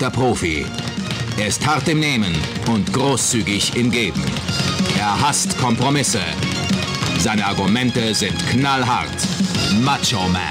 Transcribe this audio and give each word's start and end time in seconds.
Eiskalter 0.00 0.10
Profi. 0.10 0.66
Er 1.38 1.46
ist 1.46 1.66
hart 1.66 1.86
im 1.88 2.00
Nehmen 2.00 2.34
und 2.68 2.92
großzügig 2.92 3.76
im 3.76 3.90
Geben. 3.90 4.24
Er 4.98 5.20
hasst 5.20 5.58
Kompromisse. 5.58 6.20
Seine 7.18 7.44
Argumente 7.44 8.14
sind 8.14 8.36
knallhart. 8.48 9.08
Macho 9.82 10.26
Man. 10.28 10.42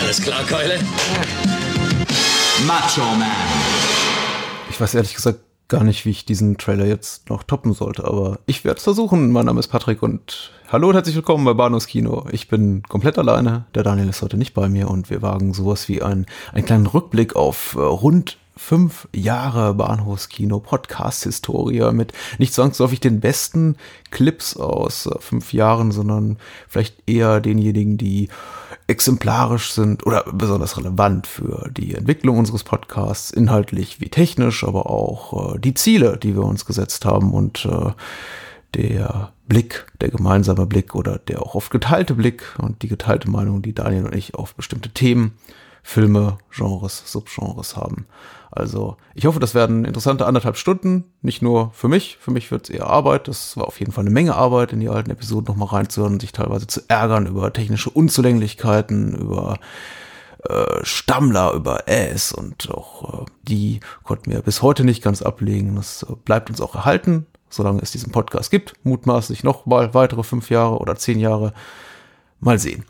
Alles 0.00 0.22
klar, 0.22 0.44
Keule? 0.44 0.78
Macho 2.66 3.14
Man. 3.16 3.30
Ich 4.70 4.80
weiß 4.80 4.94
ehrlich 4.94 5.14
gesagt 5.14 5.40
gar 5.68 5.84
nicht, 5.84 6.06
wie 6.06 6.10
ich 6.10 6.24
diesen 6.24 6.56
Trailer 6.56 6.86
jetzt 6.86 7.28
noch 7.28 7.42
toppen 7.42 7.74
sollte, 7.74 8.04
aber 8.04 8.38
ich 8.46 8.64
werde 8.64 8.78
es 8.78 8.84
versuchen. 8.84 9.30
Mein 9.30 9.44
Name 9.44 9.60
ist 9.60 9.68
Patrick 9.68 10.02
und 10.02 10.50
hallo 10.72 10.88
und 10.88 10.94
herzlich 10.94 11.14
willkommen 11.14 11.44
bei 11.44 11.52
Bahnhofs 11.52 11.86
Kino. 11.86 12.26
Ich 12.32 12.48
bin 12.48 12.82
komplett 12.88 13.18
alleine, 13.18 13.66
der 13.74 13.82
Daniel 13.82 14.08
ist 14.08 14.22
heute 14.22 14.38
nicht 14.38 14.54
bei 14.54 14.70
mir 14.70 14.88
und 14.88 15.10
wir 15.10 15.20
wagen 15.20 15.52
sowas 15.52 15.86
wie 15.88 16.02
ein, 16.02 16.24
einen 16.54 16.64
kleinen 16.64 16.86
Rückblick 16.86 17.36
auf 17.36 17.74
äh, 17.74 17.80
rund 17.80 18.38
fünf 18.56 19.08
Jahre 19.14 19.74
Bahnhofskino 19.74 20.58
Podcast-Historie 20.58 21.92
mit 21.92 22.12
nicht 22.38 22.54
zwangsläufig 22.54 23.00
den 23.00 23.20
besten 23.20 23.76
Clips 24.10 24.56
aus 24.56 25.04
äh, 25.04 25.18
fünf 25.20 25.52
Jahren, 25.52 25.92
sondern 25.92 26.38
vielleicht 26.66 26.96
eher 27.06 27.40
denjenigen, 27.40 27.98
die 27.98 28.30
exemplarisch 28.88 29.72
sind 29.72 30.06
oder 30.06 30.24
besonders 30.32 30.78
relevant 30.78 31.26
für 31.26 31.70
die 31.70 31.94
Entwicklung 31.94 32.38
unseres 32.38 32.64
Podcasts, 32.64 33.30
inhaltlich 33.30 34.00
wie 34.00 34.08
technisch, 34.08 34.64
aber 34.64 34.90
auch 34.90 35.54
äh, 35.54 35.58
die 35.58 35.74
Ziele, 35.74 36.16
die 36.16 36.34
wir 36.34 36.42
uns 36.42 36.64
gesetzt 36.64 37.04
haben 37.04 37.32
und 37.32 37.66
äh, 37.66 37.92
der 38.74 39.32
Blick, 39.46 39.86
der 40.00 40.08
gemeinsame 40.08 40.66
Blick 40.66 40.94
oder 40.94 41.18
der 41.18 41.42
auch 41.42 41.54
oft 41.54 41.70
geteilte 41.70 42.14
Blick 42.14 42.42
und 42.58 42.82
die 42.82 42.88
geteilte 42.88 43.30
Meinung, 43.30 43.62
die 43.62 43.74
Daniel 43.74 44.06
und 44.06 44.14
ich 44.14 44.34
auf 44.34 44.54
bestimmte 44.54 44.90
Themen, 44.90 45.34
Filme, 45.88 46.36
Genres, 46.50 47.02
Subgenres 47.06 47.74
haben. 47.74 48.06
Also 48.50 48.98
ich 49.14 49.24
hoffe, 49.24 49.40
das 49.40 49.54
werden 49.54 49.86
interessante 49.86 50.26
anderthalb 50.26 50.58
Stunden, 50.58 51.04
nicht 51.22 51.40
nur 51.40 51.70
für 51.72 51.88
mich, 51.88 52.18
für 52.20 52.30
mich 52.30 52.50
wird 52.50 52.68
es 52.68 52.76
eher 52.76 52.88
Arbeit, 52.88 53.26
das 53.26 53.56
war 53.56 53.66
auf 53.66 53.80
jeden 53.80 53.92
Fall 53.92 54.02
eine 54.02 54.10
Menge 54.10 54.34
Arbeit, 54.34 54.74
in 54.74 54.80
die 54.80 54.90
alten 54.90 55.10
Episoden 55.10 55.46
nochmal 55.46 55.68
reinzuhören, 55.68 56.20
sich 56.20 56.32
teilweise 56.32 56.66
zu 56.66 56.82
ärgern 56.88 57.24
über 57.24 57.54
technische 57.54 57.88
Unzulänglichkeiten, 57.88 59.14
über 59.14 59.60
äh, 60.44 60.84
Stammler, 60.84 61.54
über 61.54 61.88
Äs 61.88 62.32
und 62.32 62.70
auch 62.70 63.22
äh, 63.22 63.26
die 63.44 63.80
konnten 64.02 64.30
wir 64.30 64.42
bis 64.42 64.60
heute 64.60 64.84
nicht 64.84 65.02
ganz 65.02 65.22
ablegen. 65.22 65.74
Das 65.76 66.02
äh, 66.02 66.12
bleibt 66.22 66.50
uns 66.50 66.60
auch 66.60 66.74
erhalten, 66.74 67.24
solange 67.48 67.80
es 67.80 67.92
diesen 67.92 68.12
Podcast 68.12 68.50
gibt, 68.50 68.74
mutmaßlich 68.82 69.42
noch 69.42 69.64
mal 69.64 69.94
weitere 69.94 70.22
fünf 70.22 70.50
Jahre 70.50 70.76
oder 70.80 70.96
zehn 70.96 71.18
Jahre. 71.18 71.54
Mal 72.40 72.58
sehen. 72.58 72.84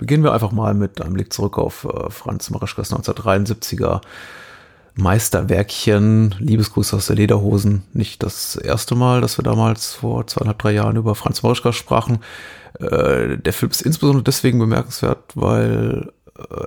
Beginnen 0.00 0.24
wir 0.24 0.32
einfach 0.32 0.50
mal 0.50 0.72
mit 0.72 1.02
einem 1.02 1.12
Blick 1.12 1.30
zurück 1.30 1.58
auf 1.58 1.84
äh, 1.84 2.08
Franz 2.08 2.48
Marischkas 2.48 2.90
1973er 2.90 4.00
Meisterwerkchen, 4.94 6.34
Liebesgruß 6.38 6.94
aus 6.94 7.06
der 7.06 7.16
Lederhosen. 7.16 7.82
Nicht 7.92 8.22
das 8.22 8.56
erste 8.56 8.94
Mal, 8.94 9.20
dass 9.20 9.38
wir 9.38 9.42
damals 9.42 9.92
vor 9.92 10.26
zweieinhalb, 10.26 10.58
drei 10.58 10.72
Jahren 10.72 10.96
über 10.96 11.14
Franz 11.14 11.42
Marischka 11.42 11.74
sprachen. 11.74 12.20
Äh, 12.78 13.36
der 13.36 13.52
Film 13.52 13.70
ist 13.70 13.82
insbesondere 13.82 14.24
deswegen 14.24 14.58
bemerkenswert, 14.58 15.18
weil 15.34 16.10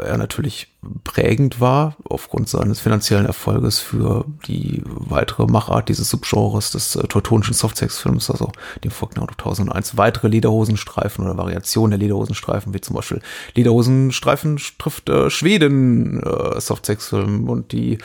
er 0.06 0.18
natürlich 0.18 0.68
prägend 1.04 1.60
war 1.60 1.96
aufgrund 2.10 2.50
seines 2.50 2.80
finanziellen 2.80 3.26
Erfolges 3.26 3.80
für 3.80 4.26
die 4.48 4.82
weitere 4.86 5.46
Machart 5.46 5.90
dieses 5.90 6.10
Subgenres 6.10 6.72
des 6.72 6.96
äh, 6.96 7.08
teutonischen 7.08 7.54
Softsex-Films, 7.54 8.30
also 8.30 8.52
dem 8.84 8.92
noch 8.92 9.28
1001 9.28 9.98
weitere 9.98 10.28
Lederhosenstreifen 10.28 11.26
oder 11.26 11.38
Variationen 11.38 11.92
der 11.92 12.00
Lederhosenstreifen, 12.00 12.74
wie 12.74 12.82
zum 12.82 12.96
Beispiel 12.96 13.22
Lederhosenstreifen 13.56 14.60
trifft 14.78 15.10
äh, 15.10 15.30
Schweden 15.30 16.22
äh, 16.22 16.60
Softsex-Film 16.60 17.50
und 17.50 17.72
die 17.72 17.98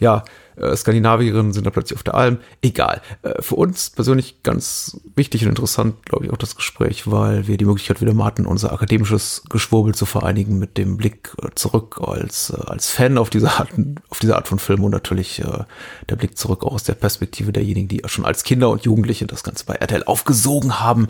ja, 0.00 0.24
äh, 0.60 0.76
Skandinavierinnen 0.76 1.52
sind 1.52 1.66
da 1.66 1.70
plötzlich 1.70 1.96
auf 1.96 2.02
der 2.02 2.14
Alm. 2.14 2.38
Egal. 2.62 3.00
Äh, 3.22 3.40
für 3.42 3.56
uns 3.56 3.90
persönlich 3.90 4.42
ganz 4.42 5.00
wichtig 5.14 5.42
und 5.42 5.50
interessant, 5.50 6.04
glaube 6.06 6.26
ich, 6.26 6.32
auch 6.32 6.36
das 6.36 6.56
Gespräch, 6.56 7.10
weil 7.10 7.46
wir 7.46 7.56
die 7.56 7.64
Möglichkeit 7.64 8.00
wieder 8.00 8.18
hatten, 8.24 8.46
unser 8.46 8.72
akademisches 8.72 9.42
Geschwurbel 9.48 9.94
zu 9.94 10.06
vereinigen 10.06 10.58
mit 10.58 10.76
dem 10.76 10.96
Blick 10.96 11.34
äh, 11.42 11.48
zurück 11.54 12.00
als, 12.02 12.50
äh, 12.50 12.60
als 12.66 12.90
Fan 12.90 13.18
auf 13.18 13.30
diese 13.30 13.50
Art, 13.52 13.70
auf 14.08 14.18
diese 14.18 14.36
Art 14.36 14.48
von 14.48 14.58
Film 14.58 14.84
und 14.84 14.90
natürlich 14.90 15.40
äh, 15.40 15.64
der 16.08 16.16
Blick 16.16 16.36
zurück 16.36 16.64
auch 16.64 16.74
aus 16.74 16.84
der 16.84 16.94
Perspektive 16.94 17.52
derjenigen, 17.52 17.88
die 17.88 18.02
schon 18.06 18.24
als 18.24 18.42
Kinder 18.42 18.70
und 18.70 18.84
Jugendliche 18.84 19.26
das 19.26 19.44
Ganze 19.44 19.64
bei 19.64 19.74
RTL 19.74 20.04
aufgesogen 20.04 20.80
haben, 20.80 21.08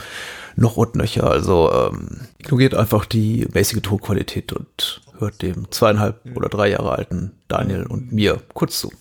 noch 0.56 0.76
und 0.76 0.97
nöcher. 0.97 1.31
Also 1.31 1.72
ähm, 1.72 2.28
ignoriert 2.38 2.75
einfach 2.75 3.04
die 3.06 3.47
basic 3.47 3.82
Tonqualität 3.82 4.53
und 4.53 5.00
hört 5.19 5.42
dem 5.42 5.70
zweieinhalb 5.70 6.20
oder 6.34 6.48
drei 6.48 6.70
Jahre 6.70 6.92
alten 6.92 7.32
Daniel 7.48 7.84
und 7.87 8.12
mir 8.12 8.41
kurz 8.54 8.81
zu. 8.81 8.92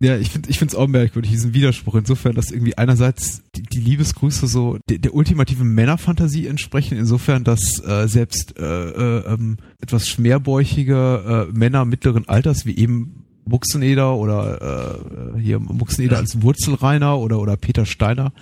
Ja, 0.00 0.16
ich 0.16 0.30
finde 0.30 0.48
ich 0.48 0.58
finde 0.58 0.72
es 0.72 0.78
auch 0.78 0.86
merkwürdig, 0.86 1.32
diesen 1.32 1.54
Widerspruch, 1.54 1.96
insofern, 1.96 2.34
dass 2.34 2.52
irgendwie 2.52 2.78
einerseits 2.78 3.42
die, 3.56 3.62
die 3.62 3.80
Liebesgrüße 3.80 4.46
so 4.46 4.78
der, 4.88 4.98
der 4.98 5.12
ultimativen 5.12 5.74
Männerfantasie 5.74 6.46
entsprechen, 6.46 6.96
insofern, 6.96 7.42
dass 7.42 7.82
äh, 7.84 8.06
selbst 8.06 8.58
äh, 8.58 8.62
äh, 8.62 9.34
ähm, 9.34 9.56
etwas 9.80 10.08
schmerbäuchige 10.08 11.48
äh, 11.50 11.56
Männer 11.58 11.84
mittleren 11.84 12.28
Alters, 12.28 12.64
wie 12.64 12.76
eben 12.76 13.24
Buxeneder 13.44 14.14
oder 14.14 15.34
äh, 15.34 15.40
hier 15.40 15.58
Buxeneder 15.58 16.18
als 16.18 16.42
Wurzelreiner 16.42 17.18
oder 17.18 17.40
oder 17.40 17.56
Peter 17.56 17.84
Steiner 17.84 18.32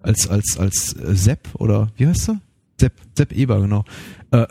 als 0.00 0.28
als 0.28 0.56
als 0.58 0.94
äh, 0.94 1.14
Sepp 1.14 1.48
oder 1.54 1.92
wie 1.96 2.08
heißt 2.08 2.30
er? 2.30 2.40
Sepp, 2.80 2.92
Sepp 3.16 3.32
Eber, 3.32 3.60
genau. 3.60 3.84
Äh, 4.30 4.46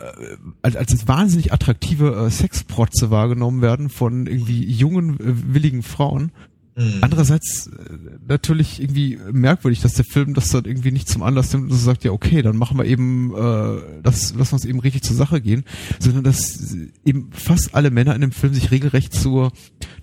als, 0.60 0.74
als 0.74 1.06
wahnsinnig 1.06 1.52
attraktive 1.52 2.26
äh, 2.26 2.30
Sexprotze 2.30 3.10
wahrgenommen 3.10 3.62
werden 3.62 3.90
von 3.90 4.26
irgendwie 4.26 4.64
jungen, 4.64 5.20
äh, 5.20 5.54
willigen 5.54 5.84
Frauen. 5.84 6.32
Mhm. 6.78 6.98
Andererseits 7.00 7.68
äh, 7.68 7.96
natürlich 8.26 8.80
irgendwie 8.80 9.18
merkwürdig, 9.32 9.80
dass 9.80 9.94
der 9.94 10.04
Film 10.04 10.34
das 10.34 10.48
dann 10.50 10.64
irgendwie 10.64 10.92
nicht 10.92 11.08
zum 11.08 11.22
Anlass 11.22 11.52
nimmt 11.52 11.64
und 11.64 11.76
so 11.76 11.84
sagt, 11.84 12.04
ja 12.04 12.12
okay, 12.12 12.42
dann 12.42 12.56
machen 12.56 12.78
wir 12.78 12.86
eben 12.86 13.32
äh, 13.36 14.00
das, 14.02 14.34
lass 14.36 14.52
uns 14.52 14.64
eben 14.64 14.80
richtig 14.80 15.02
zur 15.02 15.16
Sache 15.16 15.40
gehen, 15.40 15.64
sondern 15.98 16.24
dass 16.24 16.76
eben 17.04 17.30
fast 17.32 17.74
alle 17.74 17.90
Männer 17.90 18.14
in 18.14 18.20
dem 18.20 18.32
Film 18.32 18.54
sich 18.54 18.70
regelrecht 18.70 19.12
zur 19.12 19.52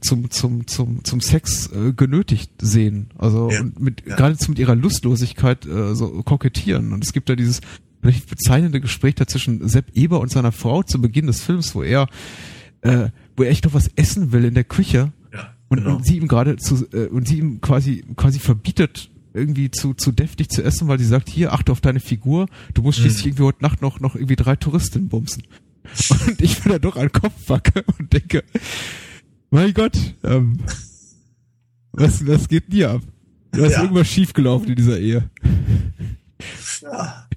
zum 0.01 0.29
zum 0.29 0.67
zum 0.67 1.03
zum 1.03 1.21
Sex 1.21 1.69
äh, 1.71 1.93
genötigt 1.93 2.51
sehen, 2.61 3.09
also 3.17 3.49
Ja, 3.51 3.61
und 3.61 3.79
mit 3.79 4.03
ja. 4.05 4.15
geradezu 4.15 4.51
mit 4.51 4.59
ihrer 4.59 4.75
Lustlosigkeit 4.75 5.65
äh, 5.65 5.95
so 5.95 6.23
kokettieren 6.23 6.91
und 6.91 7.03
es 7.03 7.13
gibt 7.13 7.29
da 7.29 7.35
dieses 7.35 7.61
recht 8.05 8.29
bezeichnende 8.29 8.79
Gespräch 8.81 9.15
da 9.15 9.27
zwischen 9.27 9.67
Sepp 9.67 9.87
Eber 9.95 10.19
und 10.19 10.31
seiner 10.31 10.51
Frau 10.51 10.83
zu 10.83 11.01
Beginn 11.01 11.27
des 11.27 11.41
Films, 11.41 11.75
wo 11.75 11.83
er 11.83 12.07
äh, 12.81 13.09
wo 13.35 13.43
er 13.43 13.49
echt 13.49 13.65
noch 13.65 13.73
was 13.73 13.89
essen 13.95 14.31
will 14.31 14.45
in 14.45 14.53
der 14.53 14.63
Küche 14.63 15.11
Ja, 15.33 15.53
und, 15.69 15.79
genau. 15.79 15.95
und 15.97 16.05
sie 16.05 16.17
ihm 16.17 16.27
gerade 16.27 16.55
zu 16.57 16.87
äh, 16.93 17.07
und 17.07 17.27
sie 17.27 17.39
ihm 17.39 17.61
quasi 17.61 18.03
quasi 18.15 18.39
verbietet 18.39 19.09
irgendwie 19.33 19.69
zu 19.71 19.93
zu 19.93 20.11
deftig 20.13 20.49
zu 20.49 20.63
essen, 20.63 20.87
weil 20.87 20.99
sie 20.99 21.05
sagt, 21.05 21.29
hier 21.29 21.51
achte 21.51 21.71
auf 21.71 21.81
deine 21.81 21.99
Figur, 21.99 22.47
du 22.73 22.81
musst 22.83 22.99
schließlich 22.99 23.25
Mhm. 23.25 23.29
irgendwie 23.31 23.43
heute 23.43 23.63
Nacht 23.63 23.81
noch 23.81 23.99
noch 23.99 24.15
irgendwie 24.15 24.35
drei 24.37 24.55
Touristinnen 24.55 25.09
bumsen. 25.09 25.43
Und 26.27 26.41
ich 26.41 26.61
bin 26.61 26.71
da 26.71 26.79
doch 26.79 26.95
an 26.95 27.07
den 27.07 27.11
Kopf 27.11 27.33
wacke 27.47 27.83
und 27.99 28.11
denke, 28.11 28.43
mein 29.51 29.73
Gott, 29.73 29.97
ähm, 30.23 30.59
was 31.91 32.25
was 32.25 32.47
geht 32.47 32.63
hier 32.71 32.91
ab? 32.91 33.01
Da 33.51 33.65
ist 33.65 33.73
Ja. 33.73 33.83
irgendwas 33.83 34.07
schiefgelaufen 34.07 34.69
in 34.69 34.75
dieser 34.75 34.99
Ehe. 34.99 35.29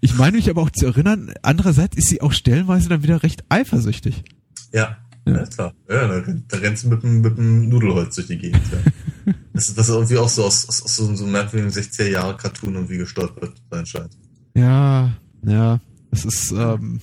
Ich 0.01 0.15
meine 0.17 0.37
mich 0.37 0.49
aber 0.51 0.63
auch 0.63 0.71
zu 0.71 0.87
erinnern, 0.87 1.33
andererseits 1.43 1.97
ist 1.97 2.09
sie 2.09 2.21
auch 2.21 2.33
stellenweise 2.33 2.89
dann 2.89 3.03
wieder 3.03 3.23
recht 3.23 3.45
eifersüchtig. 3.49 4.25
Ja, 4.73 4.97
Ja. 5.27 5.37
ja. 5.39 5.47
klar. 5.47 5.75
Ja, 5.89 6.07
da, 6.09 6.15
rennt- 6.19 6.45
da 6.53 6.59
rennt 6.59 6.79
sie 6.79 6.89
mit 6.89 7.03
dem, 7.03 7.21
mit 7.21 7.37
dem 7.39 7.69
Nudelholz 7.69 8.15
durch 8.17 8.27
die 8.29 8.39
Gegend. 8.39 8.63
Ja. 8.73 9.33
das, 9.53 9.69
ist, 9.69 9.79
das 9.79 9.89
ist 9.89 9.95
irgendwie 9.95 10.19
auch 10.19 10.29
so 10.29 10.45
aus, 10.45 10.69
aus, 10.69 10.83
aus 10.83 10.97
so, 10.97 11.15
so 11.15 11.25
einem 11.25 11.33
merkwürdigen 11.33 11.73
60er 11.73 12.09
Jahre 12.09 12.37
Cartoon 12.37 12.75
irgendwie 12.75 12.99
gestolpert 12.99 13.55
sein 13.71 13.87
scheint. 13.87 14.17
Ja, 14.55 15.13
ja, 15.47 15.81
es 16.11 16.25
ist, 16.25 16.51
ähm, 16.53 17.01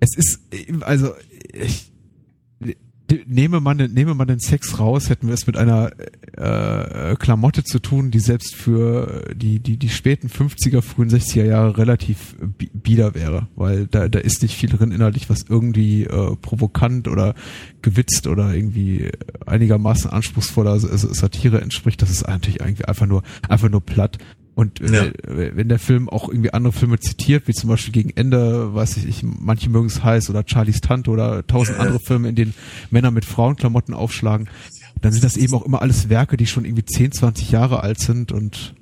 es 0.00 0.16
ist, 0.16 0.40
also, 0.82 1.14
ich, 1.52 1.90
nehme 3.26 3.60
man, 3.60 3.78
den, 3.78 3.92
nehme 3.92 4.14
man 4.14 4.26
den 4.26 4.40
Sex 4.40 4.78
raus, 4.78 5.10
hätten 5.10 5.26
wir 5.26 5.34
es 5.34 5.46
mit 5.46 5.56
einer 5.56 5.92
äh, 6.36 7.16
Klamotte 7.16 7.62
zu 7.62 7.78
tun, 7.78 8.10
die 8.10 8.18
selbst 8.18 8.54
für 8.54 9.34
die, 9.34 9.60
die, 9.60 9.76
die 9.76 9.88
späten 9.90 10.28
50er, 10.28 10.80
frühen 10.80 11.10
60er 11.10 11.44
Jahre 11.44 11.76
relativ 11.76 12.36
bieder 12.72 13.14
wäre, 13.14 13.48
weil 13.56 13.86
da, 13.86 14.08
da 14.08 14.18
ist 14.18 14.42
nicht 14.42 14.56
viel 14.56 14.70
drin 14.70 14.90
inhaltlich, 14.90 15.28
was 15.28 15.44
irgendwie 15.48 16.04
äh, 16.04 16.36
provokant 16.36 17.08
oder 17.08 17.34
gewitzt 17.82 18.26
oder 18.26 18.54
irgendwie 18.54 19.10
einigermaßen 19.44 20.10
anspruchsvoller 20.10 20.78
Satire 20.78 21.60
entspricht. 21.60 22.00
Das 22.00 22.10
ist 22.10 22.24
eigentlich 22.24 22.62
eigentlich 22.62 22.88
einfach 22.88 23.06
nur, 23.06 23.22
einfach 23.48 23.68
nur 23.68 23.82
platt. 23.82 24.18
Und 24.54 24.78
ja. 24.78 25.10
wenn 25.26 25.68
der 25.68 25.80
Film 25.80 26.08
auch 26.08 26.28
irgendwie 26.28 26.52
andere 26.52 26.72
Filme 26.72 27.00
zitiert, 27.00 27.48
wie 27.48 27.52
zum 27.52 27.70
Beispiel 27.70 27.92
gegen 27.92 28.10
Ende, 28.10 28.72
weiß 28.72 28.98
ich, 28.98 29.06
ich 29.06 29.22
manche 29.22 29.68
mögen 29.68 29.86
es 29.86 30.04
heiß 30.04 30.30
oder 30.30 30.44
Charlies 30.46 30.80
Tante 30.80 31.10
oder 31.10 31.44
tausend 31.46 31.78
andere 31.80 31.98
Filme, 31.98 32.28
in 32.28 32.36
denen 32.36 32.54
Männer 32.90 33.10
mit 33.10 33.24
Frauenklamotten 33.24 33.94
aufschlagen, 33.94 34.48
dann 35.02 35.12
sind 35.12 35.24
das 35.24 35.36
eben 35.36 35.54
auch 35.54 35.66
immer 35.66 35.82
alles 35.82 36.08
Werke, 36.08 36.36
die 36.36 36.46
schon 36.46 36.64
irgendwie 36.64 36.84
10, 36.84 37.12
20 37.12 37.50
Jahre 37.50 37.82
alt 37.82 37.98
sind 37.98 38.30
und 38.30 38.74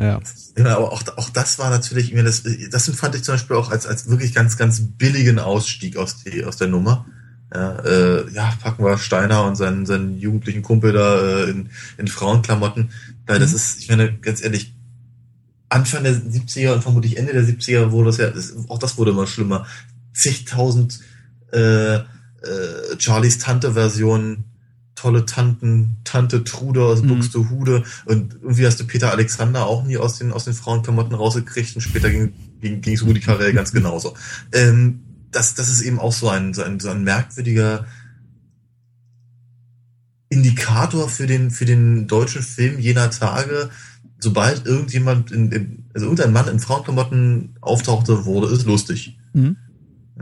ja. 0.00 0.18
Ja, 0.56 0.76
aber 0.76 0.92
auch, 0.92 1.02
auch 1.16 1.30
das 1.30 1.58
war 1.58 1.70
natürlich, 1.70 2.12
das, 2.14 2.42
das 2.70 2.88
fand 2.90 3.14
ich 3.14 3.22
zum 3.22 3.34
Beispiel 3.34 3.56
auch 3.56 3.70
als, 3.70 3.86
als 3.86 4.08
wirklich 4.08 4.34
ganz, 4.34 4.56
ganz 4.56 4.80
billigen 4.80 5.38
Ausstieg 5.38 5.96
aus, 5.96 6.24
die, 6.24 6.44
aus 6.44 6.56
der 6.56 6.68
Nummer. 6.68 7.06
Ja, 7.52 7.78
äh, 7.80 8.30
ja, 8.32 8.54
packen 8.62 8.84
wir 8.84 8.96
Steiner 8.96 9.44
und 9.44 9.56
seinen, 9.56 9.84
seinen 9.84 10.18
jugendlichen 10.18 10.62
Kumpel 10.62 10.92
da 10.92 11.20
äh, 11.20 11.50
in, 11.50 11.70
in 11.98 12.08
Frauenklamotten. 12.08 12.90
Weil 13.26 13.36
mhm. 13.36 13.40
das 13.42 13.52
ist, 13.52 13.80
ich 13.80 13.88
meine, 13.88 14.16
ganz 14.18 14.42
ehrlich, 14.42 14.74
Anfang 15.70 16.02
der 16.02 16.14
70er 16.14 16.74
und 16.74 16.82
vermutlich 16.82 17.16
Ende 17.16 17.32
der 17.32 17.44
70er 17.44 17.92
wurde 17.92 18.06
das 18.06 18.18
ja, 18.18 18.30
das, 18.30 18.54
auch 18.68 18.78
das 18.78 18.98
wurde 18.98 19.12
immer 19.12 19.26
schlimmer. 19.26 19.66
Zigtausend 20.12 21.00
äh, 21.52 21.94
äh, 21.94 22.02
Charlies 22.98 23.38
Tante-Versionen, 23.38 24.44
tolle 24.96 25.24
Tanten, 25.24 25.96
Tante 26.04 26.44
Trude 26.44 26.84
aus 26.84 27.02
mhm. 27.02 27.08
Buxtehude 27.08 27.84
und 28.04 28.34
irgendwie 28.42 28.66
hast 28.66 28.80
du 28.80 28.86
Peter 28.86 29.12
Alexander 29.12 29.66
auch 29.66 29.84
nie 29.84 29.96
aus 29.96 30.18
den, 30.18 30.32
aus 30.32 30.44
den 30.44 30.54
Frauenklamotten 30.54 31.14
rausgekriegt 31.14 31.74
und 31.76 31.82
später 31.82 32.10
ging, 32.10 32.34
ging, 32.60 32.80
ging 32.80 32.94
es 32.94 33.04
Rudi 33.04 33.20
Carell 33.20 33.52
ganz 33.52 33.72
genauso. 33.72 34.14
Ähm, 34.52 35.00
das, 35.30 35.54
das 35.54 35.68
ist 35.68 35.82
eben 35.82 36.00
auch 36.00 36.12
so 36.12 36.28
ein, 36.28 36.54
so 36.54 36.62
ein, 36.62 36.80
so 36.80 36.90
ein 36.90 37.04
merkwürdiger 37.04 37.86
Indikator 40.28 41.08
für 41.08 41.28
den, 41.28 41.52
für 41.52 41.64
den 41.64 42.08
deutschen 42.08 42.42
Film 42.42 42.80
jener 42.80 43.10
Tage, 43.10 43.70
sobald 44.20 44.66
irgendjemand 44.66 45.30
in, 45.30 45.50
in 45.52 45.84
also 45.94 46.06
irgendein 46.06 46.32
Mann 46.32 46.48
in 46.48 46.60
Frauenklamotten 46.60 47.56
auftauchte, 47.60 48.24
wurde 48.24 48.48
es 48.48 48.64
lustig. 48.64 49.18
Mhm. 49.32 49.56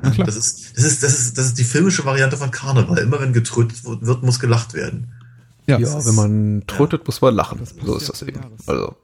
Ja, 0.03 0.25
das 0.25 0.37
ist, 0.37 0.77
das 0.77 0.85
ist, 0.85 1.03
das 1.03 1.19
ist, 1.19 1.39
das 1.39 1.47
ist 1.47 1.59
die 1.59 1.65
filmische 1.65 2.05
Variante 2.05 2.37
von 2.37 2.50
Karneval. 2.50 2.99
Immer 2.99 3.21
wenn 3.21 3.33
getrötet 3.33 3.85
wird, 3.85 4.23
muss 4.23 4.39
gelacht 4.39 4.75
werden. 4.75 5.12
Ja, 5.67 5.79
ja 5.79 6.06
wenn 6.06 6.15
man 6.15 6.62
trötet, 6.67 7.00
ja. 7.00 7.05
muss 7.06 7.21
man 7.21 7.35
lachen. 7.35 7.61
So 7.85 7.97
ist 7.97 8.09
das 8.09 8.23
eben. 8.23 8.41
Also, 8.67 8.95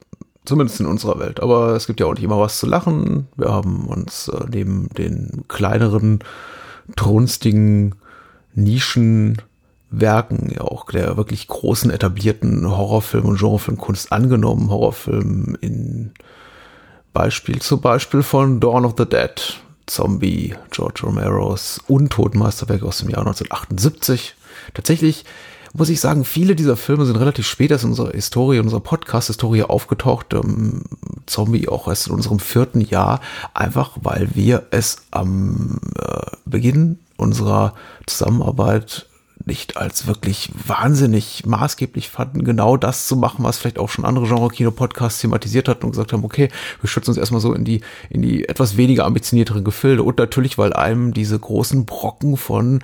zumindest 0.45 0.79
in 0.79 0.85
unserer 0.85 1.19
Welt. 1.19 1.41
Aber 1.41 1.75
es 1.75 1.87
gibt 1.87 1.99
ja 1.99 2.05
auch 2.05 2.13
nicht 2.13 2.23
immer 2.23 2.39
was 2.39 2.59
zu 2.59 2.65
lachen. 2.65 3.27
Wir 3.35 3.51
haben 3.51 3.87
uns 3.87 4.29
äh, 4.29 4.45
neben 4.49 4.89
den 4.89 5.43
kleineren, 5.47 6.19
trunstigen 6.95 7.95
Nischen 8.53 9.41
Werken, 9.99 10.57
auch 10.59 10.85
der 10.91 11.17
wirklich 11.17 11.47
großen 11.47 11.91
etablierten 11.91 12.65
Horrorfilm- 12.65 13.25
und 13.25 13.39
Genrefilmkunst 13.39 14.11
angenommen. 14.11 14.69
Horrorfilm 14.69 15.57
in 15.61 16.11
Beispiel 17.13 17.59
zum 17.61 17.81
Beispiel 17.81 18.23
von 18.23 18.59
Dawn 18.59 18.85
of 18.85 18.95
the 18.97 19.05
Dead, 19.05 19.31
Zombie, 19.85 20.53
George 20.71 21.01
Romeros 21.03 21.79
Untotenmeisterwerk 21.87 22.83
aus 22.83 22.97
dem 22.97 23.09
Jahr 23.09 23.21
1978. 23.21 24.35
Tatsächlich 24.73 25.23
muss 25.73 25.89
ich 25.89 25.99
sagen, 25.99 26.23
viele 26.23 26.55
dieser 26.55 26.77
Filme 26.77 27.05
sind 27.05 27.17
relativ 27.17 27.47
spät 27.47 27.71
erst 27.71 27.83
in 27.83 27.91
unserer 27.91 28.11
Historie, 28.11 28.57
in 28.57 28.63
unserer 28.63 28.81
Podcast-Historie 28.81 29.63
aufgetaucht. 29.63 30.33
Ähm, 30.33 30.83
Zombie 31.25 31.67
auch 31.67 31.87
erst 31.87 32.07
in 32.07 32.13
unserem 32.13 32.39
vierten 32.39 32.81
Jahr, 32.81 33.19
einfach 33.53 33.91
weil 34.01 34.29
wir 34.33 34.67
es 34.71 34.97
am 35.11 35.79
äh, 35.99 36.21
Beginn 36.45 36.99
unserer 37.17 37.73
Zusammenarbeit 38.05 39.07
nicht 39.45 39.77
als 39.77 40.07
wirklich 40.07 40.49
wahnsinnig 40.65 41.45
maßgeblich 41.45 42.09
fanden, 42.09 42.43
genau 42.43 42.77
das 42.77 43.07
zu 43.07 43.15
machen, 43.15 43.43
was 43.45 43.57
vielleicht 43.57 43.77
auch 43.77 43.89
schon 43.89 44.05
andere 44.05 44.25
Genre-Kino-Podcasts 44.27 45.21
thematisiert 45.21 45.67
hatten 45.67 45.85
und 45.85 45.91
gesagt 45.91 46.13
haben, 46.13 46.23
okay, 46.23 46.49
wir 46.81 46.89
schützen 46.89 47.11
uns 47.11 47.17
erstmal 47.17 47.41
so 47.41 47.53
in 47.53 47.63
die, 47.63 47.81
in 48.09 48.21
die 48.21 48.49
etwas 48.49 48.77
weniger 48.77 49.05
ambitionierteren 49.05 49.63
Gefilde 49.63 50.03
und 50.03 50.17
natürlich, 50.17 50.57
weil 50.57 50.73
einem 50.73 51.13
diese 51.13 51.37
großen 51.37 51.85
Brocken 51.85 52.37
von 52.37 52.81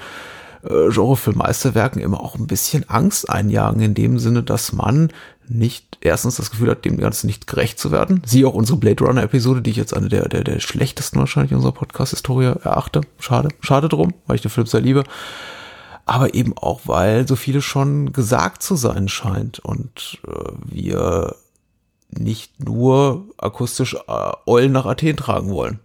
äh, 0.63 0.89
Genrefilm-Meisterwerken 0.89 2.01
immer 2.01 2.21
auch 2.21 2.35
ein 2.35 2.47
bisschen 2.47 2.87
Angst 2.89 3.29
einjagen, 3.29 3.81
in 3.81 3.93
dem 3.95 4.19
Sinne, 4.19 4.43
dass 4.43 4.71
man 4.71 5.09
nicht 5.47 5.97
erstens 6.01 6.35
das 6.35 6.51
Gefühl 6.51 6.69
hat, 6.69 6.85
dem 6.85 6.97
Ganzen 6.97 7.27
nicht 7.27 7.47
gerecht 7.47 7.79
zu 7.79 7.91
werden. 7.91 8.21
Sieh 8.25 8.45
auch 8.45 8.53
unsere 8.53 8.77
Blade 8.77 9.03
Runner 9.03 9.23
Episode, 9.23 9.61
die 9.61 9.71
ich 9.71 9.77
jetzt 9.77 9.93
eine 9.95 10.07
der, 10.07 10.29
der, 10.29 10.43
der 10.43 10.59
schlechtesten 10.59 11.19
wahrscheinlich 11.19 11.51
in 11.51 11.57
unserer 11.57 11.73
Podcast-Historie 11.73 12.45
erachte. 12.45 13.01
Schade, 13.19 13.49
schade 13.59 13.89
drum, 13.89 14.13
weil 14.27 14.35
ich 14.35 14.41
den 14.41 14.51
Film 14.51 14.67
sehr 14.67 14.81
liebe 14.81 15.03
aber 16.11 16.33
eben 16.33 16.57
auch, 16.57 16.81
weil 16.85 17.25
so 17.25 17.37
viele 17.37 17.61
schon 17.61 18.11
gesagt 18.11 18.63
zu 18.63 18.75
sein 18.75 19.07
scheint 19.07 19.59
und 19.59 20.19
äh, 20.27 20.51
wir 20.65 21.37
nicht 22.09 22.61
nur 22.61 23.27
akustisch 23.37 23.93
äh, 23.93 24.31
Eulen 24.45 24.73
nach 24.73 24.85
Athen 24.85 25.15
tragen 25.15 25.51
wollen, 25.51 25.79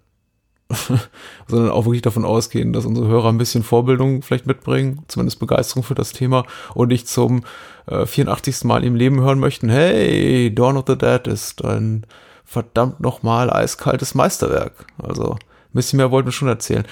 sondern 1.46 1.70
auch 1.70 1.84
wirklich 1.84 2.02
davon 2.02 2.24
ausgehen, 2.24 2.72
dass 2.72 2.86
unsere 2.86 3.06
Hörer 3.06 3.28
ein 3.28 3.38
bisschen 3.38 3.62
Vorbildung 3.62 4.22
vielleicht 4.22 4.48
mitbringen, 4.48 5.04
zumindest 5.06 5.38
Begeisterung 5.38 5.84
für 5.84 5.94
das 5.94 6.12
Thema 6.12 6.44
und 6.74 6.88
nicht 6.88 7.06
zum 7.06 7.44
äh, 7.86 8.04
84. 8.04 8.64
Mal 8.64 8.82
im 8.82 8.96
Leben 8.96 9.20
hören 9.20 9.38
möchten, 9.38 9.68
hey, 9.68 10.52
Dawn 10.52 10.76
of 10.76 10.86
the 10.88 10.98
Dead 10.98 11.24
ist 11.28 11.64
ein 11.64 12.04
verdammt 12.44 12.98
nochmal 12.98 13.48
eiskaltes 13.48 14.16
Meisterwerk. 14.16 14.86
Also 15.00 15.34
ein 15.34 15.38
bisschen 15.72 15.98
mehr 15.98 16.10
wollten 16.10 16.26
wir 16.26 16.32
schon 16.32 16.48
erzählen. 16.48 16.84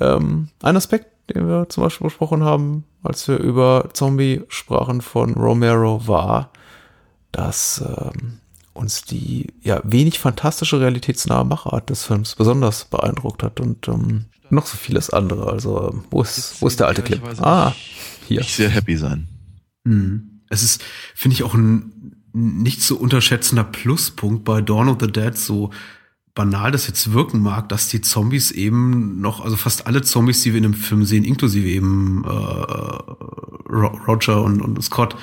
Ähm, 0.00 0.48
ein 0.62 0.76
Aspekt, 0.76 1.11
den 1.30 1.48
wir 1.48 1.68
zum 1.68 1.84
Beispiel 1.84 2.06
besprochen 2.06 2.42
haben, 2.42 2.84
als 3.02 3.26
wir 3.28 3.38
über 3.38 3.90
Zombie 3.92 4.42
sprachen 4.48 5.00
von 5.00 5.34
Romero, 5.34 6.06
war, 6.06 6.50
dass 7.32 7.82
ähm, 7.86 8.38
uns 8.74 9.02
die 9.02 9.48
ja 9.62 9.80
wenig 9.84 10.18
fantastische 10.18 10.80
realitätsnahe 10.80 11.44
Machart 11.44 11.90
des 11.90 12.04
Films 12.04 12.34
besonders 12.34 12.84
beeindruckt 12.86 13.42
hat 13.42 13.60
und 13.60 13.88
ähm, 13.88 14.26
noch 14.50 14.66
so 14.66 14.76
vieles 14.76 15.10
andere. 15.10 15.50
Also 15.50 16.02
wo 16.10 16.22
ist, 16.22 16.60
wo 16.60 16.66
ist 16.66 16.80
der 16.80 16.86
alte 16.86 17.02
Clip? 17.02 17.22
Ah, 17.40 17.72
hier. 18.28 18.40
Ich 18.40 18.54
sehr 18.54 18.68
happy 18.68 18.96
sein. 18.96 19.28
Mhm. 19.84 20.42
Es 20.48 20.62
ist, 20.62 20.82
finde 21.14 21.34
ich, 21.34 21.42
auch 21.42 21.54
ein 21.54 21.92
nicht 22.34 22.82
zu 22.82 22.98
unterschätzender 22.98 23.64
Pluspunkt 23.64 24.44
bei 24.44 24.62
Dawn 24.62 24.88
of 24.88 24.98
the 25.00 25.10
Dead, 25.10 25.36
so 25.36 25.70
banal 26.34 26.70
das 26.70 26.86
jetzt 26.86 27.12
wirken 27.12 27.40
mag, 27.40 27.68
dass 27.68 27.88
die 27.88 28.00
Zombies 28.00 28.50
eben 28.50 29.20
noch, 29.20 29.44
also 29.44 29.56
fast 29.56 29.86
alle 29.86 30.02
Zombies, 30.02 30.42
die 30.42 30.52
wir 30.52 30.58
in 30.58 30.62
dem 30.62 30.74
Film 30.74 31.04
sehen, 31.04 31.24
inklusive 31.24 31.68
eben 31.68 32.24
äh, 32.24 32.28
Roger 33.68 34.42
und, 34.42 34.62
und 34.62 34.82
Scott, 34.82 35.16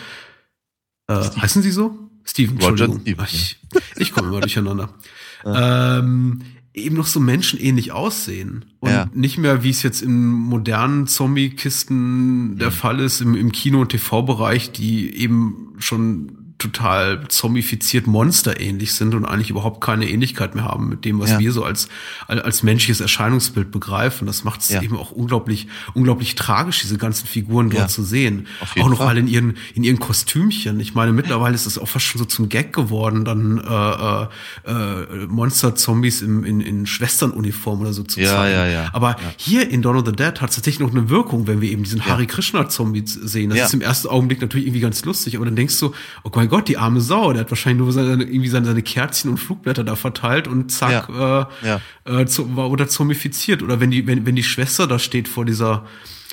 äh, 1.08 1.14
heißen 1.14 1.62
sie 1.62 1.72
so? 1.72 1.98
Steven, 2.24 2.56
Entschuldigung. 2.56 2.98
Roger, 2.98 3.02
Steven, 3.02 3.26
ich, 3.26 3.60
ich 3.98 4.12
komme 4.14 4.28
immer 4.28 4.42
durcheinander. 4.42 4.90
ähm, 5.46 6.42
eben 6.74 6.96
noch 6.96 7.08
so 7.08 7.20
menschenähnlich 7.20 7.92
aussehen 7.92 8.66
und 8.80 8.92
ja. 8.92 9.10
nicht 9.14 9.38
mehr, 9.38 9.64
wie 9.64 9.72
es 9.72 9.82
jetzt 9.82 10.02
in 10.02 10.28
modernen 10.28 11.08
Zombie-Kisten 11.08 12.58
der 12.58 12.70
mhm. 12.70 12.74
Fall 12.74 13.00
ist, 13.00 13.22
im, 13.22 13.36
im 13.36 13.52
Kino- 13.52 13.82
und 13.82 13.90
TV-Bereich, 13.90 14.72
die 14.72 15.16
eben 15.16 15.74
schon 15.80 16.39
total 16.60 17.26
zombifiziert 17.30 18.06
monsterähnlich 18.06 18.94
sind 18.94 19.16
und 19.16 19.24
eigentlich 19.24 19.50
überhaupt 19.50 19.80
keine 19.80 20.10
Ähnlichkeit 20.10 20.56
mehr 20.56 20.66
haben 20.66 20.90
mit 20.90 21.06
dem, 21.06 21.20
was 21.20 21.32
ja. 21.32 21.40
wir 21.40 21.54
so 21.54 21.64
als, 21.64 21.88
als 22.28 22.64
menschliches 22.64 23.00
Erscheinungsbild 23.00 23.72
begreifen. 23.72 24.28
Das 24.28 24.44
macht 24.44 24.60
es 24.60 24.70
ja. 24.70 24.82
eben 24.82 24.98
auch 24.98 25.12
unglaublich, 25.12 25.68
unglaublich 25.94 26.36
tragisch, 26.36 26.82
diese 26.82 26.98
ganzen 26.98 27.28
Figuren 27.28 27.70
dort 27.70 27.84
ja. 27.84 27.88
zu 27.88 28.04
sehen. 28.04 28.48
Auch 28.78 28.90
noch 28.90 28.98
Fall. 28.98 29.08
alle 29.08 29.22
in 29.22 29.28
ihren, 29.28 29.58
in 29.74 29.84
ihren 29.84 30.00
Kostümchen. 30.00 30.82
Ich 30.82 30.94
meine, 30.94 31.14
mittlerweile 31.14 31.56
ist 31.56 31.66
es 31.66 31.78
auch 31.78 31.88
fast 31.88 32.06
schon 32.06 32.20
so 32.20 32.26
zum 32.26 32.50
Gag 32.50 32.74
geworden, 32.74 33.24
dann 33.24 33.58
äh, 33.58 34.70
äh, 34.70 35.28
Monster-Zombies 35.28 36.22
in, 36.22 36.44
in, 36.44 36.60
in 36.60 36.86
Schwesternuniform 36.86 37.80
oder 37.80 37.94
so 37.94 38.04
zu 38.04 38.20
ja, 38.20 38.36
zeigen. 38.36 38.56
Ja, 38.56 38.68
ja, 38.68 38.90
Aber 38.92 39.16
hier 39.38 39.70
in 39.70 39.82
Dawn 39.82 39.96
of 39.96 40.06
the 40.06 40.12
Dead 40.12 40.42
hat 40.42 40.50
es 40.50 40.58
tatsächlich 40.58 40.82
noch 40.82 40.92
eine 40.92 41.10
Wirkung, 41.10 41.48
wenn 41.48 41.62
wir 41.62 41.72
eben 41.72 41.84
diesen 41.84 42.06
Hari 42.06 42.28
Krishna-Zombie 42.28 43.04
sehen. 43.06 43.52
Das 43.52 43.68
ist 43.68 43.74
im 43.74 43.82
ersten 43.82 44.10
Augenblick 44.10 44.42
natürlich 44.42 44.68
irgendwie 44.68 44.82
ganz 44.82 45.06
lustig, 45.06 45.38
aber 45.38 45.46
dann 45.46 45.56
denkst 45.56 45.80
du, 45.80 45.94
oh 46.24 46.30
mein 46.50 46.60
Gott, 46.60 46.68
die 46.68 46.78
arme 46.78 47.00
Sau, 47.00 47.32
der 47.32 47.42
hat 47.42 47.52
wahrscheinlich 47.52 47.84
nur 47.84 47.94
seine, 47.94 48.24
irgendwie 48.24 48.50
seine, 48.50 48.66
seine 48.66 48.82
Kerzchen 48.82 49.30
und 49.30 49.38
Flugblätter 49.38 49.84
da 49.84 49.96
verteilt 49.96 50.48
und 50.48 50.72
zack, 50.72 51.10
ja. 51.10 51.42
Äh, 51.42 51.68
ja. 51.68 51.82
Äh, 52.06 52.26
zu, 52.26 52.56
war 52.56 52.70
oder 52.70 52.88
zombifiziert. 52.88 53.62
Oder 53.62 53.80
wenn 53.80 53.92
die, 53.92 54.08
wenn, 54.08 54.26
wenn 54.26 54.36
die 54.36 54.44
Schwester 54.44 54.88
da 54.88 54.98
steht 54.98 55.28
vor 55.28 55.46
dieser, 55.46 55.86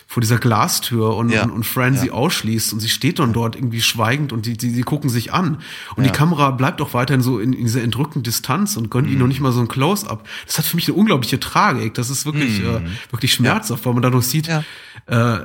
vor 0.06 0.22
dieser 0.22 0.38
Glastür 0.38 1.16
und, 1.16 1.30
ja. 1.30 1.44
und, 1.44 1.50
und 1.50 1.66
Fran 1.66 1.94
ja. 1.94 2.00
sie 2.00 2.10
ausschließt 2.10 2.72
und 2.72 2.80
sie 2.80 2.88
steht 2.88 3.18
dann 3.18 3.32
dort 3.32 3.56
irgendwie 3.56 3.82
schweigend 3.82 4.32
und 4.32 4.46
die, 4.46 4.56
die, 4.56 4.72
die 4.72 4.82
gucken 4.82 5.10
sich 5.10 5.32
an. 5.34 5.58
Und 5.96 6.04
ja. 6.04 6.10
die 6.10 6.16
Kamera 6.16 6.50
bleibt 6.50 6.80
auch 6.80 6.94
weiterhin 6.94 7.20
so 7.20 7.38
in, 7.38 7.52
in 7.52 7.64
dieser 7.64 7.82
entrückten 7.82 8.22
Distanz 8.22 8.76
und 8.76 8.90
gönnt 8.90 9.06
mhm. 9.06 9.12
ihnen 9.12 9.20
noch 9.20 9.28
nicht 9.28 9.40
mal 9.40 9.52
so 9.52 9.60
ein 9.60 9.68
Close-up. 9.68 10.26
Das 10.46 10.56
hat 10.56 10.64
für 10.64 10.76
mich 10.76 10.88
eine 10.88 10.96
unglaubliche 10.96 11.38
Tragik. 11.40 11.92
Das 11.94 12.08
ist 12.08 12.24
wirklich, 12.24 12.60
mhm. 12.60 12.68
äh, 12.68 12.80
wirklich 13.10 13.34
schmerzhaft, 13.34 13.84
weil 13.84 13.92
man 13.92 14.02
dadurch 14.02 14.26
sieht, 14.26 14.48
äh, 14.48 15.38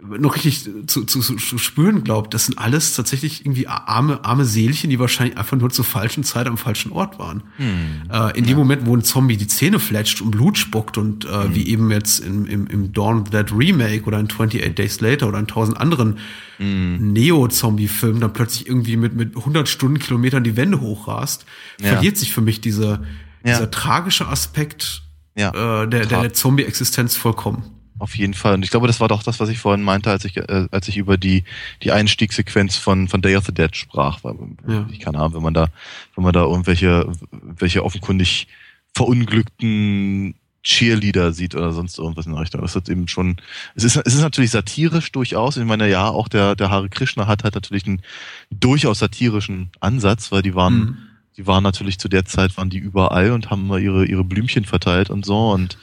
noch 0.00 0.36
richtig 0.36 0.70
zu, 0.86 1.04
zu, 1.04 1.20
zu 1.20 1.58
spüren 1.58 2.04
glaubt, 2.04 2.32
das 2.32 2.46
sind 2.46 2.58
alles 2.58 2.94
tatsächlich 2.94 3.44
irgendwie 3.44 3.66
arme, 3.66 4.24
arme 4.24 4.44
Seelchen, 4.44 4.90
die 4.90 4.98
wahrscheinlich 4.98 5.36
einfach 5.36 5.56
nur 5.56 5.70
zur 5.70 5.84
falschen 5.84 6.22
Zeit 6.22 6.46
am 6.46 6.56
falschen 6.56 6.92
Ort 6.92 7.18
waren. 7.18 7.42
Hm. 7.56 8.02
Äh, 8.10 8.38
in 8.38 8.46
dem 8.46 8.56
Moment, 8.56 8.86
wo 8.86 8.96
ein 8.96 9.02
Zombie 9.02 9.36
die 9.36 9.48
Zähne 9.48 9.80
fletscht 9.80 10.20
und 10.20 10.30
Blut 10.30 10.56
spuckt 10.56 10.98
und 10.98 11.24
äh, 11.24 11.44
hm. 11.44 11.54
wie 11.54 11.68
eben 11.68 11.90
jetzt 11.90 12.20
im, 12.20 12.46
im, 12.46 12.66
im 12.68 12.92
Dawn 12.92 13.22
of 13.22 13.30
That 13.30 13.52
Remake 13.52 14.04
oder 14.04 14.20
in 14.20 14.26
28 14.26 14.74
Days 14.74 15.00
Later 15.00 15.28
oder 15.28 15.40
in 15.40 15.48
tausend 15.48 15.78
anderen 15.78 16.18
hm. 16.58 17.12
Neo-Zombie-Filmen 17.12 18.20
dann 18.20 18.32
plötzlich 18.32 18.68
irgendwie 18.68 18.96
mit, 18.96 19.14
mit 19.14 19.36
100 19.36 19.68
Stundenkilometern 19.68 20.44
die 20.44 20.56
Wände 20.56 20.80
hochrast, 20.80 21.44
ja. 21.80 21.88
verliert 21.88 22.16
sich 22.16 22.32
für 22.32 22.40
mich 22.40 22.60
diese, 22.60 22.86
ja. 22.86 23.00
dieser 23.44 23.70
tragische 23.70 24.28
Aspekt 24.28 25.02
ja. 25.36 25.48
äh, 25.82 25.88
der, 25.88 26.06
der, 26.06 26.20
der 26.20 26.32
Zombie-Existenz 26.32 27.16
vollkommen. 27.16 27.77
Auf 27.98 28.16
jeden 28.16 28.34
Fall. 28.34 28.54
Und 28.54 28.64
ich 28.64 28.70
glaube, 28.70 28.86
das 28.86 29.00
war 29.00 29.08
doch 29.08 29.22
das, 29.22 29.40
was 29.40 29.48
ich 29.48 29.58
vorhin 29.58 29.82
meinte, 29.82 30.10
als 30.10 30.24
ich, 30.24 30.36
äh, 30.36 30.68
als 30.70 30.88
ich 30.88 30.96
über 30.96 31.16
die, 31.16 31.44
die 31.82 31.90
Einstiegssequenz 31.90 32.76
von, 32.76 33.08
von 33.08 33.22
Day 33.22 33.36
of 33.36 33.46
the 33.46 33.52
Dead 33.52 33.76
sprach. 33.76 34.22
Weil, 34.22 34.34
ja. 34.68 34.86
Ich 34.92 35.00
keine 35.00 35.18
Ahnung, 35.18 35.34
wenn 35.34 35.42
man 35.42 35.54
da, 35.54 35.68
wenn 36.14 36.24
man 36.24 36.32
da 36.32 36.42
irgendwelche, 36.42 37.10
welche 37.30 37.84
offenkundig 37.84 38.46
verunglückten 38.94 40.34
Cheerleader 40.62 41.32
sieht 41.32 41.54
oder 41.54 41.72
sonst 41.72 41.98
irgendwas 41.98 42.26
in 42.26 42.32
der 42.32 42.42
Richtung. 42.42 42.60
Das 42.60 42.76
ist 42.76 42.88
eben 42.88 43.08
schon, 43.08 43.36
es 43.74 43.84
ist, 43.84 43.96
es 43.96 44.14
ist 44.14 44.20
natürlich 44.20 44.50
satirisch 44.50 45.10
durchaus. 45.12 45.56
Ich 45.56 45.64
meine, 45.64 45.88
ja, 45.88 46.08
auch 46.08 46.28
der, 46.28 46.56
der 46.56 46.70
Hare 46.70 46.88
Krishna 46.88 47.26
hat 47.26 47.44
halt 47.44 47.54
natürlich 47.54 47.86
einen 47.86 48.02
durchaus 48.50 48.98
satirischen 48.98 49.70
Ansatz, 49.80 50.30
weil 50.30 50.42
die 50.42 50.54
waren, 50.54 50.78
mhm. 50.78 50.98
die 51.36 51.46
waren 51.46 51.62
natürlich 51.62 51.98
zu 51.98 52.08
der 52.08 52.24
Zeit, 52.24 52.56
waren 52.56 52.70
die 52.70 52.78
überall 52.78 53.32
und 53.32 53.50
haben 53.50 53.66
mal 53.66 53.80
ihre, 53.80 54.04
ihre 54.04 54.24
Blümchen 54.24 54.64
verteilt 54.64 55.10
und 55.10 55.24
so 55.24 55.50
und, 55.50 55.78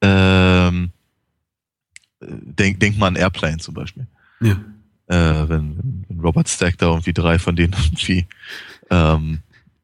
ähm, 0.00 0.90
denk, 2.28 2.80
denk 2.80 2.98
mal 2.98 3.08
an 3.08 3.16
Airplane 3.16 3.58
zum 3.58 3.74
Beispiel. 3.74 4.06
Ja. 4.40 4.52
Äh, 5.08 5.48
wenn, 5.48 6.04
wenn 6.08 6.20
Robert 6.20 6.48
Stack 6.48 6.78
da 6.78 6.86
irgendwie 6.86 7.12
drei 7.12 7.38
von 7.38 7.56
denen 7.56 7.74
irgendwie 7.84 8.26
ähm, 8.90 9.40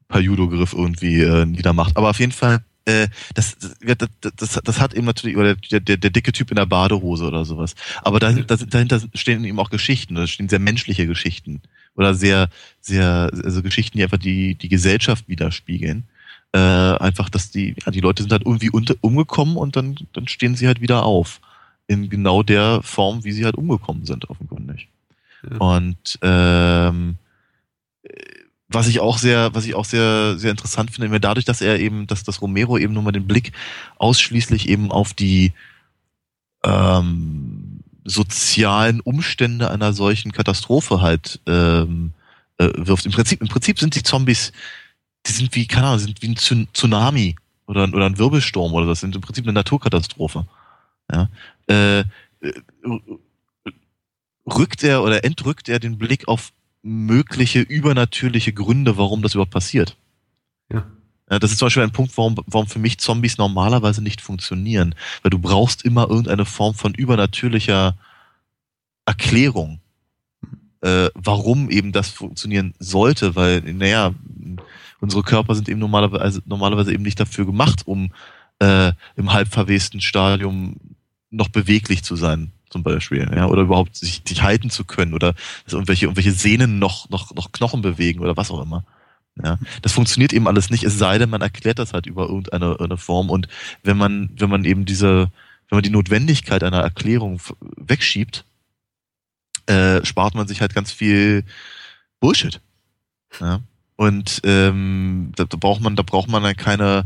per 0.07 0.21
Judo-Griff 0.21 0.73
irgendwie 0.73 1.21
äh, 1.21 1.45
niedermacht. 1.45 1.95
Aber 1.97 2.09
auf 2.09 2.19
jeden 2.19 2.31
Fall, 2.31 2.63
äh, 2.85 3.07
das, 3.35 3.57
das, 3.81 4.09
das, 4.35 4.59
das 4.63 4.79
hat 4.79 4.93
eben 4.93 5.05
natürlich, 5.05 5.37
oder 5.37 5.55
der, 5.55 5.79
der, 5.79 5.97
der 5.97 6.09
dicke 6.09 6.31
Typ 6.31 6.49
in 6.49 6.55
der 6.55 6.65
Badehose 6.65 7.25
oder 7.25 7.45
sowas. 7.45 7.75
Aber 8.01 8.19
da, 8.19 8.31
da, 8.31 8.55
dahinter 8.55 9.01
stehen 9.13 9.43
eben 9.43 9.59
auch 9.59 9.69
Geschichten, 9.69 10.15
da 10.15 10.25
stehen 10.27 10.49
sehr 10.49 10.59
menschliche 10.59 11.05
Geschichten. 11.05 11.61
Oder 11.95 12.13
sehr, 12.13 12.49
sehr, 12.81 13.29
also 13.43 13.61
Geschichten, 13.61 13.97
die 13.97 14.03
einfach 14.03 14.17
die, 14.17 14.55
die 14.55 14.69
Gesellschaft 14.69 15.27
widerspiegeln. 15.27 16.05
Äh, 16.51 16.57
einfach, 16.57 17.29
dass 17.29 17.51
die, 17.51 17.75
ja, 17.85 17.91
die 17.91 17.99
Leute 17.99 18.23
sind 18.23 18.31
halt 18.31 18.45
irgendwie 18.45 18.71
unter, 18.71 18.95
umgekommen 19.01 19.57
und 19.57 19.75
dann, 19.75 19.95
dann 20.13 20.27
stehen 20.27 20.55
sie 20.55 20.65
halt 20.65 20.81
wieder 20.81 21.03
auf 21.03 21.41
in 21.89 22.09
genau 22.09 22.43
der 22.43 22.81
Form, 22.83 23.23
wie 23.23 23.31
sie 23.31 23.45
halt 23.45 23.55
umgekommen 23.55 24.05
sind, 24.05 24.29
offenkundig. 24.29 24.87
Ja. 25.43 25.57
Und 25.57 26.19
ähm, 26.21 27.15
was 28.67 28.87
ich 28.87 28.99
auch 28.99 29.17
sehr, 29.17 29.55
was 29.55 29.65
ich 29.65 29.73
auch 29.73 29.85
sehr, 29.85 30.37
sehr 30.37 30.51
interessant 30.51 30.91
finde, 30.91 31.19
dadurch, 31.19 31.45
dass 31.45 31.61
er 31.61 31.79
eben, 31.79 32.05
dass 32.05 32.23
das 32.23 32.41
Romero 32.41 32.77
eben 32.77 32.93
nur 32.93 33.01
mal 33.01 33.11
den 33.11 33.25
Blick 33.25 33.53
ausschließlich 33.97 34.69
eben 34.69 34.91
auf 34.91 35.15
die 35.15 35.53
ähm, 36.63 37.79
sozialen 38.03 38.99
Umstände 39.01 39.71
einer 39.71 39.91
solchen 39.91 40.31
Katastrophe 40.31 41.01
halt 41.01 41.39
ähm, 41.47 42.13
äh, 42.59 42.69
wirft. 42.75 43.07
Im 43.07 43.11
Prinzip, 43.11 43.41
im 43.41 43.47
Prinzip 43.47 43.79
sind 43.79 43.95
die 43.95 44.03
Zombies, 44.03 44.51
die 45.25 45.31
sind 45.31 45.55
wie, 45.55 45.65
keine 45.65 45.87
Ahnung, 45.87 45.99
sind 45.99 46.21
wie 46.21 46.27
ein 46.27 46.37
Tsunami 46.37 47.35
oder, 47.65 47.83
oder 47.91 48.05
ein 48.05 48.19
Wirbelsturm 48.19 48.73
oder 48.73 48.85
das 48.85 48.99
sind 48.99 49.15
im 49.15 49.21
Prinzip 49.21 49.45
eine 49.45 49.53
Naturkatastrophe. 49.53 50.45
Ja? 51.11 51.29
Äh, 51.69 52.03
rückt 54.45 54.83
er 54.83 55.03
oder 55.03 55.23
entrückt 55.23 55.69
er 55.69 55.79
den 55.79 55.97
Blick 55.97 56.27
auf 56.27 56.51
mögliche 56.81 57.59
übernatürliche 57.59 58.53
Gründe, 58.53 58.97
warum 58.97 59.21
das 59.21 59.35
überhaupt 59.35 59.51
passiert. 59.51 59.97
Ja. 60.71 60.85
ja. 61.29 61.39
Das 61.39 61.51
ist 61.51 61.59
zum 61.59 61.67
Beispiel 61.67 61.83
ein 61.83 61.91
Punkt, 61.91 62.17
warum, 62.17 62.35
warum 62.47 62.67
für 62.67 62.79
mich 62.79 62.97
Zombies 62.97 63.37
normalerweise 63.37 64.01
nicht 64.01 64.21
funktionieren. 64.21 64.95
Weil 65.21 65.29
du 65.29 65.39
brauchst 65.39 65.83
immer 65.83 66.09
irgendeine 66.09 66.45
Form 66.45 66.73
von 66.73 66.93
übernatürlicher 66.93 67.97
Erklärung, 69.05 69.79
äh, 70.81 71.09
warum 71.13 71.69
eben 71.69 71.91
das 71.91 72.09
funktionieren 72.09 72.73
sollte, 72.79 73.35
weil, 73.35 73.61
naja, 73.61 74.13
unsere 75.01 75.23
Körper 75.23 75.55
sind 75.55 75.69
eben 75.69 75.79
normalerweise, 75.79 76.41
normalerweise 76.45 76.93
eben 76.93 77.03
nicht 77.03 77.19
dafür 77.19 77.45
gemacht, 77.45 77.85
um 77.85 78.11
äh, 78.59 78.93
im 79.15 79.33
halbverwesten 79.33 80.01
Stadium 80.01 80.75
noch 81.29 81.49
beweglich 81.49 82.03
zu 82.03 82.15
sein, 82.15 82.51
zum 82.69 82.83
Beispiel, 82.83 83.29
ja, 83.35 83.47
oder 83.47 83.63
überhaupt 83.63 83.95
sich, 83.95 84.21
sich 84.27 84.41
halten 84.41 84.69
zu 84.69 84.85
können 84.85 85.13
oder 85.13 85.33
dass 85.63 85.73
irgendwelche, 85.73 86.05
irgendwelche 86.05 86.31
Sehnen 86.31 86.79
noch, 86.79 87.09
noch, 87.09 87.33
noch 87.35 87.51
Knochen 87.51 87.81
bewegen 87.81 88.19
oder 88.19 88.37
was 88.37 88.51
auch 88.51 88.61
immer. 88.61 88.83
Ja, 89.41 89.57
das 89.81 89.93
funktioniert 89.93 90.33
eben 90.33 90.47
alles 90.47 90.69
nicht, 90.69 90.83
es 90.83 90.97
sei 90.97 91.17
denn, 91.17 91.29
man 91.29 91.41
erklärt 91.41 91.79
das 91.79 91.93
halt 91.93 92.07
über 92.07 92.23
irgendeine 92.23 92.77
eine 92.79 92.97
Form 92.97 93.29
und 93.29 93.47
wenn 93.83 93.95
man, 93.95 94.29
wenn 94.35 94.49
man 94.49 94.65
eben 94.65 94.85
diese, 94.85 95.31
wenn 95.69 95.77
man 95.77 95.83
die 95.83 95.91
Notwendigkeit 95.91 96.63
einer 96.63 96.81
Erklärung 96.81 97.39
wegschiebt, 97.77 98.43
äh, 99.67 100.03
spart 100.03 100.35
man 100.35 100.47
sich 100.47 100.61
halt 100.61 100.73
ganz 100.73 100.91
viel 100.91 101.45
Bullshit. 102.19 102.59
Ja? 103.39 103.61
Und 103.95 104.41
ähm, 104.43 105.31
da, 105.35 105.45
da 105.45 105.57
braucht 105.57 105.81
man, 105.81 105.95
da 105.95 106.03
braucht 106.03 106.29
man 106.29 106.43
dann 106.43 106.57
keine, 106.57 107.05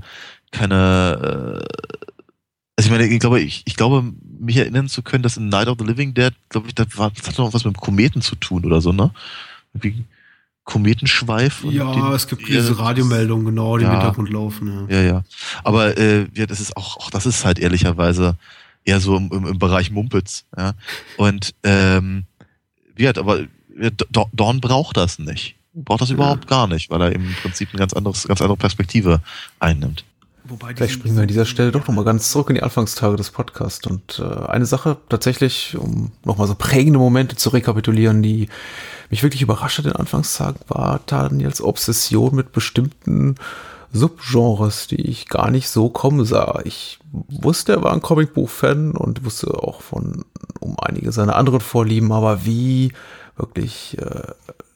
keine 0.51 1.61
äh, 1.61 2.12
also 2.75 2.87
ich 2.87 2.91
meine, 2.91 3.05
ich 3.05 3.19
glaube, 3.19 3.39
ich, 3.39 3.63
ich 3.65 3.75
glaube, 3.75 4.03
mich 4.39 4.57
erinnern 4.57 4.89
zu 4.89 5.03
können, 5.03 5.23
dass 5.23 5.37
in 5.37 5.49
Night 5.49 5.67
of 5.67 5.77
the 5.79 5.85
Living 5.85 6.13
Dead, 6.13 6.33
glaube 6.49 6.67
ich, 6.67 6.75
das, 6.75 6.87
war, 6.97 7.11
das 7.11 7.27
hat 7.27 7.37
noch 7.37 7.53
was 7.53 7.65
mit 7.65 7.77
Kometen 7.77 8.21
zu 8.21 8.35
tun 8.35 8.65
oder 8.65 8.81
so, 8.81 8.91
ne? 8.91 9.11
Wie 9.73 10.05
Kometenschweif. 10.63 11.63
Ja, 11.69 11.91
den, 11.93 12.05
es 12.13 12.27
gibt 12.27 12.47
diese 12.47 12.79
Radiomeldungen, 12.79 13.45
genau, 13.45 13.77
die 13.77 13.83
ja, 13.83 13.89
im 13.89 13.99
Hintergrund 13.99 14.29
laufen. 14.29 14.87
Ja, 14.89 14.95
ja. 14.95 15.03
ja. 15.03 15.23
Aber 15.63 15.97
äh, 15.97 16.27
ja, 16.33 16.45
das 16.45 16.59
ist 16.59 16.77
auch, 16.77 16.97
auch 16.97 17.09
das 17.09 17.25
ist 17.25 17.43
halt 17.43 17.59
ehrlicherweise 17.59 18.37
eher 18.85 18.99
so 18.99 19.17
im, 19.17 19.29
im, 19.31 19.45
im 19.47 19.59
Bereich 19.59 19.91
Mumpitz. 19.91 20.45
Ja? 20.57 20.73
Und 21.17 21.53
ähm, 21.63 22.25
wie 22.95 23.07
hat, 23.07 23.17
aber 23.17 23.41
Dorn 24.31 24.61
braucht 24.61 24.97
das 24.97 25.19
nicht. 25.19 25.55
Braucht 25.73 26.01
das 26.01 26.11
überhaupt 26.11 26.47
gar 26.47 26.67
nicht, 26.67 26.91
weil 26.91 27.01
er 27.01 27.11
im 27.11 27.33
Prinzip 27.41 27.69
eine 27.71 27.79
ganz 27.79 27.93
anderes, 27.93 28.27
ganz 28.27 28.41
andere 28.41 28.57
Perspektive 28.57 29.21
einnimmt. 29.59 30.05
Wobei 30.45 30.75
Vielleicht 30.75 30.93
springen 30.93 31.15
wir 31.15 31.21
an 31.21 31.27
dieser 31.27 31.45
Stelle 31.45 31.71
doch 31.71 31.87
nochmal 31.87 32.03
ganz 32.03 32.29
zurück 32.29 32.49
in 32.49 32.55
die 32.55 32.63
Anfangstage 32.63 33.15
des 33.15 33.31
Podcasts. 33.31 33.87
Und 33.87 34.19
äh, 34.19 34.45
eine 34.45 34.65
Sache 34.65 34.97
tatsächlich, 35.07 35.77
um 35.77 36.11
nochmal 36.25 36.47
so 36.47 36.55
prägende 36.55 36.99
Momente 36.99 37.37
zu 37.37 37.49
rekapitulieren, 37.49 38.21
die 38.21 38.49
mich 39.09 39.23
wirklich 39.23 39.41
überrascht 39.41 39.77
hat 39.77 39.85
in 39.85 39.93
Anfangstagen, 39.93 40.59
war 40.67 40.99
Daniels 41.05 41.61
Obsession 41.61 42.35
mit 42.35 42.51
bestimmten 42.51 43.35
Subgenres, 43.93 44.87
die 44.87 45.01
ich 45.01 45.29
gar 45.29 45.49
nicht 45.49 45.69
so 45.69 45.87
kommen 45.89 46.25
sah. 46.25 46.59
Ich 46.65 46.99
wusste, 47.11 47.73
er 47.73 47.83
war 47.83 47.93
ein 47.93 48.01
Comicbuch-Fan 48.01 48.91
und 48.97 49.23
wusste 49.23 49.53
auch 49.53 49.81
von 49.81 50.25
um 50.59 50.77
einige 50.79 51.11
seiner 51.11 51.35
anderen 51.35 51.61
Vorlieben, 51.61 52.11
aber 52.11 52.45
wie 52.45 52.91
wirklich 53.37 53.97
äh, 53.99 54.33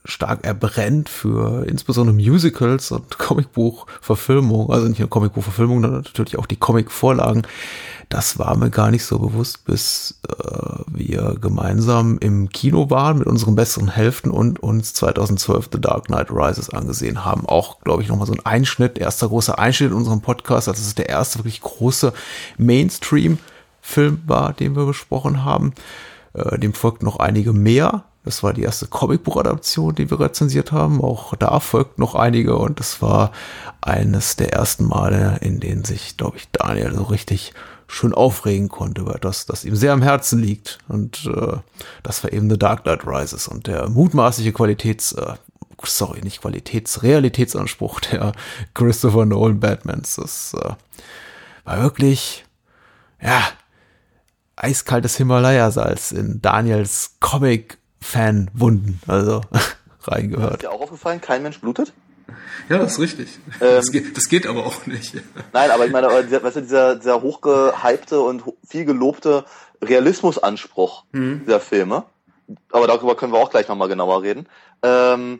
stark 0.07 0.39
er 0.43 0.53
brennt 0.53 1.09
für 1.09 1.65
insbesondere 1.67 2.15
Musicals 2.15 2.91
und 2.91 3.17
Comicbuchverfilmung, 3.19 4.71
also 4.71 4.87
nicht 4.87 4.99
nur 4.99 5.09
Comicbuchverfilmung, 5.09 5.81
sondern 5.81 6.01
natürlich 6.01 6.37
auch 6.37 6.45
die 6.45 6.55
Comicvorlagen. 6.55 7.45
Das 8.09 8.39
war 8.39 8.55
mir 8.55 8.69
gar 8.69 8.89
nicht 8.89 9.03
so 9.03 9.19
bewusst, 9.19 9.65
bis 9.65 10.21
äh, 10.29 10.33
wir 10.87 11.35
gemeinsam 11.41 12.17
im 12.19 12.47
Kino 12.47 12.89
waren 12.89 13.17
mit 13.17 13.27
unseren 13.27 13.55
besseren 13.55 13.89
Hälften 13.89 14.31
und 14.31 14.59
uns 14.63 14.93
2012 14.93 15.69
The 15.73 15.81
Dark 15.81 16.05
Knight 16.05 16.31
Rises 16.31 16.69
angesehen 16.69 17.25
haben. 17.25 17.45
Auch, 17.45 17.81
glaube 17.81 18.03
ich, 18.03 18.07
nochmal 18.07 18.27
so 18.27 18.33
ein 18.33 18.45
Einschnitt, 18.45 18.97
erster 18.97 19.27
großer 19.27 19.59
Einschnitt 19.59 19.91
in 19.91 19.97
unserem 19.97 20.21
Podcast. 20.21 20.69
Also 20.69 20.79
es 20.79 20.87
ist 20.87 20.97
der 20.99 21.09
erste 21.09 21.39
wirklich 21.39 21.59
große 21.59 22.13
Mainstream-Film 22.57 24.21
war, 24.25 24.53
den 24.53 24.77
wir 24.77 24.85
besprochen 24.85 25.43
haben. 25.43 25.73
Äh, 26.33 26.59
dem 26.59 26.73
folgt 26.73 27.03
noch 27.03 27.19
einige 27.19 27.51
mehr. 27.51 28.05
Das 28.27 28.43
war 28.43 28.51
die 28.51 28.63
erste 28.63 28.87
Comicbuch-Adaption, 28.87 29.95
die 29.95 30.11
wir 30.11 30.19
rezensiert 30.19 30.73
haben. 30.73 31.01
Auch 31.01 31.33
da 31.35 31.61
folgt 31.61 31.97
noch 31.97 32.13
einige 32.13 32.57
und 32.57 32.77
das 32.77 33.01
war 33.01 33.31
eines 33.79 34.35
der 34.35 34.51
ersten 34.51 34.83
Male, 34.83 35.37
in 35.39 35.61
denen 35.61 35.85
sich, 35.85 36.17
glaube 36.17 36.35
ich, 36.35 36.51
Daniel 36.51 36.93
so 36.93 37.03
richtig 37.03 37.53
schön 37.87 38.13
aufregen 38.13 38.67
konnte 38.67 38.99
über 38.99 39.13
das, 39.13 39.45
das 39.45 39.63
ihm 39.63 39.77
sehr 39.77 39.93
am 39.93 40.01
Herzen 40.01 40.39
liegt. 40.39 40.79
Und 40.89 41.25
äh, 41.25 41.55
das 42.03 42.21
war 42.21 42.33
eben 42.33 42.49
The 42.49 42.59
Dark 42.59 42.83
Knight 42.83 43.07
Rises 43.07 43.47
und 43.47 43.67
der 43.67 43.87
mutmaßliche 43.87 44.51
Qualitäts, 44.51 45.13
äh, 45.13 45.35
sorry, 45.81 46.19
nicht 46.19 46.41
Qualitäts, 46.41 47.03
Realitätsanspruch 47.03 47.99
der 48.11 48.33
Christopher 48.73 49.25
Nolan 49.25 49.61
Batmans. 49.61 50.17
Das 50.17 50.53
äh, 50.53 50.73
war 51.63 51.81
wirklich, 51.81 52.43
ja, 53.21 53.41
eiskaltes 54.57 55.15
Himalaya-Salz 55.15 56.11
in 56.11 56.41
Daniels 56.41 57.15
Comic 57.21 57.77
Fanwunden, 58.01 58.99
also 59.07 59.41
reingehört. 60.03 60.53
Ist 60.53 60.61
dir 60.63 60.71
auch 60.71 60.81
aufgefallen, 60.81 61.21
kein 61.21 61.43
Mensch 61.43 61.59
blutet? 61.59 61.93
Ja, 62.69 62.77
das 62.77 62.93
ist 62.93 62.99
richtig. 62.99 63.39
Ähm, 63.61 63.75
das, 63.75 63.91
geht, 63.91 64.17
das, 64.17 64.27
geht, 64.27 64.47
aber 64.47 64.65
auch 64.65 64.85
nicht. 64.85 65.13
Nein, 65.53 65.71
aber 65.71 65.85
ich 65.85 65.91
meine, 65.91 66.07
weißt 66.07 66.57
du, 66.57 66.61
dieser, 66.61 66.95
dieser 66.95 67.21
hochgehypte 67.21 68.19
und 68.19 68.43
viel 68.67 68.85
gelobte 68.85 69.45
Realismusanspruch 69.81 71.05
hm. 71.13 71.43
dieser 71.45 71.59
Filme, 71.59 72.03
aber 72.71 72.87
darüber 72.87 73.15
können 73.15 73.33
wir 73.33 73.39
auch 73.39 73.49
gleich 73.49 73.67
nochmal 73.67 73.87
genauer 73.87 74.23
reden, 74.23 74.47
ähm, 74.83 75.39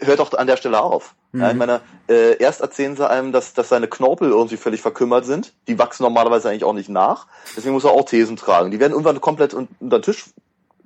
hört 0.00 0.20
doch 0.20 0.32
an 0.34 0.46
der 0.46 0.56
Stelle 0.56 0.80
auf. 0.80 1.14
Mhm. 1.32 1.40
Ja, 1.40 1.46
ich 1.48 1.52
mhm. 1.54 1.58
meine, 1.58 1.80
äh, 2.08 2.36
erst 2.38 2.60
erzählen 2.60 2.96
sie 2.96 3.08
einem, 3.08 3.32
dass, 3.32 3.54
dass 3.54 3.68
seine 3.68 3.88
Knorpel 3.88 4.30
irgendwie 4.30 4.56
völlig 4.56 4.82
verkümmert 4.82 5.24
sind. 5.24 5.52
Die 5.68 5.78
wachsen 5.78 6.02
normalerweise 6.02 6.48
eigentlich 6.48 6.64
auch 6.64 6.72
nicht 6.72 6.88
nach. 6.88 7.26
Deswegen 7.56 7.74
muss 7.74 7.84
er 7.84 7.92
auch 7.92 8.04
Thesen 8.04 8.36
tragen. 8.36 8.70
Die 8.70 8.80
werden 8.80 8.92
irgendwann 8.92 9.20
komplett 9.20 9.54
unter 9.54 9.70
den 9.80 10.02
Tisch 10.02 10.26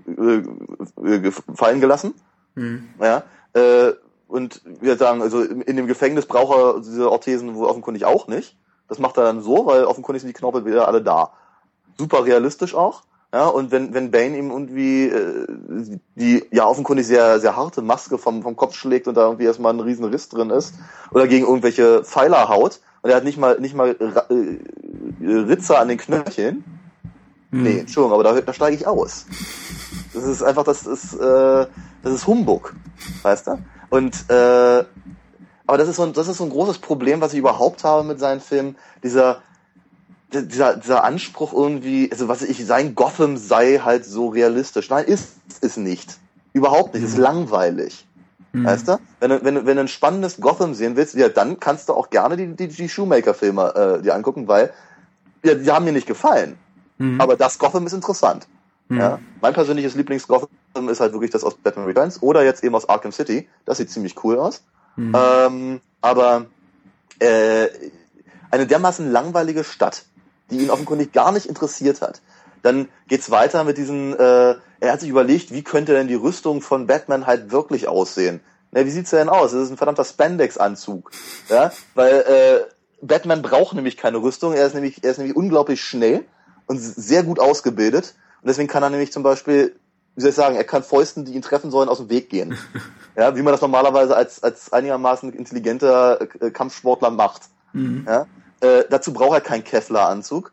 äh, 0.07 1.17
äh 1.17 1.33
fallen 1.55 1.81
gelassen. 1.81 2.15
Mhm. 2.55 2.89
Ja, 3.01 3.25
äh, 3.55 3.93
und 4.29 4.63
wir 4.81 4.97
sagen, 4.97 5.23
also 5.23 5.43
in 5.43 5.77
dem 5.77 5.87
Gefängnis 5.87 6.27
braucht 6.27 6.57
er 6.57 6.81
diese 6.81 7.11
Orthesen 7.11 7.55
wohl 7.55 7.67
offenkundig 7.67 8.05
auch 8.05 8.27
nicht. 8.27 8.57
Das 8.89 8.99
macht 8.99 9.17
er 9.17 9.25
dann 9.25 9.43
so, 9.43 9.67
weil 9.67 9.85
offenkundig 9.85 10.23
sind 10.23 10.29
die 10.29 10.35
Knorpel 10.35 10.65
wieder 10.65 10.89
alle 10.89 11.03
da. 11.03 11.33
Super 11.99 12.25
realistisch 12.25 12.75
auch. 12.75 13.03
Ja, 13.33 13.47
und 13.47 13.73
wenn, 13.73 13.93
wenn 13.95 14.13
Bane 14.13 14.39
ihm 14.39 14.51
irgendwie 14.51 15.07
äh, 15.07 15.99
die 16.15 16.45
ja 16.53 16.67
offenkundig 16.67 17.05
sehr, 17.05 17.41
sehr 17.41 17.57
harte 17.57 17.83
Maske 17.83 18.17
vom, 18.17 18.43
vom 18.43 18.55
Kopf 18.55 18.77
schlägt 18.77 19.09
und 19.09 19.17
da 19.17 19.25
irgendwie 19.25 19.45
erstmal 19.45 19.73
ein 19.73 19.81
riesen 19.81 20.05
Riss 20.05 20.29
drin 20.29 20.51
ist 20.51 20.75
oder 21.11 21.27
gegen 21.27 21.45
irgendwelche 21.45 22.05
Pfeiler 22.05 22.49
haut 22.49 22.81
und 23.03 23.11
er 23.11 23.17
hat 23.17 23.25
nicht 23.25 23.37
mal 23.37 23.59
nicht 23.61 23.75
mal 23.75 23.97
äh, 23.99 25.27
Ritzer 25.27 25.81
an 25.81 25.89
den 25.89 25.99
Knöcheln. 25.99 26.63
Hm. 27.51 27.63
Nee, 27.65 27.79
Entschuldigung, 27.81 28.15
aber 28.15 28.23
da, 28.23 28.41
da 28.41 28.53
steige 28.53 28.77
ich 28.77 28.87
aus. 28.87 29.27
Das 30.15 30.25
ist 30.25 30.43
einfach, 30.43 30.65
das 30.65 30.87
ist, 30.87 31.15
äh, 31.15 31.67
das 32.03 32.15
ist 32.15 32.27
Humbug, 32.27 32.75
weißt 33.23 33.49
du? 33.49 33.59
Und 33.91 34.31
äh, 34.31 34.85
aber 35.67 35.79
das 35.79 35.89
ist 35.89 35.97
so 35.97 36.03
ein, 36.03 36.13
das 36.13 36.29
ist 36.29 36.39
so 36.39 36.45
ein 36.45 36.51
großes 36.51 36.79
Problem, 36.79 37.21
was 37.21 37.33
ich 37.33 37.39
überhaupt 37.39 37.85
habe 37.85 38.05
mit 38.05 38.19
seinen 38.21 38.41
Filmen. 38.41 38.77
Dieser 39.03 39.43
dieser, 40.33 40.77
dieser 40.77 41.05
Anspruch 41.05 41.53
irgendwie, 41.53 42.11
also 42.11 42.29
was 42.29 42.43
ich, 42.43 42.65
sein 42.67 42.95
Gotham 42.95 43.37
sei 43.37 43.79
halt 43.79 44.05
so 44.05 44.29
realistisch. 44.29 44.91
Nein, 44.91 45.05
ist 45.05 45.35
es 45.61 45.77
nicht. 45.77 46.19
Überhaupt 46.53 46.95
nicht. 46.95 47.03
Mhm. 47.03 47.09
Ist 47.09 47.19
langweilig. 47.19 48.07
Mhm. 48.53 48.65
Weißt 48.65 48.89
du? 48.89 48.99
Wenn 49.21 49.31
du, 49.31 49.45
wenn, 49.45 49.55
du, 49.55 49.67
wenn 49.67 49.77
du 49.77 49.83
ein 49.83 49.89
spannendes 49.89 50.41
Gotham 50.41 50.75
sehen 50.75 50.97
willst, 50.97 51.15
ja, 51.15 51.29
dann 51.29 51.61
kannst 51.61 51.89
du 51.89 51.95
auch 51.95 52.11
gerne 52.11 52.37
die, 52.37 52.49
die, 52.55 52.69
die 52.69 52.89
Shoemaker-Filme 52.89 53.75
äh, 53.75 54.03
dir 54.03 54.15
angucken, 54.15 54.49
weil 54.49 54.73
ja, 55.45 55.55
die 55.55 55.71
haben 55.71 55.85
mir 55.85 55.93
nicht 55.93 56.07
gefallen. 56.07 56.57
Mhm. 56.99 57.21
Aber 57.21 57.37
das 57.37 57.59
Gotham 57.59 57.87
ist 57.87 57.93
interessant. 57.93 58.47
Mhm. 58.89 58.99
Ja? 58.99 59.19
Mein 59.41 59.55
persönliches 59.55 59.95
Lieblings-Gotham 59.95 60.89
ist 60.89 61.01
halt 61.01 61.13
wirklich 61.13 61.31
das 61.31 61.45
aus 61.45 61.55
Batman 61.55 61.87
Returns 61.87 62.23
oder 62.23 62.45
jetzt 62.45 62.65
eben 62.65 62.75
aus 62.75 62.89
Arkham 62.89 63.13
City. 63.13 63.49
Das 63.65 63.79
sieht 63.79 63.91
ziemlich 63.91 64.23
cool 64.25 64.39
aus. 64.39 64.63
Mhm. 64.97 65.15
Ähm, 65.17 65.81
aber 66.01 66.47
äh, 67.19 67.69
eine 68.51 68.67
dermaßen 68.67 69.11
langweilige 69.11 69.65
Stadt 69.65 70.05
die 70.51 70.59
ihn 70.59 70.71
offenkundig 70.71 71.13
gar 71.13 71.33
nicht 71.33 71.47
interessiert 71.47 72.01
hat. 72.01 72.21
Dann 72.63 72.89
geht's 73.09 73.31
weiter 73.31 73.65
mit 73.65 73.77
diesen, 73.77 74.15
äh, 74.19 74.55
er 74.81 74.93
hat 74.93 75.01
sich 75.01 75.11
überlegt, 75.11 75.53
wie 75.53 75.63
könnte 75.63 75.93
denn 75.93 76.09
die 76.09 76.15
Rüstung 76.15 76.63
von 76.63 76.87
Batman 76.87 77.27
halt 77.27 77.51
wirklich 77.51 77.89
aussehen? 77.89 78.41
Na, 78.73 78.85
wie 78.85 78.91
sieht's 78.91 79.11
denn 79.11 79.29
aus? 79.29 79.53
Das 79.53 79.63
ist 79.63 79.71
ein 79.71 79.77
verdammter 79.77 80.05
Spandex-Anzug. 80.05 81.11
Ja? 81.49 81.73
Weil 81.95 82.13
äh, 82.21 82.61
Batman 83.03 83.43
braucht 83.43 83.75
nämlich 83.75 83.97
keine 83.97 84.19
Rüstung, 84.19 84.55
er 84.55 84.67
ist 84.67 84.75
nämlich, 84.75 85.05
er 85.05 85.11
ist 85.11 85.19
nämlich 85.19 85.37
unglaublich 85.37 85.83
schnell 85.83 86.25
und 86.67 86.79
sehr 86.79 87.23
gut 87.23 87.39
ausgebildet. 87.39 88.15
Und 88.45 88.49
deswegen 88.49 88.69
kann 88.69 88.83
er 88.83 88.91
nämlich 88.91 89.11
zum 89.11 89.23
Beispiel, 89.23 89.75
wie 90.17 90.21
soll 90.21 90.29
ich 90.29 90.37
sagen, 90.37 90.55
er 90.55 90.65
kann 90.65 90.83
Fäusten, 90.83 91.25
die 91.25 91.33
ihn 91.33 91.41
treffen 91.41 91.71
sollen, 91.71 91.89
aus 91.89 91.97
dem 91.97 92.11
Weg 92.11 92.29
gehen. 92.29 92.57
Ja, 93.17 93.37
wie 93.37 93.43
man 93.43 93.53
das 93.53 93.61
normalerweise 93.61 94.17
als, 94.17 94.43
als 94.43 94.73
einigermaßen 94.73 95.33
intelligenter 95.33 96.21
äh, 96.41 96.51
Kampfsportler 96.51 97.11
macht. 97.11 97.43
Mhm. 97.73 98.05
Ja? 98.09 98.27
Äh, 98.61 98.87
dazu 98.91 99.13
braucht 99.13 99.35
er 99.35 99.41
keinen 99.41 99.63
Kevlar-Anzug. 99.63 100.51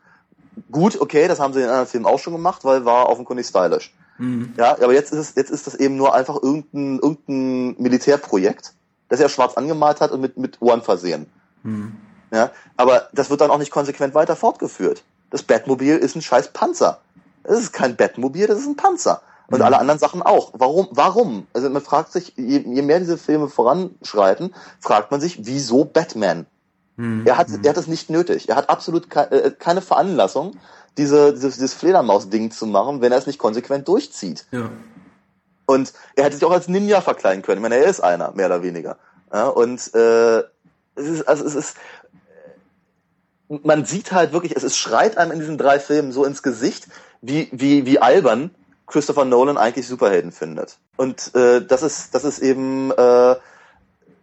Gut, 0.70 1.00
okay, 1.00 1.26
das 1.26 1.40
haben 1.40 1.52
sie 1.52 1.60
in 1.60 1.68
anderen 1.68 1.88
Filmen 1.88 2.06
auch 2.06 2.20
schon 2.20 2.34
gemacht, 2.34 2.64
weil 2.64 2.84
war 2.84 3.08
offenkundig 3.08 3.48
stylisch. 3.48 3.92
Mhm. 4.16 4.54
Ja, 4.56 4.76
aber 4.80 4.92
jetzt 4.92 5.12
ist 5.12 5.18
es, 5.18 5.34
jetzt 5.34 5.50
ist 5.50 5.66
das 5.66 5.74
eben 5.74 5.96
nur 5.96 6.14
einfach 6.14 6.40
irgendein, 6.40 7.00
irgendein 7.00 7.82
Militärprojekt, 7.82 8.74
das 9.08 9.18
er 9.18 9.28
schwarz 9.28 9.54
angemalt 9.54 10.00
hat 10.00 10.12
und 10.12 10.20
mit, 10.20 10.36
mit 10.36 10.62
Ohren 10.62 10.82
versehen. 10.82 11.26
Mhm. 11.64 11.96
Ja, 12.30 12.52
aber 12.76 13.08
das 13.12 13.28
wird 13.28 13.40
dann 13.40 13.50
auch 13.50 13.58
nicht 13.58 13.72
konsequent 13.72 14.14
weiter 14.14 14.36
fortgeführt. 14.36 15.02
Das 15.30 15.42
Batmobil 15.42 15.96
ist 15.96 16.14
ein 16.14 16.22
scheiß 16.22 16.52
Panzer. 16.52 17.00
Das 17.44 17.58
ist 17.58 17.72
kein 17.72 17.96
Batmobil, 17.96 18.46
das 18.46 18.60
ist 18.60 18.66
ein 18.66 18.76
Panzer. 18.76 19.22
Und 19.48 19.58
mhm. 19.58 19.64
alle 19.64 19.78
anderen 19.78 19.98
Sachen 19.98 20.22
auch. 20.22 20.52
Warum? 20.54 20.88
Warum? 20.92 21.46
Also 21.52 21.68
man 21.68 21.82
fragt 21.82 22.12
sich, 22.12 22.34
je, 22.36 22.58
je 22.58 22.82
mehr 22.82 23.00
diese 23.00 23.18
Filme 23.18 23.48
voranschreiten, 23.48 24.54
fragt 24.80 25.10
man 25.10 25.20
sich, 25.20 25.44
wieso 25.46 25.84
Batman? 25.84 26.46
Mhm. 26.96 27.26
Er 27.26 27.36
hat, 27.36 27.48
er 27.62 27.70
hat 27.70 27.76
es 27.76 27.86
nicht 27.86 28.10
nötig. 28.10 28.48
Er 28.48 28.56
hat 28.56 28.70
absolut 28.70 29.10
ke 29.10 29.30
äh, 29.30 29.50
keine 29.50 29.82
Veranlassung, 29.82 30.56
diese, 30.96 31.32
dieses, 31.32 31.54
dieses 31.54 31.74
Fledermaus-Ding 31.74 32.50
zu 32.50 32.66
machen, 32.66 33.00
wenn 33.00 33.12
er 33.12 33.18
es 33.18 33.26
nicht 33.26 33.38
konsequent 33.38 33.88
durchzieht. 33.88 34.46
Ja. 34.50 34.70
Und 35.66 35.92
er 36.16 36.24
hätte 36.24 36.36
sich 36.36 36.44
auch 36.44 36.52
als 36.52 36.68
Ninja 36.68 37.00
verkleiden 37.00 37.42
können. 37.42 37.58
Ich 37.58 37.62
meine, 37.62 37.76
er 37.76 37.88
ist 37.88 38.00
einer, 38.00 38.32
mehr 38.32 38.46
oder 38.46 38.62
weniger. 38.62 38.98
Ja, 39.32 39.48
und 39.48 39.94
äh, 39.94 40.38
es 40.94 41.08
ist, 41.08 41.28
also 41.28 41.44
es 41.44 41.54
ist, 41.54 41.76
man 43.48 43.84
sieht 43.84 44.12
halt 44.12 44.32
wirklich, 44.32 44.54
es, 44.56 44.62
es 44.62 44.76
schreit 44.76 45.16
einem 45.16 45.32
in 45.32 45.40
diesen 45.40 45.58
drei 45.58 45.78
Filmen 45.78 46.12
so 46.12 46.24
ins 46.24 46.42
Gesicht, 46.42 46.88
wie, 47.22 47.48
wie, 47.52 47.86
wie 47.86 47.98
albern 47.98 48.50
Christopher 48.86 49.24
Nolan 49.24 49.56
eigentlich 49.56 49.86
Superhelden 49.86 50.32
findet. 50.32 50.78
Und 50.96 51.34
äh, 51.34 51.64
das 51.64 51.82
ist, 51.82 52.14
das 52.14 52.24
ist 52.24 52.40
eben 52.40 52.90
äh, 52.90 53.36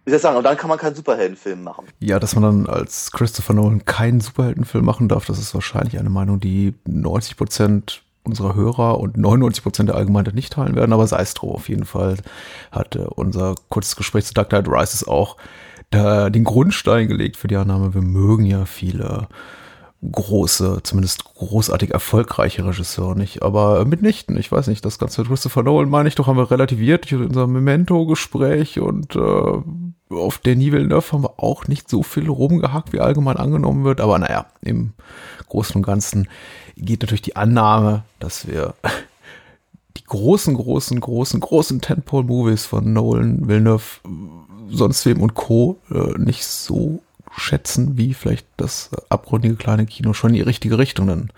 wie 0.05 0.11
soll 0.11 0.17
ich 0.17 0.23
sagen, 0.23 0.37
und 0.37 0.43
dann 0.43 0.57
kann 0.57 0.69
man 0.69 0.79
keinen 0.79 0.95
Superheldenfilm 0.95 1.61
machen. 1.63 1.85
Ja, 1.99 2.19
dass 2.19 2.35
man 2.35 2.43
dann 2.43 2.67
als 2.67 3.11
Christopher 3.11 3.53
Nolan 3.53 3.85
keinen 3.85 4.21
Superheldenfilm 4.21 4.83
machen 4.83 5.07
darf, 5.07 5.25
das 5.25 5.37
ist 5.37 5.53
wahrscheinlich 5.53 5.99
eine 5.99 6.09
Meinung, 6.09 6.39
die 6.39 6.73
90 6.85 7.37
Prozent 7.37 8.01
unserer 8.23 8.55
Hörer 8.55 8.99
und 8.99 9.17
99 9.17 9.63
Prozent 9.63 9.89
der 9.89 9.95
Allgemeinheit 9.95 10.33
nicht 10.33 10.53
teilen 10.53 10.75
werden, 10.75 10.93
aber 10.93 11.05
sei 11.05 11.21
es 11.21 11.35
drum. 11.35 11.51
Auf 11.51 11.69
jeden 11.69 11.85
Fall 11.85 12.17
hat 12.71 12.95
äh, 12.95 12.99
unser 12.99 13.55
kurzes 13.69 13.95
Gespräch 13.95 14.25
zu 14.25 14.33
Dark 14.33 14.49
Knight 14.49 14.67
Rises 14.67 15.07
auch 15.07 15.37
da 15.91 16.29
den 16.29 16.43
Grundstein 16.43 17.07
gelegt 17.07 17.37
für 17.37 17.47
die 17.47 17.55
Annahme, 17.55 17.93
wir 17.93 18.01
mögen 18.01 18.45
ja 18.45 18.65
viele 18.65 19.27
große, 20.01 20.79
zumindest 20.83 21.25
großartig 21.25 21.91
erfolgreiche 21.91 22.65
Regisseur 22.65 23.15
nicht, 23.15 23.43
aber 23.43 23.83
mitnichten. 23.83 24.37
Ich 24.37 24.51
weiß 24.51 24.67
nicht, 24.67 24.85
das 24.85 24.97
ganze 24.97 25.23
Christopher 25.23 25.63
Nolan 25.63 25.89
meine 25.89 26.07
ich 26.07 26.15
doch, 26.15 26.27
haben 26.27 26.37
wir 26.37 26.51
relativiert 26.51 27.11
durch 27.11 27.21
unser 27.21 27.47
Memento-Gespräch 27.47 28.79
und 28.79 29.15
äh, 29.15 29.61
auf 30.09 30.37
der 30.39 30.57
Villeneuve 30.57 31.11
haben 31.11 31.23
wir 31.23 31.33
auch 31.37 31.67
nicht 31.67 31.89
so 31.89 32.01
viel 32.01 32.29
rumgehackt, 32.29 32.93
wie 32.93 33.01
allgemein 33.01 33.37
angenommen 33.37 33.83
wird, 33.83 33.99
aber 33.99 34.17
naja, 34.19 34.45
im 34.61 34.93
Großen 35.49 35.75
und 35.75 35.83
Ganzen 35.83 36.29
geht 36.77 37.01
natürlich 37.01 37.21
die 37.21 37.35
Annahme, 37.35 38.03
dass 38.19 38.47
wir 38.47 38.75
die 39.97 40.03
großen, 40.05 40.53
großen, 40.53 40.99
großen, 40.99 41.39
großen 41.41 41.81
Tentpole-Movies 41.81 42.65
von 42.65 42.93
Nolan, 42.93 43.49
Villeneuve, 43.49 43.99
sonst 44.69 45.05
wem 45.05 45.21
und 45.21 45.33
Co. 45.33 45.77
Äh, 45.91 46.17
nicht 46.17 46.45
so 46.45 47.01
schätzen, 47.35 47.97
wie 47.97 48.13
vielleicht 48.13 48.47
das 48.57 48.91
abgründige 49.09 49.55
kleine 49.55 49.85
Kino 49.85 50.13
schon 50.13 50.31
in 50.31 50.37
die 50.37 50.41
richtige 50.41 50.77
Richtung. 50.77 51.07
Denn 51.07 51.31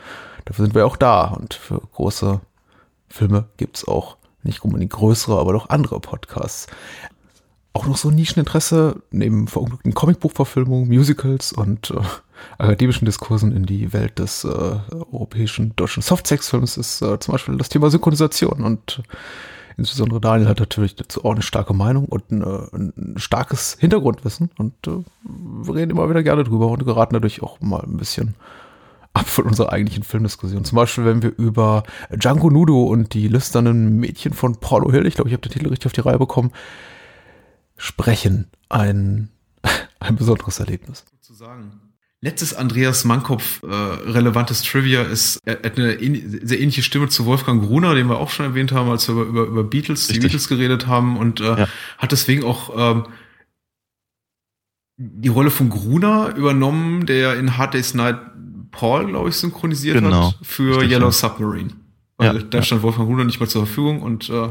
dafür 0.45 0.65
sind 0.65 0.75
wir 0.75 0.85
auch 0.85 0.97
da. 0.97 1.25
Und 1.25 1.53
für 1.53 1.79
große 1.79 2.41
Filme 3.09 3.45
gibt's 3.57 3.87
auch 3.87 4.17
nicht 4.43 4.63
unbedingt 4.63 4.91
größere, 4.91 5.39
aber 5.39 5.53
doch 5.53 5.69
andere 5.69 5.99
Podcasts. 5.99 6.67
Auch 7.73 7.85
noch 7.85 7.97
so 7.97 8.11
Nischeninteresse 8.11 9.01
neben 9.11 9.47
verunglückten 9.47 9.93
Comicbuchverfilmungen, 9.93 10.89
Musicals 10.89 11.53
und 11.53 11.91
äh, 11.91 12.01
akademischen 12.57 13.05
Diskursen 13.05 13.55
in 13.55 13.65
die 13.65 13.93
Welt 13.93 14.19
des 14.19 14.43
äh, 14.43 14.47
europäischen 15.11 15.75
deutschen 15.75 16.03
Softsex-Films 16.03 16.77
ist 16.77 17.01
äh, 17.01 17.19
zum 17.19 17.33
Beispiel 17.33 17.57
das 17.57 17.69
Thema 17.69 17.89
Synchronisation 17.89 18.63
und 18.63 19.03
Insbesondere 19.81 20.21
Daniel 20.21 20.47
hat 20.47 20.59
natürlich 20.59 20.95
dazu 20.95 21.25
auch 21.25 21.31
eine 21.31 21.41
starke 21.41 21.73
Meinung 21.73 22.05
und 22.05 22.29
ein, 22.29 22.43
ein 22.43 23.15
starkes 23.17 23.77
Hintergrundwissen 23.79 24.51
und 24.59 24.75
äh, 24.85 25.03
wir 25.23 25.73
reden 25.73 25.89
immer 25.89 26.07
wieder 26.07 26.21
gerne 26.21 26.43
drüber 26.43 26.67
und 26.67 26.85
geraten 26.85 27.15
dadurch 27.15 27.41
auch 27.41 27.59
mal 27.61 27.81
ein 27.81 27.97
bisschen 27.97 28.35
ab 29.15 29.27
von 29.27 29.45
unserer 29.45 29.73
eigentlichen 29.73 30.03
Filmdiskussion. 30.03 30.65
Zum 30.65 30.75
Beispiel, 30.75 31.03
wenn 31.05 31.23
wir 31.23 31.35
über 31.35 31.81
Django 32.11 32.51
Nudo 32.51 32.83
und 32.83 33.15
die 33.15 33.27
lüsternen 33.27 33.95
Mädchen 33.95 34.33
von 34.33 34.57
Paulo 34.57 34.91
Hill, 34.91 35.07
ich 35.07 35.15
glaube, 35.15 35.31
ich 35.31 35.33
habe 35.33 35.41
den 35.41 35.51
Titel 35.51 35.69
richtig 35.69 35.87
auf 35.87 35.93
die 35.93 36.01
Reihe 36.01 36.19
bekommen, 36.19 36.51
sprechen. 37.75 38.51
Ein, 38.69 39.29
ein 39.99 40.15
besonderes 40.15 40.59
Erlebnis. 40.59 41.05
Sozusagen. 41.09 41.90
Letztes 42.23 42.53
Andreas 42.53 43.03
Mankopf 43.03 43.63
äh, 43.63 43.65
relevantes 43.65 44.61
Trivia 44.61 45.01
ist, 45.01 45.39
er 45.43 45.55
hat 45.63 45.79
eine 45.79 45.97
sehr 46.43 46.59
ähnliche 46.59 46.83
Stimme 46.83 47.09
zu 47.09 47.25
Wolfgang 47.25 47.63
Gruner, 47.63 47.95
den 47.95 48.07
wir 48.09 48.19
auch 48.19 48.29
schon 48.29 48.45
erwähnt 48.45 48.71
haben, 48.71 48.91
als 48.91 49.07
wir 49.07 49.13
über, 49.13 49.25
über, 49.25 49.43
über 49.45 49.63
Beatles, 49.63 50.01
Richtig. 50.01 50.15
die 50.17 50.21
Beatles 50.21 50.47
geredet 50.47 50.85
haben 50.85 51.17
und 51.17 51.41
äh, 51.41 51.61
ja. 51.61 51.67
hat 51.97 52.11
deswegen 52.11 52.43
auch 52.43 52.71
ähm, 52.77 53.07
die 54.97 55.29
Rolle 55.29 55.49
von 55.49 55.71
Gruner 55.71 56.35
übernommen, 56.35 57.07
der 57.07 57.37
in 57.37 57.57
Hard 57.57 57.73
Day's 57.73 57.95
Night 57.95 58.19
Paul, 58.69 59.07
glaube 59.07 59.29
ich, 59.29 59.35
synchronisiert 59.35 59.97
genau. 59.97 60.27
hat 60.27 60.35
für 60.43 60.77
Richtig, 60.77 60.91
Yellow 60.91 61.07
ja. 61.07 61.11
Submarine. 61.11 61.71
Weil 62.17 62.35
ja, 62.35 62.43
da 62.43 62.61
stand 62.61 62.83
Wolfgang 62.83 63.07
Gruner 63.07 63.23
nicht 63.23 63.39
mehr 63.39 63.49
zur 63.49 63.65
Verfügung 63.65 64.03
und 64.03 64.29
äh, 64.29 64.49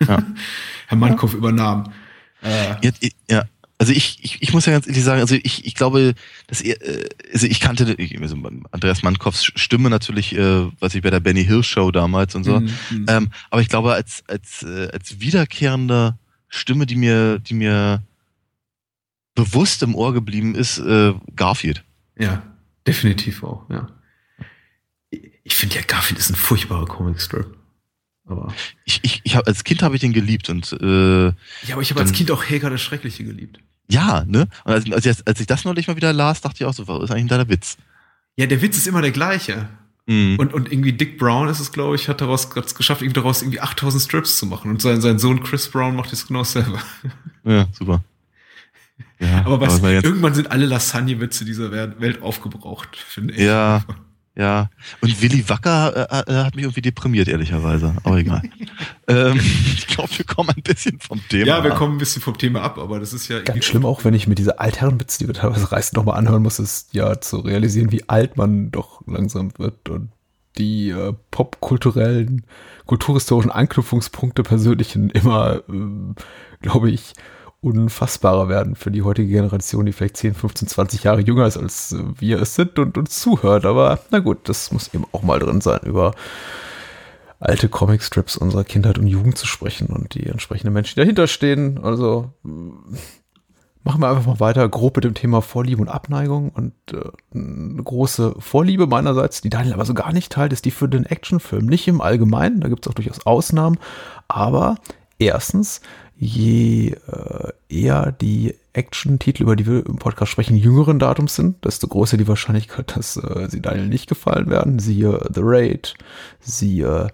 Herr 0.06 0.96
Mankopf 0.96 1.34
übernahm. 1.34 1.92
Äh, 2.42 2.90
ja, 3.28 3.44
Also 3.80 3.94
ich, 3.94 4.18
ich, 4.20 4.42
ich 4.42 4.52
muss 4.52 4.66
ja 4.66 4.72
ganz 4.72 4.86
ehrlich 4.86 5.02
sagen, 5.02 5.22
also 5.22 5.34
ich, 5.36 5.64
ich 5.64 5.74
glaube, 5.74 6.12
dass 6.48 6.60
er, 6.60 6.82
äh, 6.82 7.08
also 7.32 7.46
ich 7.46 7.60
kannte 7.60 7.96
also 8.20 8.36
Andreas 8.72 9.02
Mankows 9.02 9.42
Stimme 9.54 9.88
natürlich, 9.88 10.36
äh, 10.36 10.66
was 10.80 10.94
ich 10.94 11.00
bei 11.00 11.08
der 11.08 11.20
Benny 11.20 11.46
Hill 11.46 11.62
Show 11.62 11.90
damals 11.90 12.34
und 12.34 12.44
so. 12.44 12.60
Mhm. 12.60 13.06
Ähm, 13.08 13.30
aber 13.48 13.62
ich 13.62 13.70
glaube, 13.70 13.94
als, 13.94 14.22
als, 14.28 14.64
äh, 14.64 14.90
als 14.92 15.20
wiederkehrende 15.20 16.18
Stimme, 16.48 16.84
die 16.84 16.96
mir, 16.96 17.38
die 17.38 17.54
mir 17.54 18.02
bewusst 19.34 19.82
im 19.82 19.94
Ohr 19.94 20.12
geblieben 20.12 20.54
ist, 20.54 20.76
äh, 20.76 21.14
Garfield. 21.34 21.82
Ja, 22.18 22.42
definitiv 22.86 23.42
auch, 23.42 23.64
ja. 23.70 23.88
Ich 25.42 25.56
finde 25.56 25.76
ja, 25.76 25.82
Garfield 25.86 26.20
ist 26.20 26.28
ein 26.28 26.36
furchtbarer 26.36 26.84
Comicstrip. 26.84 27.56
Aber 28.26 28.52
ich, 28.84 29.00
ich, 29.04 29.22
ich 29.24 29.36
hab, 29.36 29.48
als 29.48 29.64
Kind 29.64 29.82
habe 29.82 29.94
ich 29.94 30.02
den 30.02 30.12
geliebt 30.12 30.50
und 30.50 30.70
äh, 30.82 31.28
ja, 31.28 31.32
aber 31.72 31.80
ich 31.80 31.90
habe 31.90 32.00
als 32.00 32.12
Kind 32.12 32.30
auch 32.30 32.44
Helga 32.44 32.68
das 32.68 32.82
Schreckliche 32.82 33.24
geliebt. 33.24 33.58
Ja, 33.90 34.24
ne? 34.26 34.46
Und 34.64 34.72
als, 34.72 34.90
als, 34.90 35.06
ich, 35.06 35.26
als 35.26 35.40
ich 35.40 35.46
das 35.46 35.64
neulich 35.64 35.88
mal 35.88 35.96
wieder 35.96 36.12
las, 36.12 36.40
dachte 36.40 36.56
ich 36.60 36.64
auch 36.64 36.74
so, 36.74 36.86
was 36.88 37.04
ist 37.04 37.10
eigentlich 37.10 37.28
da 37.28 37.36
der 37.36 37.48
Witz? 37.48 37.76
Ja, 38.36 38.46
der 38.46 38.62
Witz 38.62 38.76
ist 38.76 38.86
immer 38.86 39.02
der 39.02 39.10
gleiche. 39.10 39.68
Mhm. 40.06 40.36
Und, 40.38 40.54
und 40.54 40.72
irgendwie 40.72 40.92
Dick 40.92 41.18
Brown 41.18 41.48
ist 41.48 41.60
es, 41.60 41.72
glaube 41.72 41.96
ich, 41.96 42.08
hat 42.08 42.20
daraus 42.20 42.54
hat's 42.54 42.74
geschafft, 42.74 43.02
irgendwie 43.02 43.20
daraus 43.20 43.42
irgendwie 43.42 43.60
8000 43.60 44.02
Strips 44.02 44.38
zu 44.38 44.46
machen. 44.46 44.70
Und 44.70 44.82
sein, 44.82 45.00
sein 45.00 45.18
Sohn 45.18 45.42
Chris 45.42 45.68
Brown 45.68 45.94
macht 45.96 46.12
das 46.12 46.26
genau 46.26 46.44
selber. 46.44 46.80
Ja, 47.44 47.66
super. 47.72 48.02
Ja, 49.18 49.44
aber 49.44 49.60
was, 49.60 49.82
irgendwann 49.82 50.34
sind 50.34 50.50
alle 50.50 50.66
Lasagne-Witze 50.66 51.44
dieser 51.44 51.70
Welt 51.72 52.22
aufgebraucht, 52.22 52.96
finde 52.96 53.34
ich. 53.34 53.40
Ja. 53.40 53.84
Ja, 54.40 54.70
und 55.02 55.20
Willy 55.20 55.46
Wacker 55.50 56.08
äh, 56.10 56.32
äh, 56.32 56.44
hat 56.44 56.56
mich 56.56 56.64
irgendwie 56.64 56.80
deprimiert, 56.80 57.28
ehrlicherweise. 57.28 57.94
Aber 58.04 58.16
egal. 58.16 58.40
ähm, 59.06 59.38
ich 59.38 59.86
glaube, 59.86 60.08
wir 60.16 60.24
kommen 60.24 60.48
ein 60.56 60.62
bisschen 60.62 60.98
vom 60.98 61.20
Thema 61.28 61.46
Ja, 61.46 61.62
wir 61.62 61.72
kommen 61.72 61.96
ein 61.96 61.98
bisschen 61.98 62.22
vom 62.22 62.38
Thema 62.38 62.62
ab, 62.62 62.78
aber 62.78 62.98
das 62.98 63.12
ist 63.12 63.28
ja... 63.28 63.40
Ganz 63.40 63.66
schlimm 63.66 63.84
auch, 63.84 64.02
wenn 64.02 64.14
ich 64.14 64.26
mir 64.26 64.34
diese 64.34 64.58
Altherrenwitze, 64.58 65.18
die 65.18 65.26
wir 65.26 65.34
teilweise 65.34 65.70
reißen, 65.70 65.94
nochmal 65.94 66.16
anhören 66.16 66.42
muss, 66.42 66.58
ist 66.58 66.94
ja 66.94 67.20
zu 67.20 67.40
realisieren, 67.40 67.92
wie 67.92 68.08
alt 68.08 68.38
man 68.38 68.70
doch 68.70 69.06
langsam 69.06 69.52
wird 69.58 69.90
und 69.90 70.08
die 70.56 70.88
äh, 70.88 71.12
popkulturellen, 71.30 72.46
kulturhistorischen 72.86 73.50
Anknüpfungspunkte 73.50 74.42
persönlichen 74.42 75.10
immer, 75.10 75.56
äh, 75.68 76.14
glaube 76.62 76.90
ich, 76.90 77.12
unfassbarer 77.62 78.48
werden 78.48 78.74
für 78.74 78.90
die 78.90 79.02
heutige 79.02 79.28
Generation, 79.28 79.84
die 79.84 79.92
vielleicht 79.92 80.16
10, 80.16 80.34
15, 80.34 80.68
20 80.68 81.04
Jahre 81.04 81.20
jünger 81.20 81.46
ist, 81.46 81.58
als 81.58 81.94
wir 82.18 82.40
es 82.40 82.54
sind 82.54 82.78
und 82.78 82.96
uns 82.96 83.20
zuhört. 83.20 83.66
Aber 83.66 84.00
na 84.10 84.18
gut, 84.20 84.48
das 84.48 84.72
muss 84.72 84.94
eben 84.94 85.04
auch 85.12 85.22
mal 85.22 85.38
drin 85.38 85.60
sein, 85.60 85.80
über 85.84 86.14
alte 87.38 87.68
Comicstrips 87.68 88.36
unserer 88.36 88.64
Kindheit 88.64 88.98
und 88.98 89.06
Jugend 89.06 89.36
zu 89.36 89.46
sprechen 89.46 89.88
und 89.88 90.14
die 90.14 90.26
entsprechenden 90.26 90.72
Menschen, 90.72 90.94
die 90.94 91.00
dahinter 91.00 91.26
stehen. 91.26 91.78
Also 91.82 92.32
machen 93.82 94.00
wir 94.00 94.08
einfach 94.08 94.26
mal 94.26 94.40
weiter, 94.40 94.68
grob 94.68 94.96
mit 94.96 95.04
dem 95.04 95.14
Thema 95.14 95.42
Vorliebe 95.42 95.82
und 95.82 95.88
Abneigung. 95.88 96.50
Und 96.50 96.72
äh, 96.92 97.10
eine 97.34 97.82
große 97.82 98.36
Vorliebe 98.38 98.86
meinerseits, 98.86 99.40
die 99.40 99.50
Daniel 99.50 99.74
aber 99.74 99.84
so 99.84 99.94
gar 99.94 100.12
nicht 100.12 100.32
teilt, 100.32 100.52
ist 100.52 100.64
die 100.64 100.70
für 100.70 100.88
den 100.88 101.06
Actionfilm. 101.06 101.66
Nicht 101.66 101.88
im 101.88 102.00
Allgemeinen, 102.00 102.60
da 102.60 102.68
gibt 102.68 102.86
es 102.86 102.90
auch 102.90 102.94
durchaus 102.94 103.26
Ausnahmen, 103.26 103.78
aber 104.28 104.76
erstens 105.18 105.80
je 106.20 106.90
äh, 106.90 107.52
eher 107.70 108.12
die 108.12 108.54
Action-Titel, 108.74 109.42
über 109.44 109.56
die 109.56 109.66
wir 109.66 109.86
im 109.86 109.96
Podcast 109.96 110.30
sprechen, 110.30 110.54
jüngeren 110.54 110.98
Datums 110.98 111.34
sind, 111.34 111.64
desto 111.64 111.88
größer 111.88 112.18
die 112.18 112.28
Wahrscheinlichkeit, 112.28 112.94
dass 112.96 113.16
äh, 113.16 113.48
sie 113.48 113.62
Daniel 113.62 113.88
nicht 113.88 114.08
gefallen 114.08 114.50
werden. 114.50 114.78
Siehe 114.78 115.26
The 115.34 115.40
Raid, 115.42 115.94
siehe 116.38 117.08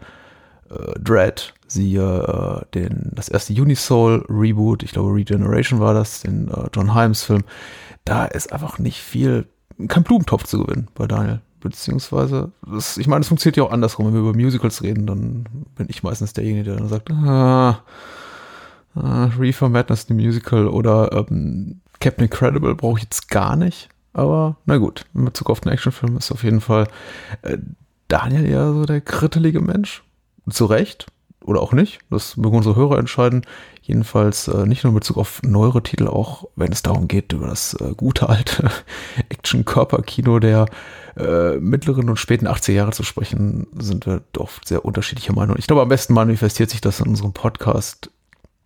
äh, 0.69 1.01
Dread, 1.01 1.55
siehe 1.69 2.03
äh, 2.03 2.65
den, 2.75 3.13
das 3.15 3.29
erste 3.29 3.53
Unisoul-Reboot, 3.53 4.83
ich 4.83 4.91
glaube 4.91 5.15
Regeneration 5.15 5.79
war 5.79 5.95
das, 5.95 6.23
den 6.23 6.49
äh, 6.49 6.69
John 6.75 6.95
Himes-Film. 6.95 7.45
Da 8.05 8.25
ist 8.25 8.53
einfach 8.53 8.81
nicht 8.81 9.01
viel, 9.01 9.47
kein 9.87 10.03
Blumentopf 10.03 10.45
zu 10.45 10.65
gewinnen 10.65 10.89
bei 10.95 11.07
Daniel. 11.07 11.41
Beziehungsweise, 11.61 12.53
das, 12.67 12.97
ich 12.97 13.07
meine, 13.07 13.23
es 13.23 13.29
funktioniert 13.29 13.57
ja 13.57 13.65
auch 13.65 13.73
andersrum. 13.73 14.07
Wenn 14.07 14.15
wir 14.15 14.21
über 14.21 14.35
Musicals 14.35 14.83
reden, 14.83 15.07
dann 15.07 15.47
bin 15.75 15.87
ich 15.89 16.03
meistens 16.03 16.33
derjenige, 16.33 16.65
der 16.65 16.77
dann 16.77 16.89
sagt, 16.89 17.11
ah, 17.11 17.83
Uh, 18.97 19.29
Reefer 19.39 19.69
Madness, 19.69 20.07
the 20.07 20.15
Musical 20.15 20.69
oder 20.69 21.11
ähm, 21.13 21.81
Captain 22.01 22.25
Incredible 22.25 22.75
brauche 22.75 22.99
ich 22.99 23.05
jetzt 23.05 23.29
gar 23.29 23.57
nicht. 23.57 23.89
Aber 24.13 24.57
na 24.65 24.79
gut, 24.79 25.05
in 25.15 25.27
Bezug 25.27 25.51
auf 25.51 25.61
den 25.61 25.73
Actionfilm 25.73 26.17
ist 26.17 26.33
auf 26.33 26.43
jeden 26.43 26.63
Fall 26.63 26.89
äh, 27.43 27.59
Daniel 28.09 28.49
ja 28.49 28.73
so 28.73 28.87
der 28.87 29.01
krittelige 29.01 29.61
Mensch. 29.61 30.03
Zu 30.49 30.67
Recht. 30.67 31.07
Oder 31.45 31.61
auch 31.61 31.73
nicht. 31.73 32.01
Das 32.11 32.37
mögen 32.37 32.57
unsere 32.57 32.75
Hörer 32.75 32.99
entscheiden. 32.99 33.43
Jedenfalls 33.83 34.49
äh, 34.49 34.67
nicht 34.67 34.83
nur 34.83 34.91
in 34.93 34.99
Bezug 34.99 35.17
auf 35.17 35.43
neuere 35.43 35.83
Titel, 35.83 36.09
auch 36.09 36.49
wenn 36.57 36.73
es 36.73 36.83
darum 36.83 37.07
geht, 37.07 37.33
über 37.33 37.47
das 37.47 37.75
äh, 37.75 37.93
gute 37.97 38.29
alte 38.29 38.69
Action-Körper-Kino 39.29 40.41
der 40.41 40.67
äh, 41.17 41.57
mittleren 41.59 42.09
und 42.09 42.17
späten 42.17 42.49
80er 42.49 42.73
Jahre 42.73 42.93
zu 42.93 43.05
sprechen, 43.05 43.69
sind 43.79 44.07
wir 44.07 44.23
doch 44.33 44.51
sehr 44.65 44.85
unterschiedlicher 44.85 45.35
Meinung. 45.35 45.57
Ich 45.59 45.69
glaube, 45.69 45.83
am 45.83 45.89
besten 45.89 46.15
manifestiert 46.15 46.71
sich 46.71 46.81
das 46.81 46.99
in 46.99 47.09
unserem 47.09 47.33
Podcast 47.33 48.11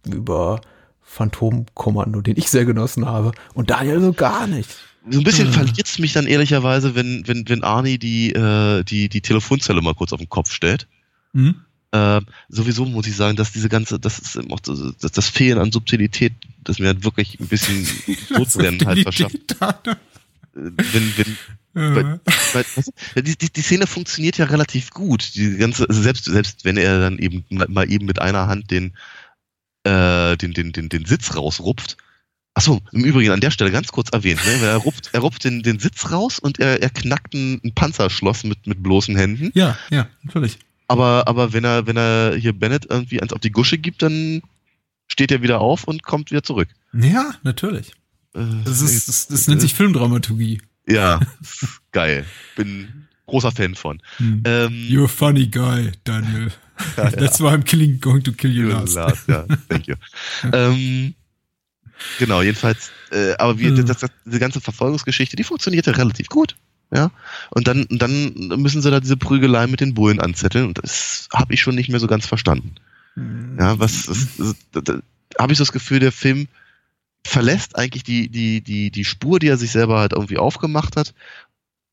über 0.06 0.60
Phantomkommando, 1.02 2.20
den 2.20 2.36
ich 2.36 2.50
sehr 2.50 2.64
genossen 2.64 3.06
habe. 3.06 3.32
Und 3.54 3.70
Daniel 3.70 4.00
so 4.00 4.12
gar 4.12 4.46
nicht. 4.46 4.70
So 5.08 5.18
ein 5.18 5.24
bisschen 5.24 5.46
hm. 5.46 5.54
verliert 5.54 5.86
es 5.86 5.98
mich 5.98 6.12
dann 6.12 6.26
ehrlicherweise, 6.26 6.94
wenn, 6.94 7.26
wenn, 7.26 7.48
wenn 7.48 7.64
Arnie 7.64 7.98
die, 7.98 8.32
äh, 8.32 8.84
die, 8.84 9.08
die 9.08 9.20
Telefonzelle 9.22 9.80
mal 9.80 9.94
kurz 9.94 10.12
auf 10.12 10.20
den 10.20 10.28
Kopf 10.28 10.52
stellt. 10.52 10.86
Mhm. 11.32 11.56
Äh, 11.92 12.20
sowieso 12.48 12.84
muss 12.84 13.06
ich 13.06 13.16
sagen, 13.16 13.36
dass 13.36 13.50
diese 13.50 13.68
ganze, 13.68 13.98
das 13.98 14.18
ist 14.18 14.38
auch 14.50 14.60
das, 14.60 15.12
das 15.12 15.28
Fehlen 15.28 15.58
an 15.58 15.72
Subtilität, 15.72 16.34
das 16.62 16.78
mir 16.78 16.88
halt 16.88 17.02
wirklich 17.02 17.40
ein 17.40 17.48
bisschen 17.48 17.86
Todbrennen 18.28 18.86
halt 18.86 19.00
verschafft. 19.00 19.56
Äh, 19.60 19.94
wenn, 20.52 21.12
wenn, 21.16 21.36
weil, 21.72 22.20
weil, 22.52 23.22
die, 23.22 23.36
die, 23.36 23.52
die 23.52 23.62
Szene 23.62 23.86
funktioniert 23.86 24.38
ja 24.38 24.44
relativ 24.46 24.90
gut. 24.90 25.34
Die 25.34 25.56
ganze, 25.56 25.88
also 25.88 26.02
selbst, 26.02 26.26
selbst 26.26 26.64
wenn 26.64 26.76
er 26.76 27.00
dann 27.00 27.18
eben 27.18 27.44
mal 27.48 27.90
eben 27.90 28.06
mit 28.06 28.20
einer 28.20 28.48
Hand 28.48 28.70
den, 28.70 28.92
äh, 29.84 30.36
den, 30.36 30.52
den, 30.52 30.72
den, 30.72 30.88
den 30.88 31.04
Sitz 31.04 31.36
rausrupft. 31.36 31.96
Achso, 32.54 32.80
im 32.92 33.04
Übrigen 33.04 33.30
an 33.30 33.40
der 33.40 33.52
Stelle 33.52 33.70
ganz 33.70 33.88
kurz 33.88 34.10
erwähnt, 34.10 34.40
ne? 34.44 34.66
er 34.66 34.76
rupft, 34.76 35.10
er 35.12 35.20
rupft 35.20 35.44
den, 35.44 35.62
den 35.62 35.78
Sitz 35.78 36.10
raus 36.10 36.38
und 36.38 36.58
er, 36.58 36.82
er 36.82 36.90
knackt 36.90 37.32
ein, 37.32 37.60
ein 37.64 37.72
Panzerschloss 37.74 38.42
mit, 38.42 38.66
mit 38.66 38.82
bloßen 38.82 39.16
Händen. 39.16 39.50
Ja, 39.54 39.78
ja, 39.90 40.08
natürlich. 40.24 40.58
Aber, 40.88 41.28
aber 41.28 41.52
wenn 41.52 41.64
er, 41.64 41.86
wenn 41.86 41.96
er 41.96 42.34
hier 42.36 42.52
Bennett 42.52 42.86
irgendwie 42.90 43.22
eins 43.22 43.32
auf 43.32 43.38
die 43.38 43.52
Gusche 43.52 43.78
gibt, 43.78 44.02
dann 44.02 44.42
steht 45.06 45.30
er 45.30 45.42
wieder 45.42 45.60
auf 45.60 45.84
und 45.84 46.02
kommt 46.02 46.32
wieder 46.32 46.42
zurück. 46.42 46.68
Ja, 46.92 47.34
natürlich. 47.44 47.92
Äh, 48.34 48.44
das, 48.64 48.82
ist, 48.82 49.08
das, 49.08 49.28
das 49.28 49.46
nennt 49.46 49.60
sich 49.60 49.74
Filmdramaturgie. 49.74 50.60
Ja, 50.88 51.20
geil. 51.92 52.26
Bin 52.56 53.06
großer 53.30 53.52
Fan 53.52 53.74
von. 53.74 54.02
Hm. 54.18 54.42
Ähm, 54.44 54.72
You're 54.88 55.04
a 55.04 55.08
funny 55.08 55.46
guy, 55.46 55.92
Daniel. 56.04 56.50
Ja, 56.96 57.10
That's 57.10 57.40
why 57.40 57.48
I'm 57.48 57.62
killing, 57.62 58.00
going 58.00 58.22
to 58.22 58.32
kill 58.32 58.52
you 58.52 58.68
last. 58.68 58.94
last 58.94 59.28
ja, 59.28 59.44
thank 59.68 59.86
you. 59.86 59.96
ähm, 60.50 61.14
genau, 62.18 62.40
jedenfalls, 62.40 62.90
äh, 63.10 63.34
aber 63.36 63.58
wie, 63.58 63.66
hm. 63.66 63.84
das, 63.84 63.98
das, 63.98 64.10
diese 64.24 64.38
ganze 64.38 64.62
Verfolgungsgeschichte, 64.62 65.36
die 65.36 65.44
funktionierte 65.44 65.98
relativ 65.98 66.28
gut. 66.28 66.56
Ja, 66.90 67.10
und 67.50 67.68
dann, 67.68 67.86
dann 67.90 68.32
müssen 68.56 68.80
sie 68.80 68.90
da 68.90 68.98
diese 68.98 69.18
Prügelei 69.18 69.66
mit 69.66 69.80
den 69.80 69.92
Bullen 69.92 70.20
anzetteln 70.20 70.68
und 70.68 70.82
das 70.82 71.28
habe 71.34 71.52
ich 71.52 71.60
schon 71.60 71.74
nicht 71.74 71.90
mehr 71.90 72.00
so 72.00 72.06
ganz 72.06 72.26
verstanden. 72.26 72.76
Hm. 73.12 73.58
Ja, 73.60 73.78
was, 73.78 74.08
habe 75.38 75.52
ich 75.52 75.58
so 75.58 75.64
das 75.64 75.72
Gefühl, 75.72 76.00
der 76.00 76.12
Film 76.12 76.48
verlässt 77.26 77.76
eigentlich 77.76 78.04
die, 78.04 78.28
die, 78.28 78.62
die, 78.62 78.90
die 78.90 79.04
Spur, 79.04 79.38
die 79.38 79.48
er 79.48 79.58
sich 79.58 79.70
selber 79.70 79.98
halt 80.00 80.12
irgendwie 80.12 80.38
aufgemacht 80.38 80.96
hat 80.96 81.12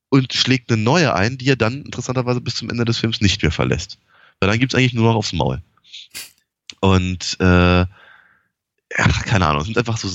und 0.10 0.34
schlägt 0.34 0.72
eine 0.72 0.82
neue 0.82 1.14
ein, 1.14 1.38
die 1.38 1.50
er 1.50 1.56
dann 1.56 1.84
interessanterweise 1.84 2.42
bis 2.42 2.56
zum 2.56 2.70
Ende 2.70 2.86
des 2.86 2.98
Films 2.98 3.22
nicht 3.22 3.42
mehr 3.42 3.52
verlässt. 3.52 3.98
Weil 4.40 4.50
dann 4.50 4.60
gibt's 4.60 4.76
eigentlich 4.76 4.94
nur 4.94 5.06
noch 5.06 5.16
aufs 5.16 5.34
Maul. 5.34 5.62
Und 6.80 7.38
äh, 7.40 7.86
ach, 8.98 9.26
keine 9.26 9.48
Ahnung, 9.48 9.62
es 9.62 9.68
sind 9.68 9.78
einfach 9.78 9.98
so. 9.98 10.10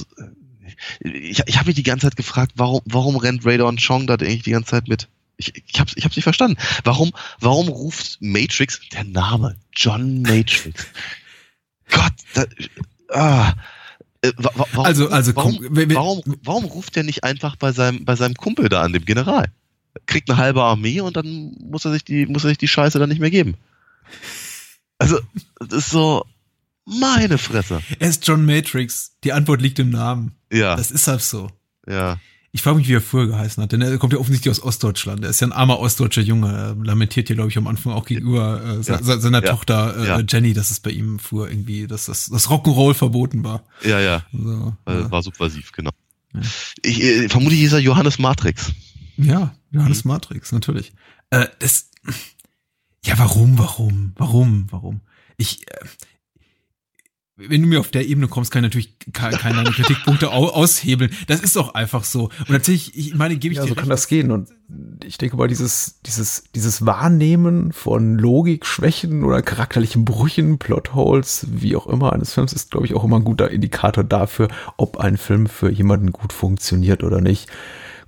Ich, 1.00 1.40
ich 1.44 1.58
habe 1.58 1.66
mich 1.66 1.74
die 1.74 1.82
ganze 1.82 2.06
Zeit 2.06 2.16
gefragt, 2.16 2.52
warum, 2.56 2.80
warum 2.84 3.16
rennt 3.16 3.44
Radon 3.44 3.76
Chong 3.76 4.06
da 4.06 4.14
eigentlich 4.14 4.42
die 4.42 4.52
ganze 4.52 4.70
Zeit 4.70 4.88
mit? 4.88 5.08
Ich, 5.36 5.52
ich 5.54 5.80
habe 5.80 5.90
ich 5.94 6.04
hab's 6.04 6.16
nicht 6.16 6.24
verstanden. 6.24 6.56
Warum, 6.84 7.12
warum 7.40 7.68
ruft 7.68 8.18
Matrix, 8.20 8.80
der 8.92 9.04
Name, 9.04 9.56
John 9.74 10.22
Matrix. 10.22 10.86
Gott, 11.90 12.12
da, 12.34 12.44
ah, 13.10 13.54
äh, 14.22 14.32
warum, 14.36 14.84
also, 14.84 15.08
also, 15.08 15.34
warum, 15.34 15.58
warum, 15.60 16.22
warum 16.42 16.64
ruft 16.64 16.96
er 16.96 17.02
nicht 17.02 17.24
einfach 17.24 17.56
bei 17.56 17.72
seinem, 17.72 18.04
bei 18.04 18.14
seinem 18.14 18.34
Kumpel 18.34 18.68
da 18.68 18.82
an, 18.82 18.92
dem 18.92 19.04
General? 19.04 19.50
Kriegt 20.06 20.30
eine 20.30 20.38
halbe 20.38 20.62
Armee 20.62 21.00
und 21.00 21.16
dann 21.16 21.56
muss 21.60 21.84
er 21.84 21.92
sich 21.92 22.04
die, 22.04 22.26
muss 22.26 22.44
er 22.44 22.48
sich 22.48 22.58
die 22.58 22.68
Scheiße 22.68 22.98
dann 22.98 23.08
nicht 23.08 23.20
mehr 23.20 23.30
geben. 23.30 23.56
Also, 24.98 25.18
das 25.58 25.72
ist 25.72 25.90
so, 25.90 26.24
meine 26.84 27.38
Fresse. 27.38 27.82
Er 27.98 28.08
ist 28.08 28.26
John 28.26 28.44
Matrix. 28.44 29.12
Die 29.24 29.32
Antwort 29.32 29.60
liegt 29.60 29.78
im 29.78 29.90
Namen. 29.90 30.32
Ja. 30.52 30.76
Das 30.76 30.90
ist 30.90 31.06
halt 31.08 31.22
so. 31.22 31.50
Ja. 31.86 32.18
Ich 32.54 32.60
frage 32.60 32.76
mich, 32.76 32.88
wie 32.88 32.94
er 32.94 33.00
früher 33.00 33.28
geheißen 33.28 33.62
hat, 33.62 33.72
denn 33.72 33.80
er 33.80 33.96
kommt 33.96 34.12
ja 34.12 34.18
offensichtlich 34.18 34.50
aus 34.50 34.62
Ostdeutschland. 34.62 35.24
Er 35.24 35.30
ist 35.30 35.40
ja 35.40 35.46
ein 35.46 35.52
armer 35.52 35.78
ostdeutscher 35.78 36.20
Junge. 36.20 36.52
Er 36.52 36.84
lamentiert 36.84 37.28
hier, 37.28 37.36
glaube 37.36 37.48
ich, 37.48 37.56
am 37.56 37.66
Anfang 37.66 37.94
auch 37.94 38.04
gegenüber 38.04 38.60
äh, 38.62 38.82
ja. 38.82 39.02
seiner 39.02 39.42
ja. 39.42 39.50
Tochter 39.50 39.96
äh, 39.96 40.06
ja. 40.06 40.20
Jenny, 40.28 40.52
dass 40.52 40.70
es 40.70 40.80
bei 40.80 40.90
ihm 40.90 41.18
früher 41.18 41.48
irgendwie, 41.48 41.86
dass 41.86 42.06
das, 42.06 42.28
das 42.28 42.48
Rock'n'Roll 42.48 42.92
verboten 42.92 43.42
war. 43.42 43.64
Ja, 43.82 44.00
ja. 44.00 44.26
So, 44.32 44.76
war, 44.84 45.10
war 45.10 45.22
subversiv, 45.22 45.72
genau. 45.72 45.92
Ich, 46.82 47.02
äh, 47.02 47.28
vermute, 47.30 47.56
ist 47.56 47.72
er 47.72 47.78
Johannes 47.78 48.18
Matrix. 48.18 48.72
Ja, 49.16 49.54
Johannes 49.70 50.04
mhm. 50.04 50.10
Matrix, 50.10 50.52
natürlich. 50.52 50.92
Äh, 51.30 51.46
das, 51.58 51.90
ja, 53.04 53.18
warum, 53.18 53.58
warum, 53.58 54.12
warum, 54.16 54.66
warum? 54.70 55.00
Ich, 55.36 55.66
äh, 55.68 55.84
wenn 57.36 57.62
du 57.62 57.68
mir 57.68 57.80
auf 57.80 57.90
der 57.90 58.06
Ebene 58.06 58.28
kommst, 58.28 58.52
kann 58.52 58.62
ich 58.62 58.70
natürlich 58.70 58.98
keine 59.12 59.64
Kritikpunkte 59.70 60.30
aushebeln. 60.30 61.10
Das 61.26 61.40
ist 61.40 61.56
doch 61.56 61.74
einfach 61.74 62.04
so. 62.04 62.24
Und 62.24 62.48
tatsächlich, 62.48 62.96
ich 62.96 63.14
meine, 63.14 63.36
gebe 63.36 63.52
ich 63.52 63.56
ja, 63.56 63.64
dir. 63.64 63.70
so 63.70 63.74
kann 63.74 63.88
das 63.88 64.06
gehen. 64.06 64.30
Und 64.30 64.50
ich 65.04 65.18
denke 65.18 65.36
mal, 65.36 65.48
dieses, 65.48 66.00
dieses, 66.02 66.44
dieses 66.54 66.86
Wahrnehmen 66.86 67.72
von 67.72 68.18
Logik, 68.18 68.66
Schwächen 68.66 69.24
oder 69.24 69.42
charakterlichen 69.42 70.04
Brüchen, 70.04 70.58
Plotholes, 70.58 71.46
wie 71.50 71.74
auch 71.74 71.86
immer 71.86 72.12
eines 72.12 72.34
Films, 72.34 72.52
ist, 72.52 72.70
glaube 72.70 72.86
ich, 72.86 72.94
auch 72.94 73.04
immer 73.04 73.16
ein 73.16 73.24
guter 73.24 73.50
Indikator 73.50 74.04
dafür, 74.04 74.48
ob 74.76 74.98
ein 74.98 75.16
Film 75.16 75.46
für 75.46 75.70
jemanden 75.70 76.12
gut 76.12 76.32
funktioniert 76.32 77.02
oder 77.02 77.20
nicht. 77.20 77.48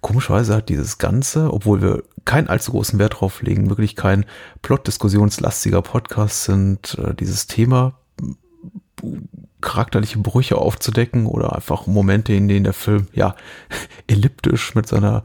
Komischerweise 0.04 0.54
hat 0.54 0.68
dieses 0.68 0.98
Ganze, 0.98 1.50
obwohl 1.50 1.80
wir 1.80 2.02
keinen 2.26 2.48
allzu 2.48 2.72
großen 2.72 2.98
Wert 2.98 3.22
drauf 3.22 3.40
legen, 3.40 3.70
wirklich 3.70 3.96
kein 3.96 4.26
plot-diskussionslastiger 4.60 5.80
Podcast 5.80 6.44
sind, 6.44 6.98
äh, 6.98 7.14
dieses 7.14 7.46
Thema 7.46 7.94
charakterliche 9.62 10.18
Brüche 10.18 10.58
aufzudecken 10.58 11.24
oder 11.24 11.56
einfach 11.56 11.86
Momente, 11.86 12.34
in 12.34 12.48
denen 12.48 12.64
der 12.64 12.74
Film 12.74 13.06
ja 13.14 13.34
elliptisch 14.06 14.74
mit 14.74 14.86
seiner 14.86 15.24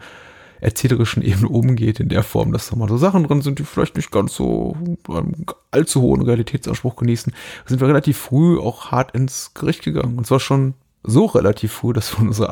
erzählerischen 0.62 1.24
Ebene 1.24 1.50
umgeht, 1.50 2.00
in 2.00 2.08
der 2.08 2.24
Form, 2.24 2.54
dass 2.54 2.70
da 2.70 2.78
mal 2.78 2.88
so 2.88 2.96
Sachen 2.96 3.26
drin 3.26 3.42
sind, 3.42 3.60
die 3.60 3.66
vielleicht 3.66 3.98
nicht 3.98 4.12
ganz 4.12 4.34
so 4.34 4.78
einen 5.10 5.46
allzu 5.72 6.04
hohen 6.04 6.22
Realitätsanspruch 6.22 6.96
genießen, 6.96 7.34
sind 7.66 7.82
wir 7.82 7.88
relativ 7.90 8.18
früh 8.18 8.58
auch 8.58 8.92
hart 8.92 9.12
ins 9.12 9.54
Gericht 9.54 9.84
gegangen. 9.84 10.18
Und 10.18 10.26
zwar 10.26 10.40
schon 10.40 10.76
so 11.04 11.26
relativ 11.26 11.74
früh, 11.74 11.94
dass 11.94 12.14
wir 12.14 12.22
in 12.22 12.28
unserer 12.28 12.50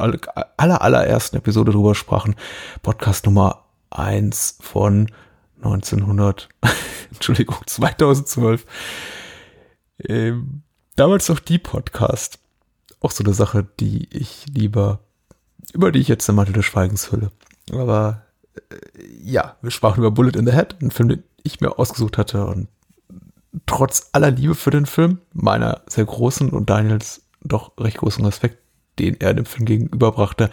aller, 0.58 0.82
allerersten 0.82 1.38
Episode 1.38 1.72
drüber 1.72 1.96
sprachen. 1.96 2.36
Podcast 2.82 3.26
Nummer 3.26 3.66
eins 3.90 4.58
von 4.62 5.12
1900, 5.58 6.50
Entschuldigung, 7.12 7.58
2012. 7.66 8.66
Ähm, 10.08 10.62
damals 10.96 11.30
noch 11.30 11.40
die 11.40 11.60
Podcast. 11.60 12.40
Auch 13.00 13.12
so 13.12 13.24
eine 13.24 13.34
Sache, 13.34 13.68
die 13.80 14.08
ich 14.12 14.46
lieber, 14.48 15.00
über 15.74 15.92
die 15.92 16.00
ich 16.00 16.08
jetzt 16.08 16.28
den 16.28 16.36
Mantel 16.36 16.54
des 16.54 16.66
Schweigens 16.66 17.12
hülle. 17.12 17.32
Aber 17.72 18.24
äh, 18.70 18.76
ja, 19.22 19.56
wir 19.62 19.72
sprachen 19.72 20.00
über 20.00 20.12
Bullet 20.12 20.38
in 20.38 20.46
the 20.46 20.54
Head, 20.54 20.78
einen 20.82 20.92
Film, 20.92 21.10
den 21.10 21.24
ich 21.44 21.62
mir 21.62 21.78
ausgesucht 21.78 22.18
hatte 22.18 22.46
und 22.46 22.68
trotz 23.66 24.10
aller 24.12 24.32
Liebe 24.32 24.56
für 24.56 24.72
den 24.72 24.86
Film, 24.86 25.20
meiner 25.34 25.82
sehr 25.88 26.06
großen 26.06 26.50
und 26.50 26.70
Daniels 26.70 27.22
doch 27.48 27.72
recht 27.78 27.98
großen 27.98 28.24
Respekt, 28.26 28.60
den 29.00 29.20
er 29.20 29.34
dem 29.34 29.46
Film 29.46 29.66
gegenüberbrachte, 29.66 30.50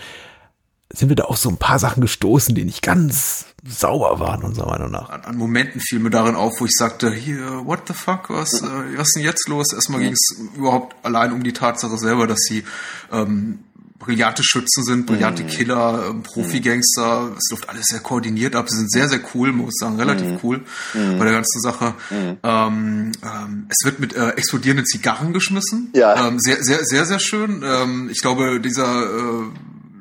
sind 0.93 1.09
wir 1.09 1.17
da 1.17 1.25
auch 1.25 1.37
so 1.37 1.49
ein 1.49 1.57
paar 1.57 1.79
Sachen 1.79 2.01
gestoßen, 2.01 2.55
die 2.55 2.65
nicht 2.65 2.83
ganz 2.83 3.47
sauber 3.67 4.21
waren, 4.21 4.43
unserer 4.43 4.69
Meinung 4.69 4.91
nach. 4.91 5.09
An, 5.09 5.23
an 5.23 5.37
Momenten 5.37 5.81
fiel 5.81 5.99
mir 5.99 6.11
darin 6.11 6.37
auf, 6.37 6.61
wo 6.61 6.67
ich 6.67 6.73
sagte, 6.73 7.11
hier, 7.13 7.63
what 7.65 7.89
the 7.89 7.95
fuck, 7.95 8.31
was, 8.31 8.61
äh, 8.61 8.67
was 8.97 9.09
ist 9.09 9.17
denn 9.17 9.25
jetzt 9.25 9.49
los? 9.49 9.73
Erstmal 9.73 10.01
ging 10.01 10.13
es 10.13 10.37
überhaupt 10.55 10.95
allein 11.05 11.33
um 11.33 11.43
die 11.43 11.53
Tatsache 11.53 11.97
selber, 11.97 12.27
dass 12.27 12.41
sie 12.41 12.65
ähm, 13.11 13.61
brillante 13.99 14.43
Schützen 14.45 14.85
sind, 14.85 15.07
brillante 15.07 15.45
mhm. 15.45 15.49
Killer, 15.49 16.07
ähm, 16.11 16.23
Profi-Gangster. 16.23 17.33
Es 17.39 17.51
läuft 17.51 17.69
alles 17.69 17.87
sehr 17.87 18.01
koordiniert 18.01 18.57
ab. 18.57 18.69
Sie 18.69 18.77
sind 18.77 18.91
sehr, 18.91 19.09
sehr 19.09 19.21
cool, 19.35 19.53
muss 19.53 19.75
ich 19.75 19.81
sagen, 19.81 19.97
relativ 19.97 20.27
mhm. 20.27 20.39
cool 20.43 20.65
mhm. 20.95 21.19
bei 21.19 21.25
der 21.25 21.35
ganzen 21.35 21.61
Sache. 21.61 21.95
Mhm. 22.11 22.39
Ähm, 22.43 23.13
ähm, 23.23 23.67
es 23.69 23.85
wird 23.85 24.01
mit 24.01 24.15
äh, 24.15 24.31
explodierenden 24.31 24.87
Zigarren 24.87 25.33
geschmissen. 25.33 25.91
Ja. 25.95 26.29
Ähm, 26.29 26.39
sehr, 26.41 26.63
sehr, 26.63 26.85
sehr, 26.85 27.07
sehr 27.07 27.21
schön. 27.21 27.63
Ähm, 27.65 28.11
ich 28.11 28.21
glaube, 28.21 28.61
dieser 28.61 29.05
äh, 29.05 29.45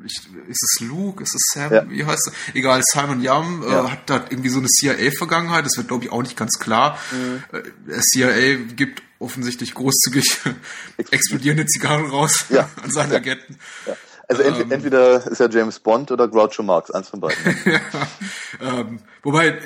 ich, 0.05 0.21
ist 0.49 0.63
es 0.63 0.81
Luke, 0.81 1.23
ist 1.23 1.35
es 1.35 1.41
Sam, 1.53 1.71
ja. 1.71 1.89
wie 1.89 2.03
heißt 2.03 2.29
er? 2.29 2.55
Egal, 2.55 2.81
Simon 2.83 3.21
Yam 3.21 3.63
äh, 3.63 3.71
ja. 3.71 3.91
hat 3.91 4.09
da 4.09 4.25
irgendwie 4.29 4.49
so 4.49 4.59
eine 4.59 4.67
CIA-Vergangenheit, 4.67 5.65
das 5.65 5.77
wird 5.77 5.87
glaube 5.87 6.03
ich 6.03 6.11
auch 6.11 6.21
nicht 6.21 6.35
ganz 6.35 6.59
klar. 6.59 6.97
Mhm. 7.11 7.43
Äh, 7.89 8.01
CIA 8.01 8.55
gibt 8.75 9.01
offensichtlich 9.23 9.73
großzügig 9.73 10.39
explodierende 11.11 11.65
Zigarren 11.65 12.09
raus 12.09 12.45
ja. 12.49 12.69
an 12.83 12.91
seine 12.91 13.15
Agenten. 13.15 13.57
Ja. 13.87 13.95
Also 14.27 14.43
ähm, 14.43 14.71
entweder 14.71 15.25
ist 15.27 15.39
er 15.39 15.49
James 15.49 15.79
Bond 15.79 16.11
oder 16.11 16.27
Groucho 16.27 16.63
Marx, 16.63 16.91
eins 16.91 17.09
von 17.09 17.19
beiden. 17.19 17.37
ja, 17.65 18.79
ähm, 18.79 18.99
wobei 19.21 19.59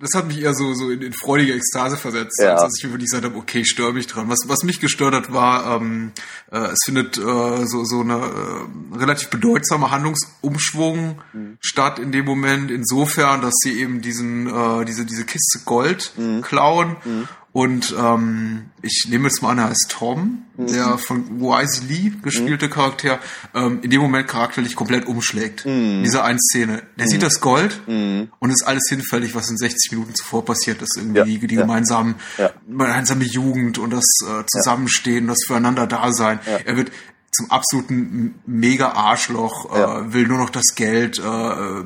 das 0.00 0.10
hat 0.14 0.26
mich 0.26 0.42
eher 0.42 0.54
so, 0.54 0.74
so 0.74 0.90
in, 0.90 1.00
in 1.02 1.12
freudige 1.12 1.54
Ekstase 1.54 1.96
versetzt, 1.96 2.38
ja. 2.40 2.52
als 2.52 2.62
dass 2.62 2.72
ich 2.78 2.84
mir 2.84 2.90
wirklich 2.92 3.10
gesagt 3.10 3.24
habe, 3.24 3.36
okay, 3.36 3.60
ich 3.60 3.68
störe 3.68 3.92
mich 3.92 4.06
dran. 4.06 4.28
Was, 4.28 4.40
was 4.48 4.62
mich 4.62 4.80
gestört 4.80 5.14
hat, 5.14 5.32
war, 5.32 5.76
ähm, 5.76 6.12
äh, 6.50 6.58
es 6.58 6.80
findet 6.84 7.16
äh, 7.16 7.66
so, 7.66 7.84
so 7.84 8.00
eine 8.00 8.14
äh, 8.14 8.96
relativ 8.96 9.28
bedeutsame 9.28 9.90
Handlungsumschwung 9.90 11.22
mhm. 11.32 11.58
statt 11.60 11.98
in 11.98 12.12
dem 12.12 12.24
Moment, 12.24 12.70
insofern, 12.70 13.40
dass 13.40 13.54
sie 13.62 13.80
eben 13.80 14.00
diesen, 14.00 14.46
äh, 14.46 14.84
diese, 14.84 15.06
diese 15.06 15.24
Kiste 15.24 15.60
Gold 15.64 16.12
mhm. 16.16 16.42
klauen 16.42 16.96
mhm. 17.04 17.28
Und 17.54 17.94
ähm, 17.96 18.70
ich 18.82 19.06
nehme 19.08 19.28
jetzt 19.28 19.40
mal 19.40 19.50
an, 19.50 19.58
er 19.58 19.68
heißt 19.68 19.86
Tom, 19.88 20.42
mhm. 20.56 20.66
der 20.66 20.98
von 20.98 21.40
Wise 21.40 21.84
Lee 21.86 22.10
gespielte 22.20 22.66
mhm. 22.66 22.70
Charakter, 22.70 23.20
ähm, 23.54 23.78
in 23.82 23.90
dem 23.90 24.00
Moment 24.00 24.26
charakterlich 24.26 24.74
komplett 24.74 25.06
umschlägt. 25.06 25.64
Mhm. 25.64 26.02
Diese 26.02 26.24
eine 26.24 26.40
Szene. 26.40 26.82
Der 26.98 27.06
mhm. 27.06 27.10
sieht 27.10 27.22
das 27.22 27.40
Gold 27.40 27.80
mhm. 27.86 28.32
und 28.40 28.50
ist 28.50 28.66
alles 28.66 28.88
hinfällig, 28.88 29.36
was 29.36 29.50
in 29.50 29.56
60 29.56 29.92
Minuten 29.92 30.16
zuvor 30.16 30.44
passiert 30.44 30.82
ist. 30.82 30.96
Irgendwie 30.96 31.34
ja. 31.34 31.46
die 31.46 31.54
gemeinsamen, 31.54 32.16
ja. 32.38 32.50
gemeinsame 32.66 33.22
Jugend 33.22 33.78
und 33.78 33.90
das 33.90 34.04
äh, 34.28 34.44
Zusammenstehen, 34.46 35.28
das 35.28 35.44
Füreinander-Dasein. 35.46 36.40
Ja. 36.44 36.58
Er 36.64 36.76
wird 36.76 36.90
zum 37.30 37.52
absoluten 37.52 38.34
mega 38.46 38.94
Arschloch, 38.94 39.72
äh, 39.72 40.12
will 40.12 40.26
nur 40.26 40.38
noch 40.38 40.50
das 40.50 40.74
Geld, 40.74 41.20
äh, 41.20 41.82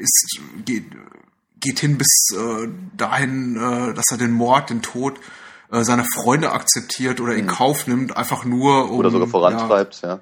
ist 0.00 0.40
geht 0.64 0.86
geht 1.62 1.78
hin 1.78 1.96
bis 1.96 2.28
äh, 2.32 2.68
dahin, 2.94 3.56
äh, 3.56 3.94
dass 3.94 4.10
er 4.10 4.18
den 4.18 4.32
Mord, 4.32 4.68
den 4.68 4.82
Tod 4.82 5.18
äh, 5.70 5.82
seiner 5.82 6.04
Freunde 6.04 6.52
akzeptiert 6.52 7.20
oder 7.20 7.34
in 7.34 7.46
mhm. 7.46 7.50
Kauf 7.50 7.86
nimmt, 7.86 8.14
einfach 8.14 8.44
nur 8.44 8.90
um. 8.90 8.98
Oder 8.98 9.10
sogar 9.10 9.28
vorantreibt, 9.28 10.02
ja. 10.02 10.08
ja. 10.08 10.20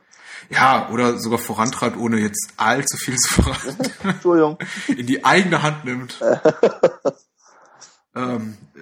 Ja, 0.49 0.89
oder 0.91 1.19
sogar 1.19 1.39
vorantreibt, 1.39 1.97
ohne 1.97 2.19
jetzt 2.19 2.55
allzu 2.57 2.97
viel 2.97 3.17
zu 3.17 3.43
verraten. 3.43 3.93
Entschuldigung. 4.03 4.59
in 4.89 5.07
die 5.07 5.25
eigene 5.25 5.63
Hand 5.63 5.85
nimmt. 5.85 6.21
ähm, 8.17 8.57
äh, 8.75 8.81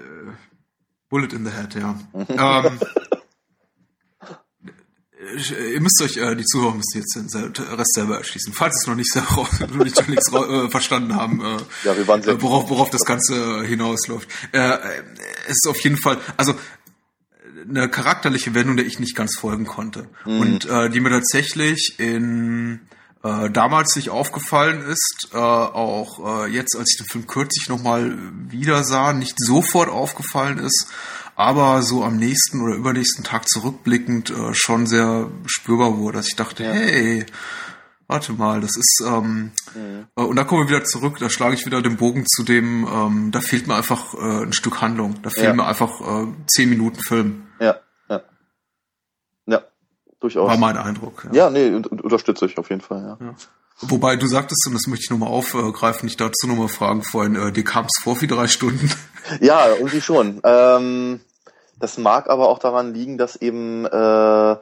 Bullet 1.11 1.33
in 1.33 1.45
the 1.45 1.51
Head, 1.51 1.75
ja. 1.75 1.99
ähm, 2.15 2.79
ihr 5.37 5.81
müsst 5.81 6.01
euch, 6.03 6.17
äh, 6.17 6.35
die 6.35 6.45
Zuhörer 6.45 6.75
müsst 6.75 6.95
jetzt 6.95 7.15
den 7.15 7.29
Rest 7.29 7.95
selber 7.95 8.19
erschließen. 8.19 8.53
Falls 8.53 8.77
es 8.81 8.87
noch 8.87 8.95
nicht, 8.95 9.15
noch 9.37 9.85
nicht 9.85 10.09
nichts 10.09 10.33
äh, 10.33 10.71
verstanden 10.71 11.15
haben, 11.15 11.41
äh, 11.41 11.57
ja, 11.85 11.97
wir 11.97 12.07
waren 12.07 12.23
sehr 12.23 12.35
äh, 12.35 12.43
worauf, 12.43 12.71
worauf 12.71 12.91
das 12.91 13.05
Ganze 13.05 13.65
hinausläuft. 13.65 14.29
Äh, 14.53 14.79
es 15.47 15.59
ist 15.63 15.69
auf 15.69 15.81
jeden 15.81 15.97
Fall, 15.97 16.19
also 16.37 16.55
eine 17.69 17.89
charakterliche 17.89 18.55
Wendung, 18.55 18.77
der 18.77 18.87
ich 18.87 18.99
nicht 18.99 19.17
ganz 19.17 19.37
folgen 19.37 19.67
konnte. 19.67 20.09
Mhm. 20.25 20.41
Und 20.41 20.65
äh, 20.67 20.91
die 20.91 21.01
mir 21.01 21.11
tatsächlich 21.11 21.97
in 21.99 22.81
äh, 23.23 23.51
damals 23.51 23.97
nicht 23.97 24.11
aufgefallen 24.11 24.81
ist, 24.83 25.29
äh, 25.33 25.37
auch 25.37 26.45
äh, 26.45 26.51
jetzt, 26.51 26.77
als 26.77 26.93
ich 26.93 26.99
den 26.99 27.11
Film 27.11 27.27
kürzlich 27.27 27.69
nochmal 27.69 28.17
wieder 28.49 28.85
sah, 28.85 29.13
nicht 29.13 29.35
sofort 29.39 29.89
aufgefallen 29.89 30.59
ist 30.59 30.87
aber 31.39 31.83
so 31.83 32.03
am 32.03 32.17
nächsten 32.17 32.61
oder 32.61 32.75
übernächsten 32.75 33.23
Tag 33.23 33.49
zurückblickend 33.49 34.31
äh, 34.31 34.55
schon 34.55 34.89
sehr 34.89 35.31
spürbar 35.47 35.97
wurde, 35.97 36.19
dass 36.19 36.27
ich 36.27 36.35
dachte, 36.35 36.65
ja. 36.65 36.73
hey, 36.73 37.27
warte 38.09 38.33
mal, 38.33 38.61
das 38.61 38.77
ist 38.77 39.01
ähm, 39.07 39.53
mhm. 39.73 40.09
äh, 40.17 40.23
und 40.23 40.35
da 40.35 40.43
kommen 40.43 40.63
wir 40.63 40.69
wieder 40.69 40.85
zurück, 40.85 41.19
da 41.21 41.31
schlage 41.31 41.55
ich 41.55 41.65
wieder 41.65 41.81
den 41.81 41.97
Bogen 41.97 42.27
zu 42.27 42.43
dem, 42.43 42.89
ähm, 42.93 43.31
da 43.31 43.41
fehlt 43.41 43.69
mir 43.69 43.77
einfach 43.77 44.15
äh, 44.15 44.47
ein 44.47 44.53
Stück 44.53 44.81
Handlung, 44.81 45.23
da 45.23 45.31
fehlen 45.31 45.47
ja. 45.47 45.55
mir 45.55 45.67
einfach 45.67 46.01
äh, 46.01 46.27
zehn 46.49 46.71
Minuten 46.71 46.99
Film. 46.99 47.47
Ja, 47.61 47.77
ja, 48.11 48.21
ja, 49.47 49.63
durchaus. 50.19 50.51
War 50.51 50.57
mein 50.57 50.77
Eindruck. 50.77 51.25
Ja, 51.31 51.45
ja 51.45 51.51
nee, 51.51 51.69
unterstütze 51.69 52.47
ich 52.47 52.59
auf 52.59 52.69
jeden 52.69 52.83
Fall, 52.83 53.17
ja. 53.21 53.27
ja. 53.27 53.35
Wobei 53.81 54.17
du 54.17 54.27
sagtest, 54.27 54.67
und 54.67 54.75
das 54.75 54.89
möchte 54.89 55.05
ich 55.05 55.11
nochmal 55.11 55.29
aufgreifen, 55.29 56.09
ich 56.09 56.17
dazu 56.17 56.49
nochmal 56.49 56.67
fragen 56.67 57.05
vorhin, 57.05 57.37
äh, 57.37 57.53
dir 57.53 57.63
kam 57.63 57.85
es 57.85 58.03
vor 58.03 58.21
wie 58.21 58.27
drei 58.27 58.49
Stunden? 58.49 58.91
Ja, 59.41 59.69
irgendwie 59.69 60.01
schon. 60.01 60.41
Ähm, 60.43 61.21
das 61.79 61.99
mag 61.99 62.29
aber 62.29 62.49
auch 62.49 62.59
daran 62.59 62.95
liegen, 62.95 63.19
dass 63.19 63.37
eben 63.37 63.87
äh, 63.87 64.57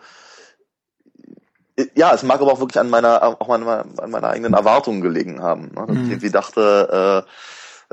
ja, 1.95 2.15
es 2.15 2.23
mag 2.23 2.41
aber 2.41 2.53
auch 2.53 2.61
wirklich 2.61 2.81
an 2.81 2.89
meiner 2.89 3.23
auch 3.23 3.49
an 3.49 3.63
meiner, 3.63 3.85
an 3.99 4.11
meiner 4.11 4.29
eigenen 4.29 4.55
Erwartungen 4.55 5.03
gelegen 5.03 5.43
haben. 5.43 5.73
Ne? 5.75 5.87
Mhm. 5.89 6.05
ich 6.05 6.11
irgendwie 6.11 6.31
dachte, 6.31 7.27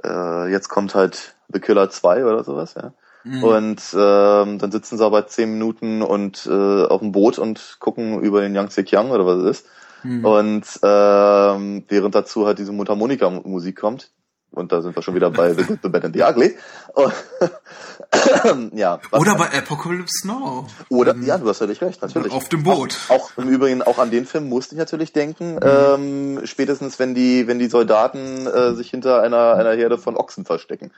äh, 0.04 0.08
äh, 0.08 0.52
jetzt 0.52 0.70
kommt 0.70 0.96
halt 0.96 1.36
The 1.52 1.60
Killer 1.60 1.90
2 1.90 2.26
oder 2.26 2.44
sowas, 2.44 2.76
ja. 2.76 2.94
Mhm. 3.26 3.44
Und 3.44 3.82
ähm, 3.94 4.60
dann 4.60 4.72
sitzen 4.72 4.98
sie 4.98 5.06
aber 5.06 5.28
zehn 5.28 5.52
Minuten 5.54 6.02
und 6.02 6.46
äh, 6.46 6.84
auf 6.86 7.00
dem 7.00 7.14
Boot 7.14 7.40
und 7.40 7.78
gucken 7.80 8.20
über 8.20 8.42
den 8.42 8.54
Yangtze 8.54 8.84
Kiang 8.84 9.12
oder 9.12 9.26
was 9.26 9.38
es 9.38 9.60
ist. 9.60 9.68
Mhm. 10.04 10.26
Und 10.26 10.66
ähm, 10.84 11.86
während 11.88 12.16
dazu 12.16 12.46
halt 12.46 12.60
diese 12.60 12.74
Mundharmonika-Musik 12.74 13.80
kommt, 13.80 14.12
und 14.54 14.72
da 14.72 14.82
sind 14.82 14.96
wir 14.96 15.02
schon 15.02 15.16
wieder 15.16 15.32
bei 15.32 15.54
The 15.54 15.64
Good, 15.64 15.80
The 15.84 15.90
Bad 15.90 16.06
and 16.06 16.16
The 16.16 16.24
Ugly. 16.24 16.56
ja. 18.78 19.00
Oder 19.12 19.36
bei 19.36 19.58
Apocalypse 19.58 20.28
Now. 20.28 20.68
Oder, 20.90 21.16
ja, 21.18 21.38
du 21.38 21.50
hast 21.50 21.58
völlig 21.58 21.82
recht, 21.82 22.02
natürlich. 22.02 22.32
Auf 22.32 22.50
dem 22.50 22.64
Boot. 22.64 22.98
Auch, 23.10 23.16
auch, 23.16 23.38
im 23.38 23.50
Übrigen, 23.50 23.82
auch 23.82 23.98
an 23.98 24.12
den 24.12 24.26
Film 24.26 24.50
musste 24.50 24.76
ich 24.76 24.80
natürlich 24.80 25.12
denken, 25.14 25.56
mhm. 25.56 25.60
ähm, 25.64 26.42
spätestens 26.46 27.00
wenn 27.00 27.16
die, 27.16 27.48
wenn 27.48 27.60
die 27.60 27.68
Soldaten 27.68 28.48
äh, 28.48 28.74
sich 28.74 28.90
hinter 28.90 29.22
einer, 29.22 29.56
einer 29.56 29.74
Herde 29.74 29.98
von 29.98 30.16
Ochsen 30.16 30.46
verstecken. 30.46 30.92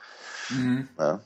Mhm. 0.50 0.88
Ja. 0.98 1.20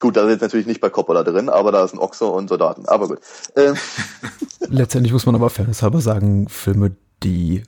Gut, 0.00 0.16
da 0.16 0.26
sind 0.28 0.40
natürlich 0.40 0.66
nicht 0.66 0.80
bei 0.80 0.90
Coppola 0.90 1.24
drin, 1.24 1.48
aber 1.48 1.72
da 1.72 1.84
ist 1.84 1.92
ein 1.92 1.98
Ochse 1.98 2.26
und 2.26 2.48
Soldaten. 2.48 2.86
Aber 2.86 3.08
gut. 3.08 3.18
Ähm. 3.56 3.74
Letztendlich 4.60 5.12
muss 5.12 5.26
man 5.26 5.34
aber 5.34 5.50
fairnesshalber 5.50 6.00
sagen, 6.00 6.48
Filme, 6.48 6.94
die 7.24 7.64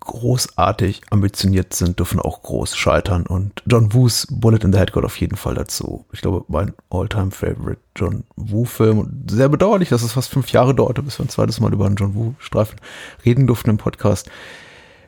großartig 0.00 1.02
ambitioniert 1.10 1.74
sind, 1.74 1.98
dürfen 1.98 2.20
auch 2.20 2.42
groß 2.42 2.76
scheitern. 2.76 3.26
Und 3.26 3.62
John 3.66 3.92
Woos 3.92 4.26
Bullet 4.30 4.64
in 4.64 4.72
the 4.72 4.78
Head 4.78 4.92
gehört 4.92 5.06
auf 5.06 5.20
jeden 5.20 5.36
Fall 5.36 5.54
dazu. 5.54 6.04
Ich 6.12 6.20
glaube, 6.20 6.44
mein 6.48 6.74
all-time 6.90 7.30
favorite 7.30 7.80
John 7.96 8.24
Woo-Film. 8.36 9.24
Sehr 9.28 9.48
bedauerlich, 9.48 9.88
dass 9.88 10.02
es 10.02 10.12
fast 10.12 10.30
fünf 10.30 10.50
Jahre 10.52 10.74
dauerte, 10.74 11.02
bis 11.02 11.18
wir 11.18 11.26
ein 11.26 11.30
zweites 11.30 11.60
Mal 11.60 11.72
über 11.72 11.86
einen 11.86 11.96
John 11.96 12.14
Woo-Streifen 12.14 12.80
reden 13.24 13.46
durften 13.46 13.70
im 13.70 13.78
Podcast. 13.78 14.30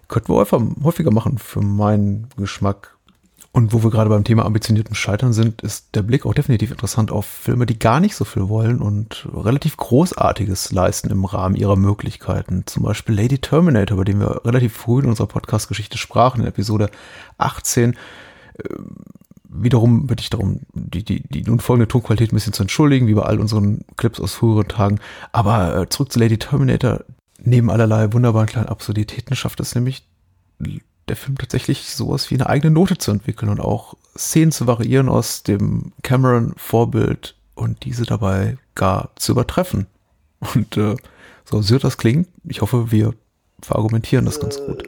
Könnten 0.08 0.32
wir 0.32 0.46
häufiger 0.82 1.12
machen 1.12 1.38
für 1.38 1.60
meinen 1.60 2.28
Geschmack. 2.36 2.96
Und 3.52 3.72
wo 3.72 3.82
wir 3.82 3.90
gerade 3.90 4.10
beim 4.10 4.22
Thema 4.22 4.44
ambitionierten 4.44 4.94
Scheitern 4.94 5.32
sind, 5.32 5.62
ist 5.62 5.96
der 5.96 6.02
Blick 6.02 6.24
auch 6.24 6.34
definitiv 6.34 6.70
interessant 6.70 7.10
auf 7.10 7.26
Filme, 7.26 7.66
die 7.66 7.80
gar 7.80 7.98
nicht 7.98 8.14
so 8.14 8.24
viel 8.24 8.48
wollen 8.48 8.80
und 8.80 9.28
relativ 9.34 9.76
Großartiges 9.76 10.70
leisten 10.70 11.10
im 11.10 11.24
Rahmen 11.24 11.56
ihrer 11.56 11.74
Möglichkeiten. 11.74 12.62
Zum 12.66 12.84
Beispiel 12.84 13.16
Lady 13.16 13.38
Terminator, 13.38 13.96
bei 13.96 14.04
dem 14.04 14.20
wir 14.20 14.44
relativ 14.44 14.74
früh 14.74 15.00
in 15.00 15.08
unserer 15.08 15.26
Podcast-Geschichte 15.26 15.98
sprachen, 15.98 16.42
in 16.42 16.46
Episode 16.46 16.90
18. 17.38 17.94
Äh, 17.94 17.96
wiederum 19.48 20.06
bitte 20.06 20.22
ich 20.22 20.30
darum, 20.30 20.60
die, 20.72 21.04
die, 21.04 21.24
die 21.28 21.42
nun 21.42 21.58
folgende 21.58 21.88
Tonqualität 21.88 22.32
ein 22.32 22.36
bisschen 22.36 22.52
zu 22.52 22.62
entschuldigen, 22.62 23.08
wie 23.08 23.14
bei 23.14 23.22
all 23.22 23.40
unseren 23.40 23.84
Clips 23.96 24.20
aus 24.20 24.34
früheren 24.34 24.68
Tagen. 24.68 25.00
Aber 25.32 25.76
äh, 25.76 25.88
zurück 25.88 26.12
zu 26.12 26.20
Lady 26.20 26.38
Terminator. 26.38 27.00
Neben 27.42 27.70
allerlei 27.70 28.12
wunderbaren 28.12 28.46
kleinen 28.46 28.68
Absurditäten 28.68 29.34
schafft 29.34 29.60
es 29.60 29.74
nämlich 29.74 30.06
der 31.10 31.16
Film 31.16 31.36
tatsächlich 31.36 31.90
sowas 31.90 32.30
wie 32.30 32.36
eine 32.36 32.48
eigene 32.48 32.72
Note 32.72 32.96
zu 32.96 33.10
entwickeln 33.10 33.50
und 33.50 33.60
auch 33.60 33.94
Szenen 34.16 34.52
zu 34.52 34.66
variieren 34.66 35.08
aus 35.08 35.42
dem 35.42 35.92
Cameron-Vorbild 36.02 37.34
und 37.54 37.84
diese 37.84 38.04
dabei 38.04 38.56
gar 38.74 39.10
zu 39.16 39.32
übertreffen. 39.32 39.86
Und 40.54 40.76
äh, 40.76 40.96
so 41.44 41.58
absurd 41.58 41.84
das 41.84 41.98
klingt, 41.98 42.28
ich 42.48 42.62
hoffe, 42.62 42.90
wir 42.90 43.14
verargumentieren 43.60 44.24
das 44.24 44.40
ganz 44.40 44.58
gut. 44.58 44.84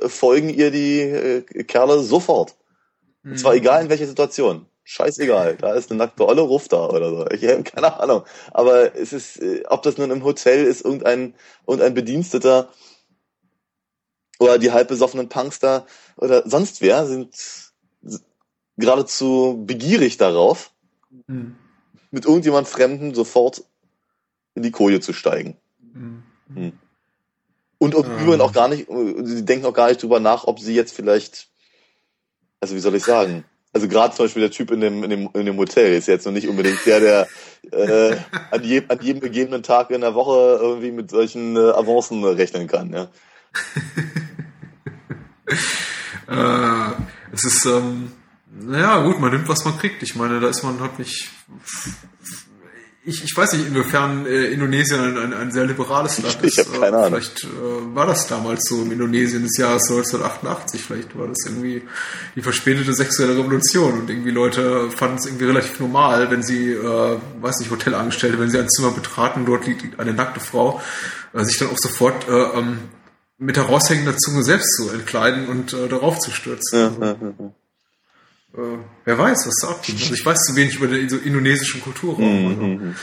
Äh, 0.00 0.08
folgen 0.08 0.48
ihr 0.48 0.70
die 0.70 1.00
äh, 1.00 1.42
Kerle 1.64 2.00
sofort. 2.00 2.54
Und 3.24 3.32
mhm. 3.32 3.36
zwar 3.36 3.54
egal 3.54 3.82
in 3.82 3.90
welcher 3.90 4.06
Situation. 4.06 4.66
Scheißegal, 4.84 5.56
da 5.56 5.74
ist 5.74 5.90
eine 5.90 5.98
nackte 5.98 6.24
Olle, 6.24 6.42
ruf 6.42 6.68
da 6.68 6.86
oder 6.86 7.10
so. 7.10 7.26
Ich 7.30 7.44
habe 7.44 7.64
keine 7.64 7.98
Ahnung. 7.98 8.22
Aber 8.52 8.94
es 8.94 9.12
ist, 9.12 9.42
äh, 9.42 9.64
ob 9.68 9.82
das 9.82 9.98
nun 9.98 10.12
im 10.12 10.22
Hotel 10.22 10.64
ist, 10.64 10.84
irgendein, 10.84 11.34
irgendein 11.66 11.94
Bediensteter, 11.94 12.68
oder 14.38 14.58
die 14.58 14.72
halb 14.72 14.88
besoffenen 14.88 15.28
Punks 15.28 15.58
da 15.58 15.86
oder 16.16 16.48
sonst 16.48 16.80
wer 16.80 17.06
sind 17.06 17.34
geradezu 18.76 19.62
begierig 19.66 20.16
darauf, 20.18 20.70
mhm. 21.26 21.56
mit 22.10 22.24
irgendjemand 22.24 22.68
Fremden 22.68 23.14
sofort 23.14 23.64
in 24.54 24.62
die 24.62 24.70
Koje 24.70 25.00
zu 25.00 25.12
steigen. 25.12 25.56
Mhm. 25.80 26.22
Mhm. 26.48 26.72
Und 27.78 27.94
um, 27.94 28.04
ähm. 28.04 28.18
übrigens 28.18 28.40
auch 28.40 28.52
gar 28.52 28.68
nicht, 28.68 28.86
sie 29.22 29.44
denken 29.44 29.66
auch 29.66 29.74
gar 29.74 29.88
nicht 29.88 30.02
drüber 30.02 30.20
nach, 30.20 30.44
ob 30.44 30.60
sie 30.60 30.74
jetzt 30.74 30.94
vielleicht, 30.94 31.48
also 32.60 32.74
wie 32.74 32.80
soll 32.80 32.94
ich 32.94 33.04
sagen, 33.04 33.44
also 33.72 33.88
gerade 33.88 34.14
zum 34.14 34.24
Beispiel 34.24 34.40
der 34.40 34.50
Typ 34.50 34.70
in 34.70 34.80
dem, 34.80 35.04
in 35.04 35.10
dem, 35.10 35.28
in 35.34 35.44
dem 35.44 35.58
Hotel 35.58 35.92
ist 35.92 36.08
jetzt 36.08 36.24
noch 36.24 36.32
nicht 36.32 36.48
unbedingt 36.48 36.78
der, 36.86 37.00
der 37.00 37.28
äh, 37.72 38.16
an, 38.50 38.64
je, 38.64 38.82
an 38.88 38.98
jedem 39.02 39.20
gegebenen 39.20 39.62
Tag 39.62 39.90
in 39.90 40.00
der 40.00 40.14
Woche 40.14 40.58
irgendwie 40.58 40.92
mit 40.92 41.10
solchen 41.10 41.56
äh, 41.56 41.72
Avancen 41.72 42.24
rechnen 42.24 42.68
kann. 42.68 42.92
Ja. 42.94 43.08
äh, 46.36 46.92
es 47.32 47.44
ist, 47.44 47.66
ähm, 47.66 48.12
naja, 48.60 49.02
gut, 49.02 49.20
man 49.20 49.32
nimmt, 49.32 49.48
was 49.48 49.64
man 49.64 49.78
kriegt. 49.78 50.02
Ich 50.02 50.16
meine, 50.16 50.40
da 50.40 50.48
ist 50.48 50.62
man 50.62 50.80
halt 50.80 50.98
nicht. 50.98 51.30
Ich, 53.08 53.22
ich 53.22 53.36
weiß 53.36 53.52
nicht, 53.52 53.68
inwiefern 53.68 54.26
äh, 54.26 54.46
Indonesien 54.46 55.00
ein, 55.00 55.16
ein, 55.16 55.32
ein, 55.32 55.52
sehr 55.52 55.64
liberales 55.64 56.20
Land 56.20 56.42
ist. 56.42 56.58
Ich 56.58 56.72
keine 56.72 56.96
Ahnung. 56.96 57.10
Vielleicht 57.10 57.44
äh, 57.44 57.94
war 57.94 58.04
das 58.04 58.26
damals 58.26 58.68
so 58.68 58.82
im 58.82 58.90
Indonesien 58.90 59.44
des 59.44 59.56
Jahres 59.58 59.88
1988. 59.88 60.82
Vielleicht 60.82 61.16
war 61.16 61.28
das 61.28 61.38
irgendwie 61.46 61.82
die 62.34 62.42
verspätete 62.42 62.92
sexuelle 62.94 63.38
Revolution 63.38 64.00
und 64.00 64.10
irgendwie 64.10 64.32
Leute 64.32 64.90
fanden 64.90 65.18
es 65.18 65.26
irgendwie 65.26 65.44
relativ 65.44 65.78
normal, 65.78 66.32
wenn 66.32 66.42
sie, 66.42 66.72
äh, 66.72 67.18
weiß 67.40 67.60
nicht, 67.60 67.70
Hotelangestellte, 67.70 68.40
wenn 68.40 68.50
sie 68.50 68.58
ein 68.58 68.68
Zimmer 68.68 68.90
betraten, 68.90 69.46
dort 69.46 69.68
liegt 69.68 70.00
eine 70.00 70.12
nackte 70.12 70.40
Frau, 70.40 70.80
äh, 71.32 71.44
sich 71.44 71.58
dann 71.58 71.68
auch 71.68 71.78
sofort 71.78 72.28
äh, 72.28 72.58
ähm, 72.58 72.78
mit 73.38 73.56
heraushängender 73.56 74.16
Zunge 74.16 74.42
selbst 74.42 74.76
zu 74.76 74.90
entkleiden 74.90 75.48
und 75.48 75.72
äh, 75.72 75.88
darauf 75.88 76.18
zu 76.18 76.30
stürzen. 76.30 76.78
Ja, 76.78 76.86
also, 76.86 77.02
ja, 77.02 77.16
ja. 77.38 77.52
Äh, 78.56 78.78
wer 79.04 79.18
weiß, 79.18 79.46
was 79.46 79.56
da 79.60 79.68
abgeht. 79.68 79.96
Also 80.00 80.14
ich 80.14 80.24
weiß 80.24 80.40
zu 80.44 80.56
wenig 80.56 80.76
über 80.76 80.86
den 80.86 81.08
so 81.08 81.16
indonesischen 81.16 81.82
Kulturraum. 81.82 82.42
Mhm, 82.42 82.48
also. 82.48 82.62
Mhm. 82.62 82.94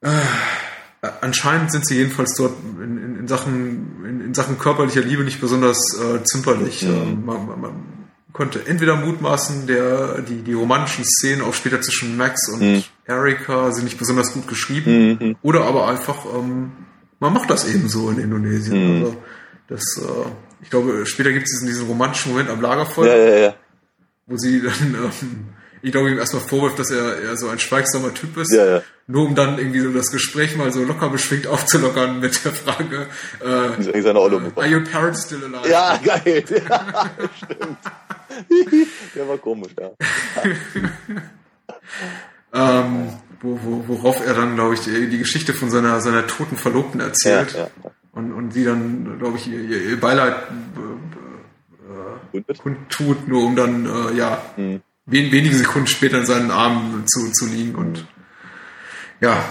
Äh, 0.00 1.10
anscheinend 1.20 1.70
sind 1.70 1.86
sie 1.86 1.96
jedenfalls 1.96 2.34
dort 2.34 2.54
in, 2.82 2.98
in, 2.98 3.18
in 3.20 3.28
Sachen 3.28 4.04
in, 4.04 4.20
in, 4.20 4.34
Sachen 4.34 4.58
körperlicher 4.58 5.02
Liebe 5.02 5.22
nicht 5.22 5.40
besonders 5.40 5.78
äh, 5.98 6.22
zimperlich. 6.24 6.82
Mhm. 6.82 6.90
Ähm, 6.90 7.24
man, 7.24 7.46
man, 7.46 7.60
man, 7.60 7.72
konnte 8.32 8.66
entweder 8.66 8.96
mutmaßen, 8.96 9.68
der 9.68 10.20
die 10.22 10.42
die 10.42 10.54
romantischen 10.54 11.04
Szenen 11.04 11.40
auch 11.40 11.54
später 11.54 11.80
zwischen 11.80 12.16
Max 12.16 12.48
und 12.48 12.60
mhm. 12.60 12.82
Erika 13.06 13.70
sind 13.70 13.84
nicht 13.84 13.96
besonders 13.96 14.32
gut 14.32 14.48
geschrieben, 14.48 15.18
mhm. 15.20 15.36
oder 15.40 15.62
aber 15.66 15.86
einfach 15.86 16.24
ähm, 16.34 16.72
man 17.24 17.32
macht 17.32 17.48
das 17.48 17.66
eben 17.66 17.88
so 17.88 18.10
in 18.10 18.18
Indonesien. 18.18 18.98
Mhm. 18.98 19.04
Also 19.04 19.16
das, 19.68 19.82
äh, 19.96 20.28
ich 20.62 20.68
glaube, 20.68 21.06
später 21.06 21.32
gibt 21.32 21.46
es 21.46 21.52
diesen, 21.52 21.68
diesen 21.68 21.86
romantischen 21.86 22.32
Moment 22.32 22.50
am 22.50 22.60
Lagerfeuer, 22.60 23.16
ja, 23.16 23.24
ja, 23.24 23.36
ja. 23.36 23.54
wo 24.26 24.36
sie 24.36 24.60
dann, 24.60 24.94
ähm, 24.94 25.46
ich 25.80 25.90
glaube, 25.90 26.10
ihm 26.10 26.18
erstmal 26.18 26.42
vorwirft, 26.42 26.78
dass 26.78 26.90
er, 26.90 27.22
er 27.22 27.36
so 27.38 27.48
ein 27.48 27.58
schweigsamer 27.58 28.12
Typ 28.12 28.36
ist, 28.36 28.54
nur 29.06 29.24
um 29.24 29.34
dann 29.34 29.58
irgendwie 29.58 29.80
so 29.80 29.90
das 29.90 30.10
Gespräch 30.10 30.54
mal 30.56 30.70
so 30.70 30.84
locker 30.84 31.08
beschwingt 31.08 31.46
aufzulockern 31.46 32.20
mit 32.20 32.44
der 32.44 32.52
Frage, 32.52 33.06
äh, 33.40 34.02
seine 34.02 34.18
are 34.18 34.68
your 34.68 34.84
parents 34.84 35.24
still 35.24 35.44
alive? 35.44 35.68
Ja, 35.68 35.98
geil. 36.04 36.44
Ja, 36.68 37.10
stimmt. 37.42 37.78
der 39.14 39.28
war 39.28 39.38
komisch, 39.38 39.72
ja. 39.80 39.92
ähm, 42.82 43.08
wo, 43.44 43.58
wo, 43.62 43.84
worauf 43.88 44.26
er 44.26 44.34
dann, 44.34 44.54
glaube 44.54 44.74
ich, 44.74 44.80
die, 44.80 45.08
die, 45.08 45.18
Geschichte 45.18 45.52
von 45.52 45.70
seiner, 45.70 46.00
seiner 46.00 46.26
toten 46.26 46.56
Verlobten 46.56 47.00
erzählt. 47.00 47.52
Ja, 47.52 47.68
ja. 47.82 47.90
Und, 48.12 48.32
und 48.32 48.52
sie 48.52 48.64
dann, 48.64 49.18
glaube 49.18 49.36
ich, 49.36 49.46
ihr, 49.48 49.60
ihr 49.60 50.00
Beileid 50.00 50.34
äh, 52.32 52.38
äh, 52.38 52.54
kundtut, 52.54 53.28
nur 53.28 53.44
um 53.44 53.54
dann, 53.54 53.86
äh, 53.86 54.16
ja, 54.16 54.42
mhm. 54.56 54.80
wen, 55.06 55.30
wenige 55.30 55.56
Sekunden 55.56 55.88
später 55.88 56.18
in 56.18 56.26
seinen 56.26 56.50
Armen 56.50 57.06
zu, 57.06 57.30
zu 57.32 57.46
liegen 57.46 57.74
und 57.74 58.06
ja, 59.20 59.44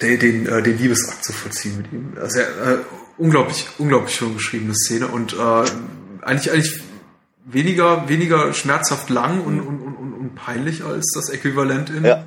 den, 0.00 0.18
den, 0.18 0.46
äh, 0.46 0.62
den 0.62 0.78
Liebesakt 0.78 1.24
zu 1.24 1.32
vollziehen 1.32 1.76
mit 1.76 1.92
ihm. 1.92 2.14
Also, 2.20 2.40
äh, 2.40 2.78
unglaublich, 3.18 3.68
unglaublich 3.78 4.14
schön 4.14 4.34
geschriebene 4.34 4.74
Szene 4.74 5.08
und 5.08 5.34
äh, 5.34 5.64
eigentlich, 6.22 6.52
eigentlich 6.52 6.80
weniger, 7.44 8.08
weniger 8.08 8.52
schmerzhaft 8.54 9.10
lang 9.10 9.42
und, 9.42 9.60
und, 9.60 9.80
und, 9.80 10.12
und 10.14 10.23
peinlich 10.34 10.84
als 10.84 11.12
das 11.14 11.28
Äquivalent 11.28 11.90
in, 11.90 12.04
ja. 12.04 12.24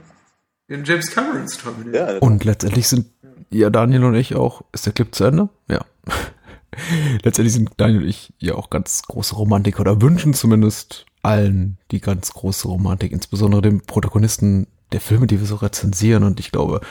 in 0.67 0.83
James 0.83 1.11
Camerons 1.11 1.57
Terminator. 1.57 2.13
Ja, 2.13 2.19
und 2.19 2.43
letztendlich 2.43 2.87
sind 2.87 3.07
ja 3.49 3.69
Daniel 3.69 4.03
und 4.03 4.15
ich 4.15 4.35
auch, 4.35 4.63
ist 4.71 4.85
der 4.85 4.93
Clip 4.93 5.13
zu 5.13 5.25
Ende? 5.25 5.49
Ja. 5.69 5.85
letztendlich 7.23 7.53
sind 7.53 7.71
Daniel 7.77 8.03
und 8.03 8.07
ich 8.07 8.33
ja 8.39 8.55
auch 8.55 8.69
ganz 8.69 9.03
große 9.03 9.35
Romantiker 9.35 9.81
oder 9.81 10.01
wünschen 10.01 10.33
zumindest 10.33 11.05
allen 11.23 11.77
die 11.91 11.99
ganz 11.99 12.31
große 12.31 12.67
Romantik, 12.67 13.11
insbesondere 13.11 13.61
dem 13.61 13.81
Protagonisten 13.81 14.67
der 14.91 15.01
Filme, 15.01 15.27
die 15.27 15.39
wir 15.39 15.47
so 15.47 15.55
rezensieren. 15.55 16.23
Und 16.23 16.39
ich 16.39 16.51
glaube, 16.51 16.81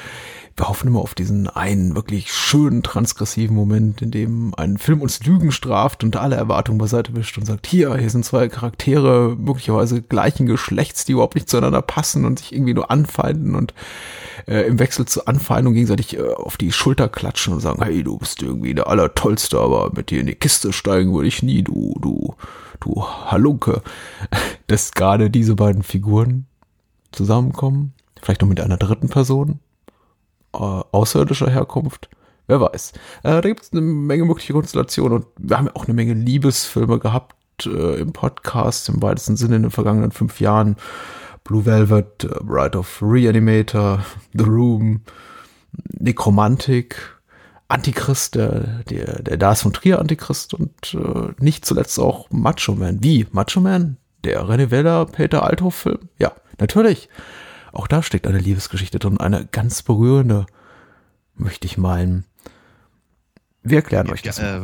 wir 0.57 0.69
hoffen 0.69 0.89
immer 0.89 1.01
auf 1.01 1.15
diesen 1.15 1.49
einen 1.49 1.95
wirklich 1.95 2.33
schönen 2.33 2.83
transgressiven 2.83 3.55
Moment, 3.55 4.01
in 4.01 4.11
dem 4.11 4.55
ein 4.57 4.79
Film 4.79 5.03
uns 5.03 5.23
Lügen 5.23 5.53
straft 5.53 6.03
und 6.03 6.17
alle 6.17 6.37
Erwartungen 6.37 6.79
beiseite 6.79 7.15
wischt 7.15 7.37
und 7.37 7.45
sagt, 7.45 7.67
hier, 7.67 7.95
hier 7.97 8.09
sind 8.09 8.25
zwei 8.25 8.49
Charaktere 8.49 9.37
möglicherweise 9.39 10.01
gleichen 10.01 10.47
Geschlechts, 10.47 11.05
die 11.05 11.13
überhaupt 11.13 11.35
nicht 11.35 11.51
zueinander 11.51 11.83
passen 11.83 12.25
und 12.25 12.39
sich 12.39 12.55
irgendwie 12.55 12.73
nur 12.73 12.91
anfeinden 12.91 13.55
und 13.55 13.75
äh, 14.49 14.63
im 14.63 14.79
Wechsel 14.79 15.05
zur 15.05 15.29
Anfeindung 15.29 15.75
gegenseitig 15.75 16.17
äh, 16.17 16.23
auf 16.23 16.57
die 16.57 16.73
Schulter 16.73 17.11
klatschen 17.11 17.53
und 17.53 17.61
sagen, 17.61 17.83
hey, 17.83 18.03
du 18.03 18.17
bist 18.17 18.41
irgendwie 18.41 18.75
der 18.75 18.87
Allertollste, 18.87 19.61
aber 19.61 19.93
mit 19.95 20.11
dir 20.11 20.21
in 20.21 20.27
die 20.27 20.35
Kiste 20.35 20.73
steigen 20.73 21.13
würde 21.13 21.29
ich 21.29 21.43
nie, 21.43 21.65
du, 21.65 21.95
du, 22.01 22.35
du 22.81 23.05
Halunke. 23.05 23.83
Dass 24.69 24.93
gerade 24.93 25.29
diese 25.29 25.55
beiden 25.55 25.83
Figuren 25.83 26.47
zusammenkommen, 27.13 27.93
vielleicht 28.23 28.41
noch 28.41 28.49
mit 28.49 28.61
einer 28.61 28.79
dritten 28.79 29.09
Person, 29.09 29.61
außerirdischer 30.61 31.51
Herkunft, 31.51 32.09
Wer 32.49 32.61
weiß. 32.61 32.93
Äh, 33.25 33.41
da 33.41 33.41
gibt 33.41 33.63
es 33.63 33.73
eine 33.73 33.81
Menge 33.81 34.25
mögliche 34.25 34.53
Konstellationen 34.53 35.19
und 35.19 35.27
wir 35.39 35.59
haben 35.59 35.67
ja 35.67 35.75
auch 35.75 35.87
eine 35.87 35.95
Menge 35.95 36.15
Liebesfilme 36.15 36.99
gehabt 36.99 37.35
äh, 37.67 38.01
im 38.01 38.13
Podcast 38.13 38.89
im 38.89 39.03
weitesten 39.03 39.37
Sinne 39.37 39.57
in 39.57 39.63
den 39.63 39.71
vergangenen 39.71 40.13
fünf 40.13 40.41
Jahren. 40.41 40.77
Blue 41.43 41.65
Velvet, 41.65 42.25
äh, 42.25 42.29
Bride 42.43 42.79
of 42.79 43.03
Reanimator, 43.03 44.05
The 44.33 44.45
Room, 44.45 45.03
Nekromantik, 45.99 46.97
Antichrist, 47.69 48.37
der, 48.37 48.85
der, 48.89 49.23
der 49.23 49.39
Lars 49.39 49.63
von 49.63 49.73
Trier 49.73 49.99
Antichrist 49.99 50.55
und 50.55 50.95
äh, 50.95 51.33
nicht 51.43 51.65
zuletzt 51.65 51.99
auch 51.99 52.31
Macho 52.31 52.77
Man. 52.77 53.03
Wie? 53.03 53.27
Macho 53.33 53.61
Man? 53.61 53.97
Der 54.23 54.43
René 54.45 54.71
Weller, 54.71 55.07
Peter 55.07 55.43
Althoff 55.43 55.75
Film? 55.75 56.09
Ja, 56.19 56.33
natürlich. 56.59 57.09
Auch 57.77 57.89
da 57.89 58.03
steckt 58.03 58.27
eine 58.27 58.39
Liebesgeschichte 58.39 58.99
drin, 58.99 59.19
eine 59.19 59.47
ganz 59.47 59.83
berührende, 59.83 60.47
möchte 61.35 61.67
ich 61.67 61.77
meinen. 61.77 62.25
Wir 63.63 63.79
erklären 63.79 64.09
euch 64.11 64.23
das. 64.23 64.39
äh, 64.39 64.61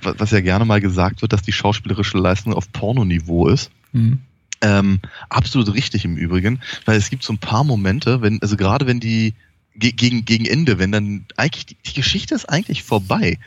was 0.00 0.30
ja 0.30 0.40
gerne 0.40 0.64
mal 0.64 0.80
gesagt 0.80 1.22
wird, 1.22 1.32
dass 1.32 1.42
die 1.42 1.52
schauspielerische 1.52 2.18
Leistung 2.18 2.54
auf 2.54 2.72
Pornoniveau 2.72 3.48
ist. 3.48 3.70
Mhm. 3.92 4.20
Ähm, 4.62 5.00
absolut 5.28 5.72
richtig 5.74 6.04
im 6.04 6.16
Übrigen, 6.16 6.60
weil 6.86 6.96
es 6.96 7.10
gibt 7.10 7.22
so 7.22 7.32
ein 7.32 7.38
paar 7.38 7.62
Momente, 7.62 8.22
wenn, 8.22 8.40
also 8.40 8.56
gerade 8.56 8.86
wenn 8.86 9.00
die 9.00 9.34
ge 9.74 9.92
gegen, 9.92 10.24
gegen 10.24 10.46
Ende, 10.46 10.78
wenn 10.78 10.90
dann 10.90 11.26
eigentlich 11.36 11.66
die, 11.66 11.76
die 11.86 11.92
Geschichte 11.92 12.34
ist 12.34 12.46
eigentlich 12.46 12.82
vorbei, 12.82 13.38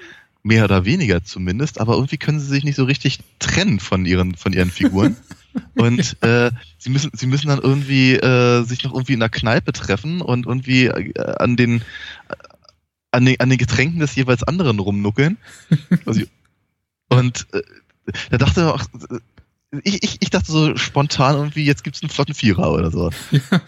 mehr 0.44 0.64
oder 0.64 0.86
weniger 0.86 1.24
zumindest, 1.24 1.82
aber 1.82 1.96
irgendwie 1.96 2.18
können 2.18 2.40
sie 2.40 2.46
sich 2.46 2.64
nicht 2.64 2.76
so 2.76 2.86
richtig 2.86 3.20
trennen 3.40 3.80
von 3.80 4.06
ihren, 4.06 4.36
von 4.36 4.54
ihren 4.54 4.72
Figuren. 4.72 5.18
Und 5.76 6.22
äh, 6.22 6.52
sie 6.78 6.90
müssen, 6.90 7.12
sie 7.14 7.28
müssen 7.28 7.48
dann 7.48 7.60
irgendwie 7.60 8.14
äh, 8.14 8.64
sich 8.64 8.84
noch 8.84 8.94
irgendwie 8.94 9.14
in 9.14 9.20
der 9.20 9.30
Kneipe 9.30 9.74
treffen 9.74 10.22
und 10.22 10.46
irgendwie 10.46 10.86
äh, 10.86 11.36
an 11.38 11.56
den 11.56 11.82
an 13.12 13.26
den, 13.26 13.40
an 13.40 13.50
den 13.50 13.58
Getränken 13.58 14.00
des 14.00 14.16
jeweils 14.16 14.44
anderen 14.44 14.80
rumnuckeln. 14.80 15.38
Also, 16.06 16.22
und 17.10 17.48
äh, 17.54 17.62
da 18.30 18.38
dachte 18.38 18.62
ich 18.62 18.68
auch, 18.68 18.86
ich, 19.84 20.04
ich, 20.04 20.18
ich 20.22 20.30
dachte 20.30 20.52
so 20.52 20.76
spontan 20.78 21.36
irgendwie, 21.36 21.66
jetzt 21.66 21.84
gibt's 21.84 22.02
einen 22.02 22.10
flotten 22.10 22.34
Vierer 22.34 22.72
oder 22.72 22.92
so. 22.92 23.10
Ja, 23.32 23.62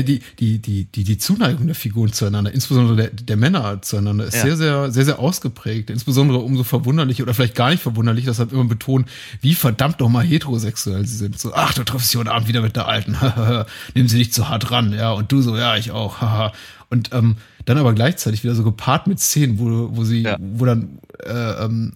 die, 0.00 0.20
die, 0.38 0.58
die, 0.60 0.84
die, 0.86 1.04
die 1.04 1.18
Zuneigung 1.18 1.66
der 1.66 1.74
Figuren 1.74 2.12
zueinander, 2.12 2.52
insbesondere 2.52 2.96
der, 2.96 3.10
der 3.10 3.36
Männer 3.36 3.82
zueinander, 3.82 4.24
ist 4.24 4.34
Ja. 4.36 4.42
sehr, 4.42 4.56
sehr, 4.56 4.90
sehr, 4.92 5.04
sehr 5.04 5.18
ausgeprägt. 5.18 5.90
Insbesondere 5.90 6.38
umso 6.38 6.64
verwunderlich 6.64 7.20
oder 7.20 7.34
vielleicht 7.34 7.56
gar 7.56 7.70
nicht 7.70 7.82
verwunderlich, 7.82 8.24
dass 8.24 8.38
halt 8.38 8.52
immer 8.52 8.64
betonen, 8.64 9.06
wie 9.42 9.54
verdammt 9.54 10.00
nochmal 10.00 10.24
heterosexuell 10.24 11.04
sie 11.06 11.16
sind. 11.16 11.38
So, 11.38 11.52
ach, 11.52 11.74
du 11.74 11.82
triffst 11.84 12.12
dich 12.12 12.18
heute 12.18 12.30
Abend 12.32 12.48
wieder 12.48 12.62
mit 12.62 12.76
der 12.76 12.86
Alten. 12.88 13.16
Nimm 13.94 14.08
sie 14.08 14.18
nicht 14.18 14.32
zu 14.32 14.48
hart 14.48 14.70
ran. 14.70 14.92
Ja, 14.94 15.12
und 15.12 15.30
du 15.32 15.42
so, 15.42 15.56
ja, 15.56 15.76
ich 15.76 15.90
auch. 15.90 16.20
haha. 16.20 16.52
und 16.88 17.10
ähm, 17.12 17.36
dann 17.64 17.78
aber 17.78 17.92
gleichzeitig 17.92 18.42
wieder 18.44 18.54
so 18.54 18.64
gepaart 18.64 19.06
mit 19.06 19.20
Szenen, 19.20 19.58
wo, 19.58 19.90
wo 19.96 20.04
sie, 20.04 20.22
Ja. 20.22 20.36
wo 20.40 20.64
dann, 20.64 20.98
äh, 21.24 21.64
ähm, 21.64 21.92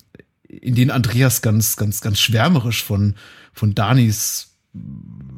in 0.48 0.74
denen 0.74 0.90
Andreas 0.90 1.42
ganz, 1.42 1.76
ganz, 1.76 2.00
ganz 2.00 2.18
schwärmerisch 2.20 2.82
von, 2.84 3.14
von 3.52 3.74
Danis 3.74 4.55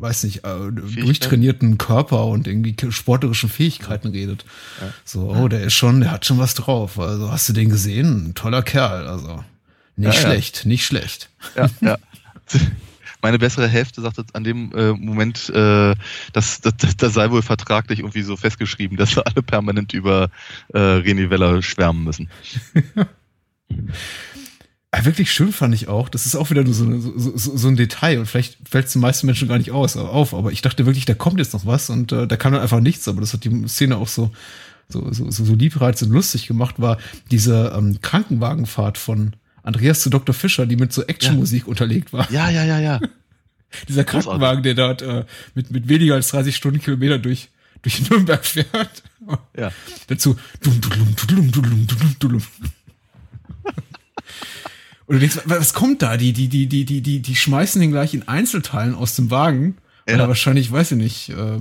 weiß 0.01 0.25
nicht, 0.25 0.45
äh, 0.45 0.71
durchtrainierten 0.73 1.79
Körper 1.79 2.27
und 2.27 2.47
irgendwie 2.47 2.77
sportlerischen 2.91 3.49
Fähigkeiten 3.49 4.09
redet. 4.09 4.45
So, 5.05 5.31
oh, 5.31 5.49
der 5.49 5.63
ist 5.63 5.75
schon, 5.75 6.01
der 6.01 6.13
hat 6.13 6.25
schon 6.25 6.39
was 6.39 6.55
drauf. 6.55 6.99
Also 6.99 7.33
hast 7.33 7.49
du 7.49 7.53
den 7.53 7.69
gesehen? 7.69 8.29
Ein 8.29 8.35
toller 8.35 8.63
Kerl. 8.63 9.07
Also 9.07 9.45
nicht 9.97 10.15
Ja, 10.15 10.21
ja. 10.21 10.21
schlecht, 10.21 10.67
nicht 10.67 10.87
schlecht. 10.87 11.31
Ja, 11.57 11.69
ja. 11.81 11.99
Meine 13.21 13.41
bessere 13.41 13.67
Hälfte 13.67 14.01
sagt 14.01 14.19
jetzt 14.19 14.37
an 14.37 14.45
dem 14.45 14.73
äh, 14.77 14.93
Moment, 14.93 15.49
äh, 15.51 15.97
dass 16.33 16.61
das, 16.61 16.77
das, 16.77 16.97
das 16.97 17.15
sei 17.15 17.33
wohl 17.33 17.43
vertraglich 17.43 17.99
irgendwie 17.99 18.23
so 18.23 18.37
festgeschrieben, 18.37 18.97
dass 18.97 19.17
wir 19.17 19.27
alle 19.27 19.43
permanent 19.43 19.93
über 19.93 20.31
äh, 20.73 20.79
René 20.79 21.29
Weller 21.29 21.61
schwärmen 21.61 22.05
müssen. 22.05 22.31
Ja, 24.95 25.05
wirklich 25.05 25.31
schön 25.31 25.53
fand 25.53 25.75
ich 25.75 25.89
auch. 25.89 26.09
Das 26.09 26.25
ist 26.25 26.35
auch 26.35 26.51
wieder 26.51 26.65
nur 26.65 26.73
so, 26.75 26.85
eine- 26.85 27.01
so, 27.01 27.37
so, 27.37 27.57
so 27.57 27.69
ein 27.69 27.77
Detail 27.77 28.19
und 28.21 28.27
vielleicht 28.27 28.57
fällt 28.69 28.87
es 28.87 28.93
den 28.95 29.03
meisten 29.03 29.27
Menschen 29.27 29.47
gar 29.49 29.59
nicht 29.59 29.71
aus, 29.71 29.97
auf. 29.97 30.33
Aber 30.35 30.51
ich 30.51 30.63
dachte 30.63 30.87
wirklich, 30.87 31.05
da 31.05 31.15
kommt 31.15 31.39
jetzt 31.39 31.53
noch 31.53 31.67
was 31.67 31.91
und 31.91 32.11
äh, 32.13 32.27
da 32.27 32.37
kam 32.37 32.53
dann 32.53 32.63
einfach 32.63 32.81
nichts. 32.81 33.07
Aber 33.07 33.21
das 33.21 33.33
hat 33.35 33.45
die 33.45 33.69
Szene 33.69 33.97
auch 33.97 34.09
so 34.09 34.31
so, 34.91 35.13
so, 35.13 35.31
so, 35.31 35.45
so 35.45 35.55
liebreizend 35.55 36.11
lustig 36.11 36.47
gemacht, 36.47 36.77
war 36.79 36.97
diese 37.31 37.75
ähm, 37.77 37.99
Krankenwagenfahrt 38.01 38.97
von 38.97 39.35
Andreas 39.63 40.01
zu 40.01 40.09
Dr. 40.09 40.35
Fischer, 40.35 40.65
die 40.65 40.77
mit 40.77 40.95
so 40.95 41.03
Actionmusik 41.05 41.67
unterlegt 41.69 42.15
war. 42.15 42.31
Ja, 42.33 42.49
ja, 42.49 42.65
ja, 42.65 42.79
ja. 42.81 42.99
Dieser. 43.89 44.05
Krankenwagen, 44.05 44.63
der 44.63 44.73
dort 44.73 45.03
äh, 45.03 45.27
mit, 45.55 45.71
mit 45.71 45.89
weniger 45.91 46.15
als 46.15 46.29
30 46.29 46.57
Stundenkilometer 46.57 47.19
durch, 47.19 47.51
durch 47.83 48.09
Nürnberg 48.09 48.43
fährt. 48.47 49.03
Ja. 49.55 49.71
Dazu. 50.07 50.37
Dum, 50.63 50.81
dum, 50.81 50.91
dum, 50.91 51.27
dum, 51.27 51.53
dum, 51.53 51.87
dum, 51.87 51.87
dum, 51.87 52.17
dum. 52.19 52.43
Und 55.09 55.15
du 55.17 55.19
denkst, 55.21 55.39
wa- 55.47 55.57
was 55.59 55.75
kommt 55.75 56.03
da? 56.03 56.17
Die, 56.17 56.33
die, 56.33 56.47
die, 56.49 56.67
die, 56.69 56.85
die, 56.85 57.01
die, 57.01 57.21
die 57.21 57.35
schmeißen 57.37 57.81
den 57.81 57.91
gleich 57.91 58.15
in 58.15 58.29
Einzelteilen 58.29 58.95
aus 58.95 59.17
dem 59.17 59.31
Wagen. 59.33 59.77
Ja. 60.09 60.27
wahrscheinlich, 60.27 60.73
weiß 60.73 60.93
ich 60.93 60.97
nicht, 60.97 61.29
äh, 61.31 61.57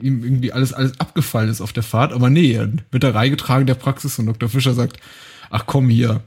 ihm 0.00 0.24
irgendwie 0.24 0.52
alles, 0.52 0.72
alles 0.72 0.98
abgefallen 0.98 1.50
ist 1.50 1.60
auf 1.60 1.74
der 1.74 1.82
Fahrt. 1.82 2.12
Aber 2.14 2.30
nee, 2.30 2.52
er 2.52 2.70
wird 2.90 3.02
da 3.04 3.10
reingetragen 3.10 3.66
der 3.66 3.74
Praxis 3.74 4.18
und 4.18 4.24
Dr. 4.26 4.48
Fischer 4.48 4.72
sagt, 4.72 4.96
ach 5.50 5.64
komm 5.66 5.90
hier, 5.90 6.22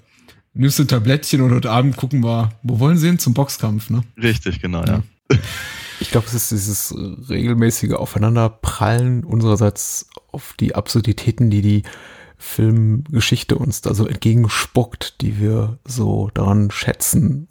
nimmst 0.53 0.77
du 0.77 0.83
ein 0.83 0.87
Tablettchen 0.87 1.41
und 1.41 1.51
heute 1.51 1.71
Abend 1.71 1.97
gucken 1.97 2.23
wir, 2.23 2.51
wo 2.61 2.79
wollen 2.79 2.97
sie 2.97 3.07
hin? 3.07 3.17
Zum 3.17 3.33
Boxkampf, 3.33 3.89
ne? 3.89 4.03
Richtig, 4.21 4.61
genau, 4.61 4.83
ja. 4.85 5.01
Ich 6.01 6.11
glaube, 6.11 6.27
es 6.27 6.33
ist 6.33 6.51
dieses 6.51 6.93
regelmäßige 7.29 7.93
Aufeinanderprallen 7.93 9.23
unsererseits 9.23 10.09
auf 10.31 10.53
die 10.59 10.75
Absurditäten, 10.75 11.49
die 11.49 11.61
die 11.61 11.83
Filmgeschichte 12.37 13.57
uns 13.57 13.81
da 13.81 13.93
so 13.93 14.07
entgegenspuckt, 14.07 15.21
die 15.21 15.39
wir 15.39 15.79
so 15.85 16.29
daran 16.33 16.71
schätzen, 16.71 17.47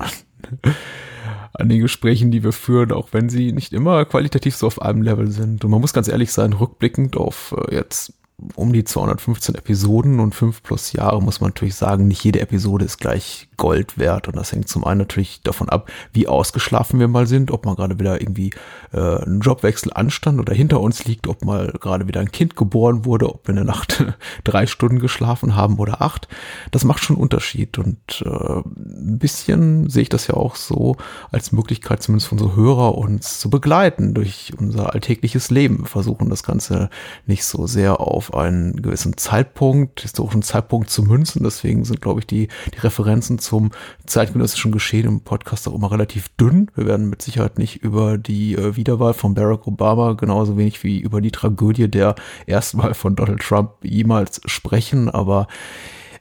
an 1.52 1.68
den 1.68 1.80
Gesprächen, 1.80 2.30
die 2.30 2.42
wir 2.42 2.52
führen, 2.52 2.92
auch 2.92 3.12
wenn 3.12 3.28
sie 3.28 3.52
nicht 3.52 3.72
immer 3.72 4.04
qualitativ 4.04 4.56
so 4.56 4.66
auf 4.66 4.82
einem 4.82 5.02
Level 5.02 5.30
sind. 5.30 5.64
Und 5.64 5.70
man 5.70 5.80
muss 5.80 5.92
ganz 5.92 6.08
ehrlich 6.08 6.32
sein, 6.32 6.52
rückblickend 6.52 7.16
auf 7.16 7.54
äh, 7.56 7.74
jetzt 7.74 8.12
um 8.56 8.72
die 8.72 8.84
215 8.84 9.54
Episoden 9.54 10.18
und 10.18 10.34
fünf 10.34 10.62
plus 10.62 10.92
Jahre 10.92 11.22
muss 11.22 11.40
man 11.40 11.50
natürlich 11.50 11.76
sagen, 11.76 12.08
nicht 12.08 12.24
jede 12.24 12.40
Episode 12.40 12.84
ist 12.84 12.98
gleich 12.98 13.48
Gold 13.56 13.96
wert 13.96 14.26
und 14.26 14.36
das 14.36 14.50
hängt 14.50 14.68
zum 14.68 14.84
einen 14.84 14.98
natürlich 14.98 15.40
davon 15.42 15.68
ab, 15.68 15.90
wie 16.12 16.26
ausgeschlafen 16.26 16.98
wir 16.98 17.06
mal 17.06 17.28
sind, 17.28 17.52
ob 17.52 17.64
mal 17.64 17.76
gerade 17.76 18.00
wieder 18.00 18.20
irgendwie 18.20 18.50
äh, 18.92 19.24
ein 19.24 19.40
Jobwechsel 19.40 19.92
anstand 19.92 20.40
oder 20.40 20.52
hinter 20.52 20.80
uns 20.80 21.04
liegt, 21.04 21.28
ob 21.28 21.44
mal 21.44 21.72
gerade 21.80 22.08
wieder 22.08 22.20
ein 22.20 22.32
Kind 22.32 22.56
geboren 22.56 23.04
wurde, 23.04 23.32
ob 23.32 23.46
wir 23.46 23.50
in 23.50 23.56
der 23.56 23.64
Nacht 23.64 24.04
drei 24.44 24.66
Stunden 24.66 24.98
geschlafen 24.98 25.54
haben 25.54 25.78
oder 25.78 26.02
acht. 26.02 26.26
Das 26.72 26.84
macht 26.84 27.04
schon 27.04 27.16
einen 27.16 27.22
Unterschied 27.22 27.78
und 27.78 28.24
äh, 28.26 28.28
ein 28.28 29.18
bisschen 29.18 29.88
sehe 29.88 30.02
ich 30.02 30.08
das 30.08 30.26
ja 30.26 30.34
auch 30.34 30.56
so 30.56 30.96
als 31.30 31.52
Möglichkeit, 31.52 32.02
zumindest 32.02 32.28
für 32.28 32.34
unsere 32.34 32.56
Hörer 32.56 32.98
uns 32.98 33.38
zu 33.38 33.48
begleiten 33.48 34.14
durch 34.14 34.52
unser 34.58 34.92
alltägliches 34.92 35.50
Leben. 35.50 35.80
Wir 35.80 35.86
versuchen 35.86 36.30
das 36.30 36.42
Ganze 36.42 36.90
nicht 37.26 37.44
so 37.44 37.68
sehr 37.68 38.00
auf 38.30 38.34
einen 38.34 38.80
gewissen 38.80 39.16
Zeitpunkt, 39.16 40.00
historischen 40.00 40.42
Zeitpunkt 40.42 40.90
zu 40.90 41.02
münzen. 41.02 41.42
Deswegen 41.42 41.84
sind, 41.84 42.00
glaube 42.00 42.20
ich, 42.20 42.26
die, 42.26 42.48
die 42.74 42.78
Referenzen 42.78 43.38
zum 43.38 43.70
zeitgenössischen 44.06 44.72
Geschehen 44.72 45.06
im 45.06 45.20
Podcast 45.20 45.68
auch 45.68 45.74
immer 45.74 45.90
relativ 45.90 46.28
dünn. 46.40 46.70
Wir 46.74 46.86
werden 46.86 47.10
mit 47.10 47.22
Sicherheit 47.22 47.58
nicht 47.58 47.76
über 47.76 48.18
die 48.18 48.54
äh, 48.54 48.76
Wiederwahl 48.76 49.14
von 49.14 49.34
Barack 49.34 49.66
Obama, 49.66 50.14
genauso 50.14 50.56
wenig 50.56 50.82
wie 50.84 51.00
über 51.00 51.20
die 51.20 51.32
Tragödie 51.32 51.88
der 51.88 52.14
Erstwahl 52.46 52.94
von 52.94 53.16
Donald 53.16 53.40
Trump 53.40 53.72
jemals 53.82 54.40
sprechen, 54.46 55.10
aber 55.10 55.46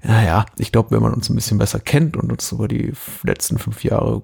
naja, 0.05 0.45
ich 0.57 0.73
glaube, 0.73 0.91
wenn 0.91 1.01
man 1.01 1.13
uns 1.13 1.29
ein 1.29 1.35
bisschen 1.35 1.57
besser 1.57 1.79
kennt 1.79 2.17
und 2.17 2.29
uns 2.29 2.51
über 2.51 2.67
die 2.67 2.91
letzten 3.23 3.57
fünf 3.57 3.85
Jahre 3.85 4.21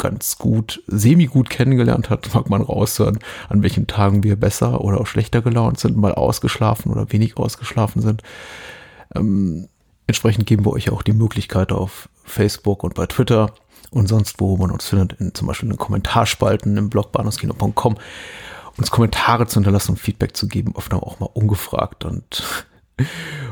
ganz 0.00 0.38
gut, 0.38 0.82
semi-gut 0.88 1.50
kennengelernt 1.50 2.10
hat, 2.10 2.34
mag 2.34 2.50
man 2.50 2.62
raushören, 2.62 3.20
an 3.48 3.62
welchen 3.62 3.86
Tagen 3.86 4.24
wir 4.24 4.34
besser 4.34 4.80
oder 4.80 5.00
auch 5.00 5.06
schlechter 5.06 5.42
gelaunt 5.42 5.78
sind, 5.78 5.96
mal 5.96 6.14
ausgeschlafen 6.14 6.90
oder 6.90 7.12
wenig 7.12 7.36
ausgeschlafen 7.36 8.02
sind. 8.02 8.22
Ähm, 9.14 9.68
entsprechend 10.08 10.46
geben 10.46 10.64
wir 10.64 10.72
euch 10.72 10.90
auch 10.90 11.02
die 11.02 11.12
Möglichkeit 11.12 11.70
auf 11.70 12.08
Facebook 12.24 12.82
und 12.82 12.94
bei 12.94 13.06
Twitter 13.06 13.54
und 13.90 14.08
sonst 14.08 14.40
wo 14.40 14.56
man 14.56 14.70
uns 14.70 14.88
findet, 14.88 15.20
in, 15.20 15.34
zum 15.34 15.46
Beispiel 15.46 15.68
in 15.68 15.74
den 15.74 15.78
Kommentarspalten 15.78 16.76
im 16.76 16.90
Blog 16.90 17.12
bahnhofskino.com 17.12 17.96
uns 18.76 18.90
Kommentare 18.90 19.46
zu 19.46 19.56
hinterlassen 19.56 19.92
und 19.92 19.98
Feedback 19.98 20.36
zu 20.36 20.48
geben, 20.48 20.72
oft 20.74 20.92
auch 20.94 21.20
mal 21.20 21.28
ungefragt 21.32 22.04
und 22.04 22.66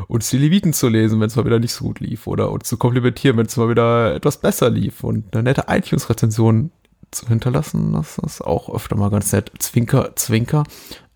uns 0.09 0.31
die 0.31 0.39
Leviten 0.39 0.73
zu 0.73 0.89
lesen, 0.89 1.21
wenn 1.21 1.29
es 1.29 1.37
mal 1.37 1.45
wieder 1.45 1.59
nicht 1.59 1.73
so 1.73 1.85
gut 1.85 2.01
lief 2.01 2.27
oder 2.27 2.51
uns 2.51 2.69
zu 2.69 2.77
komplimentieren, 2.77 3.37
wenn 3.37 3.47
es 3.47 3.57
mal 3.57 3.69
wieder 3.69 4.15
etwas 4.15 4.39
besser 4.39 4.71
lief 4.71 5.05
und 5.05 5.35
eine 5.35 5.43
nette 5.43 5.65
iTunes-Rezension 5.69 6.71
zu 7.11 7.27
hinterlassen, 7.29 7.93
das 7.93 8.19
ist 8.19 8.41
auch 8.41 8.75
öfter 8.75 8.97
mal 8.97 9.11
ganz 9.11 9.33
nett. 9.33 9.51
Zwinker, 9.59 10.15
Zwinker. 10.17 10.65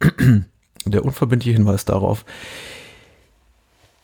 Der 0.84 1.04
unverbindliche 1.04 1.56
Hinweis 1.56 1.84
darauf, 1.84 2.24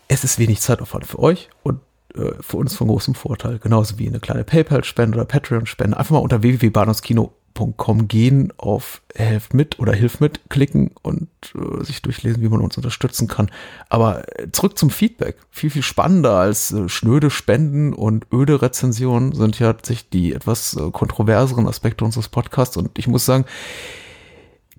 es 0.06 0.22
ist 0.22 0.38
wenig 0.38 0.60
Zeitaufwand 0.60 1.06
für 1.06 1.18
euch 1.18 1.48
und 1.64 1.80
äh, 2.14 2.32
für 2.40 2.56
uns 2.56 2.76
von 2.76 2.86
großem 2.86 3.14
Vorteil, 3.14 3.58
genauso 3.58 3.98
wie 3.98 4.06
eine 4.06 4.20
kleine 4.20 4.44
PayPal-Spende 4.44 5.18
oder 5.18 5.24
Patreon-Spende. 5.24 5.96
Einfach 5.96 6.12
mal 6.12 6.20
unter 6.20 6.42
www.bahnhofskino.com 6.42 7.37
patreon.com 7.58 8.08
gehen, 8.08 8.52
auf 8.56 9.02
Helft 9.14 9.54
mit 9.54 9.78
oder 9.78 9.92
Hilf 9.92 10.20
mit 10.20 10.48
klicken 10.48 10.92
und 11.02 11.28
äh, 11.54 11.84
sich 11.84 12.02
durchlesen, 12.02 12.42
wie 12.42 12.48
man 12.48 12.60
uns 12.60 12.76
unterstützen 12.76 13.28
kann. 13.28 13.50
Aber 13.88 14.24
äh, 14.38 14.50
zurück 14.52 14.78
zum 14.78 14.90
Feedback. 14.90 15.36
Viel, 15.50 15.70
viel 15.70 15.82
spannender 15.82 16.34
als 16.34 16.72
äh, 16.72 16.88
schnöde 16.88 17.30
Spenden 17.30 17.92
und 17.92 18.26
öde 18.32 18.62
Rezensionen 18.62 19.32
sind 19.32 19.58
ja 19.58 19.74
sich 19.82 20.08
die 20.08 20.32
etwas 20.32 20.76
äh, 20.76 20.90
kontroverseren 20.90 21.66
Aspekte 21.66 22.04
unseres 22.04 22.28
Podcasts. 22.28 22.76
Und 22.76 22.98
ich 22.98 23.08
muss 23.08 23.24
sagen, 23.24 23.44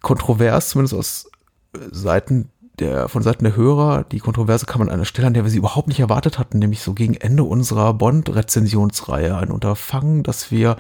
kontrovers, 0.02 0.70
zumindest 0.70 0.94
aus 0.94 1.32
äh, 1.74 1.80
Seiten 1.92 2.50
der, 2.80 3.10
von 3.10 3.24
Seiten 3.24 3.44
der 3.44 3.56
Hörer, 3.56 4.04
die 4.04 4.20
Kontroverse 4.20 4.66
kam 4.66 4.82
an 4.82 4.90
einer 4.90 5.06
Stelle, 5.06 5.28
an 5.28 5.34
der 5.34 5.44
wir 5.44 5.52
sie 5.52 5.58
überhaupt 5.58 5.88
nicht 5.88 6.00
erwartet 6.00 6.40
hatten, 6.40 6.60
nämlich 6.60 6.82
so 6.82 6.94
gegen 6.94 7.16
Ende 7.16 7.44
unserer 7.44 7.94
Bond-Rezensionsreihe. 7.94 9.36
Ein 9.36 9.52
Unterfangen, 9.52 10.24
das 10.24 10.52
wir 10.52 10.78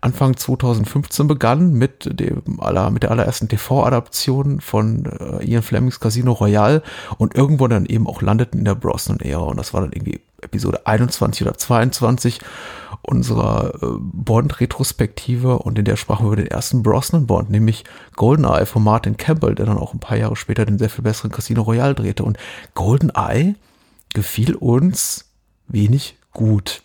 Anfang 0.00 0.36
2015 0.36 1.26
begannen 1.26 1.72
mit 1.72 2.08
dem 2.18 2.60
aller, 2.60 2.90
mit 2.90 3.02
der 3.02 3.10
allerersten 3.10 3.48
TV-Adaption 3.48 4.60
von 4.60 5.06
äh, 5.06 5.44
Ian 5.44 5.62
Flemings 5.62 6.00
Casino 6.00 6.32
Royale 6.32 6.82
und 7.18 7.34
irgendwo 7.34 7.68
dann 7.68 7.86
eben 7.86 8.06
auch 8.06 8.22
landeten 8.22 8.60
in 8.60 8.64
der 8.64 8.74
Brosnan-Ära. 8.74 9.42
Und 9.42 9.56
das 9.56 9.74
war 9.74 9.80
dann 9.80 9.92
irgendwie 9.92 10.20
Episode 10.40 10.86
21 10.86 11.46
oder 11.46 11.56
22 11.56 12.40
unserer 13.02 13.74
äh, 13.82 13.86
Bond-Retrospektive 13.98 15.58
und 15.58 15.78
in 15.78 15.84
der 15.84 15.96
sprachen 15.96 16.26
wir 16.26 16.32
über 16.32 16.42
den 16.42 16.46
ersten 16.46 16.82
Brosnan-Bond, 16.82 17.50
nämlich 17.50 17.84
GoldenEye 18.16 18.66
von 18.66 18.82
Martin 18.82 19.16
Campbell, 19.16 19.54
der 19.54 19.66
dann 19.66 19.78
auch 19.78 19.94
ein 19.94 20.00
paar 20.00 20.16
Jahre 20.16 20.36
später 20.36 20.66
den 20.66 20.78
sehr 20.78 20.90
viel 20.90 21.04
besseren 21.04 21.30
Casino 21.30 21.62
Royale 21.62 21.94
drehte. 21.94 22.24
Und 22.24 22.38
GoldenEye 22.74 23.54
gefiel 24.12 24.54
uns 24.54 25.30
wenig 25.68 26.16
gut. 26.32 26.82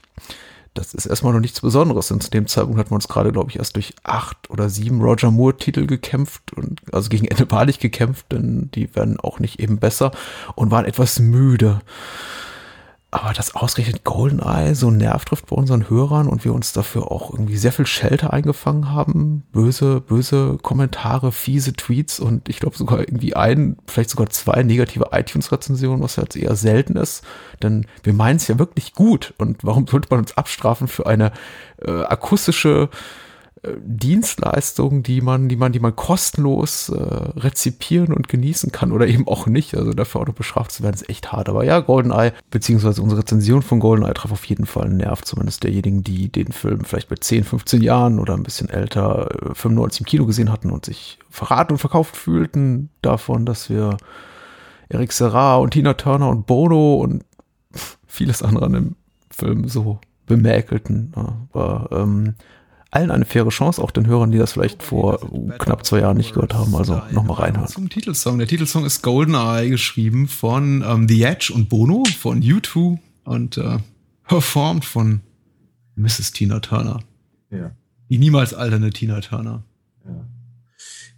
Das 0.75 0.93
ist 0.93 1.05
erstmal 1.05 1.31
noch 1.31 1.39
nichts 1.39 1.61
Besonderes, 1.61 2.09
denn 2.09 2.19
zu 2.19 2.29
dem 2.29 2.47
Zeitpunkt 2.47 2.77
hatten 2.77 2.91
wir 2.91 2.95
uns 2.95 3.07
gerade, 3.07 3.31
glaube 3.31 3.49
ich, 3.49 3.57
erst 3.57 3.77
durch 3.77 3.93
acht 4.03 4.49
oder 4.49 4.69
sieben 4.69 5.01
Roger 5.01 5.31
Moore-Titel 5.31 5.87
gekämpft 5.87 6.51
und 6.51 6.81
also 6.91 7.07
gegen 7.07 7.27
Ende 7.27 7.49
wahrlich 7.49 7.79
gekämpft, 7.79 8.33
denn 8.33 8.69
die 8.75 8.93
werden 8.93 9.17
auch 9.17 9.39
nicht 9.39 9.61
eben 9.61 9.77
besser 9.79 10.11
und 10.55 10.71
waren 10.71 10.83
etwas 10.83 11.19
müde. 11.19 11.79
Aber 13.15 13.31
dass 13.31 13.55
ausgerechnet 13.55 14.03
GoldenEye 14.03 14.75
so 14.75 14.89
einen 14.89 14.97
Nerv 14.97 15.23
trifft 15.23 15.45
bei 15.45 15.55
unseren 15.55 15.89
Hörern 15.89 16.27
und 16.27 16.43
wir 16.43 16.53
uns 16.53 16.73
dafür 16.73 17.09
auch 17.13 17.31
irgendwie 17.31 17.55
sehr 17.55 17.71
viel 17.71 17.85
Shelter 17.85 18.33
eingefangen 18.33 18.91
haben, 18.91 19.45
böse, 19.53 20.01
böse 20.01 20.57
Kommentare, 20.61 21.31
fiese 21.31 21.71
Tweets 21.71 22.19
und 22.19 22.49
ich 22.49 22.59
glaube 22.59 22.75
sogar 22.75 22.99
irgendwie 22.99 23.33
ein, 23.33 23.77
vielleicht 23.87 24.09
sogar 24.09 24.29
zwei 24.31 24.63
negative 24.63 25.11
iTunes-Rezensionen, 25.13 26.03
was 26.03 26.17
jetzt 26.17 26.35
eher 26.35 26.57
selten 26.57 26.97
ist. 26.97 27.23
Denn 27.63 27.85
wir 28.03 28.11
meinen 28.11 28.35
es 28.35 28.49
ja 28.49 28.59
wirklich 28.59 28.91
gut 28.91 29.33
und 29.37 29.63
warum 29.63 29.87
sollte 29.87 30.09
man 30.11 30.19
uns 30.19 30.35
abstrafen 30.35 30.89
für 30.89 31.07
eine 31.07 31.31
äh, 31.85 32.03
akustische 32.03 32.89
Dienstleistung, 33.83 35.03
die 35.03 35.21
man, 35.21 35.49
die 35.49 35.55
man, 35.55 35.71
die 35.71 35.79
man 35.79 35.95
kostenlos 35.95 36.89
äh, 36.89 36.95
rezipieren 36.95 38.13
und 38.13 38.27
genießen 38.27 38.71
kann 38.71 38.91
oder 38.91 39.07
eben 39.07 39.27
auch 39.27 39.47
nicht. 39.47 39.75
Also 39.75 39.93
dafür 39.93 40.21
auch 40.21 40.27
noch 40.27 40.33
bestraft 40.33 40.71
zu 40.71 40.83
werden, 40.83 40.95
ist 40.95 41.09
echt 41.09 41.31
hart. 41.31 41.49
Aber 41.49 41.63
ja, 41.63 41.79
GoldenEye, 41.79 42.33
beziehungsweise 42.51 43.01
unsere 43.01 43.21
Rezension 43.21 43.61
von 43.61 43.79
GoldenEye 43.79 44.13
traf 44.13 44.31
auf 44.31 44.45
jeden 44.45 44.65
Fall 44.65 44.85
einen 44.85 44.97
Nerv, 44.97 45.23
zumindest 45.23 45.63
derjenigen, 45.63 46.03
die 46.03 46.31
den 46.31 46.51
Film 46.51 46.85
vielleicht 46.85 47.09
mit 47.09 47.23
10, 47.23 47.43
15 47.43 47.81
Jahren 47.81 48.19
oder 48.19 48.33
ein 48.33 48.43
bisschen 48.43 48.69
älter, 48.69 49.29
95 49.53 49.99
äh, 49.99 50.03
im 50.03 50.05
Kino 50.05 50.25
gesehen 50.25 50.51
hatten 50.51 50.69
und 50.69 50.85
sich 50.85 51.19
verraten 51.29 51.73
und 51.73 51.79
verkauft 51.79 52.15
fühlten 52.15 52.89
davon, 53.01 53.45
dass 53.45 53.69
wir 53.69 53.97
Eric 54.89 55.11
Serra 55.11 55.55
und 55.57 55.71
Tina 55.71 55.93
Turner 55.93 56.29
und 56.29 56.45
Bono 56.45 56.95
und 56.95 57.23
vieles 58.07 58.41
andere 58.41 58.65
an 58.65 58.73
dem 58.73 58.95
Film 59.29 59.67
so 59.67 59.99
bemäkelten. 60.25 61.11
Aber 61.15 61.89
ähm, 61.91 62.35
allen 62.95 63.11
eine 63.11 63.25
faire 63.25 63.49
Chance, 63.49 63.81
auch 63.81 63.91
den 63.91 64.07
Hörern, 64.07 64.31
die 64.31 64.37
das 64.37 64.53
vielleicht 64.53 64.81
vor 64.81 65.19
knapp 65.59 65.85
zwei 65.85 65.99
Jahren 65.99 66.17
nicht 66.17 66.33
gehört 66.33 66.53
haben. 66.53 66.75
Also 66.75 67.01
nochmal 67.11 67.37
reinhören. 67.37 67.67
Zum 67.67 67.89
Titelsong. 67.89 68.37
Der 68.37 68.47
Titelsong 68.47 68.85
ist 68.85 69.01
GoldenEye, 69.01 69.69
geschrieben 69.69 70.27
von 70.27 70.83
ähm, 70.87 71.07
The 71.07 71.23
Edge 71.23 71.51
und 71.53 71.67
Bono, 71.67 72.03
von 72.17 72.41
U2 72.41 72.97
und 73.25 73.57
äh, 73.57 73.79
performt 74.23 74.85
von 74.85 75.21
Mrs. 75.95 76.31
Tina 76.31 76.59
Turner. 76.59 77.01
Ja. 77.51 77.71
Die 78.09 78.17
niemals 78.17 78.53
alternde 78.53 78.91
Tina 78.91 79.19
Turner. 79.19 79.63
ja. 80.05 80.25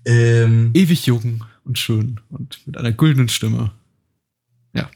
Ähm, 0.06 0.72
Ewig 0.74 1.06
jung 1.06 1.44
und 1.66 1.78
schön 1.78 2.22
und 2.30 2.66
mit 2.66 2.78
einer 2.78 2.94
güldenen 2.94 3.28
Stimme. 3.30 3.72
Ja. 4.74 4.90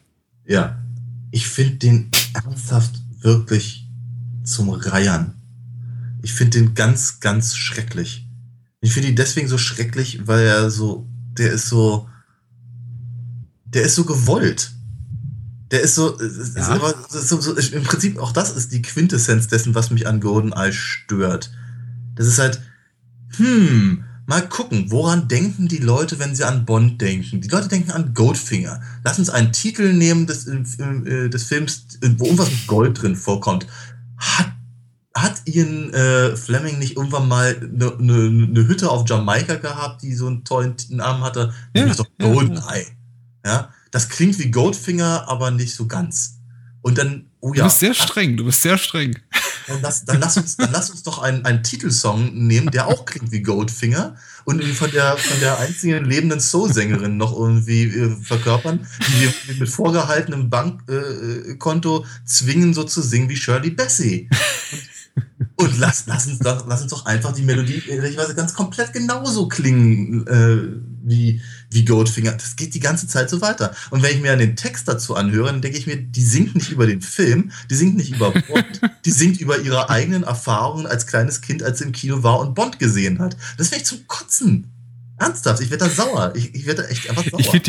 Ja, 0.48 0.80
ich 1.32 1.48
finde 1.48 1.76
den 1.76 2.12
ernsthaft 2.34 3.02
wirklich 3.20 3.88
zum 4.44 4.70
Reiern. 4.70 5.41
Ich 6.22 6.34
finde 6.34 6.60
den 6.60 6.74
ganz, 6.74 7.20
ganz 7.20 7.56
schrecklich. 7.56 8.28
Ich 8.82 8.94
finde 8.94 9.10
ihn 9.10 9.16
deswegen 9.16 9.48
so 9.48 9.58
schrecklich, 9.58 10.28
weil 10.28 10.46
er 10.46 10.70
so, 10.72 11.08
der 11.38 11.52
ist 11.52 11.68
so, 11.68 12.08
der 13.66 13.84
ist 13.84 13.96
so 13.96 14.06
gewollt. 14.06 14.72
Der 15.72 15.82
ist 15.82 15.96
so, 15.96 16.20
es 16.20 16.36
ist 16.38 16.58
Ja. 16.58 16.68
aber 16.70 16.94
so, 17.10 17.40
so, 17.40 17.56
im 17.56 17.84
Prinzip 17.84 18.18
auch 18.18 18.34
das 18.34 18.56
ist 18.56 18.72
die 18.74 18.82
Quintessenz 18.82 19.48
dessen, 19.48 19.74
was 19.74 19.90
mich 19.92 20.08
an 20.08 20.20
GoldenEye 20.20 20.74
stört. 20.74 21.52
Das 22.16 22.28
ist 22.28 22.40
halt, 22.40 22.62
hm, 23.38 24.04
mal 24.26 24.48
gucken, 24.50 24.92
woran 24.92 25.28
denken 25.30 25.68
die 25.70 25.78
Leute, 25.78 26.20
wenn 26.20 26.36
sie 26.36 26.44
an 26.44 26.66
Bond 26.66 27.00
denken? 27.02 27.40
Die 27.40 27.48
Leute 27.48 27.70
denken 27.70 27.92
an 27.92 28.14
Goldfinger. 28.14 28.82
Lass 29.06 29.18
uns 29.20 29.30
einen 29.30 29.54
Titel 29.54 29.94
nehmen 29.94 30.28
des, 30.28 30.46
äh, 30.48 31.30
des 31.30 31.44
Films, 31.44 31.86
wo 32.18 32.26
irgendwas 32.26 32.52
mit 32.52 32.68
Gold 32.68 33.02
drin 33.02 33.16
vorkommt. 33.16 33.66
Hat, 34.18 34.52
hat 35.22 35.42
Ian 35.46 35.94
äh, 35.94 36.36
Fleming 36.36 36.80
nicht 36.80 36.98
irgendwann 36.98 37.28
mal 37.28 37.56
eine 37.58 37.96
ne, 37.98 38.30
ne 38.30 38.68
Hütte 38.68 38.90
auf 38.90 39.08
Jamaika 39.08 39.56
gehabt, 39.56 40.02
die 40.02 40.14
so 40.14 40.28
einen 40.28 40.44
tollen 40.44 40.76
Namen 40.90 41.24
hatte? 41.24 41.54
Ja, 41.74 41.82
Nämlich 41.82 41.98
doch 41.98 42.08
ja, 42.20 42.28
Goldeneye. 42.28 42.86
Ja, 43.46 43.70
das 43.92 44.10
klingt 44.10 44.38
wie 44.40 44.52
Goldfinger, 44.52 45.28
aber 45.28 45.52
nicht 45.52 45.74
so 45.74 45.88
ganz. 45.88 46.38
Und 46.82 46.98
dann, 46.98 47.30
oh 47.40 47.52
Du 47.52 47.60
ja. 47.60 47.66
bist 47.66 47.80
sehr 47.80 47.94
streng, 47.94 48.38
du 48.38 48.46
bist 48.46 48.62
sehr 48.62 48.78
streng. 48.78 49.16
Dann 49.68 49.82
lass, 49.82 50.06
dann 50.06 50.20
lass 50.20 50.38
uns, 50.38 50.58
dann 50.58 50.72
lass 50.72 50.90
uns 50.90 51.04
doch 51.04 51.22
einen, 51.22 51.46
einen 51.46 51.64
Titelsong 51.64 52.48
nehmen, 52.48 52.72
der 52.72 52.88
auch 52.88 53.06
klingt 53.06 53.32
wie 53.32 53.42
Goldfinger 53.42 54.16
und 54.46 54.64
von 54.64 54.90
der, 54.92 55.18
von 55.18 55.40
der 55.40 55.60
einzigen 55.60 56.04
lebenden 56.06 56.40
Soul-Sängerin 56.40 57.18
noch 57.18 57.38
irgendwie 57.38 57.84
äh, 57.84 58.16
verkörpern, 58.24 58.86
die 59.08 59.22
wir 59.22 59.56
mit 59.60 59.70
vorgehaltenem 59.70 60.50
Bankkonto 60.50 61.52
äh, 61.52 61.56
Konto 61.58 62.06
zwingen, 62.26 62.74
so 62.74 62.84
zu 62.84 63.02
singen 63.02 63.30
wie 63.30 63.38
Shirley 63.38 63.70
Bassey. 63.70 64.28
Und, 64.32 64.82
und 65.56 65.78
lass, 65.80 66.06
lass, 66.08 66.28
uns 66.28 66.40
doch, 66.40 66.66
lass 66.68 66.82
uns 66.82 66.92
doch 66.92 67.06
einfach 67.06 67.34
die 67.34 67.44
Melodie, 67.44 67.82
ehrlicherweise 67.88 68.36
ganz 68.36 68.54
komplett 68.54 68.94
genauso 68.94 69.48
klingen 69.48 70.28
äh, 70.28 70.58
wie, 71.04 71.42
wie 71.70 71.86
Goldfinger. 71.86 72.34
Das 72.34 72.56
geht 72.56 72.74
die 72.74 72.80
ganze 72.80 73.08
Zeit 73.08 73.30
so 73.30 73.42
weiter. 73.42 73.74
Und 73.90 74.04
wenn 74.04 74.16
ich 74.16 74.22
mir 74.22 74.36
den 74.36 74.56
Text 74.56 74.88
dazu 74.88 75.16
anhöre, 75.16 75.48
dann 75.48 75.62
denke 75.62 75.78
ich 75.78 75.88
mir, 75.88 75.98
die 75.98 76.24
singt 76.24 76.56
nicht 76.56 76.72
über 76.72 76.88
den 76.88 77.02
Film, 77.02 77.52
die 77.70 77.76
singt 77.76 77.98
nicht 77.98 78.16
über 78.16 78.32
Bond, 78.32 78.82
die 79.06 79.12
singt 79.12 79.40
über 79.40 79.60
ihre 79.60 79.90
eigenen 79.90 80.24
Erfahrungen 80.24 80.88
als 80.88 81.08
kleines 81.08 81.42
Kind, 81.42 81.64
als 81.64 81.80
sie 81.80 81.86
im 81.86 81.92
Kino 81.92 82.24
war 82.24 82.40
und 82.40 82.56
Bond 82.56 82.80
gesehen 82.80 83.20
hat. 83.20 83.38
Das 83.58 83.72
wäre 83.72 83.82
ich 83.82 83.88
zum 83.88 84.08
Kotzen. 84.08 84.68
Ernsthaft, 85.18 85.62
ich 85.62 85.70
werde 85.70 85.86
da 85.86 85.90
sauer. 85.90 86.34
Ich, 86.36 86.56
ich 86.56 86.66
werde 86.66 86.84
da 86.84 86.88
echt 86.90 87.10
einfach 87.10 87.24
sauer. 87.24 87.62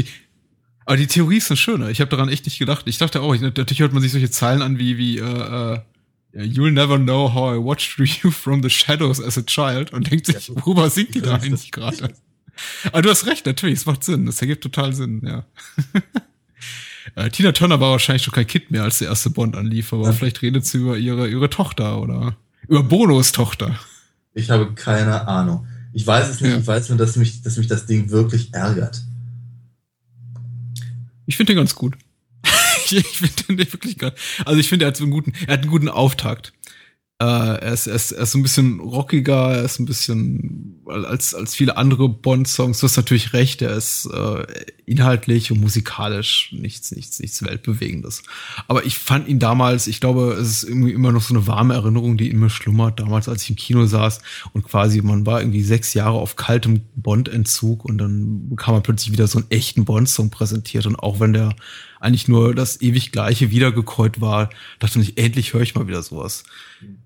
Aber 0.84 0.96
die 0.96 1.07
Theorie 1.07 1.36
ist 1.36 1.50
eine 1.50 1.57
schöne. 1.57 1.90
Ich 1.90 2.00
habe 2.00 2.11
daran 2.11 2.28
echt 2.28 2.44
nicht 2.44 2.59
gedacht. 2.59 2.86
Ich 2.86 2.98
dachte 2.98 3.20
auch, 3.20 3.34
ich, 3.34 3.40
natürlich 3.40 3.80
hört 3.80 3.92
man 3.92 4.03
sich 4.03 4.12
solche 4.12 4.30
Zeilen 4.30 4.62
an 4.62 4.78
wie, 4.78 4.98
wie, 4.98 5.18
äh, 5.18 5.22
äh, 5.22 5.78
You'll 6.35 6.72
never 6.72 6.99
know 6.99 7.33
how 7.33 7.55
I 7.55 7.59
watched 7.59 7.99
you 8.24 8.30
from 8.30 8.62
the 8.62 8.70
shadows 8.70 9.20
as 9.22 9.37
a 9.37 9.43
child 9.43 9.93
und 9.93 10.11
denkt 10.11 10.26
sich, 10.26 10.51
worüber 10.55 10.89
singt 10.91 11.14
die 11.14 11.20
da 11.22 11.35
eigentlich 11.37 11.70
gerade? 11.72 12.14
Aber 12.87 13.03
du 13.03 13.11
hast 13.11 13.26
recht, 13.26 13.47
natürlich, 13.47 13.80
es 13.80 13.87
macht 13.87 14.05
Sinn. 14.05 14.26
Das 14.26 14.41
ergibt 14.41 14.62
total 14.62 14.95
Sinn, 14.95 15.22
ja. 15.24 15.45
Äh, 17.16 17.30
Tina 17.30 17.53
Turner 17.53 17.80
war 17.80 17.91
wahrscheinlich 17.93 18.22
schon 18.22 18.33
kein 18.35 18.47
Kind 18.47 18.70
mehr, 18.70 18.85
als 18.85 18.99
der 18.99 19.09
erste 19.09 19.30
Bond 19.30 19.57
anlief, 19.57 19.93
aber 19.93 20.05
Ja. 20.07 20.12
vielleicht 20.12 20.41
redet 20.43 20.64
sie 20.64 20.78
über 20.78 20.97
ihre, 20.97 21.28
ihre 21.28 21.51
Tochter 21.51 22.01
oder 22.01 22.37
über 22.68 22.83
Bonos 22.83 23.33
Tochter. 23.33 23.78
Ich 24.35 24.51
habe 24.51 24.72
keine 24.74 25.26
Ahnung. 25.26 25.66
Ich 25.93 26.07
weiß 26.07 26.28
es 26.28 26.41
nicht, 26.41 26.51
Ja. 26.53 26.59
ich 26.59 26.66
weiß 26.66 26.89
nur, 26.91 26.99
dass 26.99 27.16
mich, 27.16 27.43
dass 27.43 27.57
mich 27.59 27.66
das 27.66 27.87
Ding 27.87 28.11
wirklich 28.11 28.55
ärgert. 28.55 29.03
Ich 31.26 31.37
finde 31.37 31.53
den 31.53 31.59
ganz 31.59 31.74
gut. 31.74 31.95
Ich 32.99 33.18
finde 33.18 33.43
den 33.49 33.72
wirklich 33.72 33.99
geil. 33.99 34.14
Also 34.45 34.61
ich 34.61 34.68
finde, 34.68 34.84
er 34.84 34.88
hat 34.88 34.97
so 34.97 35.05
einen 35.05 35.12
guten, 35.12 35.32
er 35.47 35.55
hat 35.55 35.62
einen 35.62 35.70
guten 35.70 35.88
Auftakt. 35.88 36.53
Äh, 37.22 37.24
er, 37.24 37.72
ist, 37.72 37.86
er, 37.86 37.95
ist, 37.95 38.11
er 38.11 38.24
ist 38.24 38.32
so 38.32 38.38
ein 38.38 38.43
bisschen 38.43 38.80
rockiger, 38.80 39.53
er 39.55 39.62
ist 39.62 39.78
ein 39.78 39.84
bisschen 39.84 40.82
als, 40.86 41.36
als 41.36 41.55
viele 41.55 41.76
andere 41.76 42.09
Bond-Songs. 42.09 42.80
Du 42.80 42.84
hast 42.84 42.97
natürlich 42.97 43.32
recht, 43.32 43.62
er 43.62 43.76
ist 43.76 44.07
äh, 44.07 44.45
inhaltlich 44.86 45.53
und 45.53 45.61
musikalisch 45.61 46.53
nichts, 46.53 46.90
nichts, 46.90 47.20
nichts 47.20 47.45
Weltbewegendes. 47.45 48.24
Aber 48.66 48.84
ich 48.84 48.99
fand 48.99 49.28
ihn 49.28 49.38
damals, 49.38 49.86
ich 49.86 50.01
glaube, 50.01 50.32
es 50.32 50.49
ist 50.49 50.64
irgendwie 50.64 50.90
immer 50.90 51.12
noch 51.12 51.22
so 51.22 51.32
eine 51.32 51.47
warme 51.47 51.74
Erinnerung, 51.74 52.16
die 52.16 52.28
in 52.28 52.40
mir 52.40 52.51
schlummert, 52.51 52.99
damals, 52.99 53.28
als 53.28 53.45
ich 53.45 53.51
im 53.51 53.57
Kino 53.57 53.86
saß 53.86 54.20
und 54.53 54.64
quasi, 54.64 55.01
man 55.01 55.24
war 55.24 55.40
irgendwie 55.40 55.62
sechs 55.62 55.95
Jahre 55.95 56.18
auf 56.18 56.34
kaltem 56.34 56.80
Bond-Entzug 56.97 57.84
und 57.84 57.99
dann 57.99 58.49
bekam 58.49 58.74
man 58.74 58.82
plötzlich 58.82 59.12
wieder 59.12 59.28
so 59.28 59.38
einen 59.38 59.51
echten 59.51 59.84
Bond-Song 59.84 60.30
präsentiert 60.30 60.86
und 60.86 60.97
auch 60.97 61.20
wenn 61.20 61.34
der 61.34 61.55
eigentlich 62.03 62.28
nur 62.28 62.55
das 62.55 62.80
ewig 62.80 63.12
gleiche 63.12 63.50
wiedergekäut 63.50 64.20
war, 64.20 64.50
dachte 64.78 65.00
ich, 65.00 65.18
endlich 65.18 65.55
höre 65.55 65.62
ich 65.62 65.74
mal 65.74 65.86
wieder 65.86 66.03
sowas. 66.03 66.44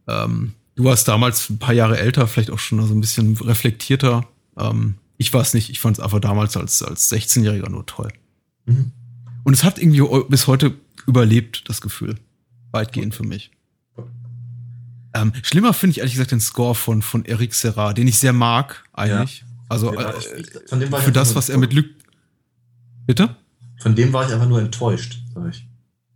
Ähm, 0.08 0.54
Du 0.76 0.84
warst 0.84 1.08
damals 1.08 1.48
ein 1.48 1.58
paar 1.58 1.72
Jahre 1.72 1.98
älter, 1.98 2.28
vielleicht 2.28 2.50
auch 2.50 2.58
schon 2.58 2.86
so 2.86 2.94
ein 2.94 3.00
bisschen 3.00 3.34
reflektierter. 3.38 4.28
Ähm, 4.58 4.96
ich 5.16 5.32
war 5.32 5.40
es 5.40 5.54
nicht. 5.54 5.70
Ich 5.70 5.80
fand 5.80 5.96
es 5.96 6.04
einfach 6.04 6.20
damals 6.20 6.56
als, 6.56 6.82
als 6.82 7.10
16-Jähriger 7.10 7.70
nur 7.70 7.86
toll. 7.86 8.12
Mhm. 8.66 8.92
Und 9.42 9.54
es 9.54 9.64
hat 9.64 9.78
irgendwie 9.78 10.02
bis 10.28 10.46
heute 10.46 10.74
überlebt, 11.06 11.68
das 11.68 11.80
Gefühl. 11.80 12.16
Weitgehend 12.72 13.14
für 13.14 13.24
mich. 13.24 13.50
Ähm, 15.14 15.32
schlimmer 15.42 15.72
finde 15.72 15.92
ich 15.92 15.98
ehrlich 15.98 16.12
gesagt 16.12 16.32
den 16.32 16.40
Score 16.40 16.74
von, 16.74 17.00
von 17.00 17.24
Eric 17.24 17.54
Serra, 17.54 17.94
den 17.94 18.06
ich 18.06 18.18
sehr 18.18 18.34
mag, 18.34 18.84
eigentlich. 18.92 19.40
Ja. 19.40 19.46
Also 19.70 19.94
äh, 19.94 20.12
für 21.00 21.12
das, 21.12 21.34
was 21.34 21.48
er 21.48 21.56
mit 21.56 21.72
Luc. 21.72 21.86
Bitte? 23.06 23.34
Von 23.78 23.94
dem 23.94 24.12
war 24.12 24.26
ich 24.26 24.32
einfach 24.32 24.48
nur 24.48 24.60
enttäuscht, 24.60 25.22
sag 25.34 25.50
ich. 25.50 25.66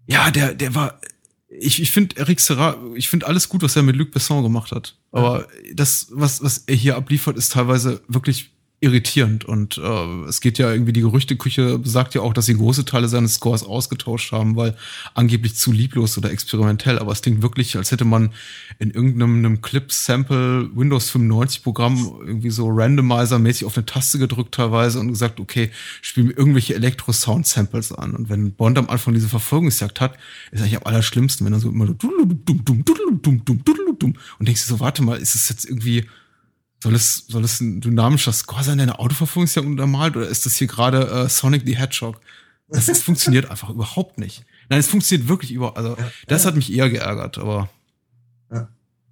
Ja, 0.06 0.30
der, 0.30 0.54
der 0.54 0.74
war. 0.74 1.00
Ich, 1.48 1.82
ich 1.82 1.90
finde 1.90 2.16
Eric 2.16 2.40
Serra, 2.40 2.76
ich 2.94 3.08
finde 3.08 3.26
alles 3.26 3.48
gut, 3.48 3.62
was 3.62 3.76
er 3.76 3.82
mit 3.82 3.96
Luc 3.96 4.12
Besson 4.12 4.42
gemacht 4.42 4.70
hat. 4.70 4.96
Aber 5.10 5.40
ja. 5.40 5.74
das, 5.74 6.08
was, 6.10 6.42
was 6.42 6.58
er 6.58 6.76
hier 6.76 6.96
abliefert, 6.96 7.36
ist 7.36 7.52
teilweise 7.52 8.00
wirklich 8.08 8.52
irritierend. 8.80 9.44
Und 9.44 9.78
äh, 9.78 10.24
es 10.24 10.40
geht 10.40 10.58
ja 10.58 10.72
irgendwie, 10.72 10.92
die 10.92 11.02
Gerüchteküche 11.02 11.80
sagt 11.84 12.14
ja 12.14 12.22
auch, 12.22 12.32
dass 12.32 12.46
sie 12.46 12.54
große 12.54 12.86
Teile 12.86 13.08
seines 13.08 13.34
Scores 13.34 13.62
ausgetauscht 13.62 14.32
haben, 14.32 14.56
weil 14.56 14.74
angeblich 15.14 15.54
zu 15.54 15.70
lieblos 15.70 16.16
oder 16.16 16.30
experimentell. 16.30 16.98
Aber 16.98 17.12
es 17.12 17.20
klingt 17.20 17.42
wirklich, 17.42 17.76
als 17.76 17.92
hätte 17.92 18.06
man 18.06 18.30
in 18.78 18.90
irgendeinem 18.90 19.60
Clip-Sample 19.60 20.70
Windows 20.74 21.10
95 21.10 21.62
Programm 21.62 22.20
irgendwie 22.26 22.50
so 22.50 22.68
Randomizer-mäßig 22.68 23.66
auf 23.66 23.76
eine 23.76 23.84
Taste 23.84 24.18
gedrückt 24.18 24.54
teilweise 24.54 24.98
und 24.98 25.08
gesagt, 25.08 25.40
okay, 25.40 25.70
spiel 26.00 26.24
mir 26.24 26.32
irgendwelche 26.32 26.74
Elektro-Sound-Samples 26.74 27.92
an. 27.92 28.14
Und 28.14 28.30
wenn 28.30 28.52
Bond 28.52 28.78
am 28.78 28.88
Anfang 28.88 29.12
diese 29.12 29.28
Verfolgungsjagd 29.28 30.00
hat, 30.00 30.16
ist 30.52 30.62
eigentlich 30.62 30.76
am 30.76 30.84
allerschlimmsten, 30.84 31.44
wenn 31.44 31.52
er 31.52 31.60
so 31.60 31.68
immer 31.68 31.86
so 31.86 31.94
und 34.38 34.48
denkst 34.48 34.66
du 34.66 34.68
so, 34.68 34.80
warte 34.80 35.02
mal, 35.02 35.18
ist 35.18 35.34
es 35.34 35.48
jetzt 35.48 35.66
irgendwie 35.66 36.06
soll 36.82 36.94
es, 36.94 37.26
soll 37.28 37.44
es 37.44 37.60
ein 37.60 37.80
dynamischer 37.80 38.32
Score 38.32 38.64
sein, 38.64 38.78
der 38.78 38.84
eine 38.84 38.98
Autoverfolgungsjagd 38.98 39.66
untermalt, 39.66 40.16
oder 40.16 40.28
ist 40.28 40.46
das 40.46 40.56
hier 40.56 40.66
gerade 40.66 41.08
äh, 41.08 41.28
Sonic 41.28 41.62
the 41.66 41.76
Hedgehog? 41.76 42.20
Das, 42.68 42.86
das 42.86 43.02
funktioniert 43.02 43.50
einfach 43.50 43.70
überhaupt 43.70 44.18
nicht. 44.18 44.44
Nein, 44.68 44.80
es 44.80 44.88
funktioniert 44.88 45.28
wirklich 45.28 45.52
über, 45.52 45.76
also 45.76 45.90
ja, 45.90 46.10
das 46.28 46.44
ja. 46.44 46.48
hat 46.48 46.56
mich 46.56 46.72
eher 46.72 46.88
geärgert, 46.88 47.38
aber 47.38 47.68
ja. 48.52 48.68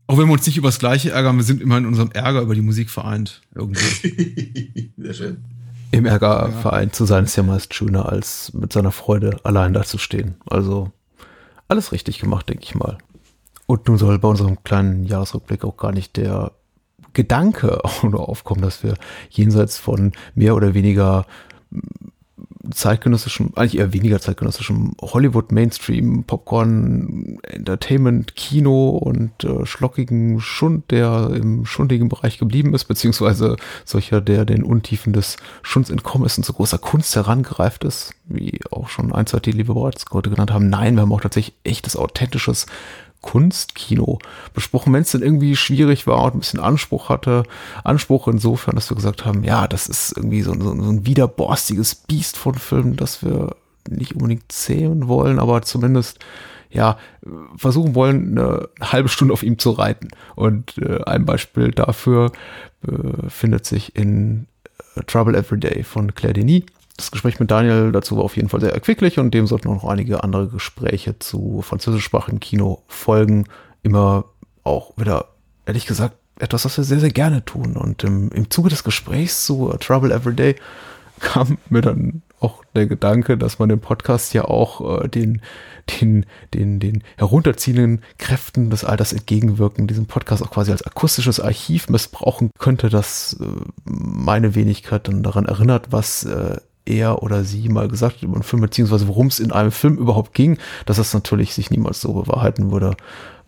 auch 0.06 0.18
wenn 0.18 0.26
wir 0.26 0.32
uns 0.32 0.46
nicht 0.46 0.56
über 0.56 0.68
das 0.68 0.78
Gleiche 0.78 1.10
ärgern, 1.10 1.36
wir 1.36 1.44
sind 1.44 1.60
immer 1.60 1.76
in 1.78 1.86
unserem 1.86 2.10
Ärger 2.12 2.42
über 2.42 2.54
die 2.54 2.62
Musik 2.62 2.90
vereint. 2.90 3.42
Irgendwie. 3.54 4.92
Sehr 4.96 5.14
schön. 5.14 5.44
Im 5.90 6.06
Ärger 6.06 6.52
vereint 6.52 6.94
zu 6.94 7.06
sein 7.06 7.24
ist 7.24 7.36
ja 7.36 7.42
meist 7.42 7.74
schöner, 7.74 8.08
als 8.08 8.52
mit 8.52 8.72
seiner 8.72 8.92
Freude 8.92 9.40
allein 9.42 9.72
dazustehen. 9.72 10.34
Also 10.46 10.92
alles 11.66 11.92
richtig 11.92 12.18
gemacht, 12.18 12.48
denke 12.48 12.64
ich 12.64 12.74
mal. 12.74 12.98
Und 13.66 13.88
nun 13.88 13.98
soll 13.98 14.18
bei 14.18 14.28
unserem 14.28 14.62
kleinen 14.62 15.04
Jahresrückblick 15.04 15.64
auch 15.64 15.76
gar 15.76 15.92
nicht 15.92 16.16
der 16.16 16.52
Gedanke 17.18 17.84
auch 17.84 18.04
nur 18.04 18.28
aufkommen, 18.28 18.62
dass 18.62 18.84
wir 18.84 18.94
jenseits 19.28 19.76
von 19.76 20.12
mehr 20.36 20.54
oder 20.54 20.72
weniger 20.72 21.26
zeitgenössischem, 22.70 23.52
eigentlich 23.56 23.78
eher 23.78 23.92
weniger 23.92 24.20
zeitgenössischem 24.20 24.92
Hollywood 25.00 25.50
Mainstream 25.50 26.22
Popcorn 26.22 27.38
Entertainment 27.42 28.36
Kino 28.36 28.90
und 28.90 29.42
äh, 29.42 29.66
schlockigen 29.66 30.38
Schund, 30.40 30.92
der 30.92 31.30
im 31.34 31.64
schundigen 31.64 32.08
Bereich 32.08 32.38
geblieben 32.38 32.74
ist, 32.74 32.84
beziehungsweise 32.84 33.56
solcher, 33.84 34.20
der 34.20 34.44
den 34.44 34.62
Untiefen 34.62 35.12
des 35.12 35.38
Schunds 35.62 35.90
entkommen 35.90 36.26
ist 36.26 36.38
und 36.38 36.44
zu 36.44 36.52
großer 36.52 36.78
Kunst 36.78 37.16
herangereift 37.16 37.82
ist, 37.82 38.14
wie 38.26 38.60
auch 38.70 38.88
schon 38.88 39.12
ein, 39.12 39.26
zwei 39.26 39.40
die 39.40 39.56
wir 39.56 39.74
bereits 39.74 40.04
heute 40.12 40.30
genannt 40.30 40.52
haben. 40.52 40.68
Nein, 40.68 40.94
wir 40.94 41.02
haben 41.02 41.12
auch 41.12 41.20
tatsächlich 41.20 41.56
echtes, 41.64 41.96
authentisches 41.96 42.66
Kunstkino 43.20 44.18
besprochen, 44.54 44.92
wenn 44.92 45.02
es 45.02 45.12
dann 45.12 45.22
irgendwie 45.22 45.56
schwierig 45.56 46.06
war 46.06 46.22
und 46.24 46.34
ein 46.36 46.38
bisschen 46.40 46.60
Anspruch 46.60 47.08
hatte. 47.08 47.42
Anspruch 47.84 48.28
insofern, 48.28 48.74
dass 48.74 48.90
wir 48.90 48.94
gesagt 48.94 49.24
haben, 49.24 49.44
ja, 49.44 49.66
das 49.66 49.88
ist 49.88 50.16
irgendwie 50.16 50.42
so, 50.42 50.54
so, 50.54 50.60
so 50.60 50.90
ein 50.90 51.06
widerborstiges 51.06 51.94
Biest 51.94 52.36
von 52.36 52.54
Filmen, 52.54 52.96
das 52.96 53.24
wir 53.24 53.56
nicht 53.88 54.14
unbedingt 54.14 54.50
zähmen 54.52 55.08
wollen, 55.08 55.38
aber 55.38 55.62
zumindest 55.62 56.18
ja, 56.70 56.98
versuchen 57.56 57.94
wollen, 57.94 58.38
eine 58.38 58.68
halbe 58.80 59.08
Stunde 59.08 59.32
auf 59.32 59.42
ihm 59.42 59.58
zu 59.58 59.70
reiten. 59.70 60.08
Und 60.34 60.76
äh, 60.78 61.02
ein 61.04 61.24
Beispiel 61.24 61.70
dafür 61.70 62.32
äh, 62.86 63.28
findet 63.28 63.64
sich 63.64 63.96
in 63.96 64.46
äh, 64.96 65.02
Trouble 65.04 65.36
Every 65.36 65.58
Day 65.58 65.82
von 65.82 66.14
Claire 66.14 66.34
Denis 66.34 66.64
das 66.99 67.12
Gespräch 67.12 67.38
mit 67.38 67.51
Daniel 67.51 67.92
dazu 67.92 68.16
war 68.16 68.24
auf 68.24 68.36
jeden 68.36 68.49
Fall 68.49 68.61
sehr 68.61 68.74
erquicklich 68.74 69.18
und 69.20 69.32
dem 69.32 69.46
sollten 69.46 69.68
auch 69.68 69.82
noch 69.82 69.88
einige 69.88 70.24
andere 70.24 70.49
Gespräche 70.49 71.18
zu 71.20 71.62
französischsprachigen 71.62 72.40
Kino 72.40 72.82
folgen. 72.88 73.44
Immer 73.84 74.24
auch 74.64 74.92
wieder, 74.96 75.26
ehrlich 75.64 75.86
gesagt, 75.86 76.16
etwas, 76.40 76.64
was 76.64 76.76
wir 76.76 76.84
sehr, 76.84 76.99
sehr 76.99 77.11
gerne 77.11 77.44
tun. 77.44 77.76
Und 77.76 78.03
im, 78.03 78.30
im 78.32 78.51
Zuge 78.51 78.68
des 78.68 78.82
Gesprächs 78.82 79.46
zu 79.46 79.72
Trouble 79.78 80.12
Every 80.12 80.34
Day 80.34 80.57
kam 81.20 81.59
mir 81.70 81.82
dann 81.82 82.22
auch 82.40 82.64
der 82.74 82.86
Gedanke, 82.86 83.38
dass 83.38 83.61
man 83.61 83.68
den 83.68 83.80
Podcast 83.80 84.34
ja 84.34 84.44
auch 84.44 85.03
äh, 85.03 85.09
den, 85.09 85.40
den, 86.01 86.26
den, 86.53 86.80
den 86.80 87.05
herunterziehenden 87.16 88.03
Kräften 88.18 88.70
des 88.70 88.84
Alters 88.84 89.12
entgegenwirken, 89.12 89.86
diesen 89.86 90.07
Podcast 90.07 90.42
auch 90.42 90.51
quasi 90.51 90.72
als 90.72 90.82
akustisches 90.82 91.38
Archiv 91.40 91.88
missbrauchen 91.88 92.51
könnte, 92.59 92.88
dass 92.88 93.38
äh, 93.40 93.44
meine 93.84 94.55
Wenigkeit 94.57 95.07
dann 95.07 95.22
daran 95.22 95.46
erinnert, 95.46 95.90
was 95.90 96.24
äh, 96.24 96.59
er 96.89 97.22
oder 97.22 97.45
sie 97.45 97.68
mal 97.68 97.89
gesagt 97.89 98.16
hat 98.16 98.22
über 98.22 98.34
einen 98.34 98.43
Film, 98.43 98.62
beziehungsweise 98.62 99.09
worum 99.09 99.28
es 99.28 99.39
in 99.39 99.53
einem 99.53 99.70
Film 99.70 99.97
überhaupt 99.97 100.34
ging, 100.34 100.59
dass 100.86 100.97
das 100.97 101.14
natürlich 101.14 101.55
sich 101.55 101.70
niemals 101.70 102.01
so 102.01 102.12
bewahrheiten 102.12 102.70
würde, 102.70 102.97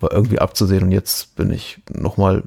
war 0.01 0.13
irgendwie 0.13 0.39
abzusehen. 0.39 0.85
Und 0.85 0.93
jetzt 0.93 1.35
bin 1.37 1.51
ich 1.51 1.79
nochmal 1.93 2.43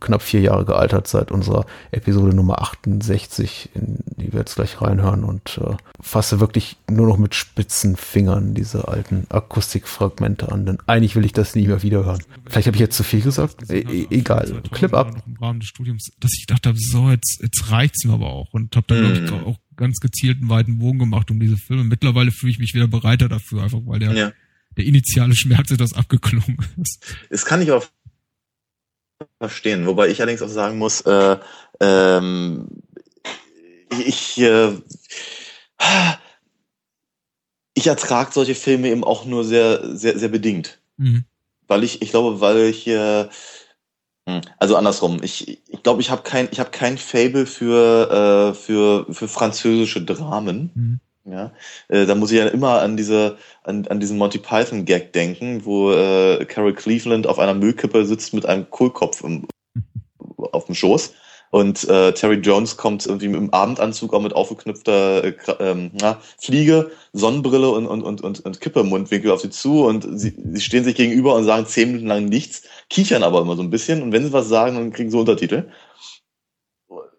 knapp 0.00 0.22
vier 0.22 0.40
Jahre 0.40 0.64
gealtert 0.64 1.06
seit 1.06 1.30
unserer 1.30 1.66
Episode 1.90 2.34
Nummer 2.34 2.60
68, 2.60 3.70
in 3.74 3.98
die 4.16 4.32
wir 4.32 4.40
jetzt 4.40 4.56
gleich 4.56 4.80
reinhören 4.80 5.24
und 5.24 5.58
äh, 5.58 5.76
fasse 6.00 6.40
wirklich 6.40 6.76
nur 6.90 7.06
noch 7.06 7.18
mit 7.18 7.34
spitzen 7.34 7.96
Fingern 7.96 8.54
diese 8.54 8.88
alten 8.88 9.26
Akustikfragmente 9.30 10.50
an, 10.50 10.66
denn 10.66 10.78
eigentlich 10.86 11.16
will 11.16 11.24
ich 11.24 11.32
das 11.32 11.54
nie 11.54 11.68
mehr 11.68 11.82
wieder 11.82 12.04
hören. 12.04 12.22
Vielleicht 12.46 12.66
habe 12.66 12.76
ich 12.76 12.80
jetzt 12.80 12.96
zu 12.96 13.04
viel 13.04 13.22
gesagt. 13.22 13.70
E 13.70 13.78
e 13.78 14.06
egal. 14.10 14.62
Clip 14.72 14.92
ab. 14.92 15.14
Im 15.26 15.36
Rahmen 15.36 15.60
des 15.60 15.68
Studiums, 15.68 16.10
dass 16.20 16.32
ich 16.38 16.46
dachte, 16.46 16.72
so, 16.76 17.10
jetzt, 17.10 17.40
jetzt 17.42 17.70
reicht's 17.70 18.04
mir 18.04 18.14
aber 18.14 18.26
auch 18.26 18.52
und 18.52 18.76
habe 18.76 18.86
dann, 18.88 19.02
mm. 19.02 19.24
ich, 19.24 19.32
auch 19.32 19.56
ganz 19.76 20.00
gezielten 20.00 20.48
weiten 20.48 20.78
Bogen 20.78 20.98
gemacht 20.98 21.30
um 21.30 21.40
diese 21.40 21.56
Filme. 21.56 21.84
Mittlerweile 21.84 22.30
fühle 22.30 22.52
ich 22.52 22.58
mich 22.58 22.74
wieder 22.74 22.88
bereiter 22.88 23.28
dafür, 23.28 23.62
einfach 23.62 23.80
weil 23.84 23.98
der, 23.98 24.12
ja. 24.12 24.32
der 24.76 24.84
initiale 24.84 25.34
Schmerz 25.34 25.70
etwas 25.70 25.94
abgeklungen 25.94 26.58
ist. 26.80 27.04
Das 27.30 27.44
kann 27.44 27.62
ich 27.62 27.70
auch 27.72 27.84
verstehen, 29.38 29.86
wobei 29.86 30.08
ich 30.08 30.20
allerdings 30.20 30.42
auch 30.42 30.48
sagen 30.48 30.78
muss, 30.78 31.00
äh, 31.02 31.36
ähm, 31.80 32.68
ich, 34.04 34.38
äh, 34.38 34.72
ich 37.74 37.86
ertrage 37.86 38.32
solche 38.32 38.54
Filme 38.54 38.88
eben 38.88 39.04
auch 39.04 39.24
nur 39.24 39.44
sehr, 39.44 39.96
sehr, 39.96 40.18
sehr 40.18 40.28
bedingt. 40.28 40.80
Mhm. 40.96 41.24
Weil 41.66 41.84
ich, 41.84 42.02
ich 42.02 42.10
glaube, 42.10 42.40
weil 42.40 42.58
ich 42.66 42.86
äh. 42.86 43.28
Also 44.58 44.76
andersrum. 44.76 45.20
Ich 45.22 45.60
ich, 45.68 45.82
glaube, 45.82 46.00
ich 46.00 46.10
habe 46.10 46.22
kein 46.22 46.48
ich 46.52 46.60
habe 46.60 46.70
kein 46.70 46.96
Fable 46.98 47.46
für 47.46 48.52
äh, 48.52 48.54
für 48.54 49.06
für 49.12 49.28
französische 49.28 50.02
Dramen. 50.02 50.70
Mhm. 50.74 51.00
Ja, 51.24 51.52
äh, 51.88 52.06
da 52.06 52.14
muss 52.14 52.32
ich 52.32 52.38
ja 52.38 52.48
immer 52.48 52.80
an 52.80 52.96
diese 52.96 53.36
an, 53.62 53.86
an 53.86 54.00
diesen 54.00 54.18
Monty 54.18 54.38
Python 54.38 54.84
Gag 54.84 55.12
denken, 55.12 55.64
wo 55.64 55.92
äh, 55.92 56.44
Carol 56.46 56.74
Cleveland 56.74 57.26
auf 57.26 57.38
einer 57.38 57.54
Müllkippe 57.54 58.04
sitzt 58.06 58.34
mit 58.34 58.46
einem 58.46 58.68
Kohlkopf 58.70 59.22
im, 59.22 59.46
auf 60.36 60.66
dem 60.66 60.74
Schoß 60.74 61.12
und 61.52 61.86
äh, 61.90 62.12
Terry 62.14 62.36
Jones 62.36 62.78
kommt 62.78 63.04
irgendwie 63.04 63.26
im 63.26 63.52
Abendanzug 63.52 64.14
auch 64.14 64.22
mit 64.22 64.34
aufgeknüpfter 64.34 65.22
äh, 65.22 65.34
ähm, 65.60 65.90
na, 65.92 66.18
Fliege, 66.38 66.90
Sonnenbrille 67.12 67.70
und, 67.70 67.86
und, 67.86 68.02
und, 68.02 68.22
und, 68.22 68.40
und 68.40 68.60
Kippe 68.62 68.80
im 68.80 68.88
Mundwinkel 68.88 69.30
auf 69.30 69.42
sie 69.42 69.50
zu 69.50 69.84
und 69.84 70.18
sie, 70.18 70.34
sie 70.34 70.60
stehen 70.62 70.82
sich 70.82 70.94
gegenüber 70.94 71.34
und 71.34 71.44
sagen 71.44 71.66
zehn 71.66 71.88
Minuten 71.88 72.06
lang 72.06 72.24
nichts, 72.24 72.62
kichern 72.92 73.22
aber 73.22 73.40
immer 73.40 73.56
so 73.56 73.62
ein 73.62 73.70
bisschen 73.70 74.02
und 74.02 74.12
wenn 74.12 74.24
sie 74.24 74.32
was 74.32 74.48
sagen, 74.48 74.76
dann 74.76 74.92
kriegen 74.92 75.10
sie 75.10 75.18
Untertitel. 75.18 75.70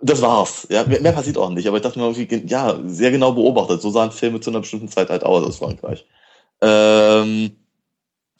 Das 0.01 0.21
war's. 0.21 0.67
Ja, 0.69 0.83
mehr, 0.83 1.01
mehr 1.01 1.13
passiert 1.13 1.37
auch 1.37 1.49
nicht. 1.49 1.67
Aber 1.67 1.77
ich 1.77 1.83
dachte 1.83 1.97
mir 1.97 2.05
irgendwie, 2.05 2.47
ja, 2.47 2.77
sehr 2.85 3.09
genau 3.09 3.31
beobachtet. 3.31 3.81
So 3.81 3.89
sahen 3.89 4.11
Filme 4.11 4.39
zu 4.39 4.49
einer 4.49 4.59
bestimmten 4.59 4.89
Zeit 4.89 5.09
halt 5.09 5.23
aus 5.23 5.43
aus 5.43 5.57
Frankreich. 5.57 6.05
Ähm, 6.61 7.55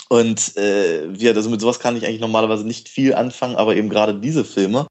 und 0.10 0.58
äh, 0.58 1.12
ja, 1.14 1.32
also 1.34 1.50
mit 1.50 1.62
sowas 1.62 1.80
kann 1.80 1.96
ich 1.96 2.06
eigentlich 2.06 2.22
normalerweise 2.22 2.68
nicht 2.68 2.90
viel 2.90 3.16
anfangen, 3.16 3.56
aber 3.56 3.76
eben 3.76 3.90
gerade 3.90 4.14
diese 4.20 4.46
Filme 4.46 4.88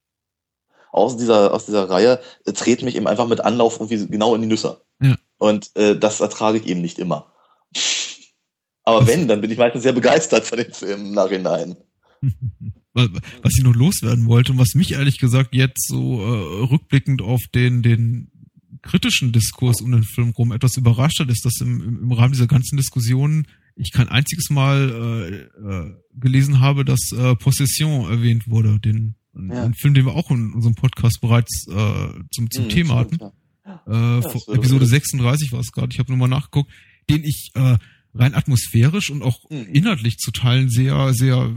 aus 0.90 1.16
dieser, 1.16 1.54
aus 1.54 1.66
dieser 1.66 1.88
Reihe 1.88 2.20
äh, 2.44 2.52
treten 2.52 2.84
mich 2.86 2.96
eben 2.96 3.06
einfach 3.06 3.28
mit 3.28 3.40
Anlauf 3.40 3.74
irgendwie 3.78 4.06
genau 4.08 4.34
in 4.34 4.42
die 4.42 4.48
Nüsse. 4.48 4.80
Ja. 5.00 5.14
Und 5.38 5.70
äh, 5.76 5.96
das 5.96 6.20
ertrage 6.20 6.58
ich 6.58 6.66
eben 6.66 6.80
nicht 6.80 6.98
immer. 6.98 7.32
Aber 8.84 9.06
wenn, 9.06 9.28
dann 9.28 9.40
bin 9.40 9.50
ich 9.50 9.58
meistens 9.58 9.84
sehr 9.84 9.92
begeistert 9.92 10.44
von 10.44 10.58
den 10.58 10.72
Filmen 10.72 11.06
im 11.06 11.12
Nachhinein. 11.12 11.76
Was 12.94 13.56
ich 13.56 13.64
noch 13.64 13.74
loswerden 13.74 14.26
wollte 14.26 14.52
und 14.52 14.58
was 14.58 14.74
mich 14.74 14.92
ehrlich 14.92 15.18
gesagt 15.18 15.54
jetzt 15.54 15.88
so 15.88 16.20
äh, 16.20 16.64
rückblickend 16.64 17.22
auf 17.22 17.40
den, 17.54 17.82
den 17.82 18.30
kritischen 18.82 19.32
Diskurs 19.32 19.80
um 19.80 19.92
den 19.92 20.02
Film 20.02 20.30
rum 20.30 20.52
etwas 20.52 20.76
überrascht 20.76 21.20
hat, 21.20 21.30
ist, 21.30 21.44
dass 21.44 21.60
im, 21.60 22.00
im 22.02 22.12
Rahmen 22.12 22.32
dieser 22.32 22.46
ganzen 22.46 22.76
Diskussionen 22.76 23.46
ich 23.76 23.92
kein 23.92 24.08
einziges 24.08 24.50
Mal 24.50 25.48
äh, 25.60 25.66
äh, 25.66 25.94
gelesen 26.14 26.60
habe, 26.60 26.84
dass 26.84 27.10
äh, 27.12 27.34
Possession 27.36 28.10
erwähnt 28.10 28.46
wurde, 28.46 28.78
den 28.78 29.14
ja. 29.34 29.64
ein 29.64 29.74
Film, 29.74 29.94
den 29.94 30.04
wir 30.04 30.14
auch 30.14 30.30
in 30.30 30.52
unserem 30.52 30.74
Podcast 30.74 31.20
bereits 31.20 31.66
äh, 31.68 32.08
zum, 32.30 32.50
zum 32.50 32.64
mhm, 32.64 32.68
Thema 32.68 32.96
hatten. 32.96 33.18
Äh, 33.86 33.92
ja, 33.92 34.18
Episode 34.52 34.86
36 34.86 35.52
war 35.52 35.60
es 35.60 35.72
gerade, 35.72 35.92
ich 35.92 35.98
habe 35.98 36.12
nochmal 36.12 36.28
nachgeguckt, 36.28 36.70
den 37.08 37.24
ich 37.24 37.52
äh, 37.54 37.78
rein 38.14 38.34
atmosphärisch 38.34 39.10
und 39.10 39.22
auch 39.22 39.38
mhm. 39.50 39.66
inhaltlich 39.72 40.18
zu 40.18 40.32
Teilen 40.32 40.68
sehr, 40.68 41.14
sehr 41.14 41.54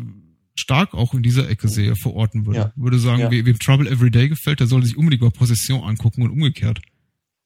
stark 0.55 0.93
auch 0.93 1.13
in 1.13 1.23
dieser 1.23 1.49
Ecke 1.49 1.67
sehe, 1.67 1.95
verorten 1.95 2.45
würde. 2.45 2.59
Ja. 2.59 2.71
Würde 2.75 2.99
sagen, 2.99 3.21
ja. 3.21 3.31
wem 3.31 3.59
Trouble 3.59 3.89
Every 3.89 4.11
Day 4.11 4.29
gefällt, 4.29 4.59
der 4.59 4.67
soll 4.67 4.83
sich 4.83 4.97
unbedingt 4.97 5.21
mal 5.21 5.31
Possession 5.31 5.83
angucken 5.83 6.23
und 6.23 6.31
umgekehrt. 6.31 6.81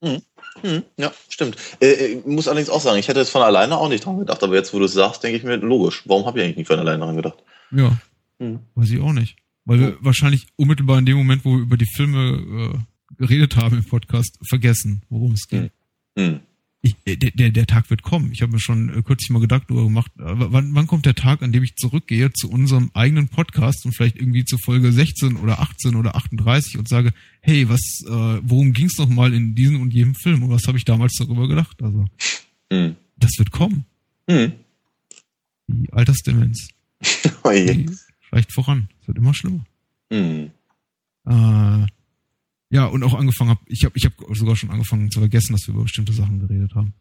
Mhm. 0.00 0.22
Mhm. 0.62 0.82
Ja, 0.96 1.12
stimmt. 1.28 1.56
Äh, 1.80 1.92
ich 1.92 2.24
äh, 2.24 2.28
muss 2.28 2.48
allerdings 2.48 2.70
auch 2.70 2.80
sagen, 2.80 2.98
ich 2.98 3.08
hätte 3.08 3.20
jetzt 3.20 3.30
von 3.30 3.42
alleine 3.42 3.76
auch 3.76 3.88
nicht 3.88 4.04
dran 4.04 4.18
gedacht, 4.18 4.42
aber 4.42 4.54
jetzt, 4.54 4.72
wo 4.72 4.78
du 4.78 4.84
es 4.84 4.92
sagst, 4.92 5.22
denke 5.22 5.36
ich 5.36 5.44
mir, 5.44 5.56
logisch. 5.56 6.02
Warum 6.06 6.26
habe 6.26 6.38
ich 6.38 6.44
eigentlich 6.44 6.56
nicht 6.56 6.66
von 6.68 6.78
alleine 6.78 7.04
dran 7.04 7.16
gedacht? 7.16 7.38
Ja. 7.70 7.98
Mhm. 8.38 8.60
Weiß 8.74 8.90
ich 8.90 9.00
auch 9.00 9.12
nicht. 9.12 9.36
Weil 9.64 9.80
wir 9.80 9.96
wahrscheinlich 10.00 10.46
unmittelbar 10.56 10.98
in 10.98 11.06
dem 11.06 11.18
Moment, 11.18 11.44
wo 11.44 11.52
wir 11.52 11.62
über 11.62 11.76
die 11.76 11.86
Filme 11.86 12.74
äh, 12.74 13.14
geredet 13.18 13.56
haben 13.56 13.76
im 13.76 13.84
Podcast, 13.84 14.38
vergessen, 14.48 15.02
worum 15.10 15.32
es 15.32 15.46
geht. 15.46 15.70
Mhm 16.16 16.40
ich, 16.82 16.96
äh, 17.04 17.16
der, 17.16 17.30
der, 17.32 17.50
der 17.50 17.66
Tag 17.66 17.90
wird 17.90 18.02
kommen. 18.02 18.32
Ich 18.32 18.42
habe 18.42 18.52
mir 18.52 18.60
schon 18.60 18.88
äh, 18.88 19.02
kürzlich 19.02 19.30
mal 19.30 19.40
Gedanken 19.40 19.66
darüber 19.68 19.86
gemacht, 19.86 20.10
äh, 20.18 20.22
wann, 20.24 20.74
wann 20.74 20.86
kommt 20.86 21.06
der 21.06 21.14
Tag, 21.14 21.42
an 21.42 21.52
dem 21.52 21.62
ich 21.62 21.76
zurückgehe 21.76 22.32
zu 22.32 22.50
unserem 22.50 22.90
eigenen 22.94 23.28
Podcast 23.28 23.84
und 23.84 23.92
vielleicht 23.92 24.16
irgendwie 24.16 24.44
zu 24.44 24.56
Folge 24.58 24.92
16 24.92 25.36
oder 25.36 25.60
18 25.60 25.94
oder 25.94 26.16
38 26.16 26.78
und 26.78 26.88
sage, 26.88 27.12
hey, 27.40 27.68
was, 27.68 27.80
äh, 28.06 28.40
worum 28.42 28.72
ging 28.72 28.86
es 28.86 28.98
noch 28.98 29.08
mal 29.08 29.34
in 29.34 29.54
diesem 29.54 29.80
und 29.80 29.92
jedem 29.92 30.14
Film 30.14 30.42
und 30.42 30.50
was 30.50 30.66
habe 30.66 30.78
ich 30.78 30.84
damals 30.84 31.16
darüber 31.18 31.48
gedacht? 31.48 31.82
Also, 31.82 32.06
mhm. 32.70 32.96
das 33.16 33.32
wird 33.38 33.50
kommen. 33.50 33.84
Mhm. 34.26 34.52
Die 35.68 35.92
Altersdemenz. 35.92 36.68
oh 37.44 37.50
je. 37.50 37.86
Vielleicht 38.20 38.52
voran. 38.52 38.88
Es 39.02 39.08
wird 39.08 39.18
immer 39.18 39.34
schlimmer. 39.34 39.64
Mhm. 40.10 40.50
Äh, 41.26 41.86
ja, 42.70 42.86
und 42.86 43.02
auch 43.02 43.14
angefangen 43.14 43.50
habe, 43.50 43.60
ich 43.66 43.84
habe 43.84 43.94
ich 43.96 44.04
hab 44.04 44.12
sogar 44.34 44.56
schon 44.56 44.70
angefangen 44.70 45.10
zu 45.10 45.18
vergessen, 45.18 45.52
dass 45.52 45.66
wir 45.66 45.74
über 45.74 45.82
bestimmte 45.82 46.12
Sachen 46.12 46.38
geredet 46.38 46.74
haben. 46.74 46.94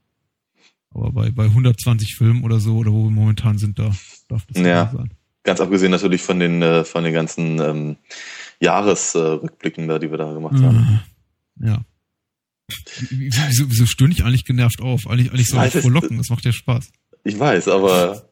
Aber 0.92 1.12
bei, 1.12 1.30
bei 1.30 1.46
120 1.46 2.16
Filmen 2.16 2.44
oder 2.44 2.60
so, 2.60 2.78
oder 2.78 2.92
wo 2.92 3.04
wir 3.04 3.12
momentan 3.12 3.60
sind, 3.60 3.78
da 3.78 3.92
darf 4.28 4.46
das 4.48 4.62
ja, 4.62 4.92
sein. 4.92 5.12
Ganz 5.44 5.62
abgesehen 5.62 5.92
natürlich 5.92 6.24
von 6.24 6.40
den, 6.40 6.62
äh, 6.64 6.84
von 6.84 7.04
den 7.04 7.14
ganzen 7.14 7.60
ähm, 7.60 7.98
Jahresrückblicken 8.60 9.88
da, 9.88 10.00
die 10.00 10.10
wir 10.10 10.18
da 10.18 10.34
gemacht 10.34 10.62
haben. 10.62 11.02
Ja. 11.62 11.82
Wieso, 13.10 13.70
wieso 13.70 13.86
stöhne 13.86 14.14
ich 14.14 14.24
eigentlich 14.24 14.46
genervt 14.46 14.82
auf? 14.82 15.08
Eigentlich, 15.08 15.32
eigentlich 15.32 15.48
soll 15.48 15.66
ich 15.66 15.74
frohlocken, 15.74 16.18
das 16.18 16.30
macht 16.30 16.46
ja 16.46 16.52
Spaß. 16.52 16.92
Ich 17.24 17.38
weiß, 17.38 17.68
aber 17.68 18.29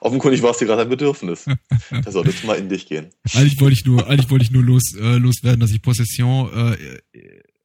Offenkundig 0.00 0.42
war 0.42 0.50
es 0.50 0.58
dir 0.58 0.66
gerade 0.66 0.82
ein 0.82 0.88
Bedürfnis. 0.88 1.44
da 1.90 2.10
solltest 2.10 2.42
du 2.42 2.46
mal 2.46 2.58
in 2.58 2.68
dich 2.68 2.86
gehen. 2.86 3.06
Eigentlich 3.34 3.60
wollte 3.60 3.74
ich 3.74 3.84
nur, 3.84 4.06
eigentlich 4.06 4.30
wollte 4.30 4.44
ich 4.44 4.50
nur 4.50 4.62
los, 4.62 4.94
äh, 4.94 5.16
loswerden, 5.16 5.60
dass 5.60 5.70
ich 5.70 5.82
Possession 5.82 6.50
äh, 6.52 7.00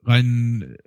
rein 0.03 0.77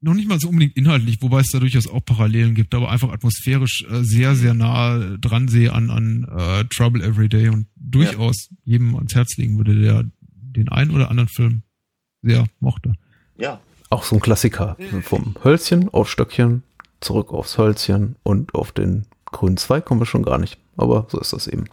noch 0.00 0.14
nicht 0.14 0.28
mal 0.28 0.38
so 0.38 0.48
unbedingt 0.48 0.76
inhaltlich, 0.76 1.20
wobei 1.20 1.40
es 1.40 1.48
da 1.48 1.58
durchaus 1.58 1.88
auch 1.88 2.04
Parallelen 2.04 2.54
gibt, 2.54 2.74
aber 2.74 2.90
einfach 2.90 3.10
atmosphärisch 3.10 3.84
äh, 3.90 4.02
sehr, 4.02 4.36
sehr 4.36 4.54
nah 4.54 5.16
dran 5.20 5.48
sehe 5.48 5.72
an, 5.72 5.90
an 5.90 6.24
äh, 6.24 6.64
Trouble 6.66 7.02
Every 7.02 7.28
Day 7.28 7.48
und 7.48 7.66
durchaus 7.76 8.48
ja. 8.50 8.56
jedem 8.64 8.94
ans 8.94 9.14
Herz 9.14 9.36
legen 9.36 9.56
würde, 9.56 9.74
der 9.74 10.04
den 10.20 10.68
einen 10.68 10.92
oder 10.92 11.10
anderen 11.10 11.28
Film 11.28 11.62
sehr 12.22 12.46
mochte. 12.60 12.94
Ja. 13.36 13.60
Auch 13.90 14.04
so 14.04 14.16
ein 14.16 14.20
Klassiker. 14.20 14.76
Vom 15.02 15.34
Hölzchen 15.42 15.88
auf 15.88 16.10
Stöckchen, 16.10 16.62
zurück 17.00 17.32
aufs 17.32 17.56
Hölzchen 17.56 18.16
und 18.22 18.54
auf 18.54 18.70
den 18.70 19.06
grünen 19.32 19.56
Zweig 19.56 19.84
kommen 19.84 20.00
wir 20.00 20.06
schon 20.06 20.22
gar 20.22 20.38
nicht. 20.38 20.58
Aber 20.76 21.06
so 21.08 21.18
ist 21.18 21.32
das 21.32 21.46
eben. 21.46 21.64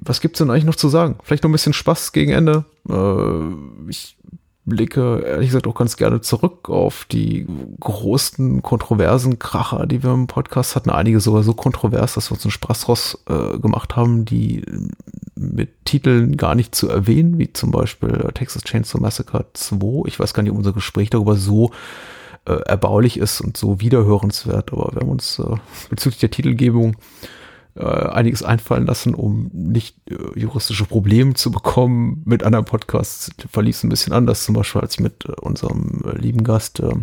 Was 0.00 0.20
gibt's 0.20 0.38
denn 0.38 0.50
eigentlich 0.50 0.64
noch 0.64 0.76
zu 0.76 0.88
sagen? 0.88 1.16
Vielleicht 1.22 1.42
noch 1.42 1.50
ein 1.50 1.52
bisschen 1.52 1.72
Spaß 1.72 2.12
gegen 2.12 2.32
Ende. 2.32 2.64
Äh, 2.88 3.90
ich 3.90 4.16
blicke 4.64 5.20
ehrlich 5.20 5.48
gesagt 5.48 5.66
auch 5.66 5.74
ganz 5.74 5.96
gerne 5.96 6.20
zurück 6.20 6.68
auf 6.68 7.06
die 7.10 7.46
großen 7.80 8.62
kontroversen 8.62 9.38
Kracher, 9.38 9.86
die 9.86 10.02
wir 10.02 10.12
im 10.12 10.26
Podcast 10.26 10.76
hatten. 10.76 10.90
Einige 10.90 11.20
sogar 11.20 11.42
so 11.42 11.54
kontrovers, 11.54 12.14
dass 12.14 12.30
wir 12.30 12.34
uns 12.34 12.44
einen 12.44 12.52
Spaß 12.52 12.82
draus 12.82 13.24
äh, 13.28 13.58
gemacht 13.58 13.96
haben, 13.96 14.24
die 14.24 14.64
mit 15.34 15.84
Titeln 15.84 16.36
gar 16.36 16.54
nicht 16.54 16.74
zu 16.74 16.88
erwähnen, 16.88 17.38
wie 17.38 17.52
zum 17.52 17.70
Beispiel 17.70 18.30
Texas 18.34 18.62
Chainsaw 18.62 19.00
Massacre 19.00 19.46
2. 19.54 20.06
Ich 20.06 20.20
weiß 20.20 20.34
gar 20.34 20.42
nicht, 20.42 20.52
ob 20.52 20.58
unser 20.58 20.72
Gespräch 20.72 21.10
darüber 21.10 21.36
so 21.36 21.66
äh, 21.66 22.17
erbaulich 22.44 23.18
ist 23.18 23.40
und 23.40 23.56
so 23.56 23.80
wiederhörenswert. 23.80 24.72
Aber 24.72 24.90
wir 24.92 25.00
haben 25.00 25.10
uns 25.10 25.38
äh, 25.38 25.56
bezüglich 25.90 26.20
der 26.20 26.30
Titelgebung 26.30 26.96
äh, 27.78 27.84
einiges 27.84 28.42
einfallen 28.42 28.86
lassen, 28.86 29.14
um 29.14 29.50
nicht 29.52 29.96
äh, 30.10 30.16
juristische 30.34 30.84
Probleme 30.84 31.34
zu 31.34 31.50
bekommen. 31.50 32.22
Mit 32.24 32.42
anderen 32.42 32.64
Podcasts 32.64 33.30
verlief 33.50 33.76
es 33.76 33.84
ein 33.84 33.88
bisschen 33.88 34.12
anders, 34.12 34.44
zum 34.44 34.54
Beispiel 34.54 34.80
als 34.80 34.94
ich 34.94 35.00
mit 35.00 35.26
äh, 35.26 35.32
unserem 35.40 36.02
äh, 36.04 36.18
lieben 36.18 36.42
Gast 36.42 36.80
äh, 36.80 36.94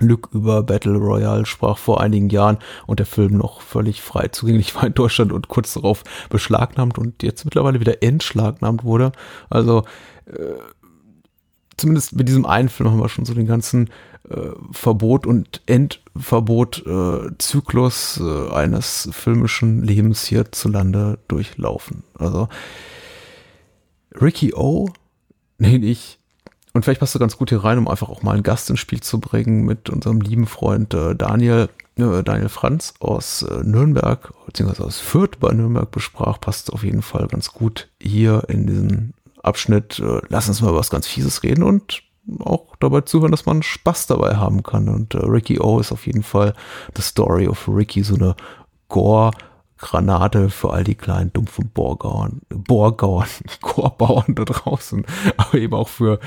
Lück 0.00 0.30
über 0.32 0.62
Battle 0.62 0.96
Royale 0.96 1.46
sprach 1.46 1.78
vor 1.78 2.00
einigen 2.00 2.28
Jahren 2.30 2.58
und 2.86 2.98
der 2.98 3.06
Film 3.06 3.36
noch 3.36 3.60
völlig 3.60 4.02
frei 4.02 4.28
zugänglich 4.28 4.74
war 4.74 4.84
in 4.84 4.94
Deutschland 4.94 5.32
und 5.32 5.48
kurz 5.48 5.74
darauf 5.74 6.02
beschlagnahmt 6.28 6.98
und 6.98 7.22
jetzt 7.22 7.44
mittlerweile 7.44 7.78
wieder 7.78 8.02
entschlagnahmt 8.02 8.84
wurde. 8.84 9.12
Also 9.48 9.84
äh, 10.26 10.54
zumindest 11.76 12.16
mit 12.16 12.28
diesem 12.28 12.46
einen 12.46 12.68
Film 12.68 12.90
haben 12.90 13.00
wir 13.00 13.08
schon 13.08 13.26
so 13.26 13.34
den 13.34 13.46
ganzen 13.46 13.86
äh, 13.86 13.90
Verbot 14.72 15.26
und 15.26 15.62
Endverbot 15.66 16.84
äh, 16.86 17.28
äh, 17.28 18.50
eines 18.52 19.08
filmischen 19.12 19.82
Lebens 19.82 20.24
hierzulande 20.24 21.18
durchlaufen. 21.28 22.04
Also 22.14 22.48
Ricky 24.20 24.54
O, 24.54 24.88
nenne 25.58 25.86
ich, 25.86 26.18
und 26.72 26.84
vielleicht 26.84 27.00
passt 27.00 27.14
du 27.14 27.18
ganz 27.18 27.36
gut 27.36 27.50
hier 27.50 27.64
rein, 27.64 27.78
um 27.78 27.88
einfach 27.88 28.08
auch 28.08 28.22
mal 28.22 28.32
einen 28.32 28.42
Gast 28.42 28.70
ins 28.70 28.80
Spiel 28.80 29.00
zu 29.00 29.20
bringen 29.20 29.64
mit 29.64 29.90
unserem 29.90 30.20
lieben 30.20 30.46
Freund 30.46 30.94
äh, 30.94 31.14
Daniel, 31.14 31.68
äh, 31.96 32.22
Daniel 32.22 32.48
Franz 32.48 32.94
aus 32.98 33.42
äh, 33.42 33.62
Nürnberg, 33.62 34.32
beziehungsweise 34.46 34.84
aus 34.84 34.98
Fürth 34.98 35.38
bei 35.38 35.52
Nürnberg 35.52 35.90
besprach, 35.90 36.40
passt 36.40 36.72
auf 36.72 36.82
jeden 36.82 37.02
Fall 37.02 37.26
ganz 37.28 37.52
gut 37.52 37.88
hier 38.00 38.44
in 38.48 38.66
diesen 38.66 39.14
Abschnitt. 39.42 39.98
Äh, 39.98 40.20
lass 40.28 40.48
uns 40.48 40.62
mal 40.62 40.70
über 40.70 40.78
was 40.78 40.90
ganz 40.90 41.06
Fieses 41.06 41.42
reden 41.42 41.62
und 41.62 42.02
auch 42.40 42.76
dabei 42.76 43.02
zuhören, 43.02 43.32
dass 43.32 43.46
man 43.46 43.62
Spaß 43.62 44.06
dabei 44.06 44.36
haben 44.36 44.62
kann. 44.62 44.88
Und 44.88 45.14
äh, 45.14 45.18
Ricky 45.18 45.60
O 45.60 45.78
ist 45.80 45.92
auf 45.92 46.06
jeden 46.06 46.22
Fall 46.22 46.54
the 46.96 47.02
story 47.02 47.48
of 47.48 47.68
Ricky, 47.68 48.02
so 48.02 48.14
eine 48.14 48.36
Gore- 48.88 49.32
Granate 49.82 50.48
für 50.48 50.72
all 50.72 50.84
die 50.84 50.94
kleinen 50.94 51.32
dumpfen 51.32 51.68
Bohrgauern, 51.68 52.40
Bohrgauern, 52.48 53.26
Chorbauern 53.60 54.26
da 54.34 54.44
draußen, 54.44 55.04
aber 55.36 55.54
eben 55.58 55.74
auch 55.74 55.88
für, 55.88 56.20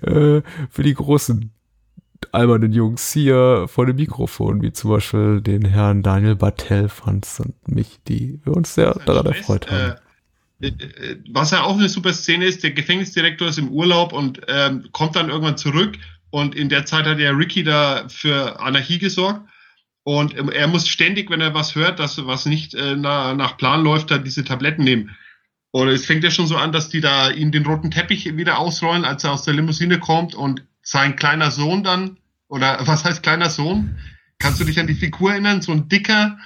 äh, 0.00 0.40
für 0.70 0.82
die 0.82 0.94
großen 0.94 1.52
albernen 2.32 2.72
Jungs 2.72 3.12
hier 3.12 3.66
vor 3.68 3.84
dem 3.84 3.96
Mikrofon, 3.96 4.62
wie 4.62 4.72
zum 4.72 4.90
Beispiel 4.90 5.42
den 5.42 5.66
Herrn 5.66 6.02
Daniel 6.02 6.36
Bartel, 6.36 6.88
Franz 6.88 7.38
und 7.38 7.68
mich, 7.68 8.00
die 8.08 8.40
wir 8.44 8.56
uns 8.56 8.74
sehr 8.74 8.94
daran 9.04 9.26
erfreut 9.26 9.70
haben. 9.70 9.92
Äh, 9.92 9.96
was 11.30 11.50
ja 11.50 11.62
auch 11.62 11.76
eine 11.76 11.88
super 11.88 12.12
Szene 12.12 12.46
ist, 12.46 12.62
der 12.62 12.70
Gefängnisdirektor 12.70 13.48
ist 13.48 13.58
im 13.58 13.70
Urlaub 13.70 14.12
und 14.12 14.40
ähm, 14.48 14.88
kommt 14.92 15.16
dann 15.16 15.28
irgendwann 15.28 15.58
zurück 15.58 15.98
und 16.30 16.54
in 16.54 16.68
der 16.68 16.86
Zeit 16.86 17.06
hat 17.06 17.18
ja 17.18 17.30
Ricky 17.30 17.62
da 17.62 18.08
für 18.08 18.58
Anarchie 18.60 18.98
gesorgt 18.98 19.46
und 20.06 20.38
ähm, 20.38 20.50
er 20.50 20.68
muss 20.68 20.86
ständig, 20.86 21.30
wenn 21.30 21.40
er 21.40 21.52
was 21.52 21.74
hört, 21.74 21.98
dass 21.98 22.24
was 22.24 22.46
nicht 22.46 22.74
äh, 22.74 22.94
na, 22.96 23.34
nach 23.34 23.56
Plan 23.56 23.82
läuft, 23.82 24.12
da 24.12 24.18
diese 24.18 24.44
Tabletten 24.44 24.84
nehmen. 24.84 25.16
Und 25.72 25.88
es 25.88 26.06
fängt 26.06 26.22
ja 26.22 26.30
schon 26.30 26.46
so 26.46 26.56
an, 26.56 26.70
dass 26.70 26.88
die 26.88 27.00
da 27.00 27.30
ihm 27.30 27.50
den 27.50 27.66
roten 27.66 27.90
Teppich 27.90 28.36
wieder 28.36 28.58
ausrollen, 28.58 29.04
als 29.04 29.24
er 29.24 29.32
aus 29.32 29.42
der 29.42 29.54
Limousine 29.54 29.98
kommt 29.98 30.36
und 30.36 30.64
sein 30.80 31.16
kleiner 31.16 31.50
Sohn 31.50 31.82
dann, 31.82 32.18
oder 32.48 32.78
was 32.86 33.04
heißt 33.04 33.24
kleiner 33.24 33.50
Sohn? 33.50 33.98
Kannst 34.38 34.60
du 34.60 34.64
dich 34.64 34.78
an 34.78 34.86
die 34.86 34.94
Figur 34.94 35.32
erinnern? 35.32 35.60
So 35.60 35.72
ein 35.72 35.88
dicker, 35.88 36.38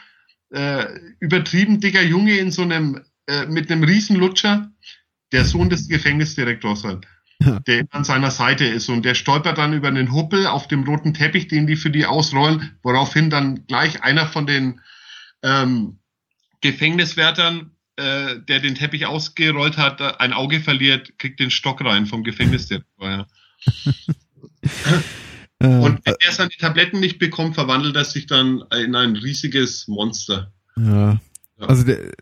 äh, 0.48 0.86
übertrieben 1.20 1.80
dicker 1.80 2.02
Junge 2.02 2.38
in 2.38 2.50
so 2.50 2.62
einem 2.62 3.02
äh, 3.30 3.46
mit 3.46 3.70
einem 3.70 3.84
Riesenlutscher, 3.84 4.72
der 5.30 5.44
Sohn 5.44 5.70
des 5.70 5.88
Gefängnisdirektors 5.88 6.82
halt, 6.82 7.06
der 7.66 7.86
an 7.90 8.02
seiner 8.02 8.32
Seite 8.32 8.64
ist 8.64 8.88
und 8.88 9.04
der 9.04 9.14
stolpert 9.14 9.58
dann 9.58 9.72
über 9.72 9.86
einen 9.86 10.12
Huppel 10.12 10.48
auf 10.48 10.66
dem 10.66 10.82
roten 10.82 11.14
Teppich, 11.14 11.46
den 11.46 11.68
die 11.68 11.76
für 11.76 11.90
die 11.90 12.06
ausrollen, 12.06 12.76
woraufhin 12.82 13.30
dann 13.30 13.66
gleich 13.68 14.02
einer 14.02 14.26
von 14.26 14.46
den 14.46 14.80
ähm, 15.44 16.00
Gefängniswärtern, 16.60 17.70
äh, 17.96 18.40
der 18.48 18.58
den 18.58 18.74
Teppich 18.74 19.06
ausgerollt 19.06 19.76
hat, 19.76 20.20
ein 20.20 20.32
Auge 20.32 20.58
verliert, 20.58 21.16
kriegt 21.18 21.38
den 21.38 21.52
Stock 21.52 21.84
rein 21.84 22.06
vom 22.06 22.24
Gefängnisdirektor. 22.24 23.08
Ja. 23.08 23.26
Und 25.62 26.00
wenn 26.04 26.14
er 26.18 26.32
seine 26.32 26.50
Tabletten 26.50 26.98
nicht 26.98 27.18
bekommt, 27.18 27.54
verwandelt 27.54 27.94
er 27.94 28.04
sich 28.04 28.26
dann 28.26 28.64
in 28.74 28.96
ein 28.96 29.14
riesiges 29.14 29.86
Monster. 29.86 30.52
Ja. 30.76 31.20
Also 31.60 31.84
der, 31.84 32.12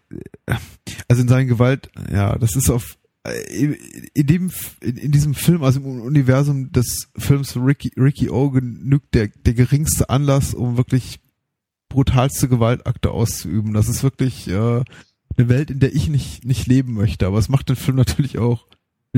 also 1.09 1.23
in 1.23 1.29
seinen 1.29 1.49
Gewalt, 1.49 1.91
ja, 2.11 2.37
das 2.39 2.57
ist 2.57 2.71
auf 2.71 2.97
in 3.51 4.27
dem 4.27 4.51
in, 4.81 5.13
diesem 5.13 5.35
Film, 5.35 5.63
also 5.63 5.81
im 5.81 6.01
Universum 6.01 6.73
des 6.73 7.11
Films 7.17 7.57
Ricky 7.57 7.93
Ricky 7.99 8.31
O 8.31 8.51
genügt 8.51 9.15
der 9.15 9.29
der 9.29 9.53
geringste 9.53 10.09
Anlass, 10.09 10.55
um 10.55 10.79
wirklich 10.79 11.21
brutalste 11.89 12.49
Gewaltakte 12.49 13.11
auszuüben. 13.11 13.75
Das 13.75 13.89
ist 13.89 14.03
wirklich 14.03 14.49
äh, 14.49 14.83
eine 15.37 15.49
Welt, 15.49 15.71
in 15.71 15.81
der 15.81 15.95
ich 15.95 16.09
nicht, 16.09 16.45
nicht 16.45 16.67
leben 16.67 16.95
möchte. 16.95 17.27
Aber 17.27 17.39
es 17.39 17.49
macht 17.49 17.69
den 17.69 17.77
Film 17.77 17.97
natürlich 17.97 18.39
auch 18.39 18.67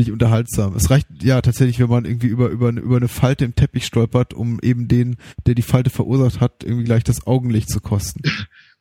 nicht 0.01 0.11
unterhaltsam. 0.11 0.75
Es 0.75 0.91
reicht 0.91 1.07
ja 1.23 1.41
tatsächlich, 1.41 1.79
wenn 1.79 1.89
man 1.89 2.05
irgendwie 2.05 2.27
über, 2.27 2.49
über, 2.49 2.71
über 2.71 2.97
eine 2.97 3.09
Falte 3.09 3.45
im 3.45 3.55
Teppich 3.55 3.87
stolpert, 3.87 4.35
um 4.35 4.59
eben 4.63 4.89
den, 4.89 5.17
der 5.47 5.55
die 5.55 5.63
Falte 5.63 5.91
verursacht 5.91 6.41
hat, 6.41 6.65
irgendwie 6.65 6.85
gleich 6.85 7.05
das 7.05 7.27
Augenlicht 7.27 7.71
zu 7.71 7.81
kosten. 7.81 8.23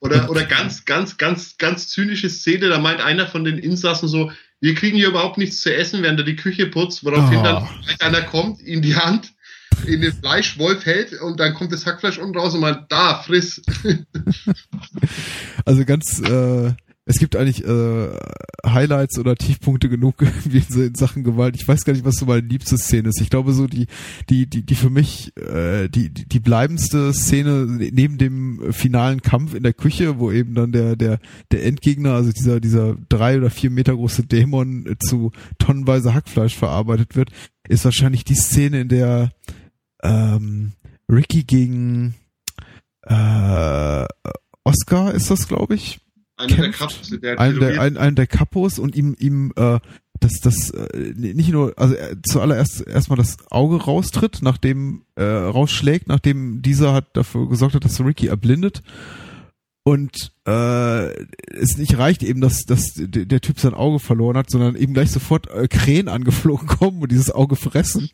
Oder, 0.02 0.30
oder 0.30 0.46
ganz, 0.46 0.86
ganz, 0.86 1.18
ganz, 1.18 1.58
ganz 1.58 1.90
zynische 1.90 2.30
Szene, 2.30 2.70
da 2.70 2.80
meint 2.80 3.02
einer 3.02 3.28
von 3.28 3.44
den 3.44 3.58
Insassen 3.58 4.08
so, 4.08 4.32
wir 4.62 4.74
kriegen 4.74 4.96
hier 4.96 5.10
überhaupt 5.10 5.38
nichts 5.38 5.60
zu 5.60 5.76
essen, 5.76 6.02
während 6.04 6.22
er 6.22 6.26
die 6.26 6.38
Küche 6.38 6.68
putzt, 6.68 7.04
woraufhin 7.04 7.40
oh. 7.40 7.44
dann 7.44 7.68
einer 8.00 8.22
kommt, 8.22 8.62
ihm 8.62 8.82
die 8.82 8.96
Hand 8.96 9.34
in 9.86 10.00
den 10.00 10.14
Fleischwolf 10.14 10.86
hält 10.86 11.20
und 11.20 11.42
dann 11.42 11.54
kommt 11.54 11.74
das 11.74 11.86
Hackfleisch 11.86 12.18
unten 12.18 12.38
raus 12.38 12.54
und 12.54 12.62
meint, 12.62 12.90
da, 12.90 13.22
friss. 13.22 13.62
also 15.66 15.84
ganz, 15.84 16.22
äh, 16.22 16.74
es 17.10 17.18
gibt 17.18 17.36
eigentlich 17.36 17.66
äh, 17.66 18.10
Highlights 18.64 19.18
oder 19.18 19.36
Tiefpunkte 19.36 19.90
genug 19.90 20.18
wie 20.46 20.64
in 20.80 20.94
Sachen 20.94 21.24
Gewalt. 21.24 21.56
Ich 21.56 21.68
weiß 21.68 21.84
gar 21.84 21.94
nicht, 21.94 22.06
was 22.06 22.18
so 22.18 22.28
meine 22.28 22.48
liebste 22.48 22.78
Szene 22.78 23.10
ist. 23.10 23.20
Ich 23.20 23.32
glaube 23.32 23.54
so 23.54 23.66
die 23.66 23.88
die 24.30 24.46
die 24.46 24.62
die 24.62 24.76
für 24.76 24.92
mich 24.92 25.36
äh, 25.36 25.90
die 25.90 26.14
die 26.14 26.30
die 26.30 26.40
bleibendste 26.40 27.12
Szene 27.12 27.66
neben 27.66 28.20
dem 28.20 28.72
finalen 28.74 29.24
Kampf 29.24 29.56
in 29.56 29.64
der 29.64 29.74
Küche, 29.74 30.20
wo 30.20 30.32
eben 30.32 30.54
dann 30.54 30.72
der 30.72 30.96
der 30.96 31.20
der 31.52 31.66
Endgegner, 31.66 32.14
also 32.14 32.32
dieser 32.32 32.60
dieser 32.60 32.96
drei 33.10 33.40
oder 33.40 33.50
vier 33.50 33.72
Meter 33.72 33.96
große 33.96 34.28
Dämon 34.28 34.96
zu 35.00 35.32
tonnenweise 35.58 36.14
Hackfleisch 36.14 36.56
verarbeitet 36.56 37.16
wird, 37.16 37.32
ist 37.68 37.86
wahrscheinlich 37.86 38.24
die 38.24 38.36
Szene, 38.36 38.82
in 38.82 38.88
der 38.88 39.32
ähm, 40.04 40.74
Ricky 41.12 41.44
gegen 41.44 42.14
äh, 43.02 44.06
Oscar 44.64 45.16
ist 45.16 45.32
das, 45.32 45.48
glaube 45.48 45.74
ich 45.74 46.02
einer 46.40 46.56
der 46.56 46.72
Kapos, 46.72 47.10
der 47.22 47.40
ein 47.40 47.60
der, 47.60 47.82
ein, 47.82 47.98
ein 47.98 48.16
der 48.16 48.28
Kapos 48.28 48.80
und 48.80 48.96
ihm, 48.96 49.16
ihm 49.20 49.54
äh, 49.56 49.80
dass 50.20 50.34
das 50.42 50.72
äh, 50.72 51.14
nicht 51.16 51.52
nur, 51.52 51.74
also 51.78 51.96
äh, 51.96 52.16
zuallererst 52.24 52.86
erstmal 52.86 53.18
das 53.18 53.38
Auge 53.52 53.78
raustritt, 53.78 54.40
nachdem 54.42 55.04
äh, 55.16 55.24
rausschlägt, 55.24 56.08
nachdem 56.08 56.62
dieser 56.62 56.94
hat 56.94 57.16
dafür 57.16 57.48
gesorgt 57.48 57.76
hat, 57.76 57.86
dass 57.86 58.00
Ricky 58.00 58.28
erblindet. 58.28 58.82
Und 59.84 60.34
äh, 60.46 61.10
es 61.56 61.78
nicht 61.78 61.98
reicht 61.98 62.22
eben, 62.22 62.42
dass, 62.42 62.66
dass 62.66 62.94
der 62.96 63.42
Typ 63.42 63.60
sein 63.60 63.74
Auge 63.74 64.00
verloren 64.00 64.38
hat, 64.38 64.50
sondern 64.50 64.76
eben 64.76 64.94
gleich 64.94 65.10
sofort 65.10 65.50
äh, 65.50 65.68
Krähen 65.68 66.10
angeflogen 66.10 66.68
kommen 66.80 67.02
und 67.02 67.12
dieses 67.12 67.32
Auge 67.32 67.56
fressen. 67.56 68.10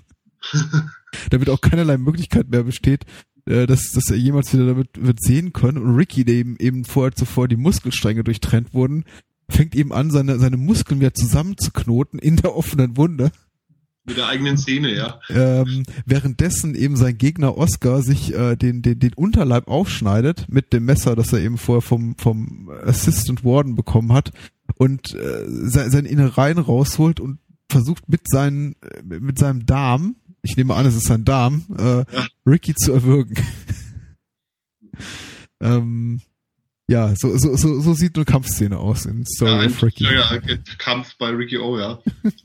damit 1.30 1.50
auch 1.50 1.62
keinerlei 1.62 1.98
Möglichkeit 1.98 2.50
mehr 2.50 2.64
besteht, 2.64 3.06
äh, 3.46 3.68
dass, 3.68 3.92
dass 3.92 4.10
er 4.10 4.18
jemals 4.18 4.54
wieder 4.54 4.66
damit 4.66 4.90
wird 4.96 5.22
sehen 5.22 5.54
können. 5.54 5.78
Und 5.78 5.96
Ricky, 5.96 6.26
dem 6.26 6.58
eben 6.58 6.86
vorher 6.86 7.14
zuvor 7.14 7.48
die 7.48 7.58
Muskelstränge 7.58 8.24
durchtrennt 8.24 8.74
wurden, 8.74 9.06
fängt 9.50 9.76
eben 9.76 9.94
an, 9.94 10.12
seine, 10.12 10.40
seine 10.40 10.58
Muskeln 10.58 11.00
wieder 11.00 11.14
zusammenzuknoten 11.14 12.20
in 12.20 12.38
der 12.38 12.56
offenen 12.56 12.98
Wunde. 12.98 13.32
Mit 14.08 14.18
der 14.18 14.28
eigenen 14.28 14.58
Szene, 14.58 14.94
ja. 14.94 15.20
Ähm, 15.30 15.84
währenddessen 16.06 16.76
eben 16.76 16.96
sein 16.96 17.18
Gegner 17.18 17.58
Oscar 17.58 18.04
sich 18.04 18.36
äh, 18.36 18.56
den, 18.56 18.84
den, 18.84 19.00
den 19.00 19.14
Unterleib 19.16 19.68
aufschneidet 19.68 20.46
mit 20.48 20.74
dem 20.74 20.86
Messer, 20.86 21.16
das 21.16 21.34
er 21.34 21.40
eben 21.40 21.58
vorher 21.58 21.82
vom, 21.82 22.16
vom 22.18 22.70
Assistant 22.84 23.44
Warden 23.44 23.76
bekommen 23.76 24.14
hat 24.14 24.32
und 24.78 25.16
äh, 25.16 25.44
seine 25.48 26.08
Innereien 26.08 26.60
rausholt 26.60 27.20
und 27.20 27.40
versucht 27.68 28.08
mit, 28.08 28.30
seinen, 28.30 28.76
mit 29.04 29.40
seinem 29.40 29.66
Darm 29.66 30.18
ich 30.46 30.56
nehme 30.58 30.76
an, 30.76 30.86
es 30.86 30.96
ist 30.96 31.08
sein 31.08 31.26
Darm, 31.26 31.66
äh, 31.78 31.98
ja. 31.98 32.28
Ricky 32.46 32.74
zu 32.76 32.94
erwürgen. 32.94 33.36
ähm, 35.62 36.22
ja, 36.88 37.16
so, 37.16 37.36
so, 37.36 37.56
so, 37.56 37.82
so 37.82 37.94
sieht 37.96 38.16
eine 38.16 38.26
Kampfszene 38.26 38.78
aus 38.78 39.08
in 39.08 39.26
Story 39.26 39.64
ja, 39.64 39.66
of 39.66 39.84
Ricky. 39.84 40.04
Ja, 40.04 40.40
Kampf 40.78 41.16
bei 41.18 41.30
Ricky 41.30 41.58
O, 41.58 41.80
ja. 41.80 42.00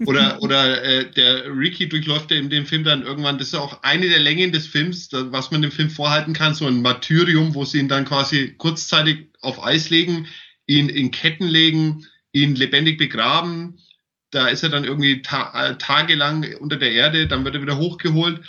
Oder, 0.06 0.38
oder 0.42 0.82
äh, 0.82 1.10
der 1.10 1.44
Ricky 1.54 1.90
durchläuft 1.90 2.30
ja 2.30 2.38
in 2.38 2.48
dem 2.48 2.64
Film 2.64 2.82
dann 2.82 3.02
irgendwann, 3.02 3.36
das 3.36 3.48
ist 3.48 3.54
auch 3.54 3.82
eine 3.82 4.08
der 4.08 4.20
Längen 4.20 4.50
des 4.50 4.66
Films, 4.66 5.10
was 5.12 5.50
man 5.50 5.60
dem 5.60 5.70
Film 5.70 5.90
vorhalten 5.90 6.32
kann, 6.32 6.54
so 6.54 6.66
ein 6.66 6.80
Martyrium, 6.80 7.54
wo 7.54 7.66
sie 7.66 7.80
ihn 7.80 7.88
dann 7.88 8.06
quasi 8.06 8.54
kurzzeitig 8.56 9.28
auf 9.42 9.62
Eis 9.62 9.90
legen, 9.90 10.26
ihn 10.66 10.88
in 10.88 11.10
Ketten 11.10 11.46
legen, 11.46 12.06
ihn 12.32 12.54
lebendig 12.54 12.96
begraben, 12.96 13.78
da 14.30 14.48
ist 14.48 14.62
er 14.62 14.68
dann 14.68 14.84
irgendwie 14.84 15.22
ta 15.22 15.52
äh, 15.54 15.76
tagelang 15.76 16.46
unter 16.60 16.76
der 16.76 16.92
Erde, 16.92 17.26
dann 17.26 17.44
wird 17.44 17.56
er 17.56 17.62
wieder 17.62 17.78
hochgeholt, 17.78 18.40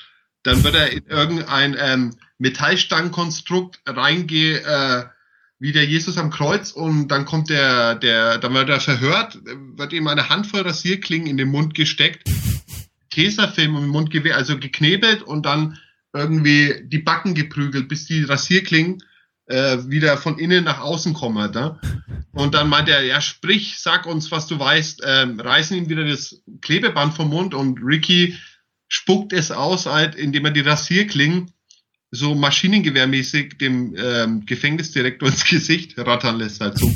dann 0.43 0.63
wird 0.63 0.75
er 0.75 0.91
in 0.91 1.05
irgendein 1.07 1.75
ähm, 1.79 2.15
Metallstangenkonstrukt 2.37 3.79
reinge, 3.85 4.61
äh, 4.61 5.05
wie 5.59 5.71
der 5.71 5.85
Jesus 5.85 6.17
am 6.17 6.31
Kreuz 6.31 6.71
und 6.71 7.09
dann 7.09 7.25
kommt 7.25 7.49
der, 7.49 7.95
der, 7.95 8.39
dann 8.39 8.53
wird 8.53 8.69
er 8.69 8.79
verhört, 8.79 9.39
wird 9.43 9.93
ihm 9.93 10.07
eine 10.07 10.29
Handvoll 10.29 10.61
Rasierklingen 10.61 11.27
in 11.27 11.37
den 11.37 11.49
Mund 11.49 11.75
gesteckt, 11.75 12.27
Tesafilm 13.11 13.75
im 13.75 13.87
Mund 13.87 14.09
gewehrt, 14.09 14.37
also 14.37 14.57
geknebelt 14.57 15.21
und 15.21 15.45
dann 15.45 15.77
irgendwie 16.13 16.81
die 16.85 16.99
Backen 16.99 17.35
geprügelt, 17.35 17.87
bis 17.87 18.05
die 18.05 18.23
Rasierklingen 18.23 19.03
äh, 19.51 19.89
wieder 19.89 20.17
von 20.17 20.39
innen 20.39 20.63
nach 20.63 20.79
außen 20.79 21.13
kommen. 21.13 21.51
Ne? 21.51 21.79
Und 22.31 22.53
dann 22.53 22.69
meint 22.69 22.89
er, 22.89 23.03
ja, 23.03 23.21
sprich, 23.21 23.75
sag 23.79 24.05
uns, 24.05 24.31
was 24.31 24.47
du 24.47 24.57
weißt, 24.57 25.03
ähm, 25.05 25.39
reißen 25.39 25.77
ihm 25.77 25.89
wieder 25.89 26.05
das 26.05 26.41
Klebeband 26.61 27.13
vom 27.13 27.29
Mund 27.29 27.53
und 27.53 27.79
Ricky 27.83 28.37
spuckt 28.87 29.33
es 29.33 29.51
aus, 29.51 29.85
halt, 29.85 30.15
indem 30.15 30.45
er 30.45 30.51
die 30.51 30.61
Rasierklingen 30.61 31.51
so 32.11 32.35
maschinengewehrmäßig 32.35 33.57
dem 33.57 33.95
ähm, 33.97 34.45
Gefängnisdirektor 34.45 35.29
ins 35.29 35.45
Gesicht 35.45 35.97
rattern 35.97 36.37
lässt, 36.37 36.59
halt 36.59 36.77
so. 36.77 36.91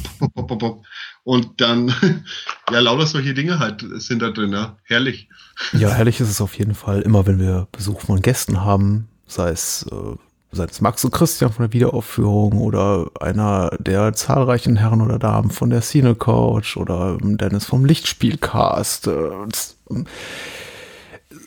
Und 1.23 1.61
dann, 1.61 1.87
ja, 2.71 2.79
lauter 2.79 3.07
solche 3.07 3.33
Dinge 3.33 3.59
halt 3.59 3.83
sind 3.95 4.21
da 4.21 4.31
drin, 4.31 4.51
ja. 4.51 4.77
Herrlich. 4.83 5.29
Ja, 5.71 5.89
herrlich 5.89 6.19
ist 6.19 6.29
es 6.29 6.41
auf 6.41 6.57
jeden 6.57 6.75
Fall, 6.75 7.01
immer 7.01 7.25
wenn 7.25 7.39
wir 7.39 7.67
Besuch 7.71 8.01
von 8.01 8.21
Gästen 8.21 8.61
haben, 8.61 9.07
sei 9.25 9.49
es 9.49 9.85
äh, 9.89 10.15
sei 10.55 10.65
es 10.65 10.81
Max 10.81 11.03
und 11.05 11.11
Christian 11.11 11.51
von 11.51 11.65
der 11.65 11.73
Wiederaufführung 11.73 12.59
oder 12.59 13.07
einer 13.19 13.71
der 13.79 14.13
zahlreichen 14.13 14.77
Herren 14.77 15.01
oder 15.01 15.19
Damen 15.19 15.51
von 15.51 15.69
der 15.69 15.81
Cine 15.81 16.15
Couch 16.15 16.77
oder 16.77 17.17
Dennis 17.21 17.65
vom 17.65 17.85
Lichtspielcast. 17.85 19.07
Äh, 19.07 19.29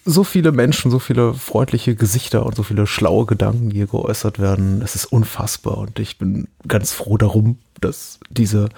so 0.05 0.25
viele 0.25 0.53
Menschen, 0.53 0.91
so 0.91 0.99
viele 0.99 1.35
freundliche 1.35 1.95
Gesichter 1.95 2.47
und 2.47 2.55
so 2.55 2.63
viele 2.63 2.87
schlaue 2.87 3.27
Gedanken, 3.27 3.71
die 3.71 3.77
hier 3.77 3.87
geäußert 3.87 4.39
werden. 4.39 4.83
Es 4.83 4.95
ist 4.95 5.07
unfassbar 5.07 5.79
und 5.79 5.99
ich 5.99 6.19
bin 6.19 6.49
ganz 6.67 6.93
froh 6.93 7.17
darum, 7.17 7.59
dass 7.81 8.19
diese 8.31 8.69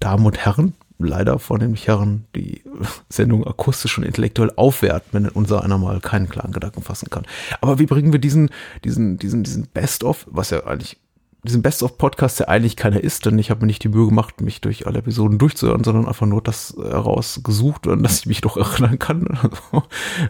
Damen 0.00 0.26
und 0.26 0.38
Herren, 0.38 0.74
leider 0.98 1.38
vornehmlich 1.38 1.86
Herren, 1.86 2.24
die 2.34 2.62
Sendung 3.08 3.46
akustisch 3.46 3.98
und 3.98 4.04
intellektuell 4.04 4.52
aufwerten, 4.56 5.08
wenn 5.12 5.28
unser 5.28 5.62
einer 5.62 5.78
mal 5.78 6.00
keinen 6.00 6.28
klaren 6.28 6.52
Gedanken 6.52 6.82
fassen 6.82 7.10
kann. 7.10 7.26
Aber 7.60 7.78
wie 7.78 7.86
bringen 7.86 8.12
wir 8.12 8.20
diesen, 8.20 8.50
diesen, 8.84 9.18
diesen, 9.18 9.44
diesen 9.44 9.66
Best-of, 9.68 10.26
was 10.30 10.50
ja 10.50 10.64
eigentlich 10.64 10.98
diesen 11.44 11.62
Best-of-Podcast, 11.62 12.40
der 12.40 12.48
eigentlich 12.48 12.76
keiner 12.76 13.00
ist, 13.00 13.24
denn 13.24 13.38
ich 13.38 13.50
habe 13.50 13.60
mir 13.60 13.68
nicht 13.68 13.84
die 13.84 13.88
Mühe 13.88 14.06
gemacht, 14.06 14.40
mich 14.40 14.60
durch 14.60 14.86
alle 14.86 14.98
Episoden 14.98 15.38
durchzuhören, 15.38 15.84
sondern 15.84 16.08
einfach 16.08 16.26
nur 16.26 16.42
das 16.42 16.76
herausgesucht, 16.76 17.86
an 17.86 18.02
das 18.02 18.20
ich 18.20 18.26
mich 18.26 18.40
doch 18.40 18.56
erinnern 18.56 18.98
kann. 18.98 19.26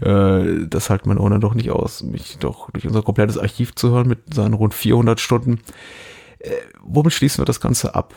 Äh, 0.00 0.66
das 0.68 0.90
halt 0.90 1.06
mein 1.06 1.18
Ohren 1.18 1.40
doch 1.40 1.54
nicht 1.54 1.70
aus, 1.70 2.02
mich 2.02 2.38
doch 2.38 2.70
durch 2.70 2.86
unser 2.86 3.02
komplettes 3.02 3.38
Archiv 3.38 3.74
zu 3.74 3.90
hören 3.90 4.06
mit 4.06 4.34
seinen 4.34 4.54
rund 4.54 4.74
400 4.74 5.18
Stunden. 5.18 5.60
Äh, 6.38 6.50
womit 6.82 7.12
schließen 7.12 7.40
wir 7.40 7.46
das 7.46 7.60
Ganze 7.60 7.94
ab? 7.94 8.14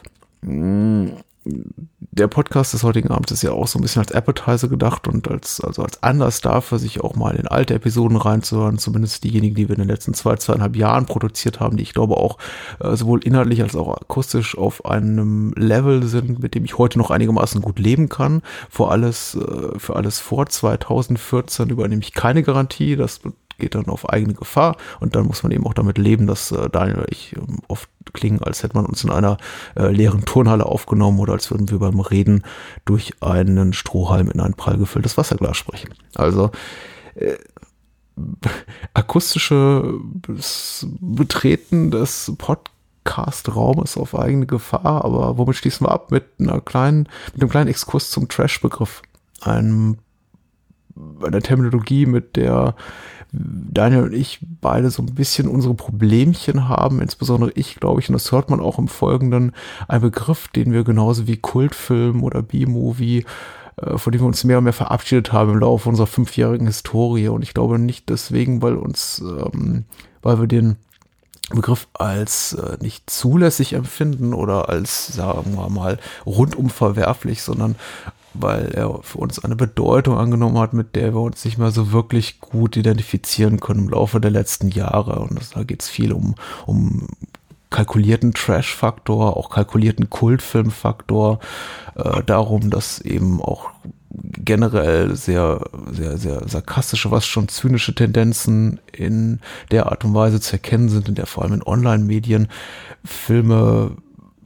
Der 1.44 2.28
Podcast 2.28 2.74
des 2.74 2.84
heutigen 2.84 3.10
Abends 3.10 3.32
ist 3.32 3.42
ja 3.42 3.52
auch 3.52 3.68
so 3.68 3.80
ein 3.80 3.82
bisschen 3.82 4.02
als 4.02 4.12
Appetizer 4.12 4.68
gedacht 4.68 5.08
und 5.08 5.28
als, 5.28 5.60
also 5.60 5.82
als 5.82 6.04
Anlass 6.04 6.42
dafür, 6.42 6.78
sich 6.78 7.02
auch 7.02 7.16
mal 7.16 7.36
in 7.36 7.48
alte 7.48 7.74
Episoden 7.74 8.18
reinzuhören, 8.18 8.78
zumindest 8.78 9.24
diejenigen, 9.24 9.56
die 9.56 9.68
wir 9.68 9.76
in 9.76 9.82
den 9.82 9.90
letzten 9.90 10.14
zwei, 10.14 10.36
zweieinhalb 10.36 10.76
Jahren 10.76 11.08
produziert 11.08 11.60
haben, 11.60 11.78
die 11.78 11.84
ich 11.84 11.94
glaube 11.94 12.18
auch 12.18 12.38
äh, 12.80 12.96
sowohl 12.96 13.24
inhaltlich 13.24 13.64
als 13.64 13.76
auch 13.76 13.96
akustisch 14.00 14.56
auf 14.58 14.86
einem 14.86 15.54
Level 15.54 16.04
sind, 16.04 16.40
mit 16.40 16.54
dem 16.54 16.66
ich 16.66 16.78
heute 16.78 17.00
noch 17.00 17.10
einigermaßen 17.10 17.62
gut 17.62 17.80
leben 17.80 18.10
kann. 18.10 18.44
Vor 18.70 18.92
alles, 18.92 19.36
äh, 19.36 19.80
für 19.80 19.96
alles 19.96 20.20
vor 20.20 20.46
2014 20.46 21.70
übernehme 21.70 22.02
ich 22.02 22.14
keine 22.14 22.44
Garantie. 22.44 22.96
Das 22.96 23.22
geht 23.62 23.76
dann 23.76 23.86
auf 23.86 24.10
eigene 24.10 24.34
Gefahr 24.34 24.76
und 25.00 25.16
dann 25.16 25.26
muss 25.28 25.44
man 25.44 25.52
eben 25.52 25.66
auch 25.66 25.74
damit 25.74 25.98
leben, 25.98 26.28
dass 26.28 26.52
äh, 26.52 26.70
Daniel 26.70 26.98
und 26.98 27.12
ich 27.12 27.36
ähm, 27.38 27.60
oft 27.68 27.90
klingen, 28.14 28.44
als 28.44 28.64
hätte 28.64 28.76
man 28.76 28.86
uns 28.86 29.04
in 29.04 29.12
einer 29.12 29.38
äh, 29.76 29.88
leeren 29.88 30.26
Turnhalle 30.26 30.66
aufgenommen 30.66 31.20
oder 31.20 31.34
als 31.34 31.50
würden 31.52 31.70
wir 31.70 31.80
beim 31.80 32.00
Reden 32.00 32.44
durch 32.86 33.14
einen 33.22 33.74
Strohhalm 33.74 34.30
in 34.30 34.42
ein 34.42 34.54
prall 34.54 34.78
gefülltes 34.78 35.18
Wasserglas 35.18 35.56
sprechen. 35.56 35.94
Also 36.16 36.52
äh, 37.16 37.38
akustische 38.94 39.94
Betreten 41.00 41.92
des 41.92 42.34
Podcast-Raumes 42.38 43.98
auf 43.98 44.18
eigene 44.18 44.46
Gefahr, 44.46 45.06
aber 45.06 45.38
womit 45.38 45.56
schließen 45.56 45.88
wir 45.88 45.92
ab? 45.92 46.12
Mit 46.12 46.26
einer 46.40 46.62
kleinen, 46.62 47.08
mit 47.34 47.42
einem 47.42 47.50
kleinen 47.50 47.70
Exkurs 47.70 48.10
zum 48.10 48.28
Trash-Begriff. 48.28 49.02
Einem, 49.42 49.98
einer 51.24 51.42
Terminologie, 51.42 52.06
mit 52.06 52.36
der 52.36 52.76
Daniel 53.32 54.04
und 54.04 54.14
ich 54.14 54.40
beide 54.42 54.92
so 54.92 55.02
ein 55.02 55.16
bisschen 55.16 55.48
unsere 55.48 55.74
Problemchen 55.74 56.68
haben, 56.68 57.02
insbesondere 57.02 57.52
ich, 57.52 57.76
glaube 57.76 58.02
ich, 58.02 58.10
und 58.10 58.14
das 58.14 58.32
hört 58.32 58.50
man 58.50 58.60
auch 58.60 58.78
im 58.78 58.90
Folgenden, 58.90 59.54
ein 59.88 60.02
Begriff, 60.02 60.50
den 60.50 60.74
wir 60.74 60.84
genauso 60.84 61.28
wie 61.28 61.38
Kultfilm 61.38 62.24
oder 62.24 62.42
B-Movie 62.42 63.26
äh, 63.78 63.98
von 63.98 64.12
dem 64.12 64.22
wir 64.22 64.28
uns 64.28 64.44
mehr 64.44 64.58
und 64.58 64.66
mehr 64.66 64.74
verabschiedet 64.74 65.32
haben 65.32 65.52
im 65.52 65.60
Laufe 65.60 65.88
unserer 65.88 66.08
fünfjährigen 66.08 66.68
Historie. 66.68 67.30
Und 67.30 67.42
ich 67.42 67.54
glaube 67.54 67.80
nicht 67.80 68.10
deswegen, 68.10 68.62
weil 68.62 68.76
uns, 68.76 69.22
ähm, 69.22 69.86
weil 70.22 70.40
wir 70.40 70.48
den 70.48 70.76
Begriff 71.50 71.88
als 71.94 72.54
äh, 72.54 72.78
nicht 72.82 73.10
zulässig 73.10 73.74
empfinden 73.74 74.34
oder 74.34 74.70
als, 74.70 75.08
sagen 75.08 75.56
wir 75.56 75.70
mal, 75.70 76.00
rundum 76.26 76.70
verwerflich, 76.70 77.42
sondern 77.42 77.76
weil 78.34 78.72
er 78.74 79.00
für 79.04 79.18
uns 79.18 79.44
eine 79.44 79.56
Bedeutung 79.56 80.18
angenommen 80.18 80.58
hat, 80.58 80.74
mit 80.74 80.96
der 80.96 81.14
wir 81.14 81.22
uns 81.22 81.44
nicht 81.46 81.58
mehr 81.58 81.72
so 81.72 81.92
wirklich 81.92 82.40
gut 82.40 82.78
identifizieren 82.78 83.60
können 83.60 83.86
im 83.86 83.90
Laufe 83.90 84.20
der 84.20 84.32
letzten 84.32 84.70
Jahre. 84.70 85.20
Und 85.20 85.40
da 85.56 85.64
geht 85.64 85.82
es 85.82 85.90
viel 85.90 86.14
um, 86.14 86.36
um 86.66 87.08
kalkulierten 87.70 88.34
Trash-Faktor, 88.34 89.38
auch 89.38 89.50
kalkulierten 89.50 90.10
Kultfilm-Faktor, 90.10 91.40
äh, 91.96 92.22
darum, 92.24 92.70
dass 92.70 93.00
eben 93.00 93.42
auch 93.42 93.70
generell 94.14 95.16
sehr, 95.16 95.62
sehr, 95.90 96.18
sehr 96.18 96.48
sarkastische, 96.48 97.12
was 97.12 97.26
schon 97.26 97.48
zynische 97.48 97.96
Tendenzen 97.96 98.80
in 98.92 99.40
der 99.72 99.88
Art 99.88 100.04
und 100.04 100.14
Weise 100.14 100.42
zu 100.42 100.54
erkennen 100.54 100.90
sind, 100.90 101.08
in 101.08 101.16
der 101.16 101.26
vor 101.26 101.44
allem 101.44 101.54
in 101.54 101.64
Online-Medien 101.64 102.50
Filme 103.06 103.92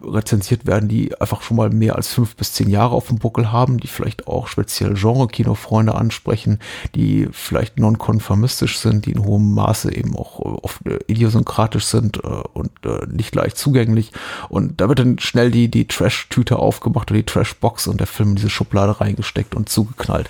rezensiert 0.05 0.65
werden, 0.65 0.89
die 0.89 1.19
einfach 1.19 1.41
schon 1.41 1.57
mal 1.57 1.69
mehr 1.69 1.95
als 1.95 2.13
fünf 2.13 2.35
bis 2.35 2.53
zehn 2.53 2.69
Jahre 2.69 2.95
auf 2.95 3.07
dem 3.07 3.17
Buckel 3.17 3.51
haben, 3.51 3.79
die 3.79 3.87
vielleicht 3.87 4.27
auch 4.27 4.47
speziell 4.47 4.93
Genre-Kinofreunde 4.93 5.95
ansprechen, 5.95 6.59
die 6.95 7.27
vielleicht 7.31 7.79
nonkonformistisch 7.79 8.79
sind, 8.79 9.05
die 9.05 9.11
in 9.11 9.23
hohem 9.23 9.53
Maße 9.53 9.93
eben 9.93 10.15
auch 10.15 10.39
oft 10.39 10.85
äh, 10.85 10.99
idiosynkratisch 11.07 11.85
sind 11.85 12.17
äh, 12.17 12.27
und 12.53 12.71
äh, 12.85 13.05
nicht 13.07 13.33
leicht 13.35 13.57
zugänglich. 13.57 14.11
Und 14.49 14.81
da 14.81 14.89
wird 14.89 14.99
dann 14.99 15.19
schnell 15.19 15.51
die, 15.51 15.69
die 15.69 15.87
Trash-Tüte 15.87 16.57
aufgemacht 16.57 17.11
oder 17.11 17.19
die 17.19 17.25
Trash-Box 17.25 17.87
und 17.87 17.99
der 17.99 18.07
Film 18.07 18.29
in 18.29 18.35
diese 18.35 18.49
Schublade 18.49 18.99
reingesteckt 18.99 19.55
und 19.55 19.69
zugeknallt. 19.69 20.29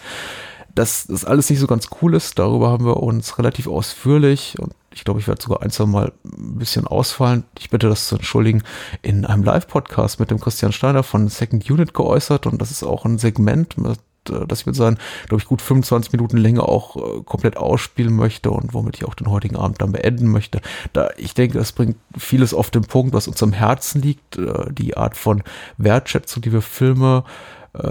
Dass 0.74 1.08
das 1.08 1.24
alles 1.24 1.50
nicht 1.50 1.60
so 1.60 1.68
ganz 1.68 1.88
cool 2.02 2.16
ist, 2.16 2.38
darüber 2.38 2.70
haben 2.70 2.86
wir 2.86 2.98
uns 2.98 3.38
relativ 3.38 3.68
ausführlich 3.68 4.58
und 4.60 4.74
ich 4.96 5.04
glaube, 5.04 5.20
ich 5.20 5.28
werde 5.28 5.42
sogar 5.42 5.62
ein, 5.62 5.70
zwei 5.70 5.86
Mal 5.86 6.14
ein 6.24 6.58
bisschen 6.58 6.88
ausfallen. 6.88 7.44
Ich 7.60 7.70
bitte 7.70 7.90
das 7.90 8.08
zu 8.08 8.16
entschuldigen, 8.16 8.64
in 9.02 9.26
einem 9.26 9.44
Live-Podcast 9.44 10.22
mit 10.22 10.32
dem 10.32 10.40
Christian 10.40 10.72
Steiner 10.72 11.04
von 11.04 11.28
Second 11.28 11.70
Unit 11.70 11.94
geäußert 11.94 12.48
und 12.48 12.62
das 12.62 12.72
ist 12.72 12.82
auch 12.82 13.04
ein 13.04 13.18
Segment, 13.18 13.78
mit, 13.78 14.00
äh, 14.30 14.48
das 14.48 14.62
ich 14.62 14.66
mit 14.66 14.76
seinen, 14.76 14.98
glaube 15.28 15.42
ich, 15.42 15.48
gut 15.50 15.62
25 15.62 16.14
Minuten 16.14 16.38
Länge 16.38 16.64
auch 16.64 16.96
äh, 16.96 17.24
komplett 17.24 17.58
ausspielen 17.58 18.16
möchte 18.16 18.52
und 18.52 18.74
womit 18.74 18.96
ich 18.96 19.06
auch 19.06 19.16
den 19.16 19.30
heutigen 19.30 19.58
Abend 19.58 19.82
dann 19.82 19.92
beenden 19.92 20.32
möchte. 20.32 20.62
Da 20.94 21.10
ich 21.18 21.34
denke, 21.34 21.58
das 21.58 21.74
bringt 21.74 21.98
vieles 22.18 22.54
auf 22.54 22.72
den 22.72 22.84
Punkt, 22.84 23.14
was 23.14 23.28
uns 23.28 23.44
am 23.44 23.52
Herzen 23.52 24.02
liegt, 24.02 24.38
äh, 24.38 24.72
die 24.72 24.96
Art 24.96 25.18
von 25.18 25.44
Wertschätzung, 25.78 26.42
die 26.42 26.54
wir 26.54 26.62
Filme, 26.62 27.26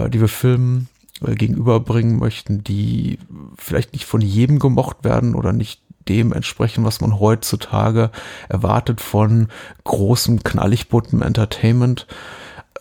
die 0.09 0.19
wir 0.19 0.27
Filmen 0.27 0.89
gegenüberbringen 1.21 2.17
möchten, 2.17 2.63
die 2.63 3.19
vielleicht 3.55 3.93
nicht 3.93 4.05
von 4.05 4.19
jedem 4.19 4.57
gemocht 4.57 5.03
werden 5.03 5.35
oder 5.35 5.53
nicht 5.53 5.84
dem 6.07 6.33
entsprechen, 6.33 6.85
was 6.85 7.01
man 7.01 7.19
heutzutage 7.19 8.11
erwartet 8.49 9.01
von 9.01 9.47
großem, 9.83 10.43
knallig 10.43 10.89
bunten 10.89 11.21
Entertainment. 11.21 12.07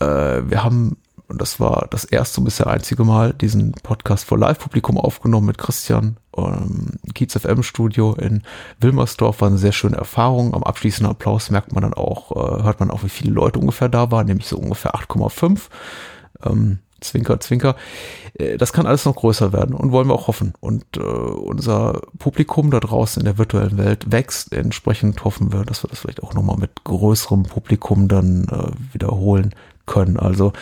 Äh, 0.00 0.06
wir 0.06 0.64
haben, 0.64 0.96
und 1.28 1.40
das 1.40 1.60
war 1.60 1.88
das 1.90 2.04
erste 2.04 2.40
und 2.40 2.44
bisher 2.44 2.66
einzige 2.66 3.04
Mal, 3.04 3.32
diesen 3.32 3.72
Podcast 3.72 4.24
vor 4.24 4.38
Live-Publikum 4.38 4.98
aufgenommen 4.98 5.46
mit 5.46 5.58
Christian 5.58 6.16
ähm, 6.36 6.98
Kiez 7.14 7.36
FM 7.36 7.62
Studio 7.62 8.14
in 8.14 8.42
Wilmersdorf. 8.80 9.40
War 9.40 9.48
eine 9.48 9.58
sehr 9.58 9.72
schöne 9.72 9.96
Erfahrung. 9.96 10.54
Am 10.54 10.62
abschließenden 10.62 11.10
Applaus 11.10 11.50
merkt 11.50 11.72
man 11.72 11.82
dann 11.82 11.94
auch, 11.94 12.32
äh, 12.32 12.62
hört 12.62 12.80
man 12.80 12.90
auch, 12.90 13.04
wie 13.04 13.08
viele 13.08 13.32
Leute 13.32 13.58
ungefähr 13.58 13.88
da 13.88 14.10
waren, 14.10 14.26
nämlich 14.26 14.46
so 14.46 14.58
ungefähr 14.58 14.94
8,5. 14.94 15.68
Ähm, 16.44 16.78
Zwinker, 17.04 17.40
Zwinker. 17.40 17.76
Äh, 18.34 18.56
das 18.56 18.72
kann 18.72 18.86
alles 18.86 19.04
noch 19.04 19.16
größer 19.16 19.52
werden 19.52 19.74
und 19.74 19.92
wollen 19.92 20.08
wir 20.08 20.14
auch 20.14 20.28
hoffen. 20.28 20.54
Und 20.60 20.84
äh, 20.96 21.00
unser 21.00 22.02
Publikum 22.18 22.70
da 22.70 22.80
draußen 22.80 23.20
in 23.20 23.26
der 23.26 23.38
virtuellen 23.38 23.78
Welt 23.78 24.10
wächst. 24.10 24.52
Entsprechend 24.52 25.24
hoffen 25.24 25.52
wir, 25.52 25.64
dass 25.64 25.84
wir 25.84 25.88
das 25.88 26.00
vielleicht 26.00 26.22
auch 26.22 26.34
nochmal 26.34 26.56
mit 26.56 26.84
größerem 26.84 27.44
Publikum 27.44 28.08
dann 28.08 28.46
äh, 28.48 28.92
wiederholen 28.92 29.54
können. 29.86 30.18
Also 30.18 30.52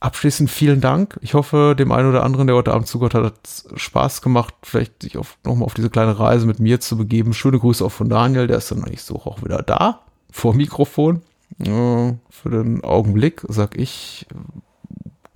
abschließend 0.00 0.50
vielen 0.50 0.80
Dank. 0.80 1.18
Ich 1.20 1.34
hoffe, 1.34 1.74
dem 1.78 1.92
einen 1.92 2.08
oder 2.08 2.24
anderen, 2.24 2.46
der 2.46 2.56
heute 2.56 2.72
Abend 2.72 2.86
zugehört 2.86 3.14
hat, 3.14 3.24
hat 3.24 3.34
es 3.44 3.68
Spaß 3.76 4.22
gemacht, 4.22 4.54
vielleicht 4.62 5.02
sich 5.02 5.14
nochmal 5.44 5.66
auf 5.66 5.74
diese 5.74 5.90
kleine 5.90 6.18
Reise 6.18 6.46
mit 6.46 6.58
mir 6.58 6.80
zu 6.80 6.96
begeben. 6.96 7.34
Schöne 7.34 7.58
Grüße 7.58 7.84
auch 7.84 7.92
von 7.92 8.08
Daniel, 8.08 8.46
der 8.46 8.58
ist 8.58 8.70
dann 8.70 8.84
eigentlich 8.84 9.02
so 9.02 9.16
auch 9.16 9.42
wieder 9.44 9.62
da, 9.62 10.00
vor 10.30 10.54
Mikrofon. 10.54 11.22
Für 11.58 12.50
den 12.50 12.84
Augenblick 12.84 13.42
sag 13.48 13.76
ich 13.76 14.26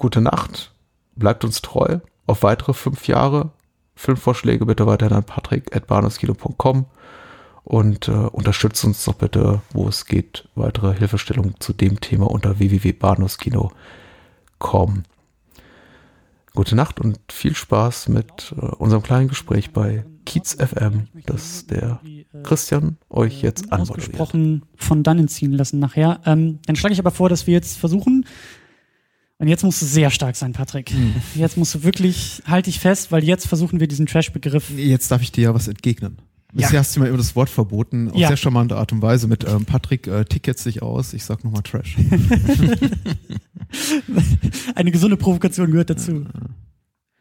gute 0.05 0.21
Nacht, 0.21 0.71
bleibt 1.17 1.45
uns 1.47 1.63
treu 1.63 2.01
auf 2.27 2.43
weitere 2.43 2.75
fünf 2.75 3.09
Jahre. 3.09 3.53
Filmvorschläge 3.97 4.67
bitte 4.67 4.87
weiterhin 4.87 5.17
an 5.17 5.25
patrick.bahnhofskino.com 5.25 6.85
und 7.63 8.09
äh, 8.09 8.11
unterstützt 8.11 8.85
uns 8.85 9.03
doch 9.03 9.15
bitte, 9.15 9.63
wo 9.73 9.89
es 9.89 10.05
geht, 10.05 10.47
weitere 10.57 10.95
Hilfestellungen 10.95 11.55
zu 11.59 11.73
dem 11.73 12.01
Thema 12.01 12.31
unter 12.31 12.59
www.bahnhofskino.com. 12.59 15.05
Gute 16.55 16.77
Nacht 16.77 17.01
und 17.01 17.19
viel 17.33 17.55
Spaß 17.55 18.11
mit 18.11 18.55
äh, 18.61 18.67
unserem 18.77 19.03
kleinen 19.03 19.29
Gespräch 19.29 19.73
bei 19.73 20.05
Kiez 20.27 20.53
FM, 20.53 21.09
das 21.25 21.67
der 21.67 22.03
Christian 22.43 22.99
euch 23.09 23.41
jetzt 23.41 23.73
anmoderiert. 23.73 24.61
von 24.77 25.03
dannen 25.03 25.29
ziehen 25.29 25.53
lassen 25.53 25.79
nachher. 25.79 26.21
Ähm, 26.27 26.59
dann 26.67 26.77
schlage 26.77 26.93
ich 26.93 26.99
aber 26.99 27.11
vor, 27.11 27.31
dass 27.31 27.47
wir 27.47 27.55
jetzt 27.55 27.79
versuchen, 27.79 28.27
und 29.45 29.49
jetzt 29.49 29.63
musst 29.63 29.83
du 29.83 29.85
sehr 29.85 30.09
stark 30.09 30.37
sein, 30.37 30.55
Patrick. 30.55 30.89
Hm. 30.89 31.17
Jetzt 31.35 31.59
musst 31.59 31.75
du 31.75 31.83
wirklich, 31.83 32.43
halt 32.47 32.65
dich 32.65 32.81
fest, 32.81 33.13
weil 33.13 33.23
jetzt 33.23 33.47
versuchen 33.47 33.79
wir 33.79 33.87
diesen 33.87 34.07
Trash-Begriff. 34.07 34.71
Jetzt 34.75 35.11
darf 35.11 35.21
ich 35.21 35.33
dir 35.33 35.45
ja 35.45 35.55
was 35.55 35.69
entgegnen. 35.69 36.17
Bisher 36.55 36.73
ja. 36.73 36.81
hast 36.81 36.97
du 36.97 37.01
mir 37.01 37.09
immer 37.09 37.19
das 37.19 37.37
Wort 37.37 37.51
verboten, 37.51 38.11
auf 38.11 38.17
ja. 38.17 38.29
sehr 38.29 38.39
charmante 38.39 38.79
Art 38.79 38.91
und 38.93 39.03
Weise 39.03 39.29
mit 39.29 39.47
ähm, 39.47 39.67
Patrick 39.67 40.07
äh, 40.07 40.25
ticket 40.25 40.59
sich 40.59 40.81
aus, 40.81 41.13
ich 41.13 41.25
sag 41.25 41.45
nochmal 41.45 41.63
Trash. 41.63 41.99
Eine 44.75 44.91
gesunde 44.91 45.19
Provokation 45.19 45.71
gehört 45.71 45.91
dazu. 45.91 46.25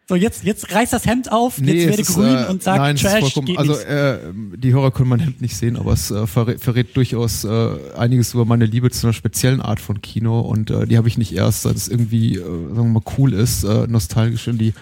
So, 0.10 0.16
jetzt, 0.16 0.43
jetzt 0.43 0.74
reiß 0.74 0.89
das 0.89 1.06
Hemd 1.06 1.32
auf, 1.32 1.62
nee, 1.62 1.86
jetzt 1.86 1.88
werde 1.88 2.04
grün 2.04 2.45
äh, 2.45 2.51
und 2.51 2.62
sag 2.62 2.78
nein, 2.78 2.97
Trash. 2.97 3.36
Geht 3.36 3.58
also 3.58 3.78
äh, 3.78 4.20
die 4.34 4.74
Hörer 4.74 4.91
können 4.91 5.08
mein 5.08 5.22
Hemd 5.22 5.41
nicht 5.41 5.56
sehen, 5.56 5.78
aber 5.78 5.93
es 5.93 6.12
äh, 6.12 6.28
verrät, 6.28 6.60
verrät 6.60 6.97
durchaus 6.97 7.45
äh, 7.45 7.70
einiges 7.95 8.34
über 8.34 8.43
meine 8.43 8.66
Liebe 8.66 8.91
zu 8.91 9.08
einer 9.08 9.14
speziellen 9.14 9.62
Art 9.62 9.80
von 9.80 10.01
Kino 10.01 10.41
und 10.41 10.72
äh, 10.72 10.88
die 10.88 10.97
habe 10.97 11.08
ich 11.08 11.18
nicht 11.18 11.34
erst, 11.34 11.62
seit 11.62 11.78
es 11.78 11.88
irgendwie, 11.88 12.36
äh, 12.36 12.41
sagen 12.41 12.76
wir 12.76 12.84
mal, 12.84 13.04
cool 13.18 13.32
ist, 13.32 13.64
äh, 13.64 13.88
nostalgisch 13.88 14.49
in 14.49 14.58
die 14.58 14.74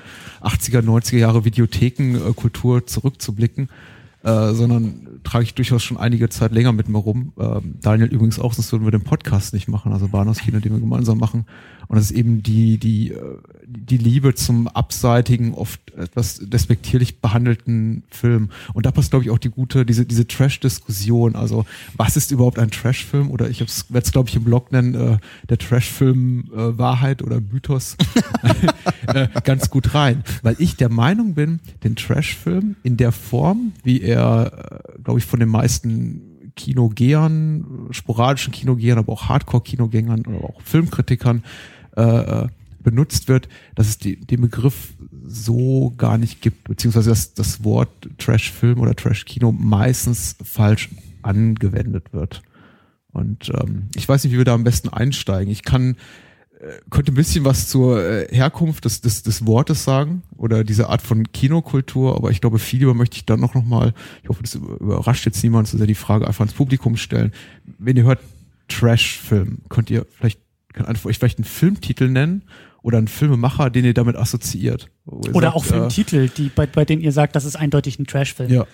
80er, 0.42 0.82
90er 0.82 1.18
Jahre 1.18 1.46
Videothekenkultur 1.46 2.80
äh, 2.80 2.86
zurückzublicken, 2.86 3.70
äh, 4.24 4.54
sondern 4.54 5.20
trage 5.24 5.44
ich 5.44 5.54
durchaus 5.54 5.84
schon 5.84 5.98
einige 5.98 6.30
Zeit 6.30 6.52
länger 6.52 6.74
mit 6.74 6.90
mir 6.90 6.98
rum. 6.98 7.34
Ähm, 7.40 7.76
Daniel 7.80 8.10
übrigens 8.10 8.40
auch, 8.40 8.54
sonst 8.54 8.72
würden 8.72 8.86
wir 8.86 8.92
den 8.92 9.04
Podcast 9.04 9.54
nicht 9.54 9.68
machen, 9.68 9.94
also 9.94 10.08
Bahnhofskino, 10.08 10.60
den 10.60 10.74
wir 10.74 10.80
gemeinsam 10.80 11.20
machen. 11.20 11.46
Und 11.88 11.98
das 11.98 12.06
ist 12.06 12.18
eben 12.18 12.42
die, 12.42 12.78
die, 12.78 13.12
äh, 13.12 13.38
die 13.74 13.98
Liebe 13.98 14.36
zum 14.36 14.68
abseitigen, 14.68 15.54
oft 15.54 15.80
etwas 15.96 16.42
despektierlich 16.44 17.20
behandelten 17.20 18.04
Film. 18.10 18.50
Und 18.74 18.86
da 18.86 18.92
passt, 18.92 19.12
glaube 19.12 19.26
ich, 19.26 19.32
auch 19.32 19.38
die 19.38 19.50
gute, 19.50 19.86
diese, 19.86 20.06
diese 20.06 20.28
Trash-Diskussion. 20.28 21.36
Also, 21.36 21.66
was 21.96 22.18
ist 22.18 22.32
überhaupt 22.32 22.60
ein 22.60 22.72
Trash-Film? 22.72 23.30
Oder 23.30 23.50
ich 23.50 23.60
werde 23.60 24.06
es, 24.06 24.12
glaube 24.12 24.30
ich, 24.30 24.36
im 24.36 24.44
Blog 24.44 24.72
nennen, 24.72 24.96
äh, 24.96 25.18
der 25.50 25.58
Trash-Film 25.58 26.50
äh, 26.54 26.78
Wahrheit 26.78 27.22
oder 27.22 27.40
Mythos 27.40 27.96
äh, 29.08 29.28
ganz 29.44 29.70
gut 29.70 29.94
rein. 29.94 30.24
Weil 30.42 30.56
ich 30.60 30.76
der 30.76 30.90
Meinung 30.90 31.34
bin, 31.34 31.60
den 31.84 31.96
Trash-Film 31.96 32.76
in 32.84 32.98
der 32.98 33.12
Form, 33.12 33.74
wie 33.84 34.02
er, 34.02 34.92
äh, 34.98 35.02
glaube 35.04 35.20
ich, 35.20 35.26
von 35.26 35.40
den 35.40 35.50
meisten 35.50 36.52
Kinogehern, 36.56 37.88
sporadischen 37.92 38.52
Kinogehern, 38.52 38.98
aber 38.98 39.14
auch 39.14 39.30
Hardcore-Kinogängern 39.30 40.26
oder 40.26 40.44
auch 40.44 40.62
Filmkritikern 40.62 41.44
äh, 41.96 42.02
äh, 42.02 42.48
benutzt 42.84 43.28
wird, 43.28 43.48
dass 43.76 43.88
es 43.88 43.98
die, 43.98 44.20
den 44.20 44.42
Begriff 44.42 44.94
so 45.24 45.94
gar 45.98 46.18
nicht 46.18 46.42
gibt, 46.42 46.66
beziehungsweise 46.66 47.10
dass 47.10 47.34
das 47.34 47.64
Wort 47.64 47.90
Trash-Film 48.18 48.80
oder 48.80 48.96
Trash-Kino 48.96 49.52
meistens 49.52 50.36
falsch 50.44 50.90
angewendet 51.22 52.14
wird. 52.14 52.42
Und 53.12 53.52
ähm, 53.62 53.90
ich 53.96 54.08
weiß 54.08 54.24
nicht, 54.24 54.34
wie 54.34 54.38
wir 54.38 54.46
da 54.46 54.54
am 54.54 54.64
besten 54.64 54.90
einsteigen. 54.90 55.52
Ich 55.52 55.64
kann 55.64 55.96
äh, 56.62 56.80
könnte 56.92 57.12
ein 57.12 57.16
bisschen 57.16 57.44
was 57.44 57.68
zur 57.68 58.04
äh, 58.04 58.28
Herkunft 58.32 58.86
des, 58.86 59.02
des, 59.02 59.24
des 59.24 59.48
Wortes 59.48 59.84
sagen 59.84 60.22
oder 60.38 60.64
diese 60.64 60.90
Art 60.90 61.02
von 61.02 61.32
Kinokultur, 61.32 62.16
aber 62.16 62.30
ich 62.30 62.40
glaube, 62.40 62.60
viel 62.60 62.80
lieber 62.80 62.94
möchte 62.94 63.18
ich 63.18 63.26
dann 63.26 63.40
noch, 63.40 63.56
noch 63.56 63.66
mal, 63.66 63.94
ich 64.22 64.30
hoffe, 64.30 64.44
das 64.44 64.56
überrascht 64.56 65.26
jetzt 65.26 65.42
niemand, 65.44 65.68
so 65.68 65.78
sehr 65.80 65.88
die 65.88 65.96
Frage 65.96 66.28
einfach 66.28 66.46
ins 66.46 66.54
Publikum 66.54 66.98
stellen. 66.98 67.32
Wenn 67.80 67.98
ihr 67.98 68.04
hört 68.04 68.20
Trash-Film, 68.68 69.60
könnt 69.70 69.90
ihr 69.90 70.06
vielleicht, 70.16 70.40
kann 70.74 70.86
einfach 70.86 71.10
euch 71.10 71.18
vielleicht 71.18 71.40
einen 71.40 71.46
Filmtitel 71.46 72.08
nennen 72.08 72.44
oder 72.82 72.98
einen 72.98 73.08
Filmemacher, 73.08 73.70
den 73.70 73.86
ihr 73.86 73.94
damit 73.94 74.16
assoziiert. 74.16 74.90
Ihr 75.06 75.36
Oder 75.36 75.48
sagt, 75.48 75.56
auch 75.56 75.64
Filmtitel, 75.66 76.30
die, 76.30 76.50
bei, 76.50 76.66
bei 76.66 76.86
denen 76.86 77.02
ihr 77.02 77.12
sagt, 77.12 77.36
das 77.36 77.46
ist 77.46 77.56
eindeutig 77.56 78.00
ein 78.00 78.08
Trashfilm. 78.08 78.52
Ja. 78.52 78.66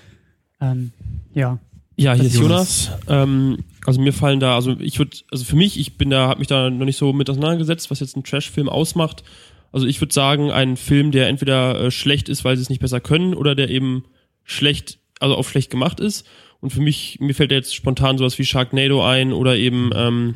Ähm, 0.61 0.91
ja. 1.33 1.59
Ja, 1.97 2.13
hier 2.13 2.25
ist 2.25 2.35
Jonas. 2.37 2.91
Ähm, 3.07 3.63
also 3.85 3.99
mir 3.99 4.13
fallen 4.13 4.39
da, 4.39 4.55
also 4.55 4.79
ich 4.79 4.99
würde, 4.99 5.17
also 5.31 5.43
für 5.43 5.55
mich, 5.55 5.79
ich 5.79 5.97
bin 5.97 6.09
da, 6.09 6.27
habe 6.27 6.39
mich 6.39 6.47
da 6.47 6.69
noch 6.69 6.85
nicht 6.85 6.97
so 6.97 7.11
mit 7.11 7.29
auseinandergesetzt, 7.29 7.89
was 7.89 7.99
jetzt 7.99 8.15
ein 8.15 8.23
Trash-Film 8.23 8.69
ausmacht. 8.69 9.23
Also 9.71 9.87
ich 9.87 9.99
würde 9.99 10.13
sagen, 10.13 10.51
ein 10.51 10.77
Film, 10.77 11.11
der 11.11 11.27
entweder 11.27 11.79
äh, 11.79 11.91
schlecht 11.91 12.29
ist, 12.29 12.45
weil 12.45 12.55
sie 12.55 12.61
es 12.61 12.69
nicht 12.69 12.81
besser 12.81 13.01
können, 13.01 13.33
oder 13.33 13.55
der 13.55 13.69
eben 13.69 14.05
schlecht, 14.43 14.99
also 15.19 15.35
auf 15.35 15.49
schlecht 15.49 15.71
gemacht 15.71 15.99
ist. 15.99 16.25
Und 16.59 16.71
für 16.71 16.81
mich, 16.81 17.17
mir 17.19 17.33
fällt 17.33 17.51
da 17.51 17.55
jetzt 17.55 17.75
spontan 17.75 18.17
sowas 18.17 18.37
wie 18.39 18.45
Sharknado 18.45 19.03
ein 19.03 19.33
oder 19.33 19.57
eben, 19.57 19.89
ähm, 19.93 20.35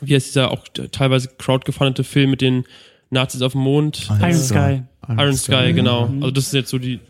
wie 0.00 0.14
heißt 0.14 0.28
dieser 0.28 0.50
auch 0.50 0.64
teilweise 0.92 1.28
crowdgefundete 1.38 2.04
Film 2.04 2.30
mit 2.30 2.40
den 2.40 2.64
Nazis 3.10 3.42
auf 3.42 3.52
dem 3.52 3.62
Mond? 3.62 4.08
Iron 4.20 4.34
Sky. 4.34 4.82
Iron, 5.08 5.36
Sky, 5.36 5.72
genau. 5.72 6.06
Also 6.16 6.30
das 6.32 6.50
sind 6.50 6.60
jetzt 6.60 6.70
so 6.70 6.78
die, 6.78 7.00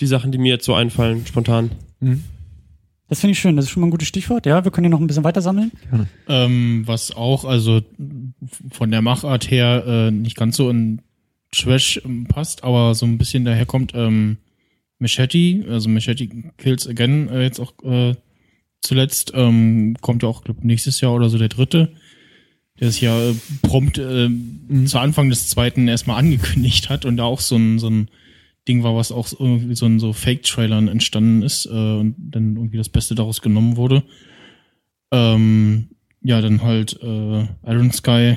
die 0.00 0.06
Sachen, 0.06 0.32
die 0.32 0.38
mir 0.38 0.54
jetzt 0.54 0.64
so 0.64 0.74
einfallen, 0.74 1.26
spontan. 1.26 1.70
Das 3.08 3.20
finde 3.20 3.32
ich 3.32 3.38
schön, 3.38 3.56
das 3.56 3.66
ist 3.66 3.70
schon 3.70 3.82
mal 3.82 3.88
ein 3.88 3.90
gutes 3.90 4.08
Stichwort. 4.08 4.46
Ja, 4.46 4.64
wir 4.64 4.70
können 4.70 4.86
ja 4.86 4.90
noch 4.90 5.00
ein 5.00 5.06
bisschen 5.06 5.24
weiter 5.24 5.42
sammeln. 5.42 5.72
Ähm, 6.28 6.82
was 6.86 7.14
auch, 7.14 7.44
also 7.44 7.82
von 8.72 8.90
der 8.90 9.02
Machart 9.02 9.50
her 9.50 9.84
äh, 9.86 10.10
nicht 10.10 10.36
ganz 10.36 10.56
so 10.56 10.70
in 10.70 11.02
Trash 11.52 12.00
passt, 12.28 12.64
aber 12.64 12.94
so 12.94 13.06
ein 13.06 13.18
bisschen 13.18 13.44
daherkommt, 13.44 13.92
ähm, 13.94 14.38
Machete, 14.98 15.64
also 15.68 15.88
Machete 15.88 16.28
Kills 16.56 16.88
Again 16.88 17.28
äh, 17.28 17.42
jetzt 17.42 17.60
auch 17.60 17.74
äh, 17.84 18.14
zuletzt, 18.80 19.32
ähm, 19.34 19.96
kommt 20.00 20.22
ja 20.22 20.28
auch 20.28 20.42
glaub, 20.42 20.64
nächstes 20.64 21.00
Jahr 21.00 21.12
oder 21.12 21.28
so 21.28 21.38
der 21.38 21.48
dritte, 21.48 21.92
der 22.80 22.88
es 22.88 23.00
ja 23.00 23.30
äh, 23.30 23.34
prompt 23.62 23.98
äh, 23.98 24.28
zu 24.86 24.98
Anfang 24.98 25.30
des 25.30 25.48
zweiten 25.48 25.88
erstmal 25.88 26.18
angekündigt 26.18 26.90
hat 26.90 27.04
und 27.04 27.16
da 27.16 27.24
auch 27.24 27.40
so 27.40 27.56
ein, 27.56 27.78
so 27.78 27.88
ein 27.88 28.08
Ding 28.66 28.82
war, 28.82 28.96
was 28.96 29.12
auch 29.12 29.26
so 29.26 29.36
irgendwie 29.38 29.74
so 29.74 29.86
in 29.86 30.00
so 30.00 30.12
Fake-Trailern 30.12 30.88
entstanden 30.88 31.42
ist 31.42 31.66
äh, 31.66 31.70
und 31.70 32.14
dann 32.18 32.56
irgendwie 32.56 32.78
das 32.78 32.88
Beste 32.88 33.14
daraus 33.14 33.42
genommen 33.42 33.76
wurde. 33.76 34.02
Ähm, 35.12 35.88
ja, 36.22 36.40
dann 36.40 36.62
halt 36.62 36.98
äh, 37.02 37.46
Iron 37.66 37.92
Sky, 37.92 38.36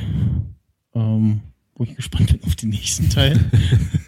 ähm, 0.93 1.41
wo 1.75 1.85
ich 1.85 1.95
gespannt 1.95 2.33
bin 2.33 2.43
auf 2.43 2.55
den 2.55 2.69
nächsten 2.69 3.09
Teil. 3.09 3.39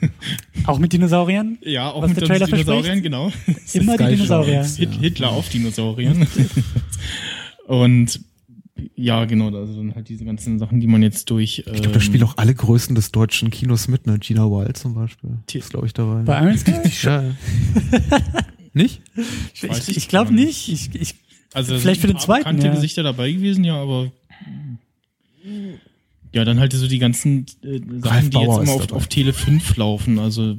Auch 0.65 0.77
mit 0.77 0.91
Dinosauriern? 0.91 1.57
Ja, 1.61 1.89
auch 1.89 2.01
Was 2.01 2.09
mit 2.09 2.21
Dinosauriern, 2.21 2.65
verspricht? 2.65 3.03
genau. 3.03 3.31
Immer 3.73 3.97
die 3.97 4.15
Dinosaurier. 4.15 4.63
Hit, 4.65 4.93
Hitler 4.99 5.29
auf 5.31 5.47
Dinosauriern. 5.49 6.27
Und 7.67 8.19
ja, 8.95 9.25
genau, 9.25 9.55
also 9.55 9.75
dann 9.75 9.95
halt 9.95 10.09
diese 10.09 10.25
ganzen 10.25 10.59
Sachen, 10.59 10.79
die 10.79 10.87
man 10.87 11.01
jetzt 11.01 11.29
durch. 11.29 11.59
Ich 11.59 11.65
glaube, 11.65 11.89
da 11.91 11.99
spielen 11.99 12.23
auch 12.23 12.37
alle 12.37 12.53
Größen 12.53 12.95
des 12.95 13.11
deutschen 13.11 13.49
Kinos 13.49 13.87
mit, 13.87 14.05
ne? 14.07 14.17
Gina 14.19 14.45
Wild 14.45 14.77
zum 14.77 14.93
Beispiel. 14.95 15.31
Ist, 15.53 15.69
glaube 15.69 15.87
ich, 15.87 15.93
dabei. 15.93 16.23
Bei 16.23 16.41
Iron 16.43 16.57
Sky? 16.57 16.73
Ja. 17.03 17.23
nicht? 18.73 19.01
Ich, 19.53 19.63
ich, 19.63 19.97
ich 19.97 20.07
glaube 20.07 20.33
nicht. 20.33 20.69
Ich, 20.69 20.93
ich, 20.93 21.15
Also 21.53 21.77
vielleicht 21.77 22.01
für 22.01 22.07
den 22.07 22.19
zweiten. 22.19 22.43
bekannte 22.43 22.67
Ja. 22.67 22.73
Gesichter 22.73 23.03
dabei 23.03 23.31
gewesen, 23.31 23.63
ja, 23.63 23.75
aber 23.75 24.11
ja, 26.31 26.45
dann 26.45 26.59
halt 26.59 26.73
so 26.73 26.87
die 26.87 26.99
ganzen 26.99 27.45
äh, 27.63 27.79
Sachen, 28.01 28.29
die 28.29 28.37
jetzt 28.37 28.57
immer 28.59 28.73
auf, 28.73 28.91
auf 28.91 29.07
Tele 29.07 29.33
5 29.33 29.77
laufen. 29.77 30.19
Also 30.19 30.55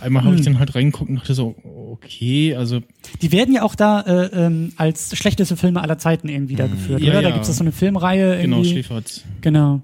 einmal 0.00 0.24
habe 0.24 0.34
ich 0.34 0.40
Hm. 0.40 0.52
dann 0.54 0.58
halt 0.58 0.74
reingeguckt 0.74 1.10
und 1.10 1.16
dachte 1.16 1.34
so, 1.34 1.54
okay, 1.92 2.54
also 2.54 2.80
Die 3.20 3.30
werden 3.32 3.54
ja 3.54 3.62
auch 3.62 3.74
da 3.74 4.00
äh, 4.00 4.46
ähm, 4.46 4.72
als 4.76 5.16
schlechteste 5.16 5.56
Filme 5.56 5.82
aller 5.82 5.98
Zeiten 5.98 6.28
irgendwie 6.28 6.54
wiedergeführt, 6.54 7.00
Ja, 7.02 7.12
oder? 7.12 7.22
Da 7.22 7.28
ja. 7.28 7.34
gibt 7.34 7.46
es 7.46 7.54
so 7.56 7.62
eine 7.62 7.72
Filmreihe. 7.72 8.40
genau, 8.40 8.56
irgendwie. 8.58 8.70
Schläferz. 8.72 9.24
Genau. 9.42 9.82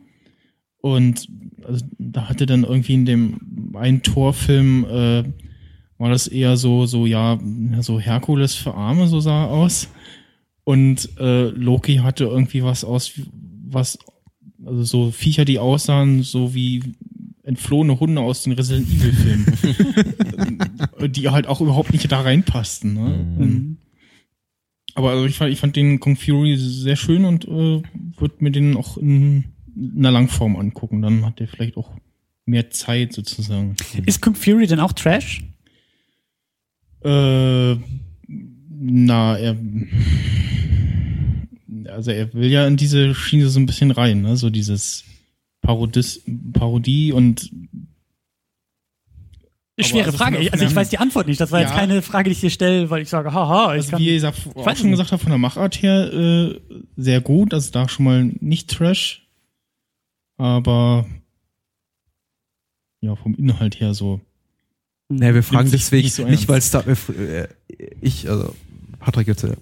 Und 0.81 1.29
also, 1.67 1.85
da 1.99 2.29
hatte 2.29 2.47
dann 2.47 2.65
irgendwie 2.65 2.95
in 2.95 3.05
dem 3.07 3.75
einen 3.77 4.03
Torfilm 4.03 4.85
äh, 4.85 5.25
war 5.99 6.11
das 6.11 6.29
eher 6.29 6.57
so, 6.57 6.87
so 6.87 7.07
ja, 7.07 7.39
so 7.81 7.99
Herkules 7.99 8.55
für 8.55 8.75
Arme, 8.75 9.07
so 9.09 9.21
sah 9.21 9.45
er 9.45 9.51
aus. 9.51 9.89
Und 10.65 11.11
äh, 11.19 11.49
Loki 11.49 11.97
hatte 11.97 12.25
irgendwie 12.25 12.63
was 12.63 12.85
aus, 12.85 13.13
was, 13.67 13.99
also 14.67 14.83
so 14.83 15.11
Viecher, 15.11 15.45
die 15.45 15.59
aussahen, 15.59 16.23
so 16.23 16.55
wie 16.55 16.83
entflohene 17.43 18.01
Hunde 18.01 18.21
aus 18.21 18.43
den 18.43 18.53
Resident 18.53 18.89
Evil 18.89 19.13
Filmen. 19.13 20.93
die 21.13 21.29
halt 21.29 21.47
auch 21.47 21.61
überhaupt 21.61 21.93
nicht 21.93 22.11
da 22.11 22.21
reinpassten. 22.21 22.95
Ne? 22.95 23.27
Mhm. 23.39 23.77
Aber 24.95 25.11
also 25.11 25.27
ich 25.27 25.37
fand, 25.37 25.53
ich 25.53 25.61
fand 25.61 25.77
den 25.77 26.01
Kung 26.01 26.17
Fury 26.17 26.57
sehr 26.57 26.97
schön 26.97 27.25
und 27.25 27.45
äh, 27.45 27.83
würde 28.19 28.35
mir 28.39 28.51
den 28.51 28.77
auch 28.77 28.97
in 28.97 29.45
einer 29.97 30.11
Langform 30.11 30.57
angucken. 30.57 31.03
Dann 31.03 31.25
hat 31.25 31.39
der 31.39 31.49
vielleicht 31.49 31.77
auch 31.77 31.93
mehr 32.47 32.71
Zeit 32.71 33.13
sozusagen. 33.13 33.77
Ist 34.07 34.23
Kung 34.23 34.35
Fury 34.35 34.67
denn 34.67 34.81
auch 34.81 34.93
Trash? 34.93 35.45
Äh, 37.05 37.77
na, 38.79 39.39
er. 39.39 39.57
Also 41.97 42.11
er 42.11 42.33
will 42.35 42.51
ja 42.51 42.67
in 42.67 42.77
diese 42.77 43.15
Schiene 43.15 43.49
so 43.49 43.59
ein 43.59 43.67
bisschen 43.67 43.91
rein, 43.91 44.21
ne? 44.23 44.37
So 44.37 44.51
dieses 44.51 45.05
Parodis, 45.63 46.21
Parodie 46.53 47.13
und 47.13 47.51
Schwere 49.79 50.07
also 50.07 50.19
Frage. 50.19 50.39
Also 50.53 50.65
ich 50.65 50.75
weiß 50.75 50.89
die 50.89 50.99
Antwort 50.99 51.27
nicht. 51.27 51.41
Das 51.41 51.53
war 51.53 51.61
jetzt 51.61 51.71
Ja. 51.71 51.77
keine 51.77 52.01
Frage, 52.03 52.31
die 52.31 52.33
ich 52.33 52.41
dir 52.41 52.51
stelle, 52.51 52.89
weil 52.89 53.03
ich 53.03 53.09
sage, 53.11 53.33
haha. 53.33 53.75
Ich 53.75 53.81
Also 53.81 53.91
kann, 53.91 54.01
wie 54.01 54.15
ihr 54.15 54.21
sagt, 54.21 54.39
ich 54.39 54.57
auch 54.57 54.77
schon 54.77 54.91
gesagt 54.91 55.13
habt, 55.13 55.23
von 55.23 55.31
der 55.31 55.39
Machart 55.39 55.83
her 55.83 56.13
äh, 56.13 56.61
sehr 56.97 57.21
gut. 57.21 57.53
Also 57.53 57.71
da 57.73 57.89
schon 57.89 58.05
mal 58.05 58.25
nicht 58.41 58.71
Trash. 58.71 59.27
Aber 60.39 61.07
ja, 63.03 63.17
vom 63.17 63.35
Inhalt 63.35 63.81
her 63.81 63.93
so. 63.95 64.21
Naja, 65.09 65.35
wir 65.35 65.43
fragen 65.43 65.71
deswegen 65.71 66.05
nicht 66.05 66.15
so 66.15 66.25
nicht, 66.27 66.49
weil 66.49 66.59
es 66.59 66.71
da, 66.71 66.81
äh, 66.81 67.49
ich, 68.01 68.29
also 68.29 68.55
Patrick 68.99 69.29
jetzt, 69.29 69.45
äh, 69.45 69.55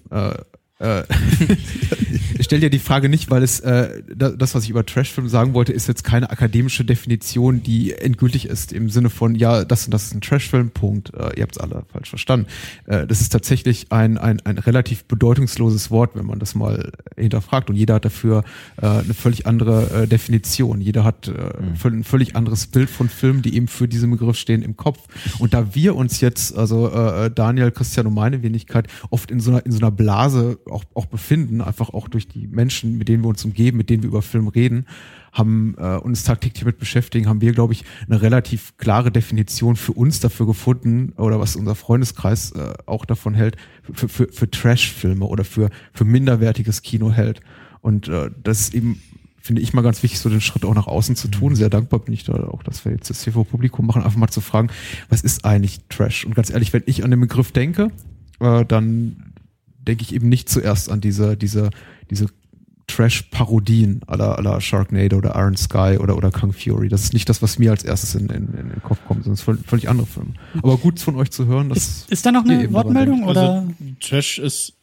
äh, 0.79 1.03
ich 1.03 2.34
stelle 2.43 2.59
dir 2.59 2.69
die 2.69 2.79
Frage 2.79 3.07
nicht, 3.07 3.29
weil 3.31 3.43
es, 3.43 3.61
äh, 3.61 4.01
da- 4.13 4.31
das, 4.31 4.55
was 4.55 4.65
ich 4.65 4.69
über 4.69 4.85
Trashfilm 4.85 5.29
sagen 5.29 5.53
wollte, 5.53 5.71
ist 5.71 5.87
jetzt 5.87 6.03
keine 6.03 6.29
akademische 6.29 6.83
Definition, 6.83 7.63
die 7.63 7.93
endgültig 7.93 8.45
ist, 8.47 8.73
im 8.73 8.89
Sinne 8.89 9.09
von, 9.09 9.35
ja, 9.35 9.63
das 9.63 9.85
und 9.85 9.93
das 9.93 10.03
ist 10.07 10.13
ein 10.15 10.19
Trashfilm, 10.21 10.71
Punkt. 10.71 11.13
Äh, 11.13 11.37
ihr 11.37 11.43
habt 11.43 11.55
es 11.55 11.57
alle 11.61 11.83
falsch 11.93 12.09
verstanden. 12.09 12.47
Äh, 12.87 13.07
das 13.07 13.21
ist 13.21 13.29
tatsächlich 13.29 13.91
ein, 13.91 14.17
ein, 14.17 14.41
ein 14.41 14.57
relativ 14.57 15.05
bedeutungsloses 15.05 15.91
Wort, 15.91 16.11
wenn 16.15 16.25
man 16.25 16.39
das 16.39 16.55
mal 16.55 16.91
hinterfragt. 17.15 17.69
Und 17.69 17.77
jeder 17.77 17.93
hat 17.95 18.05
dafür 18.05 18.43
äh, 18.81 18.85
eine 18.87 19.13
völlig 19.13 19.47
andere 19.47 20.03
äh, 20.03 20.07
Definition. 20.07 20.81
Jeder 20.81 21.03
hat 21.05 21.29
äh, 21.29 21.31
völ- 21.81 21.93
ein 21.93 22.03
völlig 22.03 22.35
anderes 22.35 22.67
Bild 22.67 22.89
von 22.89 23.07
Filmen, 23.07 23.41
die 23.43 23.55
eben 23.55 23.67
für 23.69 23.87
diesen 23.87 24.11
Begriff 24.11 24.37
stehen, 24.37 24.61
im 24.61 24.75
Kopf. 24.75 24.99
Und 25.39 25.53
da 25.53 25.73
wir 25.73 25.95
uns 25.95 26.19
jetzt, 26.21 26.57
also 26.57 26.89
äh, 26.91 27.31
Daniel, 27.31 27.71
Christian 27.71 28.07
und 28.07 28.13
meine 28.13 28.43
Wenigkeit, 28.43 28.87
oft 29.09 29.31
in 29.31 29.39
so 29.39 29.51
einer, 29.51 29.65
in 29.65 29.71
so 29.71 29.77
einer 29.79 29.91
Blase 29.91 30.57
auch, 30.69 30.83
auch 30.93 31.05
befinden, 31.05 31.61
einfach 31.61 31.89
auch 31.89 32.07
durch 32.09 32.24
die 32.33 32.47
Menschen, 32.47 32.97
mit 32.97 33.07
denen 33.07 33.23
wir 33.23 33.29
uns 33.29 33.45
umgeben, 33.45 33.77
mit 33.77 33.89
denen 33.89 34.03
wir 34.03 34.09
über 34.09 34.21
Film 34.21 34.47
reden, 34.47 34.85
haben 35.35 35.75
äh, 35.77 35.97
uns 35.97 36.23
tagtäglich 36.23 36.61
damit 36.61 36.79
beschäftigen, 36.79 37.27
haben 37.27 37.41
wir, 37.41 37.51
glaube 37.51 37.73
ich, 37.73 37.83
eine 38.07 38.21
relativ 38.21 38.77
klare 38.77 39.11
Definition 39.11 39.75
für 39.75 39.91
uns 39.91 40.19
dafür 40.21 40.45
gefunden, 40.45 41.13
oder 41.17 41.39
was 41.39 41.55
unser 41.55 41.75
Freundeskreis 41.75 42.51
äh, 42.51 42.73
auch 42.85 43.05
davon 43.05 43.33
hält, 43.33 43.57
für, 43.91 44.07
für, 44.07 44.27
für 44.31 44.49
Trash-Filme 44.49 45.25
oder 45.25 45.43
für, 45.43 45.69
für 45.93 46.05
minderwertiges 46.05 46.81
Kino 46.81 47.11
hält. 47.11 47.41
Und 47.81 48.07
äh, 48.07 48.31
das 48.41 48.61
ist 48.61 48.73
eben, 48.73 49.01
finde 49.41 49.61
ich 49.61 49.73
mal 49.73 49.81
ganz 49.81 50.01
wichtig, 50.01 50.19
so 50.19 50.29
den 50.29 50.41
Schritt 50.41 50.63
auch 50.63 50.73
nach 50.73 50.87
außen 50.87 51.17
zu 51.17 51.27
tun. 51.27 51.55
Sehr 51.55 51.69
dankbar 51.69 51.99
bin 51.99 52.13
ich 52.13 52.23
da 52.23 52.33
auch, 52.47 52.63
dass 52.63 52.85
wir 52.85 52.93
jetzt 52.93 53.09
das 53.09 53.23
hier 53.23 53.33
vor 53.33 53.45
Publikum 53.45 53.85
machen, 53.85 54.03
einfach 54.03 54.17
mal 54.17 54.29
zu 54.29 54.41
fragen, 54.41 54.69
was 55.09 55.21
ist 55.21 55.43
eigentlich 55.43 55.81
Trash? 55.89 56.25
Und 56.25 56.33
ganz 56.33 56.49
ehrlich, 56.49 56.71
wenn 56.71 56.83
ich 56.85 57.03
an 57.03 57.11
den 57.11 57.19
Begriff 57.19 57.51
denke, 57.51 57.91
äh, 58.39 58.63
dann 58.65 59.33
denke 59.87 60.01
ich 60.03 60.15
eben 60.15 60.29
nicht 60.29 60.49
zuerst 60.49 60.89
an 60.89 61.01
diese, 61.01 61.37
diese, 61.37 61.69
diese 62.09 62.27
Trash-Parodien 62.87 64.01
aller 64.07 64.37
aller 64.37 64.61
Sharknado 64.61 65.17
oder 65.17 65.33
Iron 65.35 65.57
Sky 65.57 65.97
oder, 65.99 66.15
oder 66.17 66.31
Kung 66.31 66.53
Fury. 66.53 66.87
Das 66.87 67.03
ist 67.03 67.13
nicht 67.13 67.27
das, 67.29 67.41
was 67.41 67.57
mir 67.59 67.71
als 67.71 67.83
erstes 67.83 68.15
in, 68.15 68.27
in, 68.29 68.47
in 68.53 68.69
den 68.69 68.81
Kopf 68.83 68.99
kommt, 69.07 69.23
sondern 69.23 69.33
es 69.33 69.39
sind 69.39 69.45
völlig, 69.45 69.65
völlig 69.67 69.89
andere 69.89 70.07
Filme. 70.07 70.33
Aber 70.61 70.77
gut 70.77 70.99
von 70.99 71.15
euch 71.15 71.31
zu 71.31 71.45
hören, 71.47 71.69
dass 71.69 71.77
Ist, 71.77 72.11
ist 72.11 72.25
da 72.25 72.31
noch 72.31 72.43
eine 72.45 72.71
Wortmeldung 72.73 73.23
oder? 73.23 73.53
Also 73.61 73.73
Trash 73.99 74.39
ist 74.39 74.73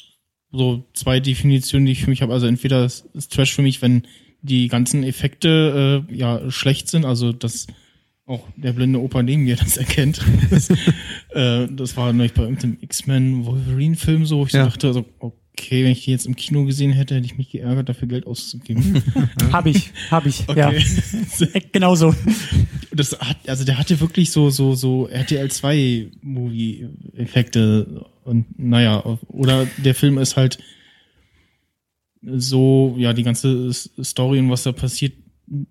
so 0.51 0.85
zwei 0.95 1.21
Definitionen, 1.21 1.87
die 1.87 1.93
ich 1.93 2.03
für 2.05 2.11
mich 2.11 2.23
habe. 2.23 2.33
Also 2.33 2.47
entweder 2.47 2.85
ist 2.85 3.07
ist 3.15 3.33
Trash 3.33 3.55
für 3.55 3.63
mich, 3.63 3.81
wenn 3.83 4.03
die 4.43 4.67
ganzen 4.69 5.05
Effekte 5.05 6.05
äh, 6.11 6.15
ja 6.15 6.51
schlecht 6.51 6.89
sind, 6.89 7.05
also 7.05 7.33
dass 7.33 7.69
auch 8.27 8.47
der 8.57 8.73
blinde 8.73 9.01
Opa 9.01 9.23
neben 9.23 9.45
mir 9.45 9.57
das 9.57 9.77
erkennt. 9.79 10.21
das, 10.51 10.69
äh, 11.31 11.69
das 11.71 11.97
war 11.97 12.13
neulich 12.13 12.35
bei 12.35 12.43
irgendeinem 12.43 12.79
X-Men 12.81 13.47
Wolverine-Film 13.47 14.27
so, 14.27 14.39
wo 14.39 14.47
ich 14.47 14.53
so 14.53 14.59
Ja. 14.59 14.65
dachte, 14.67 14.89
also, 14.89 15.05
okay, 15.21 15.37
wenn 15.59 15.93
ich 15.93 16.05
die 16.05 16.11
jetzt 16.11 16.27
im 16.27 16.35
Kino 16.37 16.65
gesehen 16.65 16.93
hätte, 16.93 17.15
hätte 17.15 17.27
ich 17.27 17.37
mich 17.39 17.51
geärgert, 17.51 17.89
dafür 17.89 18.09
Geld 18.09 18.27
auszugeben. 18.27 19.03
Hab 19.53 19.67
ich, 19.67 19.91
hab 20.11 20.27
ich, 20.27 20.49
Okay. 20.49 20.59
ja. 20.59 21.47
Äh, 21.47 21.61
Genau 21.73 21.95
so. 21.95 22.15
Das 22.95 23.19
hat, 23.19 23.37
also 23.49 23.65
der 23.65 23.79
hatte 23.79 24.01
wirklich 24.01 24.31
so, 24.31 24.51
so, 24.51 24.75
so 24.75 25.07
RTL 25.09 25.51
2 25.51 26.11
Movie-Effekte 26.23 28.05
und 28.25 28.59
naja, 28.59 29.19
oder 29.29 29.67
der 29.79 29.95
Film 29.95 30.19
ist 30.19 30.37
halt 30.37 30.59
so, 32.23 32.95
ja, 32.99 33.13
die 33.13 33.23
ganze 33.23 33.73
Story 33.73 34.39
und 34.39 34.51
was 34.51 34.63
da 34.63 34.73
passiert, 34.73 35.15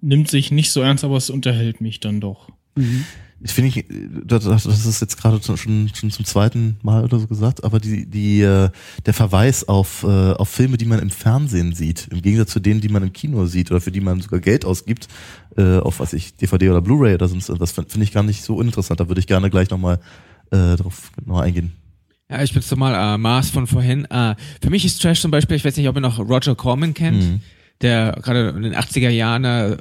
nimmt 0.02 0.30
sich 0.30 0.52
nicht 0.52 0.72
so 0.72 0.82
ernst, 0.82 1.04
aber 1.04 1.18
es 1.18 1.30
unterhält 1.30 1.80
mich 1.82 2.00
dann 2.00 2.20
doch. 2.20 2.50
Mhm. 2.76 3.06
Ich 3.44 3.52
finde, 3.54 3.70
ich, 3.70 3.86
das, 4.24 4.44
das 4.44 4.86
ist 4.86 5.02
jetzt 5.02 5.18
gerade 5.18 5.42
schon, 5.42 5.58
schon 5.58 6.12
zum 6.12 6.26
zweiten 6.26 6.78
Mal 6.84 7.04
oder 7.04 7.18
so 7.20 7.26
gesagt, 7.28 7.64
aber 7.64 7.80
die, 7.80 8.06
die, 8.06 8.42
äh, 8.42 8.70
der 9.06 9.14
Verweis 9.16 9.68
auf, 9.68 10.04
äh, 10.04 10.34
auf 10.34 10.48
Filme, 10.50 10.78
die 10.78 10.86
man 10.86 11.00
im 11.00 11.10
Fernsehen 11.10 11.74
sieht, 11.74 12.08
im 12.12 12.22
Gegensatz 12.22 12.52
zu 12.52 12.60
denen, 12.60 12.82
die 12.82 12.90
man 12.90 13.02
im 13.02 13.14
Kino 13.14 13.48
sieht 13.48 13.72
oder 13.72 13.82
für 13.82 13.92
die 13.92 14.00
man 14.02 14.22
sogar 14.22 14.40
Geld 14.42 14.64
ausgibt, 14.64 15.08
äh, 15.58 15.78
auf 15.80 16.00
was 16.00 16.14
ich, 16.14 16.36
DVD 16.36 16.70
oder 16.70 16.82
Blu-ray 16.82 17.16
oder 17.16 17.28
sonst 17.28 17.50
was, 17.60 17.72
finde 17.72 18.04
ich 18.04 18.12
gar 18.12 18.22
nicht 18.24 18.44
so 18.44 18.56
uninteressant. 18.56 19.00
Da 19.00 19.08
würde 19.08 19.20
ich 19.20 19.28
gerne 19.28 19.50
gleich 19.50 19.72
nochmal 19.72 20.00
äh, 20.52 20.76
drauf 20.76 21.12
noch 21.26 21.40
eingehen. 21.40 21.72
Ja, 22.30 22.44
ich 22.44 22.54
bin's 22.54 22.70
nochmal, 22.70 22.94
äh, 23.16 23.18
Mars 23.18 23.50
von 23.50 23.66
vorhin. 23.66 24.06
Äh, 24.06 24.36
für 24.62 24.70
mich 24.70 24.86
ist 24.86 25.02
Trash 25.02 25.20
zum 25.20 25.32
Beispiel, 25.32 25.58
ich 25.58 25.66
weiß 25.66 25.76
nicht, 25.78 25.88
ob 25.90 25.96
ihr 25.96 26.02
noch 26.02 26.20
Roger 26.20 26.56
Corman 26.56 26.94
kennt, 26.94 27.24
Mhm. 27.24 27.42
der 27.82 28.12
gerade 28.22 28.50
in 28.50 28.62
den 28.62 28.76
80er 28.76 29.10
Jahren 29.10 29.44
äh, 29.46 29.78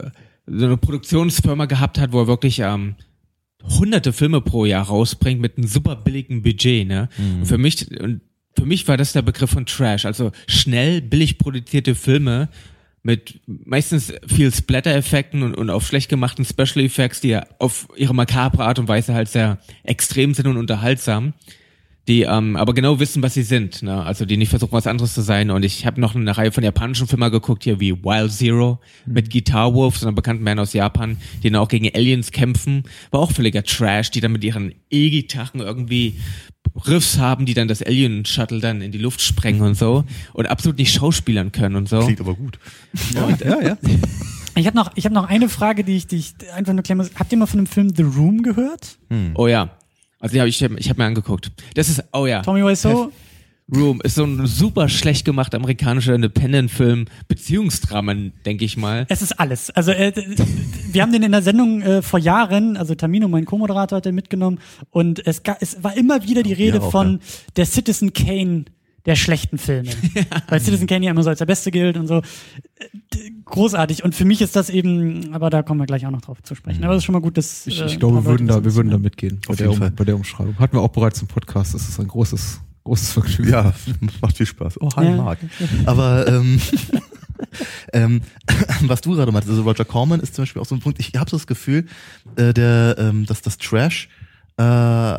so 0.46 0.64
eine 0.64 0.76
Produktionsfirma 0.78 1.66
gehabt 1.66 1.98
hat, 1.98 2.12
wo 2.12 2.22
er 2.22 2.26
wirklich 2.26 2.58
ähm, 2.60 2.94
hunderte 3.62 4.12
Filme 4.12 4.40
pro 4.40 4.64
Jahr 4.64 4.86
rausbringt 4.86 5.40
mit 5.40 5.56
einem 5.56 5.66
super 5.66 5.96
billigen 5.96 6.42
Budget, 6.42 6.86
ne? 6.86 7.08
Mhm. 7.18 7.40
Und 7.40 7.46
für 7.46 7.58
mich, 7.58 7.90
und 8.00 8.20
für 8.56 8.66
mich 8.66 8.86
war 8.88 8.96
das 8.96 9.12
der 9.12 9.22
Begriff 9.22 9.50
von 9.50 9.66
Trash, 9.66 10.04
also 10.04 10.32
schnell, 10.46 11.00
billig 11.00 11.38
produzierte 11.38 11.94
Filme 11.94 12.48
mit 13.02 13.40
meistens 13.46 14.12
viel 14.26 14.52
Splatter-Effekten 14.52 15.42
und, 15.42 15.54
und 15.54 15.70
auf 15.70 15.86
schlecht 15.86 16.10
gemachten 16.10 16.44
Special 16.44 16.84
Effects, 16.84 17.20
die 17.20 17.28
ja 17.28 17.46
auf 17.58 17.88
ihre 17.96 18.14
makabre 18.14 18.64
Art 18.64 18.78
und 18.78 18.88
Weise 18.88 19.14
halt 19.14 19.28
sehr 19.28 19.58
extrem 19.84 20.34
sind 20.34 20.46
und 20.46 20.58
unterhaltsam 20.58 21.32
die 22.08 22.22
ähm, 22.22 22.56
aber 22.56 22.74
genau 22.74 22.98
wissen, 22.98 23.22
was 23.22 23.34
sie 23.34 23.42
sind. 23.42 23.82
Ne? 23.82 24.02
Also 24.02 24.24
die 24.24 24.36
nicht 24.36 24.48
versuchen, 24.48 24.72
was 24.72 24.86
anderes 24.86 25.14
zu 25.14 25.20
sein. 25.20 25.50
Und 25.50 25.64
ich 25.64 25.86
habe 25.86 26.00
noch 26.00 26.14
eine 26.14 26.36
Reihe 26.36 26.52
von 26.52 26.64
japanischen 26.64 27.06
Filmen 27.06 27.30
geguckt, 27.30 27.64
hier 27.64 27.80
wie 27.80 28.02
Wild 28.02 28.32
Zero 28.32 28.80
mit 29.06 29.30
Guitar 29.30 29.74
Wolf, 29.74 29.98
so 29.98 30.06
einer 30.06 30.14
bekannten 30.14 30.44
Band 30.44 30.60
aus 30.60 30.72
Japan, 30.72 31.18
die 31.42 31.50
dann 31.50 31.60
auch 31.60 31.68
gegen 31.68 31.88
Aliens 31.94 32.32
kämpfen. 32.32 32.84
War 33.10 33.20
auch 33.20 33.32
völliger 33.32 33.62
Trash, 33.62 34.10
die 34.10 34.20
dann 34.20 34.32
mit 34.32 34.42
ihren 34.44 34.74
E-Gitarren 34.90 35.60
irgendwie 35.60 36.16
Riffs 36.86 37.18
haben, 37.18 37.46
die 37.46 37.54
dann 37.54 37.68
das 37.68 37.82
Alien-Shuttle 37.82 38.60
dann 38.60 38.80
in 38.80 38.92
die 38.92 38.98
Luft 38.98 39.20
sprengen 39.20 39.62
und 39.62 39.76
so. 39.76 40.04
Und 40.32 40.46
absolut 40.46 40.78
nicht 40.78 40.94
schauspielern 40.94 41.52
können 41.52 41.76
und 41.76 41.88
so. 41.88 42.00
Klingt 42.00 42.20
aber 42.20 42.34
gut. 42.34 42.58
Und, 43.14 43.40
ja, 43.40 43.60
ja. 43.60 43.78
Ich 44.56 44.66
habe 44.66 44.76
noch, 44.76 44.90
ich 44.96 45.06
hab 45.06 45.12
noch 45.12 45.28
eine 45.28 45.48
Frage, 45.48 45.84
die 45.84 45.96
ich, 45.96 46.06
die 46.06 46.16
ich 46.16 46.34
einfach 46.52 46.72
nur 46.72 46.82
klären 46.82 46.98
muss. 46.98 47.12
Habt 47.14 47.30
ihr 47.32 47.38
mal 47.38 47.46
von 47.46 47.60
dem 47.60 47.66
Film 47.66 47.94
The 47.94 48.02
Room 48.02 48.42
gehört? 48.42 48.98
Oh 49.34 49.46
ja. 49.46 49.70
Also 50.20 50.38
hab 50.38 50.46
ich, 50.46 50.62
ich 50.62 50.88
habe 50.88 51.00
mir 51.00 51.06
angeguckt. 51.06 51.50
Das 51.74 51.88
ist, 51.88 52.04
oh 52.12 52.26
ja. 52.26 52.42
Tommy 52.42 52.64
Wiseau? 52.64 53.10
Room 53.74 54.00
ist 54.02 54.16
so 54.16 54.24
ein 54.24 54.46
super 54.46 54.88
schlecht 54.88 55.24
gemachter 55.24 55.56
amerikanischer 55.56 56.14
Independent-Film, 56.14 57.06
Beziehungsdrama, 57.28 58.14
denke 58.44 58.64
ich 58.64 58.76
mal. 58.76 59.06
Es 59.08 59.22
ist 59.22 59.38
alles. 59.38 59.70
Also 59.70 59.92
äh, 59.92 60.12
wir 60.90 61.02
haben 61.02 61.12
den 61.12 61.22
in 61.22 61.32
der 61.32 61.42
Sendung 61.42 61.80
äh, 61.80 62.02
vor 62.02 62.18
Jahren, 62.18 62.76
also 62.76 62.94
Tamino, 62.96 63.28
mein 63.28 63.44
Co-Moderator, 63.44 63.98
hat 63.98 64.06
den 64.06 64.14
mitgenommen 64.16 64.58
und 64.90 65.24
es, 65.24 65.40
es 65.60 65.82
war 65.82 65.96
immer 65.96 66.24
wieder 66.24 66.42
die 66.42 66.52
Rede 66.52 66.78
Ja, 66.78 66.82
auch, 66.82 66.90
von 66.90 67.12
ja. 67.12 67.18
der 67.56 67.66
Citizen 67.66 68.12
Kane 68.12 68.64
der 69.06 69.16
schlechten 69.16 69.58
Filme. 69.58 69.90
Weil 70.48 70.60
Citizen 70.60 70.86
Kane 70.86 71.04
ja 71.06 71.10
immer 71.10 71.22
so 71.22 71.30
als 71.30 71.38
der 71.38 71.46
Beste 71.46 71.70
gilt 71.70 71.96
und 71.96 72.06
so. 72.06 72.18
Äh, 72.18 72.22
Großartig. 73.44 74.04
Und 74.04 74.14
für 74.14 74.24
mich 74.24 74.40
ist 74.42 74.54
das 74.54 74.70
eben, 74.70 75.34
aber 75.34 75.50
da 75.50 75.62
kommen 75.62 75.80
wir 75.80 75.86
gleich 75.86 76.06
auch 76.06 76.10
noch 76.10 76.20
drauf 76.20 76.42
zu 76.42 76.54
sprechen. 76.54 76.84
Aber 76.84 76.94
es 76.94 76.98
ist 76.98 77.04
schon 77.04 77.14
mal 77.14 77.20
gut, 77.20 77.36
dass. 77.36 77.66
Ich, 77.66 77.80
äh, 77.80 77.86
ich 77.86 77.94
ein 77.94 77.98
glaube, 77.98 78.18
wir 78.18 78.24
würden 78.24 78.46
da, 78.46 78.64
wir 78.64 78.74
würden 78.74 78.90
da 78.90 78.98
mitgehen 78.98 79.40
bei 79.44 79.50
Auf 79.50 79.56
der, 79.56 79.66
jeden 79.66 79.76
um, 79.76 79.78
Fall. 79.80 79.90
bei 79.90 80.04
der 80.04 80.14
Umschreibung. 80.14 80.58
Hatten 80.58 80.76
wir 80.76 80.82
auch 80.82 80.88
bereits 80.88 81.20
im 81.20 81.28
Podcast. 81.28 81.74
Das 81.74 81.88
ist 81.88 81.98
ein 81.98 82.06
großes, 82.06 82.60
großes 82.84 83.12
Vergnügen. 83.12 83.50
Ja, 83.50 83.74
macht 84.20 84.36
viel 84.36 84.46
Spaß. 84.46 84.80
Oh, 84.80 84.90
hi 84.94 85.06
Ja. 85.06 85.16
Marc. 85.16 85.38
Aber 85.86 86.28
ähm, 86.28 86.60
ähm, 87.92 88.20
was 88.82 89.00
du 89.00 89.14
gerade 89.14 89.32
meintest, 89.32 89.50
also 89.50 89.62
Roger 89.62 89.84
Corman 89.84 90.20
ist 90.20 90.34
zum 90.34 90.42
Beispiel 90.42 90.62
auch 90.62 90.66
so 90.66 90.74
ein 90.74 90.80
Punkt, 90.80 91.00
ich 91.00 91.12
habe 91.16 91.28
so 91.28 91.36
das 91.36 91.46
Gefühl, 91.46 91.86
äh, 92.36 92.52
der, 92.52 92.96
ähm, 92.98 93.26
dass 93.26 93.42
das 93.42 93.58
Trash 93.58 94.08
äh, 94.58 95.18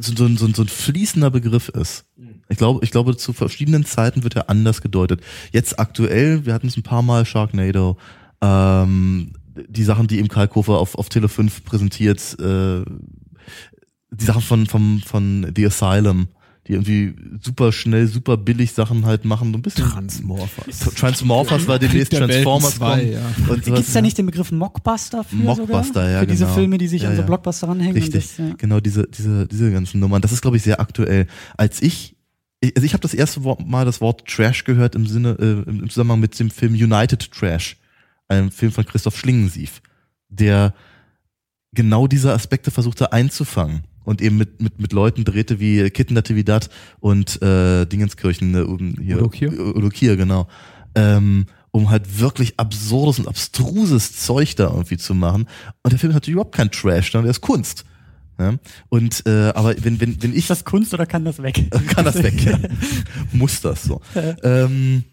so, 0.00 0.14
so, 0.16 0.24
ein- 0.24 0.36
so, 0.36 0.46
so 0.52 0.62
ein 0.62 0.68
fließender 0.68 1.30
Begriff 1.30 1.68
ist. 1.68 2.04
Ich 2.48 2.56
glaube, 2.58 2.80
ich 2.82 2.90
glaube, 2.90 3.16
zu 3.16 3.32
verschiedenen 3.32 3.84
Zeiten 3.84 4.22
wird 4.24 4.36
er 4.36 4.48
anders 4.50 4.80
gedeutet. 4.80 5.20
Jetzt 5.52 5.78
aktuell, 5.78 6.46
wir 6.46 6.54
hatten 6.54 6.66
es 6.68 6.76
ein 6.76 6.82
paar 6.82 7.02
Mal, 7.02 7.24
Sharknado, 7.26 7.98
ähm, 8.40 9.32
die 9.68 9.84
Sachen, 9.84 10.06
die 10.06 10.18
eben 10.18 10.28
Karl 10.28 10.48
Kofer 10.48 10.78
auf, 10.78 10.94
auf 10.94 11.08
Tele 11.08 11.28
5 11.28 11.64
präsentiert, 11.64 12.38
äh, 12.40 12.82
die 14.10 14.24
Sachen 14.24 14.40
von, 14.42 14.66
von, 14.66 15.00
von 15.04 15.52
The 15.54 15.66
Asylum, 15.66 16.28
die 16.68 16.74
irgendwie 16.74 17.14
super 17.42 17.72
schnell, 17.72 18.06
super 18.06 18.36
billig 18.36 18.72
Sachen 18.72 19.06
halt 19.06 19.24
machen, 19.24 19.52
so 19.52 19.58
ein 19.58 19.62
bisschen. 19.62 19.84
Transmorphers. 19.88 20.78
Transmorphers 20.94 21.66
war 21.66 21.78
demnächst 21.78 22.12
der 22.12 22.26
Transformers 22.28 22.74
zwei, 22.76 23.00
kommen. 23.00 23.12
ja. 23.12 23.20
Und 23.48 23.54
Gibt 23.54 23.64
sowas, 23.66 23.88
es 23.88 23.92
da 23.94 24.02
nicht 24.02 24.18
den 24.18 24.26
Begriff 24.26 24.52
Mockbuster 24.52 25.24
für 25.24 25.34
Mockbuster, 25.36 25.84
sogar? 25.86 26.10
ja, 26.10 26.20
Für 26.20 26.26
diese 26.26 26.44
genau. 26.44 26.54
Filme, 26.54 26.78
die 26.78 26.88
sich 26.88 27.02
Ja, 27.02 27.10
an 27.10 27.16
so. 27.16 27.22
Blockbuster 27.22 27.68
ranhängen. 27.68 27.94
Richtig, 27.94 28.14
Und 28.14 28.22
das, 28.24 28.36
ja. 28.38 28.54
genau 28.58 28.80
diese, 28.80 29.06
diese, 29.08 29.46
diese 29.48 29.72
ganzen 29.72 29.98
Nummern. 30.00 30.20
Das 30.20 30.30
ist, 30.32 30.42
glaube 30.42 30.56
ich, 30.58 30.62
sehr 30.62 30.78
aktuell. 30.78 31.26
Als 31.56 31.80
ich, 31.80 32.16
ich- 32.60 32.76
also 32.76 32.84
ich 32.84 32.92
habe 32.92 33.00
das 33.00 33.14
erste 33.14 33.40
Mal 33.40 33.84
das 33.86 34.00
Wort 34.02 34.26
Trash 34.26 34.64
gehört 34.64 34.94
im 34.94 35.06
Sinne, 35.06 35.36
äh, 35.40 35.68
im 35.70 35.88
Zusammenhang 35.88 36.20
mit 36.20 36.38
dem 36.38 36.50
Film 36.50 36.74
United 36.74 37.32
Trash, 37.32 37.76
einem 38.28 38.50
Film 38.50 38.72
von 38.72 38.84
Christoph 38.84 39.16
Schlingensief, 39.18 39.80
der 40.28 40.74
genau 41.72 42.06
diese 42.06 42.32
Aspekte 42.32 42.70
versuchte 42.70 43.12
einzufangen 43.12 43.84
und 44.08 44.22
eben 44.22 44.38
mit, 44.38 44.62
mit, 44.62 44.80
mit 44.80 44.94
Leuten 44.94 45.24
drehte 45.24 45.60
wie 45.60 45.90
Kitten 45.90 46.14
Natividad 46.14 46.70
und 46.98 47.42
äh, 47.42 47.84
Dingenskirchen, 47.84 48.54
äh, 48.54 49.02
hier, 49.02 49.18
Udokir? 49.18 49.52
Udokir, 49.76 50.16
genau. 50.16 50.48
Ähm, 50.94 51.44
um 51.72 51.90
halt 51.90 52.18
wirklich 52.18 52.58
absurdes 52.58 53.18
und 53.18 53.28
abstruses 53.28 54.16
Zeug 54.16 54.56
da 54.56 54.68
irgendwie 54.70 54.96
zu 54.96 55.14
machen. 55.14 55.46
Und 55.82 55.92
der 55.92 55.98
Film 55.98 56.14
hat 56.14 56.22
natürlich 56.22 56.32
überhaupt 56.32 56.54
kein 56.54 56.70
Trash, 56.70 57.12
sondern 57.12 57.26
der 57.26 57.32
ist 57.32 57.42
Kunst. 57.42 57.84
Ja? 58.38 58.54
Und 58.88 59.26
äh, 59.26 59.52
aber 59.54 59.74
wenn, 59.84 60.00
wenn, 60.00 60.22
wenn 60.22 60.30
ich. 60.30 60.38
Ist 60.38 60.50
das 60.50 60.64
Kunst 60.64 60.94
oder 60.94 61.04
kann 61.04 61.26
das 61.26 61.42
weg? 61.42 61.70
kann 61.88 62.06
das 62.06 62.22
weg, 62.22 62.42
ja. 62.42 62.58
Muss 63.32 63.60
das 63.60 63.82
so. 63.82 64.00
ähm, 64.42 65.04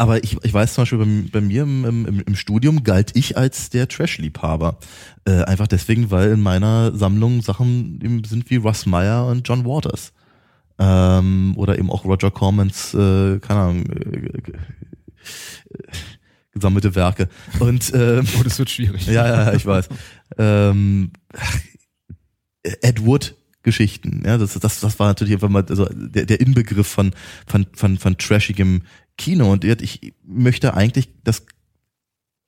aber 0.00 0.24
ich, 0.24 0.38
ich 0.42 0.54
weiß 0.54 0.72
zum 0.72 0.82
Beispiel, 0.82 0.98
bei, 0.98 1.40
bei 1.40 1.40
mir 1.42 1.62
im, 1.62 1.84
im, 1.84 2.20
im 2.20 2.34
Studium 2.34 2.84
galt 2.84 3.14
ich 3.14 3.36
als 3.36 3.68
der 3.68 3.86
Trash-Liebhaber. 3.86 4.78
Äh, 5.26 5.42
einfach 5.42 5.66
deswegen, 5.66 6.10
weil 6.10 6.32
in 6.32 6.40
meiner 6.40 6.96
Sammlung 6.96 7.42
Sachen 7.42 8.00
eben 8.02 8.24
sind 8.24 8.48
wie 8.48 8.56
Russ 8.56 8.86
Meyer 8.86 9.26
und 9.26 9.46
John 9.46 9.66
Waters. 9.66 10.14
Ähm, 10.78 11.52
oder 11.56 11.78
eben 11.78 11.90
auch 11.90 12.06
Roger 12.06 12.30
Cormans, 12.30 12.94
äh, 12.94 13.38
keine 13.40 13.60
Ahnung, 13.60 13.84
äh, 13.90 14.40
gesammelte 16.52 16.94
Werke. 16.94 17.28
Und 17.58 17.92
ähm, 17.94 18.26
Oh, 18.38 18.42
das 18.42 18.58
wird 18.58 18.70
schwierig. 18.70 19.06
ja, 19.06 19.26
ja, 19.26 19.44
ja, 19.44 19.52
ich 19.52 19.66
weiß. 19.66 19.90
Ähm, 20.38 21.10
Ed 22.62 23.04
Wood 23.04 23.34
Geschichten, 23.62 24.22
ja, 24.24 24.38
das, 24.38 24.54
das, 24.54 24.80
das 24.80 24.98
war 24.98 25.08
natürlich 25.08 25.34
einfach 25.34 25.50
mal 25.50 25.64
also 25.68 25.86
der, 25.92 26.24
der 26.24 26.40
Inbegriff 26.40 26.86
von, 26.86 27.12
von, 27.46 27.66
von, 27.74 27.98
von 27.98 28.16
trashigem 28.16 28.82
Kino 29.20 29.52
und 29.52 29.64
ich 29.64 30.14
möchte 30.24 30.72
eigentlich, 30.74 31.10
dass 31.24 31.44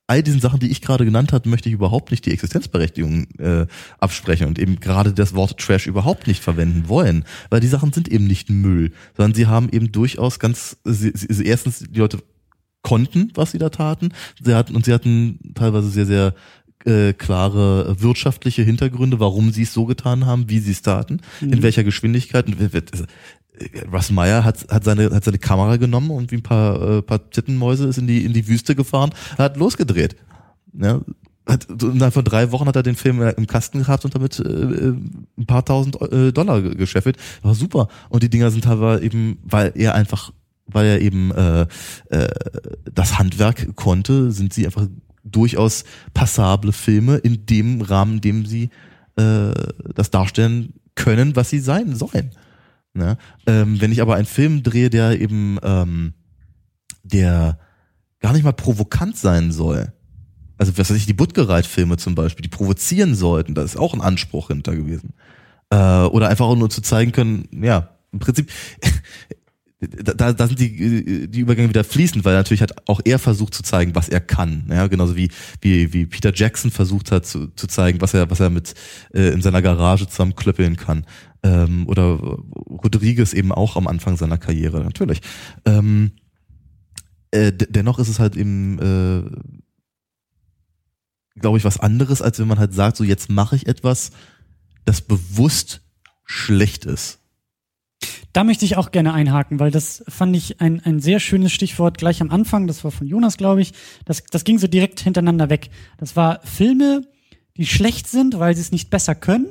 all 0.07 0.21
diesen 0.23 0.41
Sachen, 0.41 0.59
die 0.59 0.69
ich 0.69 0.81
gerade 0.81 1.05
genannt 1.05 1.31
habe, 1.31 1.47
möchte 1.47 1.69
ich 1.69 1.73
überhaupt 1.75 2.11
nicht 2.11 2.25
die 2.25 2.31
Existenzberechtigung 2.31 3.27
äh, 3.37 3.67
absprechen 3.99 4.47
und 4.47 4.59
eben 4.59 4.79
gerade 4.79 5.13
das 5.13 5.33
Wort 5.33 5.59
Trash 5.59 5.87
überhaupt 5.87 6.27
nicht 6.27 6.41
verwenden 6.43 6.89
wollen, 6.89 7.25
weil 7.49 7.61
die 7.61 7.67
Sachen 7.67 7.93
sind 7.93 8.09
eben 8.09 8.27
nicht 8.27 8.49
Müll, 8.49 8.91
sondern 9.15 9.33
sie 9.35 9.47
haben 9.47 9.69
eben 9.71 9.91
durchaus 9.91 10.39
ganz, 10.39 10.77
sie, 10.83 11.11
sie, 11.13 11.45
erstens 11.45 11.79
die 11.79 11.99
Leute 11.99 12.17
konnten, 12.81 13.31
was 13.35 13.51
sie 13.51 13.59
da 13.59 13.69
taten, 13.69 14.09
sie 14.43 14.53
hatten 14.55 14.75
und 14.75 14.83
sie 14.85 14.93
hatten 14.93 15.53
teilweise 15.55 15.87
sehr, 15.89 16.05
sehr 16.05 16.33
äh, 16.85 17.13
klare 17.13 17.95
wirtschaftliche 18.01 18.63
Hintergründe, 18.63 19.21
warum 19.21 19.51
sie 19.53 19.61
es 19.61 19.73
so 19.73 19.85
getan 19.85 20.25
haben, 20.25 20.49
wie 20.49 20.59
sie 20.59 20.71
es 20.71 20.81
taten, 20.81 21.21
Mhm. 21.39 21.53
in 21.53 21.63
welcher 21.63 21.85
Geschwindigkeit. 21.85 22.45
Russ 23.91 24.09
Meyer 24.11 24.43
hat, 24.43 24.65
hat, 24.69 24.83
seine, 24.83 25.11
hat 25.11 25.23
seine 25.23 25.37
Kamera 25.37 25.77
genommen 25.77 26.11
und 26.11 26.31
wie 26.31 26.37
ein 26.37 26.43
paar, 26.43 26.81
äh, 26.81 27.01
paar 27.01 27.29
Tittenmäuse 27.29 27.87
ist 27.87 27.97
in 27.97 28.07
die, 28.07 28.25
in 28.25 28.33
die 28.33 28.47
Wüste 28.47 28.75
gefahren, 28.75 29.11
hat 29.37 29.57
losgedreht. 29.57 30.15
Ja, 30.73 31.01
hat, 31.45 31.67
innerhalb 31.69 32.13
von 32.13 32.23
drei 32.23 32.51
Wochen 32.51 32.67
hat 32.67 32.75
er 32.75 32.83
den 32.83 32.95
Film 32.95 33.21
im 33.21 33.47
Kasten 33.47 33.79
gehabt 33.79 34.05
und 34.05 34.15
damit 34.15 34.39
äh, 34.39 34.43
ein 34.47 35.45
paar 35.45 35.63
tausend 35.65 36.01
äh, 36.01 36.31
Dollar 36.31 36.61
ge- 36.61 36.75
gescheffelt. 36.75 37.17
War 37.41 37.53
super. 37.53 37.89
Und 38.09 38.23
die 38.23 38.29
Dinger 38.29 38.49
sind 38.49 38.65
aber 38.65 39.01
eben, 39.01 39.37
weil 39.43 39.71
er 39.75 39.93
einfach, 39.93 40.31
weil 40.65 40.85
er 40.85 41.01
eben 41.01 41.31
äh, 41.31 41.67
äh, 42.09 42.27
das 42.93 43.19
Handwerk 43.19 43.75
konnte, 43.75 44.31
sind 44.31 44.53
sie 44.53 44.65
einfach 44.65 44.87
durchaus 45.23 45.83
passable 46.13 46.71
Filme 46.71 47.17
in 47.17 47.45
dem 47.45 47.81
Rahmen, 47.81 48.15
in 48.15 48.21
dem 48.21 48.45
sie 48.45 48.69
äh, 49.15 49.51
das 49.93 50.11
darstellen 50.11 50.73
können, 50.95 51.35
was 51.35 51.49
sie 51.49 51.59
sein 51.59 51.95
sollen. 51.95 52.31
Ne? 52.93 53.17
Ähm, 53.47 53.81
wenn 53.81 53.91
ich 53.91 54.01
aber 54.01 54.15
einen 54.15 54.25
Film 54.25 54.63
drehe, 54.63 54.89
der 54.89 55.19
eben 55.19 55.57
ähm, 55.63 56.13
der 57.03 57.59
gar 58.19 58.33
nicht 58.33 58.43
mal 58.43 58.53
provokant 58.53 59.17
sein 59.17 59.51
soll, 59.51 59.91
also 60.57 60.77
was 60.77 60.89
weiß 60.89 60.97
ich, 60.97 61.05
die 61.05 61.13
Buttgereit-Filme 61.13 61.97
zum 61.97 62.15
Beispiel, 62.15 62.43
die 62.43 62.49
provozieren 62.49 63.15
sollten, 63.15 63.55
da 63.55 63.63
ist 63.63 63.77
auch 63.77 63.93
ein 63.93 64.01
Anspruch 64.01 64.47
hinter 64.47 64.75
gewesen. 64.75 65.13
Äh, 65.69 65.75
oder 65.75 66.29
einfach 66.29 66.45
auch 66.45 66.55
nur 66.55 66.69
zu 66.69 66.81
zeigen 66.81 67.11
können, 67.11 67.47
ja, 67.51 67.89
im 68.11 68.19
Prinzip, 68.19 68.51
da, 69.79 70.31
da 70.31 70.47
sind 70.47 70.59
die, 70.59 71.27
die 71.29 71.39
Übergänge 71.39 71.69
wieder 71.69 71.83
fließend, 71.83 72.23
weil 72.23 72.35
natürlich 72.35 72.61
hat 72.61 72.87
auch 72.87 73.01
er 73.03 73.19
versucht 73.19 73.53
zu 73.53 73.63
zeigen, 73.63 73.95
was 73.95 74.07
er 74.07 74.21
kann. 74.21 74.65
Ja, 74.69 74.87
genauso 74.87 75.15
wie, 75.15 75.29
wie, 75.61 75.91
wie 75.93 76.05
Peter 76.05 76.31
Jackson 76.33 76.71
versucht 76.71 77.11
hat 77.11 77.25
zu, 77.25 77.47
zu 77.47 77.67
zeigen, 77.67 77.99
was 78.01 78.13
er, 78.13 78.29
was 78.29 78.39
er 78.39 78.49
mit 78.49 78.75
äh, 79.13 79.29
in 79.29 79.41
seiner 79.41 79.61
Garage 79.61 80.07
zusammenklöppeln 80.07 80.77
kann. 80.77 81.05
Ähm, 81.43 81.87
oder 81.87 82.13
Rodriguez 82.13 83.33
eben 83.33 83.51
auch 83.51 83.75
am 83.75 83.87
Anfang 83.87 84.15
seiner 84.17 84.37
Karriere, 84.37 84.83
natürlich. 84.83 85.21
Ähm, 85.65 86.11
äh, 87.31 87.51
dennoch 87.51 87.99
ist 87.99 88.09
es 88.09 88.19
halt 88.19 88.35
eben, 88.35 88.79
äh, 88.79 89.23
glaube 91.39 91.57
ich, 91.57 91.65
was 91.65 91.79
anderes, 91.79 92.21
als 92.21 92.39
wenn 92.39 92.47
man 92.47 92.59
halt 92.59 92.73
sagt, 92.73 92.95
so 92.95 93.03
jetzt 93.03 93.29
mache 93.29 93.55
ich 93.55 93.67
etwas, 93.67 94.11
das 94.85 95.01
bewusst 95.01 95.81
schlecht 96.25 96.85
ist. 96.85 97.19
Da 98.33 98.43
möchte 98.43 98.65
ich 98.65 98.77
auch 98.77 98.91
gerne 98.91 99.13
einhaken, 99.13 99.59
weil 99.59 99.71
das 99.71 100.03
fand 100.07 100.35
ich 100.35 100.59
ein, 100.59 100.79
ein 100.83 100.99
sehr 100.99 101.19
schönes 101.19 101.51
Stichwort 101.51 101.97
gleich 101.97 102.21
am 102.21 102.31
Anfang. 102.31 102.67
Das 102.67 102.83
war 102.83 102.91
von 102.91 103.07
Jonas, 103.07 103.37
glaube 103.37 103.61
ich. 103.61 103.73
Das, 104.05 104.23
das 104.23 104.43
ging 104.43 104.57
so 104.57 104.67
direkt 104.67 104.99
hintereinander 104.99 105.49
weg. 105.49 105.69
Das 105.97 106.15
war 106.15 106.41
Filme, 106.43 107.07
die 107.57 107.67
schlecht 107.67 108.07
sind, 108.07 108.39
weil 108.39 108.55
sie 108.55 108.61
es 108.61 108.71
nicht 108.71 108.89
besser 108.89 109.13
können, 109.13 109.47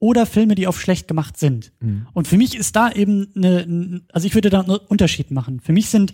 oder 0.00 0.26
Filme, 0.26 0.54
die 0.54 0.66
auf 0.66 0.80
schlecht 0.80 1.08
gemacht 1.08 1.36
sind. 1.36 1.72
Mhm. 1.80 2.06
Und 2.12 2.28
für 2.28 2.36
mich 2.36 2.56
ist 2.56 2.76
da 2.76 2.90
eben 2.90 3.28
eine, 3.34 4.02
also 4.12 4.26
ich 4.26 4.34
würde 4.34 4.50
da 4.50 4.60
einen 4.60 4.76
Unterschied 4.76 5.30
machen. 5.30 5.60
Für 5.60 5.72
mich 5.72 5.88
sind 5.88 6.12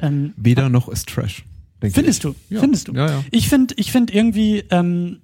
ähm, 0.00 0.34
weder 0.36 0.68
noch 0.68 0.88
ist 0.88 1.08
Trash. 1.08 1.44
Findest 1.80 2.24
ich. 2.24 2.32
du? 2.32 2.34
Ja. 2.48 2.60
Findest 2.60 2.88
du? 2.88 2.92
Ja, 2.92 3.08
ja. 3.08 3.24
Ich 3.30 3.48
finde, 3.48 3.74
ich 3.76 3.92
finde 3.92 4.12
irgendwie 4.12 4.64
ähm, 4.70 5.20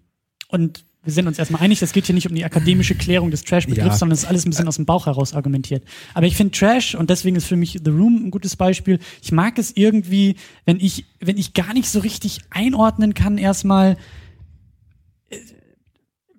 und 0.49 0.85
wir 1.03 1.13
sind 1.13 1.27
uns 1.27 1.39
erstmal 1.39 1.63
einig, 1.63 1.81
es 1.81 1.93
geht 1.93 2.05
hier 2.07 2.15
nicht 2.15 2.29
um 2.29 2.35
die 2.35 2.45
akademische 2.45 2.95
Klärung 2.95 3.31
des 3.31 3.43
Trash-Begriffs, 3.45 4.01
sondern 4.01 4.13
es 4.13 4.25
ist 4.25 4.29
alles 4.29 4.45
ein 4.45 4.51
bisschen 4.51 4.69
aus 4.69 4.77
dem 4.77 4.85
Bauch 4.85 5.07
heraus 5.07 5.33
argumentiert. 5.33 5.83
Aber 6.13 6.27
ich 6.27 6.37
finde 6.37 6.53
Trash, 6.53 6.95
und 6.95 7.09
deswegen 7.09 7.37
ist 7.37 7.47
für 7.47 7.57
mich 7.57 7.81
The 7.83 7.91
Room 7.91 8.27
ein 8.27 8.31
gutes 8.31 8.57
Beispiel, 8.57 8.99
ich 9.23 9.33
mag 9.33 9.59
es 9.59 9.75
irgendwie, 9.75 10.37
wenn 10.67 10.79
ich, 10.79 11.07
wenn 11.19 11.39
ich 11.39 11.55
gar 11.55 11.73
nicht 11.73 11.89
so 11.89 12.01
richtig 12.01 12.41
einordnen 12.51 13.15
kann, 13.15 13.39
erstmal, 13.39 13.97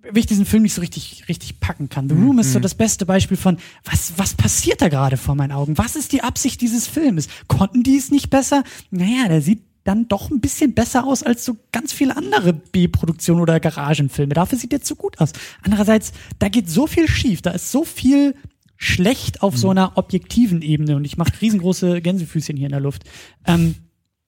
wenn 0.03 0.15
ich 0.15 0.25
diesen 0.25 0.45
Film 0.45 0.63
nicht 0.63 0.73
so 0.73 0.81
richtig, 0.81 1.25
richtig 1.29 1.59
packen 1.59 1.89
kann. 1.89 2.09
The 2.09 2.15
Room 2.15 2.33
mhm. 2.33 2.39
ist 2.39 2.53
so 2.53 2.59
mhm. 2.59 2.63
das 2.63 2.75
beste 2.75 3.05
Beispiel 3.05 3.37
von, 3.37 3.57
was, 3.83 4.13
was 4.17 4.33
passiert 4.33 4.81
da 4.81 4.89
gerade 4.89 5.17
vor 5.17 5.35
meinen 5.35 5.51
Augen? 5.51 5.77
Was 5.77 5.95
ist 5.95 6.11
die 6.11 6.23
Absicht 6.23 6.61
dieses 6.61 6.87
Filmes? 6.87 7.27
Konnten 7.47 7.83
die 7.83 7.97
es 7.97 8.11
nicht 8.11 8.29
besser? 8.29 8.63
Naja, 8.89 9.27
der 9.27 9.41
sieht 9.41 9.61
dann 9.83 10.07
doch 10.07 10.29
ein 10.29 10.41
bisschen 10.41 10.73
besser 10.73 11.05
aus 11.05 11.23
als 11.23 11.43
so 11.43 11.57
ganz 11.71 11.91
viele 11.91 12.15
andere 12.15 12.53
B-Produktionen 12.53 13.41
oder 13.41 13.59
Garagenfilme. 13.59 14.33
Dafür 14.33 14.57
sieht 14.57 14.71
der 14.71 14.81
zu 14.81 14.95
gut 14.95 15.19
aus. 15.19 15.33
Andererseits, 15.63 16.13
da 16.39 16.49
geht 16.49 16.69
so 16.69 16.87
viel 16.87 17.07
schief, 17.07 17.41
da 17.41 17.51
ist 17.51 17.71
so 17.71 17.83
viel 17.83 18.35
schlecht 18.77 19.41
auf 19.43 19.53
mhm. 19.55 19.57
so 19.57 19.69
einer 19.69 19.97
objektiven 19.97 20.61
Ebene 20.61 20.95
und 20.95 21.05
ich 21.05 21.17
mache 21.17 21.41
riesengroße 21.41 22.01
Gänsefüßchen 22.01 22.57
hier 22.57 22.67
in 22.67 22.71
der 22.71 22.81
Luft. 22.81 23.03
Ähm, 23.45 23.75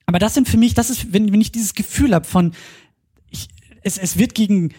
aber 0.06 0.20
das 0.20 0.34
sind 0.34 0.48
für 0.48 0.58
mich, 0.58 0.74
das 0.74 0.90
ist, 0.90 1.14
wenn, 1.14 1.32
wenn 1.32 1.41
ich 1.41 1.52
dieses 1.52 1.74
Gefühl 1.74 2.14
habe 2.14 2.26
von, 2.26 2.54
ich, 3.30 3.48
es, 3.84 3.98
es 3.98 4.18
wird 4.18 4.36
gegen 4.36 4.74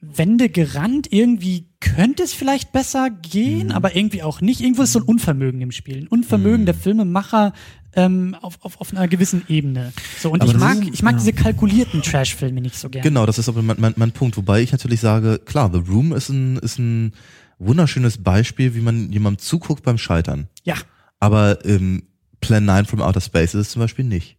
Wände 0.00 0.48
gerannt, 0.48 1.08
irgendwie 1.10 1.66
könnte 1.80 2.22
es 2.22 2.32
vielleicht 2.32 2.72
besser 2.72 3.10
gehen, 3.10 3.68
mhm. 3.68 3.72
aber 3.72 3.96
irgendwie 3.96 4.22
auch 4.22 4.40
nicht. 4.40 4.60
Irgendwo 4.60 4.82
ist 4.82 4.92
so 4.92 5.00
ein 5.00 5.04
Unvermögen 5.04 5.60
im 5.60 5.72
Spiel. 5.72 5.98
Ein 5.98 6.08
Unvermögen 6.08 6.62
mhm. 6.62 6.66
der 6.66 6.74
Filmemacher, 6.74 7.52
ähm, 7.94 8.36
auf, 8.40 8.58
auf, 8.62 8.80
auf 8.80 8.92
einer 8.92 9.08
gewissen 9.08 9.42
Ebene. 9.48 9.92
So, 10.18 10.30
und 10.30 10.42
aber 10.42 10.50
ich 10.50 10.58
mag, 10.58 10.78
ist, 10.80 10.94
ich 10.94 11.02
mag 11.02 11.14
ja. 11.14 11.18
diese 11.18 11.32
kalkulierten 11.32 12.02
Trash-Filme 12.02 12.60
nicht 12.60 12.76
so 12.76 12.88
gerne. 12.88 13.08
Genau, 13.08 13.26
das 13.26 13.38
ist 13.38 13.48
aber 13.48 13.62
mein, 13.62 13.76
mein, 13.80 13.94
mein 13.96 14.12
Punkt. 14.12 14.36
Wobei 14.36 14.62
ich 14.62 14.72
natürlich 14.72 15.00
sage, 15.00 15.40
klar, 15.44 15.70
The 15.72 15.80
Room 15.90 16.12
ist 16.12 16.28
ein, 16.28 16.56
ist 16.58 16.78
ein 16.78 17.12
wunderschönes 17.58 18.22
Beispiel, 18.22 18.74
wie 18.74 18.80
man 18.80 19.10
jemandem 19.12 19.38
zuguckt 19.38 19.82
beim 19.82 19.98
Scheitern. 19.98 20.48
Ja. 20.64 20.76
Aber 21.18 21.64
ähm, 21.64 22.04
Plan 22.40 22.64
9 22.64 22.86
from 22.86 23.02
Outer 23.02 23.20
Space 23.20 23.54
ist 23.54 23.66
es 23.66 23.70
zum 23.70 23.80
Beispiel 23.80 24.04
nicht. 24.04 24.36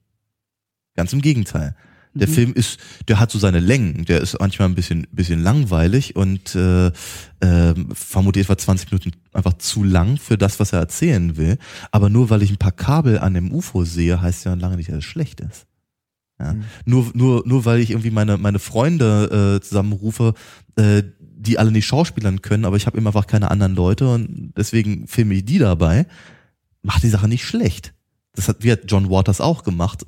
Ganz 0.95 1.13
im 1.13 1.21
Gegenteil. 1.21 1.75
Der 2.13 2.27
mhm. 2.27 2.33
Film 2.33 2.53
ist, 2.53 2.77
der 3.07 3.19
hat 3.19 3.31
so 3.31 3.39
seine 3.39 3.59
Längen, 3.59 4.03
der 4.05 4.19
ist 4.19 4.37
manchmal 4.39 4.67
ein 4.67 4.75
bisschen, 4.75 5.07
bisschen 5.11 5.41
langweilig 5.41 6.15
und 6.15 6.55
äh, 6.55 6.87
äh, 6.87 7.73
vermutlich 7.93 8.45
etwa 8.45 8.57
20 8.57 8.91
Minuten 8.91 9.11
einfach 9.31 9.53
zu 9.53 9.83
lang 9.83 10.17
für 10.17 10.37
das, 10.37 10.59
was 10.59 10.73
er 10.73 10.79
erzählen 10.79 11.37
will. 11.37 11.57
Aber 11.91 12.09
nur 12.09 12.29
weil 12.29 12.43
ich 12.43 12.51
ein 12.51 12.57
paar 12.57 12.73
Kabel 12.73 13.19
an 13.19 13.33
dem 13.33 13.53
UFO 13.53 13.85
sehe, 13.85 14.21
heißt 14.21 14.45
ja 14.45 14.55
lange 14.55 14.75
nicht, 14.75 14.89
dass 14.89 14.97
es 14.97 15.03
schlecht 15.05 15.39
ist. 15.39 15.67
Ja? 16.37 16.53
Mhm. 16.53 16.63
Nur, 16.85 17.11
nur, 17.13 17.43
nur 17.45 17.63
weil 17.63 17.79
ich 17.79 17.91
irgendwie 17.91 18.11
meine, 18.11 18.37
meine 18.37 18.59
Freunde 18.59 19.59
äh, 19.59 19.65
zusammenrufe, 19.65 20.33
äh, 20.75 21.03
die 21.19 21.57
alle 21.57 21.71
nicht 21.71 21.85
schauspielern 21.85 22.41
können, 22.41 22.65
aber 22.65 22.75
ich 22.75 22.87
habe 22.87 22.97
immer 22.97 23.09
einfach 23.09 23.27
keine 23.27 23.49
anderen 23.49 23.73
Leute 23.73 24.13
und 24.13 24.53
deswegen 24.57 25.07
filme 25.07 25.35
ich 25.35 25.45
die 25.45 25.59
dabei, 25.59 26.05
macht 26.83 27.03
die 27.03 27.09
Sache 27.09 27.27
nicht 27.27 27.45
schlecht. 27.45 27.93
Das 28.33 28.47
hat, 28.47 28.63
wie 28.63 28.71
hat 28.71 28.81
John 28.87 29.09
Waters 29.09 29.41
auch 29.41 29.63
gemacht 29.63 30.05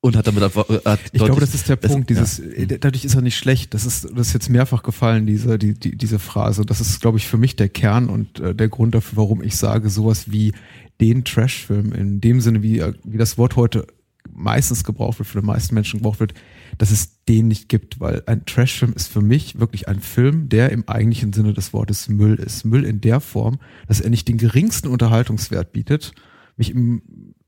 und 0.00 0.16
hat 0.16 0.26
damit 0.26 0.42
einfach. 0.42 0.68
Äh, 0.68 0.80
hat 0.84 1.00
ich 1.12 1.22
glaube, 1.22 1.40
das 1.40 1.54
ist 1.54 1.68
der 1.68 1.76
Punkt. 1.76 2.10
Dieses, 2.10 2.38
ja. 2.38 2.44
Äh, 2.44 2.78
dadurch 2.78 3.04
ist 3.04 3.14
er 3.14 3.22
nicht 3.22 3.36
schlecht. 3.36 3.74
Das 3.74 3.84
ist, 3.84 4.04
das 4.04 4.28
ist 4.28 4.32
jetzt 4.34 4.50
mehrfach 4.50 4.82
gefallen, 4.82 5.26
diese, 5.26 5.58
die, 5.58 5.74
die, 5.74 5.96
diese 5.96 6.18
Phrase. 6.18 6.64
Das 6.64 6.80
ist, 6.80 7.00
glaube 7.00 7.18
ich, 7.18 7.26
für 7.26 7.38
mich 7.38 7.56
der 7.56 7.68
Kern 7.68 8.08
und 8.08 8.40
äh, 8.40 8.54
der 8.54 8.68
Grund 8.68 8.94
dafür, 8.94 9.18
warum 9.18 9.42
ich 9.42 9.56
sage, 9.56 9.90
sowas 9.90 10.30
wie 10.30 10.52
den 11.00 11.24
Trash-Film 11.24 11.92
in 11.92 12.20
dem 12.20 12.40
Sinne, 12.40 12.62
wie, 12.62 12.78
äh, 12.78 12.92
wie 13.04 13.18
das 13.18 13.38
Wort 13.38 13.56
heute 13.56 13.86
meistens 14.32 14.84
gebraucht 14.84 15.18
wird, 15.18 15.28
für 15.28 15.40
die 15.40 15.46
meisten 15.46 15.74
Menschen 15.74 15.98
gebraucht 15.98 16.20
wird, 16.20 16.34
dass 16.78 16.90
es 16.90 17.24
den 17.24 17.48
nicht 17.48 17.68
gibt, 17.68 18.00
weil 18.00 18.22
ein 18.26 18.44
Trash-Film 18.44 18.92
ist 18.94 19.08
für 19.08 19.22
mich 19.22 19.58
wirklich 19.58 19.88
ein 19.88 20.00
Film, 20.00 20.48
der 20.48 20.72
im 20.72 20.86
eigentlichen 20.88 21.32
Sinne 21.32 21.52
des 21.52 21.72
Wortes 21.72 22.08
Müll 22.08 22.34
ist. 22.34 22.64
Müll 22.64 22.84
in 22.84 23.00
der 23.00 23.20
Form, 23.20 23.58
dass 23.88 24.00
er 24.00 24.10
nicht 24.10 24.28
den 24.28 24.38
geringsten 24.38 24.88
Unterhaltungswert 24.88 25.72
bietet, 25.72 26.12
mich 26.56 26.70
im 26.70 27.02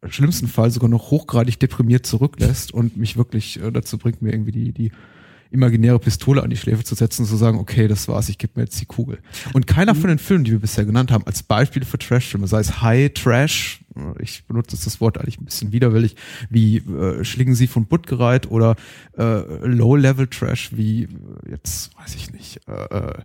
schlimmsten 0.07 0.49
Fall 0.49 0.71
sogar 0.71 0.89
noch 0.89 1.11
hochgradig 1.11 1.59
deprimiert 1.59 2.07
zurücklässt 2.07 2.73
und 2.73 2.97
mich 2.97 3.17
wirklich 3.17 3.61
äh, 3.61 3.71
dazu 3.73 3.99
bringt, 3.99 4.23
mir 4.23 4.33
irgendwie 4.33 4.53
die, 4.53 4.73
die 4.73 4.93
imaginäre 5.51 5.99
Pistole 5.99 6.43
an 6.43 6.51
die 6.51 6.57
Schläfe 6.57 6.85
zu 6.85 6.95
setzen 6.95 7.23
und 7.23 7.29
zu 7.29 7.37
sagen, 7.37 7.59
okay, 7.59 7.89
das 7.89 8.07
war's, 8.09 8.29
ich 8.29 8.39
gebe 8.39 8.53
mir 8.57 8.65
jetzt 8.65 8.81
die 8.81 8.87
Kugel. 8.87 9.19
Und 9.55 9.67
keiner 9.67 9.95
von 9.95 10.09
den 10.09 10.19
Filmen, 10.19 10.45
die 10.45 10.53
wir 10.53 10.59
bisher 10.59 10.85
genannt 10.85 11.11
haben, 11.11 11.27
als 11.27 11.43
Beispiel 11.43 11.85
für 11.85 11.99
Trash-Filme, 11.99 12.47
sei 12.47 12.61
es 12.61 12.83
High 12.83 13.13
Trash, 13.15 13.81
äh, 13.97 14.23
ich 14.23 14.45
benutze 14.45 14.77
das 14.83 15.01
Wort 15.01 15.19
eigentlich 15.19 15.41
ein 15.41 15.45
bisschen 15.45 15.73
widerwillig, 15.73 16.17
wie 16.51 16.79
äh, 16.79 17.25
Schlingen 17.25 17.55
sie 17.55 17.67
von 17.67 17.87
Buttgereit 17.87 18.51
oder 18.51 18.77
äh, 19.17 19.67
Low-Level 19.67 20.27
Trash, 20.27 20.71
wie 20.77 21.05
äh, 21.05 21.09
jetzt, 21.51 21.97
weiß 21.99 22.15
ich 22.15 22.33
nicht, 22.33 22.61
äh, 22.69 22.97
äh 22.97 23.23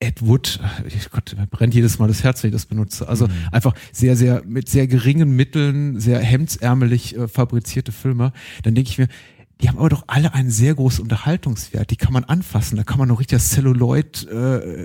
Ed 0.00 0.24
Wood, 0.24 0.60
ich 0.86 1.10
Gott, 1.10 1.34
mir 1.36 1.46
brennt 1.46 1.74
jedes 1.74 1.98
Mal 1.98 2.06
das 2.06 2.22
Herz, 2.22 2.42
wenn 2.42 2.50
ich 2.50 2.54
das 2.54 2.66
benutze. 2.66 3.08
Also 3.08 3.26
mhm. 3.26 3.32
einfach 3.50 3.74
sehr, 3.92 4.14
sehr, 4.14 4.42
mit 4.46 4.68
sehr 4.68 4.86
geringen 4.86 5.34
Mitteln, 5.34 5.98
sehr 5.98 6.20
hemdsärmelig 6.20 7.16
äh, 7.16 7.26
fabrizierte 7.26 7.90
Filme. 7.90 8.32
Dann 8.62 8.76
denke 8.76 8.90
ich 8.90 8.98
mir, 8.98 9.08
die 9.60 9.68
haben 9.68 9.78
aber 9.78 9.88
doch 9.88 10.04
alle 10.06 10.34
einen 10.34 10.50
sehr 10.50 10.74
großen 10.74 11.02
Unterhaltungswert. 11.02 11.90
Die 11.90 11.96
kann 11.96 12.12
man 12.12 12.24
anfassen. 12.24 12.76
Da 12.76 12.84
kann 12.84 12.98
man 12.98 13.08
noch 13.08 13.18
richtig 13.18 13.38
das 13.38 13.50
Celluloid 13.50 14.26
äh, 14.28 14.36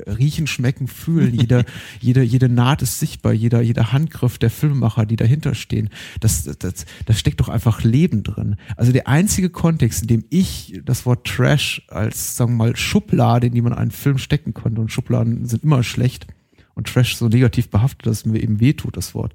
riechen, 0.10 0.48
schmecken, 0.48 0.88
fühlen. 0.88 1.34
Jede, 1.44 1.66
jede, 2.00 2.24
jede 2.24 2.50
Naht 2.50 2.82
ist 2.82 3.00
sichtbar. 3.00 3.34
Jeder, 3.34 3.62
jeder 3.62 3.92
Handgriff 3.92 4.38
der 4.38 4.50
Filmemacher, 4.50 5.06
die 5.06 5.16
dahinter 5.16 5.54
stehen. 5.54 5.90
Das, 6.20 6.44
das, 6.44 6.86
das 7.06 7.20
steckt 7.20 7.40
doch 7.40 7.50
einfach 7.50 7.84
Leben 7.84 8.24
drin. 8.24 8.56
Also 8.76 8.92
der 8.92 9.08
einzige 9.08 9.50
Kontext, 9.50 10.02
in 10.02 10.08
dem 10.08 10.26
ich 10.30 10.82
das 10.84 11.06
Wort 11.06 11.28
Trash 11.28 11.84
als, 11.90 12.36
sagen 12.36 12.54
wir 12.54 12.66
mal, 12.66 12.76
Schublade, 12.76 13.48
in 13.48 13.54
die 13.54 13.62
man 13.62 13.74
einen 13.74 13.92
Film 13.92 14.18
stecken 14.18 14.54
konnte, 14.54 14.82
und 14.82 14.92
Schubladen 14.92 15.46
sind 15.46 15.64
immer 15.64 15.84
schlecht 15.84 16.28
und 16.74 16.88
Trash 16.88 17.16
so 17.16 17.28
negativ 17.28 17.70
behaftet, 17.70 18.08
dass 18.08 18.18
es 18.18 18.26
mir 18.26 18.42
eben 18.42 18.60
wehtut, 18.60 18.98
das 18.98 19.14
Wort, 19.14 19.34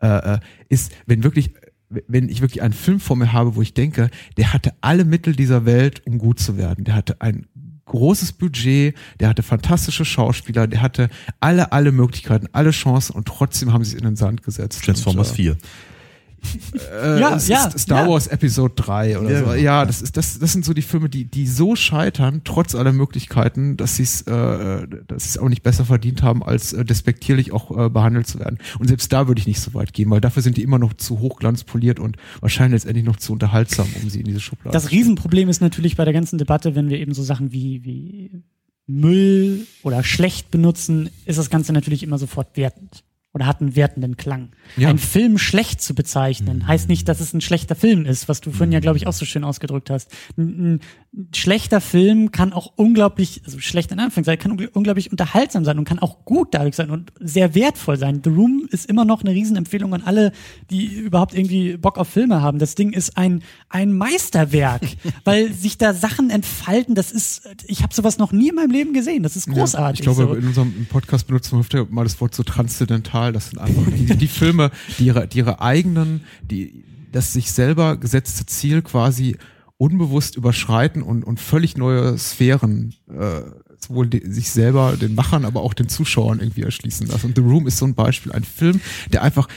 äh, 0.00 0.34
äh 0.34 0.38
ist, 0.68 0.92
wenn 1.06 1.22
wirklich 1.22 1.52
wenn 2.08 2.28
ich 2.28 2.40
wirklich 2.40 2.62
einen 2.62 2.72
Film 2.72 3.00
vor 3.00 3.16
mir 3.16 3.32
habe, 3.32 3.56
wo 3.56 3.62
ich 3.62 3.74
denke, 3.74 4.10
der 4.36 4.52
hatte 4.52 4.72
alle 4.80 5.04
Mittel 5.04 5.34
dieser 5.34 5.64
Welt, 5.64 6.06
um 6.06 6.18
gut 6.18 6.40
zu 6.40 6.56
werden. 6.56 6.84
Der 6.84 6.94
hatte 6.94 7.20
ein 7.20 7.46
großes 7.84 8.32
Budget, 8.32 8.94
der 9.20 9.28
hatte 9.28 9.42
fantastische 9.42 10.04
Schauspieler, 10.04 10.66
der 10.66 10.82
hatte 10.82 11.10
alle, 11.40 11.72
alle 11.72 11.92
Möglichkeiten, 11.92 12.48
alle 12.52 12.70
Chancen 12.70 13.14
und 13.14 13.26
trotzdem 13.26 13.72
haben 13.72 13.84
sie 13.84 13.92
es 13.92 13.98
in 13.98 14.04
den 14.04 14.16
Sand 14.16 14.42
gesetzt. 14.42 14.84
Transformers 14.84 15.30
und, 15.30 15.34
äh, 15.34 15.42
4 15.42 15.56
äh, 16.92 17.20
ja, 17.20 17.36
ja, 17.36 17.70
Star 17.78 18.08
Wars 18.08 18.26
Episode 18.26 18.74
3 18.76 19.18
oder 19.18 19.30
ja, 19.30 19.44
so. 19.44 19.54
Ja, 19.54 19.84
das 19.86 20.02
ist 20.02 20.16
das 20.16 20.38
das 20.38 20.52
sind 20.52 20.64
so 20.64 20.74
die 20.74 20.82
Filme, 20.82 21.08
die 21.08 21.24
die 21.24 21.46
so 21.46 21.76
scheitern 21.76 22.42
trotz 22.44 22.74
aller 22.74 22.92
Möglichkeiten, 22.92 23.76
dass 23.76 23.96
sie 23.96 24.02
es 24.02 24.22
äh, 24.22 24.86
dass 25.06 25.24
sie 25.24 25.30
es 25.30 25.38
auch 25.38 25.48
nicht 25.48 25.62
besser 25.62 25.84
verdient 25.84 26.22
haben 26.22 26.42
als 26.42 26.72
äh, 26.72 26.84
despektierlich 26.84 27.52
auch 27.52 27.86
äh, 27.86 27.88
behandelt 27.88 28.26
zu 28.26 28.38
werden. 28.38 28.58
Und 28.78 28.88
selbst 28.88 29.12
da 29.12 29.28
würde 29.28 29.40
ich 29.40 29.46
nicht 29.46 29.60
so 29.60 29.74
weit 29.74 29.92
gehen, 29.92 30.10
weil 30.10 30.20
dafür 30.20 30.42
sind 30.42 30.56
die 30.56 30.62
immer 30.62 30.78
noch 30.78 30.94
zu 30.94 31.20
hochglanzpoliert 31.20 32.00
und 32.00 32.16
wahrscheinlich 32.40 32.82
letztendlich 32.82 33.04
noch 33.04 33.16
zu 33.16 33.32
unterhaltsam, 33.32 33.86
um 34.02 34.10
sie 34.10 34.20
in 34.20 34.26
diese 34.26 34.40
Schublade. 34.40 34.72
Das 34.72 34.90
Riesenproblem 34.90 35.48
ist 35.48 35.60
natürlich 35.60 35.96
bei 35.96 36.04
der 36.04 36.14
ganzen 36.14 36.38
Debatte, 36.38 36.74
wenn 36.74 36.88
wir 36.88 36.98
eben 36.98 37.14
so 37.14 37.22
Sachen 37.22 37.52
wie 37.52 37.84
wie 37.84 38.42
Müll 38.86 39.66
oder 39.82 40.02
schlecht 40.02 40.50
benutzen, 40.50 41.10
ist 41.24 41.38
das 41.38 41.50
Ganze 41.50 41.72
natürlich 41.72 42.02
immer 42.02 42.18
sofort 42.18 42.56
wertend. 42.56 43.04
Oder 43.34 43.46
hat 43.46 43.60
einen 43.60 43.76
wertenden 43.76 44.16
Klang. 44.16 44.50
Ja. 44.76 44.88
Ein 44.88 44.98
Film 44.98 45.38
schlecht 45.38 45.80
zu 45.80 45.94
bezeichnen, 45.94 46.66
heißt 46.66 46.88
nicht, 46.88 47.08
dass 47.08 47.20
es 47.20 47.32
ein 47.32 47.40
schlechter 47.40 47.74
Film 47.74 48.04
ist, 48.04 48.28
was 48.28 48.40
du 48.42 48.50
vorhin 48.50 48.72
ja, 48.72 48.80
glaube 48.80 48.98
ich, 48.98 49.06
auch 49.06 49.12
so 49.12 49.24
schön 49.24 49.42
ausgedrückt 49.44 49.88
hast. 49.88 50.10
Ein, 50.36 50.80
ein 51.14 51.28
schlechter 51.34 51.80
Film 51.80 52.30
kann 52.30 52.52
auch 52.52 52.72
unglaublich, 52.76 53.42
also 53.44 53.58
schlecht 53.58 53.90
in 53.90 54.00
Anführungszeichen, 54.00 54.42
kann 54.42 54.58
ungl- 54.58 54.70
unglaublich 54.72 55.10
unterhaltsam 55.10 55.64
sein 55.64 55.78
und 55.78 55.84
kann 55.84 55.98
auch 55.98 56.24
gut 56.24 56.48
dadurch 56.52 56.76
sein 56.76 56.90
und 56.90 57.12
sehr 57.20 57.54
wertvoll 57.54 57.96
sein. 57.96 58.20
The 58.22 58.30
Room 58.30 58.66
ist 58.70 58.88
immer 58.88 59.04
noch 59.04 59.22
eine 59.22 59.30
Riesenempfehlung 59.34 59.94
an 59.94 60.02
alle, 60.02 60.32
die 60.70 60.86
überhaupt 60.86 61.34
irgendwie 61.34 61.76
Bock 61.78 61.96
auf 61.96 62.08
Filme 62.08 62.42
haben. 62.42 62.58
Das 62.58 62.74
Ding 62.74 62.92
ist 62.92 63.16
ein, 63.16 63.42
ein 63.70 63.96
Meisterwerk, 63.96 64.82
weil 65.24 65.52
sich 65.52 65.78
da 65.78 65.94
Sachen 65.94 66.28
entfalten, 66.28 66.94
das 66.94 67.12
ist, 67.12 67.48
ich 67.66 67.82
habe 67.82 67.94
sowas 67.94 68.18
noch 68.18 68.32
nie 68.32 68.50
in 68.50 68.56
meinem 68.56 68.70
Leben 68.70 68.92
gesehen. 68.92 69.22
Das 69.22 69.36
ist 69.36 69.48
großartig. 69.48 70.04
Ja, 70.04 70.10
ich 70.10 70.16
glaube, 70.16 70.34
so. 70.34 70.38
in 70.38 70.46
unserem 70.46 70.86
Podcast 70.90 71.26
benutzen 71.28 71.52
wir 71.52 71.60
öfter 71.60 71.86
mal 71.90 72.04
das 72.04 72.20
Wort 72.20 72.34
so 72.34 72.42
transzendental. 72.42 73.21
Das 73.30 73.50
sind 73.50 73.60
einfach 73.60 73.84
die, 73.86 74.06
die 74.16 74.26
Filme, 74.26 74.70
die 74.98 75.06
ihre, 75.06 75.28
die 75.28 75.38
ihre 75.38 75.60
eigenen, 75.60 76.24
die 76.42 76.84
das 77.12 77.32
sich 77.32 77.52
selber 77.52 77.98
gesetzte 77.98 78.46
Ziel 78.46 78.82
quasi 78.82 79.36
unbewusst 79.76 80.36
überschreiten 80.36 81.02
und, 81.02 81.24
und 81.24 81.38
völlig 81.38 81.76
neue 81.76 82.16
Sphären 82.16 82.94
äh, 83.08 83.42
sowohl 83.78 84.06
die, 84.06 84.22
sich 84.32 84.50
selber, 84.50 84.96
den 84.96 85.14
Machern, 85.14 85.44
aber 85.44 85.60
auch 85.60 85.74
den 85.74 85.88
Zuschauern 85.88 86.40
irgendwie 86.40 86.62
erschließen 86.62 87.06
lassen. 87.08 87.26
Und 87.26 87.36
The 87.36 87.42
Room 87.42 87.66
ist 87.66 87.78
so 87.78 87.86
ein 87.86 87.94
Beispiel, 87.94 88.32
ein 88.32 88.44
Film, 88.44 88.80
der 89.12 89.22
einfach 89.22 89.48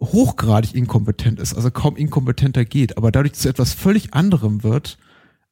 hochgradig 0.00 0.74
inkompetent 0.74 1.40
ist, 1.40 1.54
also 1.54 1.70
kaum 1.70 1.96
inkompetenter 1.96 2.64
geht, 2.64 2.96
aber 2.96 3.12
dadurch 3.12 3.34
zu 3.34 3.48
etwas 3.48 3.72
völlig 3.72 4.14
anderem 4.14 4.62
wird, 4.62 4.98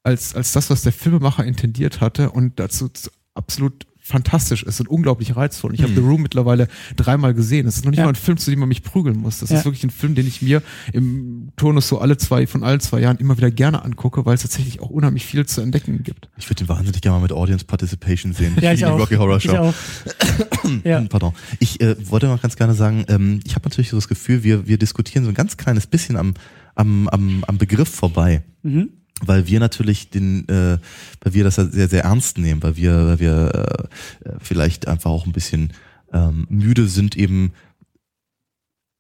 als, 0.03 0.35
als 0.35 0.53
das, 0.53 0.71
was 0.71 0.83
der 0.83 0.93
Filmemacher 0.93 1.45
intendiert 1.45 2.01
hatte 2.01 2.31
und 2.31 2.59
dazu 2.59 2.89
zu- 2.89 3.11
absolut 3.35 3.87
fantastisch 4.11 4.63
ist 4.63 4.81
und 4.81 4.89
unglaublich 4.89 5.37
reizvoll. 5.37 5.71
Und 5.71 5.75
Ich 5.77 5.83
habe 5.83 5.95
Hm. 5.95 6.03
The 6.03 6.09
Room 6.09 6.23
mittlerweile 6.23 6.69
dreimal 6.97 7.33
gesehen. 7.35 7.65
Das 7.67 7.77
ist 7.77 7.85
noch 7.85 7.91
nicht 7.91 7.99
Ja. 7.99 8.05
mal 8.05 8.11
ein 8.11 8.17
Film, 8.17 8.37
zu 8.39 8.51
dem 8.51 8.61
man 8.61 8.69
mich 8.69 8.83
prügeln 8.83 9.17
muss. 9.19 9.39
Das 9.39 9.51
Ja. 9.51 9.59
ist 9.59 9.65
wirklich 9.65 9.85
ein 9.85 9.91
Film, 9.91 10.15
den 10.15 10.27
ich 10.27 10.43
mir 10.43 10.63
im 10.93 11.53
Turnus 11.57 11.89
so 11.89 11.99
alle 12.01 12.17
zwei, 12.17 12.47
von 12.47 12.63
allen 12.65 12.81
zwei 12.81 13.01
Jahren 13.01 13.17
immer 13.19 13.37
wieder 13.37 13.51
gerne 13.51 13.85
angucke, 13.85 14.27
weil 14.27 14.35
es 14.35 14.43
tatsächlich 14.43 14.81
auch 14.81 14.91
unheimlich 14.91 15.25
viel 15.25 15.47
zu 15.47 15.61
entdecken 15.61 16.03
gibt. 16.03 16.29
Ich 16.37 16.47
würde 16.51 16.65
den 16.65 16.69
wahnsinnig 16.69 17.01
gerne 17.01 17.19
mal 17.19 17.23
mit 17.23 17.33
Audience 17.33 17.65
Participation 17.65 18.33
sehen. 18.33 18.57
Ja, 18.61 18.73
ich 18.73 18.81
die 18.81 18.87
auch. 18.87 18.99
Rocky 18.99 19.15
Horror 19.17 19.37
Ich 19.39 19.45
Show. 19.45 19.57
auch. 19.57 19.75
Ja. 20.85 21.01
Pardon. 21.09 21.33
Ich 21.59 21.81
äh, 21.81 21.97
wollte 22.11 22.27
noch 22.27 22.41
ganz 22.43 22.57
gerne 22.57 22.75
sagen, 22.75 23.05
ähm, 23.09 23.41
ich 23.45 23.55
habe 23.55 23.69
natürlich 23.69 23.91
so 23.91 23.97
das 23.97 24.09
Gefühl, 24.09 24.45
wir, 24.45 24.67
wir 24.67 24.79
diskutieren 24.79 25.25
so 25.25 25.31
ein 25.31 25.35
ganz 25.35 25.57
kleines 25.57 25.87
bisschen 25.87 26.17
am, 26.17 26.35
am, 26.75 27.09
am, 27.09 27.45
am 27.47 27.59
Begriff 27.59 27.89
vorbei. 27.89 28.43
Mhm. 28.63 28.91
Weil 29.21 29.47
wir 29.47 29.61
natürlich 29.61 30.11
den, 30.11 30.49
äh, 30.49 30.79
weil 31.21 31.35
wir 31.35 31.45
das 31.45 31.57
sehr, 31.57 31.89
sehr 31.89 32.05
ernst 32.05 32.39
nehmen, 32.39 32.63
weil 32.63 32.77
wir, 32.77 33.07
weil 33.07 33.21
wir 33.21 33.89
äh, 34.25 34.31
vielleicht 34.41 34.89
einfach 34.89 35.11
auch 35.11 35.27
ein 35.27 35.33
bisschen 35.33 35.73
ähm, 36.13 36.47
müde 36.49 36.87
sind, 36.89 37.17
eben 37.17 37.53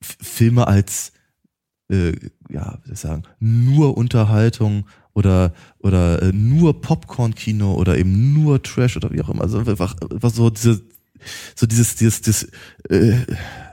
F 0.02 0.16
Filme 0.20 0.66
als 0.66 1.12
äh, 1.90 2.12
ja, 2.48 2.78
wie 2.82 2.88
soll 2.88 2.94
ich 2.94 3.00
sagen, 3.00 3.22
nur 3.40 3.96
Unterhaltung 3.96 4.86
oder 5.12 5.52
oder 5.78 6.22
äh, 6.22 6.32
nur 6.32 6.80
Popcorn-Kino 6.80 7.74
oder 7.74 7.98
eben 7.98 8.32
nur 8.32 8.62
Trash 8.62 8.96
oder 8.96 9.10
wie 9.10 9.20
auch 9.22 9.28
immer. 9.28 9.42
Also 9.42 9.58
einfach, 9.58 9.96
einfach 10.00 10.30
so 10.30 10.50
diese 10.50 10.82
so 11.54 11.66
dieses 11.66 11.96
dieses, 11.96 12.22
dieses 12.22 12.44
äh, 12.88 13.18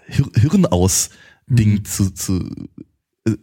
Hir 0.07 0.25
Hirnaus-Ding 0.35 1.85
zu, 1.85 2.13
zu 2.13 2.49
äh, 3.25 3.37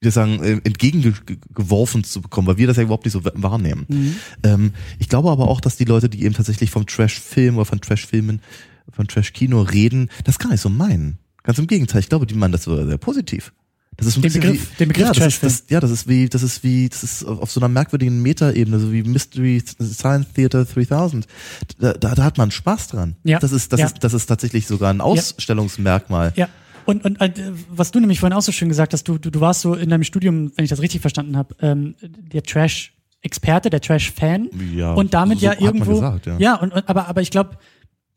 wir 0.00 0.12
sagen, 0.12 0.42
äh, 0.42 0.60
entgegengeworfen 0.64 2.04
zu 2.04 2.20
bekommen, 2.20 2.46
weil 2.46 2.56
wir 2.56 2.66
das 2.66 2.76
ja 2.76 2.82
überhaupt 2.84 3.04
nicht 3.04 3.12
so 3.14 3.24
wa- 3.24 3.32
wahrnehmen. 3.34 3.84
Mhm. 3.88 4.16
Ähm, 4.44 4.72
ich 4.98 5.08
glaube 5.08 5.30
aber 5.30 5.48
auch, 5.48 5.60
dass 5.60 5.76
die 5.76 5.84
Leute, 5.84 6.08
die 6.08 6.22
eben 6.24 6.34
tatsächlich 6.34 6.70
vom 6.70 6.86
Trash-Film 6.86 7.56
oder 7.56 7.64
von 7.64 7.80
Trash-Filmen, 7.80 8.40
von 8.92 9.08
Trash-Kino 9.08 9.62
reden, 9.62 10.08
das 10.24 10.38
gar 10.38 10.50
nicht 10.50 10.60
so 10.60 10.68
meinen. 10.68 11.18
Ganz 11.42 11.58
im 11.58 11.66
Gegenteil, 11.66 12.00
ich 12.00 12.08
glaube, 12.08 12.26
die 12.26 12.34
meinen 12.34 12.52
das 12.52 12.64
sogar 12.64 12.86
sehr 12.86 12.98
positiv. 12.98 13.52
Das 13.96 14.06
ist 14.06 14.16
ein 14.16 14.22
Den 14.22 14.32
Begriff- 14.34 14.70
wie, 14.72 14.76
den 14.78 14.88
Begriff 14.88 15.06
ja, 15.06 15.12
das 15.12 15.16
ist, 15.16 15.40
Trashfilm. 15.40 15.52
das, 15.52 15.64
ja, 15.70 15.80
das 15.80 15.90
ist 15.90 16.06
wie, 16.08 16.28
das 16.28 16.42
ist 16.44 16.62
wie, 16.62 16.88
das 16.88 17.02
ist 17.02 17.24
auf 17.24 17.50
so 17.50 17.58
einer 17.58 17.68
merkwürdigen 17.68 18.22
Metaebene, 18.22 18.78
so 18.78 18.92
wie 18.92 19.02
Mystery 19.02 19.60
Science 19.66 20.28
Theater 20.34 20.64
3000. 20.64 21.26
Da, 21.80 21.94
da, 21.94 22.14
da 22.14 22.22
hat 22.22 22.38
man 22.38 22.52
Spaß 22.52 22.86
dran. 22.88 23.16
Ja. 23.24 23.40
Das 23.40 23.50
ist, 23.50 23.72
das 23.72 23.80
Ja. 23.80 23.86
ist, 23.86 23.96
das 24.04 24.14
ist 24.14 24.26
tatsächlich 24.26 24.68
sogar 24.68 24.90
ein 24.90 25.00
Ausstellungsmerkmal. 25.00 26.32
Ja. 26.36 26.48
Und, 26.88 27.04
und 27.04 27.20
äh, 27.20 27.30
was 27.68 27.90
du 27.90 28.00
nämlich 28.00 28.18
vorhin 28.18 28.34
auch 28.34 28.40
so 28.40 28.50
schön 28.50 28.70
gesagt 28.70 28.94
hast, 28.94 29.04
du, 29.06 29.18
du, 29.18 29.30
du 29.30 29.40
warst 29.42 29.60
so 29.60 29.74
in 29.74 29.90
deinem 29.90 30.04
Studium, 30.04 30.52
wenn 30.56 30.64
ich 30.64 30.70
das 30.70 30.80
richtig 30.80 31.02
verstanden 31.02 31.36
habe, 31.36 31.54
ähm, 31.60 31.94
der 32.00 32.42
Trash-Experte, 32.42 33.68
der 33.68 33.82
Trash-Fan. 33.82 34.48
Ja, 34.74 34.94
und 34.94 35.12
damit 35.12 35.40
so 35.40 35.44
ja 35.46 35.60
irgendwo. 35.60 35.90
gesagt, 35.96 36.26
ja. 36.38 36.54
und, 36.54 36.72
und 36.72 36.88
aber, 36.88 37.06
aber 37.06 37.20
ich 37.20 37.30
glaube, 37.30 37.58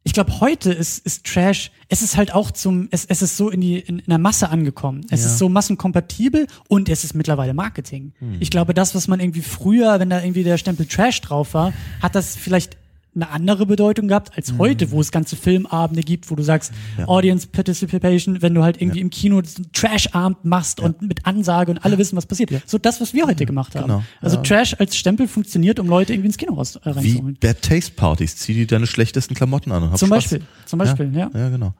ich 0.03 0.13
glaube, 0.13 0.39
heute 0.39 0.71
ist, 0.71 1.05
ist 1.05 1.25
Trash, 1.25 1.69
es 1.89 2.01
ist 2.01 2.15
halt 2.15 2.33
auch 2.33 2.49
zum, 2.49 2.87
es, 2.91 3.03
es 3.05 3.21
ist 3.21 3.35
so 3.35 3.49
in 3.49 3.59
die, 3.59 3.77
in, 3.77 3.99
in 3.99 4.05
der 4.07 4.17
Masse 4.19 4.47
angekommen. 4.49 5.01
Es 5.11 5.19
Ja. 5.21 5.27
ist 5.27 5.37
so 5.37 5.49
massenkompatibel 5.49 6.47
und 6.69 6.87
es 6.87 7.03
ist 7.03 7.13
mittlerweile 7.13 7.53
Marketing. 7.53 8.13
Hm. 8.19 8.37
Ich 8.39 8.51
glaube, 8.51 8.73
das, 8.73 8.95
was 8.95 9.09
man 9.09 9.19
irgendwie 9.19 9.41
früher, 9.41 9.99
wenn 9.99 10.09
da 10.09 10.21
irgendwie 10.23 10.43
der 10.45 10.57
Stempel 10.57 10.85
Trash 10.85 11.19
drauf 11.19 11.53
war, 11.53 11.73
hat 12.01 12.15
das 12.15 12.37
vielleicht 12.37 12.77
eine 13.13 13.29
andere 13.29 13.65
Bedeutung 13.65 14.07
gehabt 14.07 14.31
als 14.37 14.53
heute, 14.57 14.91
wo 14.91 15.01
es 15.01 15.11
ganze 15.11 15.35
Filmabende 15.35 16.01
gibt, 16.01 16.31
wo 16.31 16.35
du 16.35 16.43
sagst. 16.43 16.71
Ja. 16.97 17.07
Audience 17.07 17.47
Participation, 17.47 18.41
wenn 18.41 18.53
du 18.53 18.63
halt 18.63 18.81
irgendwie 18.81 19.01
im 19.01 19.09
Kino 19.09 19.41
Trash-Abend 19.73 20.45
machst 20.45 20.79
und 20.79 21.01
mit 21.01 21.25
Ansage 21.25 21.71
und 21.71 21.79
alle 21.83 21.97
wissen, 21.97 22.15
was 22.15 22.25
passiert. 22.25 22.51
So 22.65 22.77
das, 22.77 23.01
was 23.01 23.13
wir 23.13 23.27
heute 23.27 23.45
gemacht 23.45 23.75
haben. 23.75 23.87
Genau. 23.87 24.03
Also 24.21 24.37
Ja. 24.37 24.43
Trash 24.43 24.75
als 24.79 24.95
Stempel 24.95 25.27
funktioniert, 25.27 25.79
um 25.79 25.87
Leute 25.87 26.13
irgendwie 26.13 26.27
ins 26.27 26.37
Kino 26.37 26.53
raus, 26.53 26.77
äh, 26.77 26.79
Wie 26.85 26.89
reinzuholen. 26.89 27.37
Bad 27.39 27.61
Taste 27.61 27.91
Partys. 27.93 28.37
Zieh 28.37 28.53
dir 28.53 28.67
deine 28.67 28.87
schlechtesten 28.87 29.33
Klamotten 29.35 29.71
an 29.71 29.83
und 29.83 29.91
hab 29.91 29.97
Zum 29.97 30.07
Spaß. 30.07 30.23
Beispiel, 30.23 30.41
zum 30.65 30.79
Beispiel, 30.79 31.11
ja. 31.13 31.29
Ja, 31.33 31.49
genau. 31.49 31.73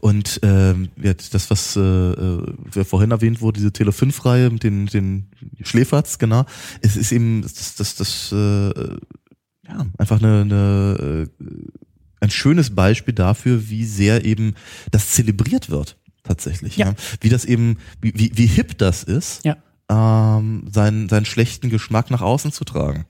Und 0.00 0.40
ähm, 0.42 0.88
ja, 1.02 1.12
das, 1.14 1.50
was 1.50 1.76
äh, 1.76 1.80
äh, 1.80 2.84
vorhin 2.84 3.10
erwähnt 3.10 3.40
wurde, 3.40 3.58
diese 3.58 3.72
Tele 3.72 3.90
5-Reihe 3.90 4.50
mit 4.50 4.62
den, 4.62 4.86
den 4.86 5.26
Schläferz, 5.62 6.18
genau, 6.18 6.44
es 6.80 6.96
ist 6.96 7.12
eben 7.12 7.42
das, 7.42 7.74
das, 7.74 7.94
das 7.96 8.32
äh, 8.32 8.72
ja, 9.68 9.86
einfach 9.98 10.20
eine, 10.20 10.40
eine 10.42 11.28
äh, 11.40 11.44
ein 12.20 12.30
schönes 12.30 12.74
Beispiel 12.74 13.14
dafür, 13.14 13.68
wie 13.68 13.84
sehr 13.84 14.24
eben 14.24 14.54
das 14.90 15.10
zelebriert 15.12 15.70
wird, 15.70 15.96
tatsächlich. 16.24 16.76
Ja. 16.76 16.88
Ja. 16.88 16.94
Wie 17.20 17.28
das 17.28 17.44
eben, 17.44 17.78
wie, 18.00 18.12
wie, 18.16 18.32
wie 18.34 18.46
hip 18.46 18.76
das 18.78 19.04
ist, 19.04 19.44
Ja. 19.44 19.56
ähm, 19.88 20.64
seinen, 20.72 21.08
seinen 21.08 21.26
schlechten 21.26 21.70
Geschmack 21.70 22.10
nach 22.10 22.20
außen 22.22 22.50
zu 22.50 22.64
tragen. 22.64 23.06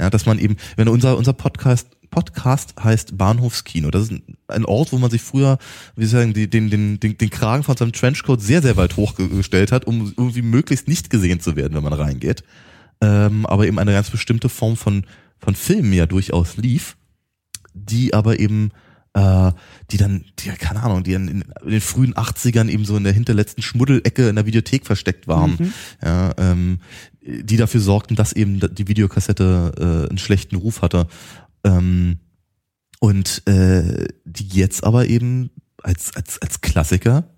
Ja, 0.00 0.08
dass 0.10 0.26
man 0.26 0.38
eben, 0.38 0.56
wenn 0.76 0.88
unser, 0.88 1.16
unser 1.16 1.32
Podcast, 1.32 1.88
Podcast 2.10 2.74
heißt 2.82 3.18
Bahnhofskino. 3.18 3.90
Das 3.90 4.04
ist 4.10 4.12
ein- 4.46 4.64
Ort, 4.66 4.92
wo 4.92 4.98
man 4.98 5.10
sich 5.10 5.22
früher, 5.22 5.58
wie 5.96 6.06
sagen, 6.06 6.32
den, 6.32 6.48
den, 6.70 7.00
den, 7.00 7.18
den 7.18 7.30
Kragen 7.30 7.64
von 7.64 7.76
seinem 7.76 7.92
Trenchcoat 7.92 8.40
sehr, 8.40 8.62
sehr 8.62 8.76
weit 8.76 8.96
hochgestellt 8.96 9.72
hat, 9.72 9.84
um 9.86 10.12
irgendwie 10.16 10.42
möglichst 10.42 10.86
nicht 10.86 11.10
gesehen 11.10 11.40
zu 11.40 11.56
werden, 11.56 11.74
wenn 11.74 11.82
man 11.82 11.92
reingeht. 11.92 12.44
Ähm, 13.00 13.46
aber 13.46 13.66
eben 13.66 13.80
eine 13.80 13.92
ganz 13.92 14.10
bestimmte 14.10 14.48
Form 14.48 14.76
von, 14.76 15.04
von 15.44 15.54
Filmen 15.54 15.92
ja 15.92 16.06
durchaus 16.06 16.56
lief, 16.56 16.96
die 17.74 18.14
aber 18.14 18.40
eben 18.40 18.70
äh, 19.14 19.52
die 19.90 19.96
dann, 19.96 20.24
die, 20.40 20.48
keine 20.50 20.82
Ahnung, 20.82 21.04
die 21.04 21.12
dann 21.12 21.28
in, 21.28 21.44
in 21.62 21.70
den 21.70 21.80
frühen 21.80 22.14
80ern 22.14 22.68
eben 22.68 22.84
so 22.84 22.96
in 22.96 23.04
der 23.04 23.12
hinterletzten 23.12 23.62
Schmuddelecke 23.62 24.28
in 24.28 24.34
der 24.34 24.46
Videothek 24.46 24.84
versteckt 24.84 25.28
waren, 25.28 25.56
Mhm. 25.58 25.72
ja, 26.02 26.34
ähm, 26.36 26.78
die 27.22 27.56
dafür 27.56 27.80
sorgten, 27.80 28.16
dass 28.16 28.32
eben 28.32 28.60
die 28.74 28.88
Videokassette 28.88 29.72
äh, 29.78 30.08
einen 30.10 30.18
schlechten 30.18 30.56
Ruf 30.56 30.82
hatte. 30.82 31.06
Ähm, 31.62 32.18
und 33.00 33.46
äh, 33.46 34.08
die 34.24 34.48
jetzt 34.48 34.82
aber 34.82 35.06
eben 35.06 35.50
als, 35.82 36.16
als, 36.16 36.40
als 36.42 36.60
Klassiker 36.60 37.28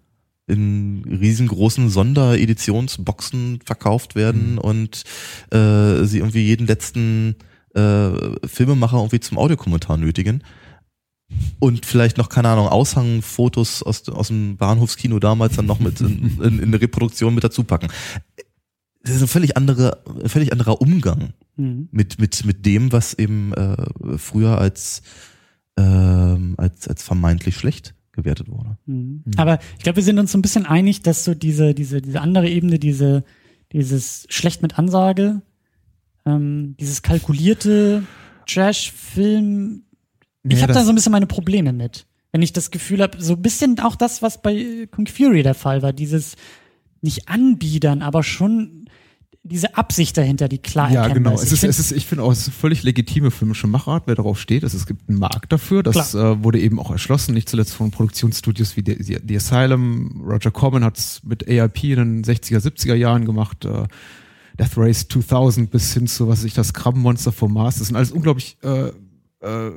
in 0.47 1.05
riesengroßen 1.05 1.91
Sondereditionsboxen 1.91 3.61
verkauft 3.65 4.15
werden 4.15 4.59
und 4.59 5.03
äh, 5.51 6.05
sie 6.05 6.19
irgendwie 6.19 6.47
jeden 6.47 6.67
letzten 6.67 7.35
äh, 7.77 8.47
Filmemacher 8.47 8.97
irgendwie 8.97 9.21
zum 9.21 9.39
Audiokommentar 9.39 9.97
nötigen. 9.97 10.43
Und 11.59 11.85
vielleicht 11.85 12.19
noch, 12.19 12.29
keine 12.29 12.49
Ahnung, 12.51 12.69
Aushangfotos 12.69 13.83
aus, 13.83 14.09
aus 14.09 14.29
dem 14.29 14.57
Bahnhofskino 14.57 15.19
damals 15.19 15.57
dann 15.57 15.67
noch 15.67 15.81
mit 15.81 16.01
in, 16.01 16.39
in, 16.41 16.59
in 16.59 16.63
eine 16.63 16.81
Reproduktion 16.81 17.35
mit 17.35 17.43
dazu 17.43 17.65
packen. 17.65 17.89
Das 19.03 19.17
ist 19.17 19.23
ein 19.23 19.29
völlig 19.29 19.57
andere, 19.57 20.03
ein 20.23 20.29
völlig 20.29 20.53
anderer 20.53 20.81
Umgang 20.81 21.33
Mhm. 21.57 21.89
mit, 21.91 22.19
mit, 22.19 22.45
mit 22.45 22.67
dem, 22.67 22.93
was 22.93 23.15
eben 23.15 23.53
äh, 23.55 23.77
früher 24.19 24.59
als, 24.59 25.03
ähm, 25.79 26.55
als, 26.59 26.87
als 26.87 27.03
vermeintlich 27.03 27.57
schlecht 27.57 27.95
gewertet 28.13 28.49
wurde. 28.49 28.77
Mhm. 28.87 29.23
Aber 29.37 29.59
ich 29.79 29.83
glaube, 29.83 29.97
wir 29.97 30.03
sind 30.03 30.19
uns 30.19 30.33
so 30.33 30.39
ein 30.39 30.43
bisschen 30.43 30.67
einig, 30.67 31.03
dass 31.03 31.25
so 31.25 31.35
diese, 31.35 31.75
diese, 31.75 32.03
diese 32.03 32.21
andere 32.21 32.49
Ebene, 32.49 32.79
diese, 32.79 33.25
dieses 33.73 34.27
schlecht 34.29 34.63
mit 34.63 34.79
Ansage, 34.79 35.41
ähm, 36.27 36.77
dieses 36.81 37.03
kalkulierte 37.03 38.03
Trash-Film, 38.47 39.83
ich 40.49 40.57
Ja, 40.57 40.63
habe 40.63 40.73
da 40.73 40.85
so 40.85 40.91
ein 40.91 40.95
bisschen 40.95 41.13
meine 41.13 41.27
Probleme 41.27 41.73
mit. 41.73 42.07
Wenn 42.33 42.43
ich 42.43 42.53
das 42.53 42.71
Gefühl 42.71 43.03
habe, 43.03 43.21
so 43.23 43.35
ein 43.35 43.43
bisschen 43.43 43.79
auch 43.81 43.97
das, 43.97 44.23
was 44.23 44.43
bei 44.43 44.89
Kung 44.95 45.07
Fury 45.07 45.43
der 45.43 45.55
Fall 45.55 45.83
war, 45.83 45.93
dieses 45.93 46.35
nicht 47.01 47.29
anbiedern, 47.29 48.03
aber 48.03 48.23
schon 48.23 48.85
diese 49.43 49.77
Absicht 49.77 50.17
dahinter, 50.17 50.49
die 50.49 50.59
klar 50.59 50.91
Ja, 50.91 51.05
erkennbar 51.07 51.35
genau. 51.35 51.43
Ist, 51.43 51.57
find- 51.59 51.71
es 51.71 51.79
ist, 51.79 51.93
ich 51.93 52.07
finde 52.07 52.25
auch, 52.25 52.33
es 52.33 52.49
ist 52.49 52.55
völlig 52.55 52.83
legitime 52.83 53.31
filmische 53.31 53.69
Machart, 53.69 54.05
wer 54.07 54.17
darauf 54.17 54.41
steht. 54.41 54.65
Also 54.65 54.77
es 54.77 54.87
gibt 54.87 55.09
einen 55.09 55.19
Markt 55.21 55.53
dafür. 55.53 55.85
Das 55.85 56.15
äh, 56.15 56.43
wurde 56.43 56.61
eben 56.61 56.81
auch 56.81 56.91
erschlossen, 56.91 57.33
nicht 57.33 57.49
zuletzt 57.49 57.73
von 57.75 57.93
Produktionsstudios 57.93 58.77
wie 58.77 58.83
The, 58.85 59.03
The, 59.03 59.19
The 59.27 59.37
Asylum. 59.37 60.21
Roger 60.27 60.51
Corman 60.51 60.83
hat 60.85 60.99
es 60.99 61.23
mit 61.23 61.47
AIP 61.49 61.85
in 61.85 62.23
den 62.23 62.25
60er, 62.25 62.59
70er 62.59 62.95
Jahren 62.95 63.25
gemacht. 63.25 63.65
Äh, 63.65 63.85
Death 64.59 64.77
Race 64.77 65.07
2000 65.09 65.71
bis 65.71 65.93
hin 65.95 66.07
zu, 66.07 66.29
was 66.29 66.39
weiß 66.41 66.45
ich, 66.45 66.55
das 66.55 66.73
Krabbenmonster 66.73 67.33
vom 67.33 67.53
Mars. 67.53 67.79
Das 67.79 67.89
sind 67.89 67.97
alles 67.97 68.11
unglaublich 68.13 68.57
äh, 68.63 68.89
äh, 69.41 69.73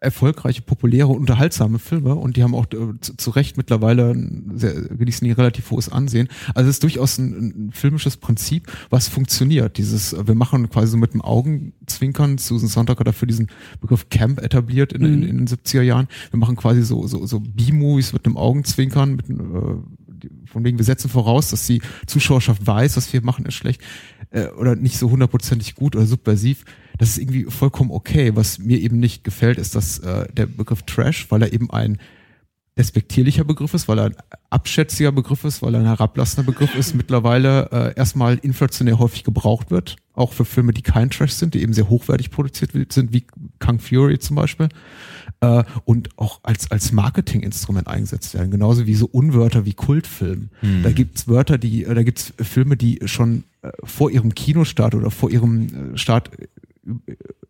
erfolgreiche, 0.00 0.60
populäre, 0.60 1.08
unterhaltsame 1.08 1.78
Filme 1.78 2.14
und 2.14 2.36
die 2.36 2.42
haben 2.42 2.54
auch 2.54 2.66
äh, 2.66 3.00
zu, 3.00 3.16
zu 3.16 3.30
Recht 3.30 3.56
mittlerweile 3.56 4.10
ein 4.10 4.52
sehr, 4.56 4.74
genießen 4.74 5.24
die 5.24 5.32
relativ 5.32 5.70
hohes 5.70 5.88
Ansehen. 5.88 6.28
Also 6.54 6.68
es 6.68 6.76
ist 6.76 6.82
durchaus 6.82 7.16
ein, 7.16 7.68
ein 7.68 7.72
filmisches 7.72 8.18
Prinzip, 8.18 8.70
was 8.90 9.08
funktioniert. 9.08 9.78
Dieses, 9.78 10.12
äh, 10.12 10.26
wir 10.26 10.34
machen 10.34 10.68
quasi 10.68 10.88
so 10.88 10.96
mit 10.98 11.14
dem 11.14 11.22
Augenzwinkern, 11.22 12.36
Susan 12.36 12.68
Sontag 12.68 12.98
hat 13.00 13.06
dafür 13.06 13.26
diesen 13.26 13.48
Begriff 13.80 14.10
Camp 14.10 14.42
etabliert 14.42 14.92
in, 14.92 15.02
in, 15.06 15.22
in 15.22 15.38
den 15.38 15.46
70er 15.48 15.82
Jahren. 15.82 16.08
Wir 16.30 16.38
machen 16.38 16.56
quasi 16.56 16.82
so, 16.82 17.06
so, 17.06 17.24
so 17.24 17.40
B-Movies 17.40 18.12
mit 18.12 18.26
einem 18.26 18.36
Augenzwinkern, 18.36 19.16
mit, 19.16 19.30
äh, 19.30 19.32
die- 19.32 20.03
von 20.54 20.64
wegen 20.64 20.78
wir 20.78 20.84
setzen 20.84 21.10
voraus, 21.10 21.50
dass 21.50 21.66
die 21.66 21.82
Zuschauerschaft 22.06 22.64
weiß, 22.64 22.96
was 22.96 23.12
wir 23.12 23.22
machen 23.22 23.44
ist 23.44 23.54
schlecht 23.54 23.82
äh, 24.30 24.46
oder 24.50 24.76
nicht 24.76 24.96
so 24.96 25.10
hundertprozentig 25.10 25.74
gut 25.74 25.96
oder 25.96 26.06
subversiv. 26.06 26.64
Das 26.96 27.10
ist 27.10 27.18
irgendwie 27.18 27.44
vollkommen 27.50 27.90
okay. 27.90 28.36
Was 28.36 28.60
mir 28.60 28.78
eben 28.78 29.00
nicht 29.00 29.24
gefällt, 29.24 29.58
ist, 29.58 29.74
dass 29.74 29.98
äh, 29.98 30.32
der 30.32 30.46
Begriff 30.46 30.82
Trash, 30.82 31.26
weil 31.30 31.42
er 31.42 31.52
eben 31.52 31.70
ein 31.70 31.98
despektierlicher 32.78 33.44
Begriff 33.44 33.74
ist, 33.74 33.88
weil 33.88 33.98
er 33.98 34.04
ein 34.06 34.16
abschätziger 34.50 35.10
Begriff 35.10 35.44
ist, 35.44 35.60
weil 35.62 35.74
er 35.74 35.80
ein 35.80 35.86
herablassender 35.86 36.50
Begriff 36.50 36.74
ist, 36.76 36.94
mittlerweile 36.94 37.68
äh, 37.72 37.98
erstmal 37.98 38.36
inflationär 38.38 39.00
häufig 39.00 39.24
gebraucht 39.24 39.72
wird, 39.72 39.96
auch 40.12 40.32
für 40.32 40.44
Filme, 40.44 40.72
die 40.72 40.82
kein 40.82 41.10
Trash 41.10 41.32
sind, 41.32 41.54
die 41.54 41.62
eben 41.62 41.72
sehr 41.72 41.88
hochwertig 41.88 42.30
produziert 42.30 42.92
sind, 42.92 43.12
wie 43.12 43.26
Kung 43.58 43.80
Fury 43.80 44.20
zum 44.20 44.36
Beispiel, 44.36 44.68
äh, 45.44 45.64
und 45.84 46.08
auch 46.16 46.40
als, 46.42 46.70
als 46.70 46.92
Marketinginstrument 46.92 47.86
eingesetzt 47.86 48.34
werden, 48.34 48.50
genauso 48.50 48.86
wie 48.86 48.94
so 48.94 49.06
Unwörter 49.06 49.64
wie 49.64 49.74
Kultfilm. 49.74 50.48
Hm. 50.60 50.82
Da 50.82 50.92
gibt's 50.92 51.28
Wörter, 51.28 51.58
die, 51.58 51.84
äh, 51.84 51.94
da 51.94 52.02
gibt's 52.02 52.32
Filme, 52.38 52.76
die 52.76 53.00
schon 53.04 53.44
äh, 53.62 53.70
vor 53.82 54.10
ihrem 54.10 54.34
Kinostart 54.34 54.94
oder 54.94 55.10
vor 55.10 55.30
ihrem 55.30 55.94
äh, 55.94 55.98
Start 55.98 56.30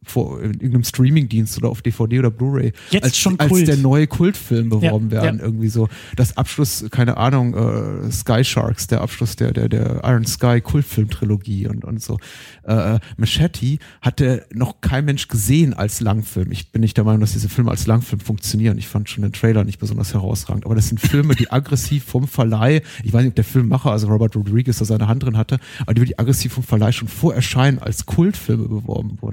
vor 0.03 0.41
in 0.43 0.53
irgendeinem 0.55 0.85
Streamingdienst 0.85 1.57
oder 1.59 1.71
auf 1.71 1.83
DVD 1.83 2.19
oder 2.21 2.31
Blu-ray 2.31 2.73
als, 3.01 3.17
schon 3.17 3.39
als 3.41 3.49
Kult. 3.49 3.69
der 3.69 3.77
neue 3.77 4.07
Kultfilm 4.07 4.69
beworben 4.69 5.11
Ja, 5.11 5.23
werden 5.23 5.39
ja. 5.39 5.45
irgendwie 5.45 5.69
so. 5.69 5.89
Das 6.17 6.37
Abschluss 6.37 6.85
keine 6.91 7.17
Ahnung 7.17 7.55
äh, 7.55 8.11
Sky 8.13 8.45
Sharks 8.45 8.87
der 8.87 9.01
Abschluss 9.01 9.37
der 9.37 9.53
der 9.53 9.69
der 9.69 10.03
Iron 10.05 10.27
Sky 10.27 10.61
Kultfilm 10.61 11.11
Trilogie 11.11 11.67
und 11.67 11.85
und 11.85 12.03
so. 12.03 12.19
Äh, 12.65 12.99
Machete 13.17 13.79
hatte 14.01 14.47
noch 14.53 14.81
kein 14.81 15.05
Mensch 15.05 15.29
gesehen 15.29 15.75
als 15.75 16.01
Langfilm. 16.01 16.53
Ich 16.53 16.71
bin 16.71 16.81
nicht 16.81 16.97
der 16.97 17.05
Meinung 17.05 17.21
dass 17.21 17.33
diese 17.33 17.49
Filme 17.49 17.71
als 17.71 17.87
Langfilm 17.87 18.21
funktionieren. 18.21 18.79
Ich 18.79 18.89
fand 18.89 19.09
schon 19.09 19.23
den 19.23 19.33
Trailer 19.33 19.65
nicht 19.65 19.79
besonders 19.79 20.15
herausragend. 20.15 20.67
Aber 20.67 20.75
das 20.75 20.89
sind 20.89 21.01
Filme 21.01 21.35
die 21.35 21.51
aggressiv 21.51 22.05
vom 22.05 22.29
Verleih 22.29 22.83
ich 23.03 23.13
weiß 23.13 23.23
nicht 23.23 23.31
ob 23.31 23.37
der 23.37 23.45
Filmmacher 23.45 23.91
also 23.91 24.09
Robert 24.09 24.37
Rodriguez 24.37 24.79
da 24.79 24.85
seine 24.85 25.09
Hand 25.09 25.23
drin 25.23 25.37
hatte 25.37 25.59
aber 25.81 25.95
die 25.95 26.05
die 26.05 26.19
aggressiv 26.19 26.53
vom 26.53 26.63
Verleih 26.63 26.93
schon 26.93 27.09
vor 27.09 27.35
Erscheinen 27.35 27.79
als 27.79 28.05
Kultfilme 28.07 28.69
beworben 28.69 29.19
wurden 29.21 29.24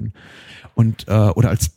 und 0.74 1.08
äh, 1.08 1.12
oder 1.12 1.50
als 1.50 1.70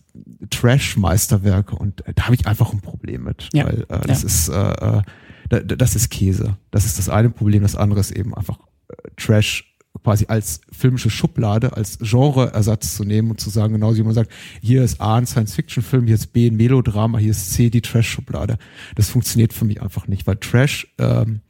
Trash-Meisterwerke 0.49 1.75
und 1.75 2.05
äh, 2.07 2.13
da 2.13 2.23
habe 2.25 2.35
ich 2.35 2.47
einfach 2.47 2.73
ein 2.73 2.81
Problem 2.81 3.23
mit, 3.23 3.49
Ja. 3.53 3.65
weil 3.65 3.85
äh, 3.89 4.07
das 4.07 4.21
Ja. 4.21 4.27
ist 4.27 4.47
äh, 4.49 4.53
äh, 4.97 5.01
da, 5.49 5.59
da- 5.59 5.75
das 5.75 5.95
ist 5.95 6.09
Käse. 6.09 6.57
Das 6.71 6.85
ist 6.85 6.97
das 6.97 7.09
eine 7.09 7.29
Problem, 7.29 7.61
das 7.63 7.75
andere 7.75 7.99
ist 7.99 8.11
eben 8.11 8.33
einfach 8.33 8.57
äh, 8.89 8.93
Trash 9.17 9.71
quasi 10.03 10.25
als 10.27 10.61
filmische 10.71 11.09
Schublade, 11.09 11.73
als 11.75 11.97
Genreersatz 11.99 12.95
zu 12.95 13.03
nehmen 13.05 13.31
und 13.31 13.39
zu 13.39 13.49
sagen, 13.49 13.73
genauso 13.73 13.97
wie 13.97 14.03
man 14.03 14.13
sagt, 14.13 14.31
hier 14.61 14.83
ist 14.83 14.99
A 15.01 15.15
ein 15.15 15.25
Science-Fiction-Film, 15.25 16.05
hier 16.05 16.15
ist 16.15 16.33
B 16.33 16.47
ein 16.47 16.57
Melodrama, 16.57 17.17
hier 17.17 17.31
ist 17.31 17.53
C 17.53 17.69
die 17.69 17.81
Trash-Schublade. 17.81 18.57
Das 18.95 19.09
funktioniert 19.09 19.53
für 19.53 19.65
mich 19.65 19.81
einfach 19.81 20.07
nicht, 20.07 20.27
weil 20.27 20.35
Trash 20.37 20.93
ähm, 20.99 21.41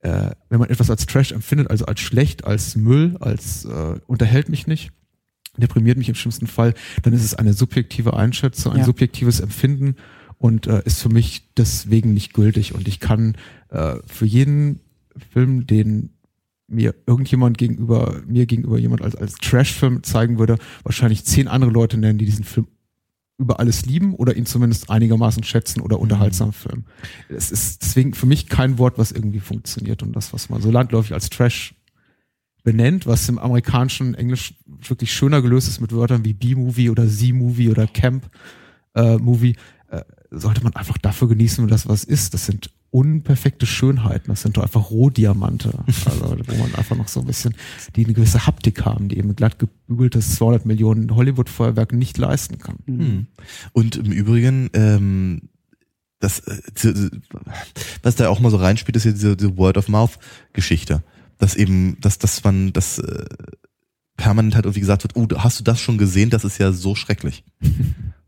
äh, 0.00 0.30
wenn 0.48 0.58
man 0.58 0.68
etwas 0.70 0.90
als 0.90 1.06
Trash 1.06 1.30
empfindet, 1.32 1.70
also 1.70 1.84
als 1.86 2.00
schlecht, 2.00 2.44
als 2.44 2.74
Müll, 2.76 3.16
als 3.20 3.64
äh, 3.64 4.00
unterhält 4.06 4.48
mich 4.48 4.66
nicht, 4.66 4.90
deprimiert 5.56 5.98
mich 5.98 6.08
im 6.08 6.14
schlimmsten 6.14 6.46
Fall, 6.46 6.74
dann 7.02 7.12
ist 7.12 7.24
es 7.24 7.34
eine 7.34 7.52
subjektive 7.52 8.14
Einschätzung, 8.16 8.72
ein 8.72 8.78
Ja. 8.80 8.84
subjektives 8.84 9.40
Empfinden 9.40 9.96
und 10.38 10.66
äh, 10.66 10.82
ist 10.84 11.00
für 11.00 11.08
mich 11.08 11.52
deswegen 11.56 12.14
nicht 12.14 12.32
gültig. 12.32 12.74
Und 12.74 12.88
ich 12.88 13.00
kann 13.00 13.36
äh, 13.68 13.96
für 14.06 14.26
jeden 14.26 14.80
Film, 15.32 15.66
den 15.66 16.10
mir 16.68 16.94
irgendjemand 17.06 17.58
gegenüber, 17.58 18.22
mir 18.26 18.46
gegenüber 18.46 18.78
jemand 18.78 19.02
als, 19.02 19.14
als 19.14 19.34
Trash-Film 19.34 20.02
zeigen 20.02 20.38
würde, 20.38 20.56
wahrscheinlich 20.84 21.24
zehn 21.24 21.48
andere 21.48 21.70
Leute 21.70 21.98
nennen, 21.98 22.18
die 22.18 22.24
diesen 22.24 22.44
Film 22.44 22.66
über 23.38 23.60
alles 23.60 23.84
lieben 23.84 24.14
oder 24.14 24.36
ihn 24.36 24.46
zumindest 24.46 24.88
einigermaßen 24.88 25.42
schätzen 25.42 25.80
oder 25.80 25.98
unterhaltsam 25.98 26.52
filmen. 26.52 26.86
Es 27.28 27.50
ist 27.50 27.82
deswegen 27.82 28.14
für 28.14 28.26
mich 28.26 28.48
kein 28.48 28.78
Wort, 28.78 28.98
was 28.98 29.12
irgendwie 29.12 29.40
funktioniert 29.40 30.02
und 30.02 30.14
das, 30.14 30.32
was 30.32 30.48
man 30.48 30.62
so 30.62 30.70
landläufig 30.70 31.12
als 31.12 31.28
Trash 31.28 31.74
benennt, 32.62 33.06
was 33.06 33.28
im 33.28 33.38
amerikanischen 33.38 34.14
Englisch 34.14 34.54
wirklich 34.66 35.12
schöner 35.12 35.42
gelöst 35.42 35.68
ist 35.68 35.80
mit 35.80 35.92
Wörtern 35.92 36.24
wie 36.24 36.32
B-Movie 36.32 36.90
oder 36.90 37.08
Z-Movie 37.08 37.70
oder 37.70 37.86
Camp-Movie, 37.86 39.56
äh, 39.90 40.02
sollte 40.30 40.62
man 40.62 40.74
einfach 40.74 40.98
dafür 40.98 41.28
genießen, 41.28 41.66
das 41.68 41.88
was 41.88 42.04
ist. 42.04 42.34
Das 42.34 42.46
sind 42.46 42.70
unperfekte 42.90 43.64
Schönheiten, 43.64 44.28
das 44.28 44.42
sind 44.42 44.56
doch 44.56 44.62
einfach 44.62 44.90
Rohdiamante, 44.90 45.72
also, 46.04 46.36
wo 46.46 46.56
man 46.56 46.74
einfach 46.74 46.94
noch 46.94 47.08
so 47.08 47.20
ein 47.20 47.26
bisschen, 47.26 47.54
die 47.96 48.04
eine 48.04 48.12
gewisse 48.12 48.46
Haptik 48.46 48.84
haben, 48.84 49.08
die 49.08 49.18
eben 49.18 49.34
glatt 49.34 49.58
gebügeltes 49.58 50.34
200 50.36 50.66
Millionen 50.66 51.14
Hollywood-Feuerwerk 51.14 51.92
nicht 51.92 52.18
leisten 52.18 52.58
kann. 52.58 52.76
Hm. 52.86 53.26
Und 53.72 53.96
im 53.96 54.12
Übrigen, 54.12 54.68
ähm, 54.74 55.48
das, 56.20 56.40
äh, 56.40 57.10
was 58.02 58.16
da 58.16 58.28
auch 58.28 58.40
mal 58.40 58.50
so 58.50 58.58
reinspielt, 58.58 58.94
ist 58.96 59.04
ja 59.04 59.12
diese, 59.12 59.36
diese 59.36 59.56
Word-of-Mouth-Geschichte. 59.56 61.02
Dass 61.42 61.56
eben, 61.56 61.96
dass, 62.00 62.18
dass 62.18 62.44
man 62.44 62.72
das 62.72 63.00
äh, 63.00 63.24
permanent 64.16 64.54
halt 64.54 64.64
irgendwie 64.64 64.78
gesagt 64.78 65.02
wird, 65.02 65.16
oh, 65.16 65.26
hast 65.38 65.58
du 65.58 65.64
das 65.64 65.80
schon 65.80 65.98
gesehen? 65.98 66.30
Das 66.30 66.44
ist 66.44 66.58
ja 66.58 66.70
so 66.70 66.94
schrecklich. 66.94 67.44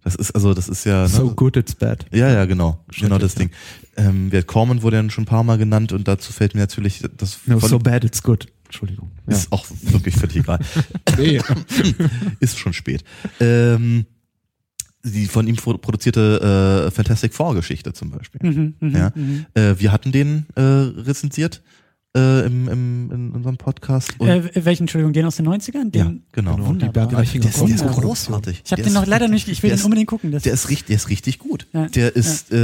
Das 0.02 0.14
ist, 0.16 0.32
also, 0.32 0.52
das 0.52 0.68
ist 0.68 0.84
ja. 0.84 1.08
So 1.08 1.34
good 1.34 1.56
it's 1.56 1.74
bad. 1.74 2.04
Ja, 2.12 2.30
ja, 2.30 2.44
genau. 2.44 2.84
Genau 3.00 3.16
das 3.16 3.36
Ding. 3.36 3.48
Ähm, 3.96 4.30
Wert 4.32 4.46
Corman 4.46 4.82
wurde 4.82 4.98
ja 4.98 5.10
schon 5.10 5.22
ein 5.22 5.26
paar 5.26 5.44
Mal 5.44 5.56
genannt 5.56 5.92
und 5.92 6.06
dazu 6.06 6.30
fällt 6.30 6.52
mir 6.54 6.60
natürlich 6.60 7.02
das 7.16 7.38
No, 7.46 7.58
so 7.58 7.78
bad 7.78 8.04
it's 8.04 8.22
good. 8.22 8.46
Entschuldigung. 8.66 9.12
Ja. 9.26 9.34
ist 9.34 9.50
auch 9.50 9.64
wirklich 9.80 10.14
völlig 10.14 10.36
egal. 10.36 10.58
Nee. 11.16 11.40
ist 12.40 12.58
schon 12.58 12.74
spät. 12.74 13.02
Ähm, 13.40 14.04
die 15.04 15.24
von 15.24 15.46
ihm 15.46 15.56
pro- 15.56 15.78
produzierte 15.78 16.86
äh, 16.86 16.90
Fantastic 16.90 17.32
Four 17.32 17.54
Geschichte 17.54 17.94
zum 17.94 18.10
Beispiel. 18.10 18.40
Mhm, 18.42 18.74
mhm, 18.80 18.94
ja. 18.94 19.10
mhm. 19.14 19.46
Äh, 19.54 19.80
wir 19.80 19.90
hatten 19.90 20.12
den 20.12 20.44
äh, 20.54 20.60
rezensiert 20.60 21.62
äh, 22.16 22.46
im, 22.46 22.68
im, 22.68 23.10
in 23.10 23.30
unserem 23.32 23.56
Podcast. 23.56 24.14
Und 24.18 24.28
Äh, 24.28 24.64
welchen, 24.64 24.84
Entschuldigung, 24.84 25.12
den 25.12 25.24
aus 25.26 25.36
den 25.36 25.48
90ern? 25.48 25.90
Den, 25.90 26.00
ja, 26.06 26.12
genau. 26.32 26.58
Wunderbar. 26.66 27.08
Der 27.08 27.20
ist, 27.22 27.34
der 27.34 27.68
ist 27.68 27.86
großartig. 27.86 28.62
Ich 28.64 28.72
habe 28.72 28.82
Der 28.82 28.90
den 28.90 28.94
noch 28.94 29.06
leider 29.06 29.28
nicht, 29.28 29.48
ich 29.48 29.62
will 29.62 29.68
der 29.70 29.76
den 29.76 29.80
ist- 29.80 29.84
unbedingt 29.84 30.08
gucken. 30.08 30.30
Das 30.30 30.42
Der 30.44 30.52
ist 30.52 30.68
richtig, 30.68 30.86
der 30.86 30.96
ist 30.96 31.08
richtig 31.08 31.38
gut. 31.38 31.66
Ja, 31.72 31.86
Der 31.88 32.14
ist, 32.14 32.52
äh, 32.52 32.56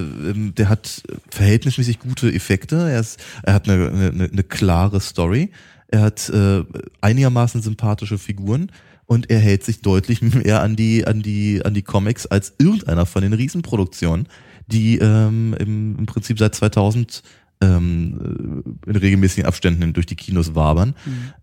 ähm, 0.00 0.54
der 0.56 0.68
hat 0.68 1.02
verhältnismäßig 1.30 1.98
gute 2.00 2.32
Effekte. 2.32 2.76
Er 2.90 3.00
ist, 3.00 3.20
er 3.42 3.54
hat 3.54 3.68
eine, 3.68 3.88
eine, 4.12 4.24
eine 4.32 4.42
klare 4.42 5.00
Story. 5.00 5.50
Er 5.88 6.00
hat 6.02 6.28
äh, 6.30 6.64
einigermaßen 7.00 7.62
sympathische 7.62 8.18
Figuren 8.18 8.72
und 9.06 9.30
er 9.30 9.38
hält 9.38 9.62
sich 9.64 9.82
deutlich 9.82 10.20
mehr 10.22 10.62
an 10.62 10.74
die, 10.74 11.06
an 11.06 11.22
die, 11.22 11.64
an 11.64 11.74
die 11.74 11.82
Comics 11.82 12.26
als 12.26 12.54
irgendeiner 12.58 13.06
von 13.06 13.22
den 13.22 13.32
Riesenproduktionen, 13.34 14.26
die 14.66 14.98
ähm, 14.98 15.54
im, 15.60 15.96
im 15.96 16.06
Prinzip 16.06 16.40
seit 16.40 16.56
2000 16.56 17.22
ähm, 17.60 18.62
äh, 18.86 18.90
in 18.90 18.96
regelmäßigen 18.96 19.46
Abständen 19.46 19.92
durch 19.92 20.06
die 20.06 20.16
Kinos 20.16 20.54
wabern. 20.54 20.94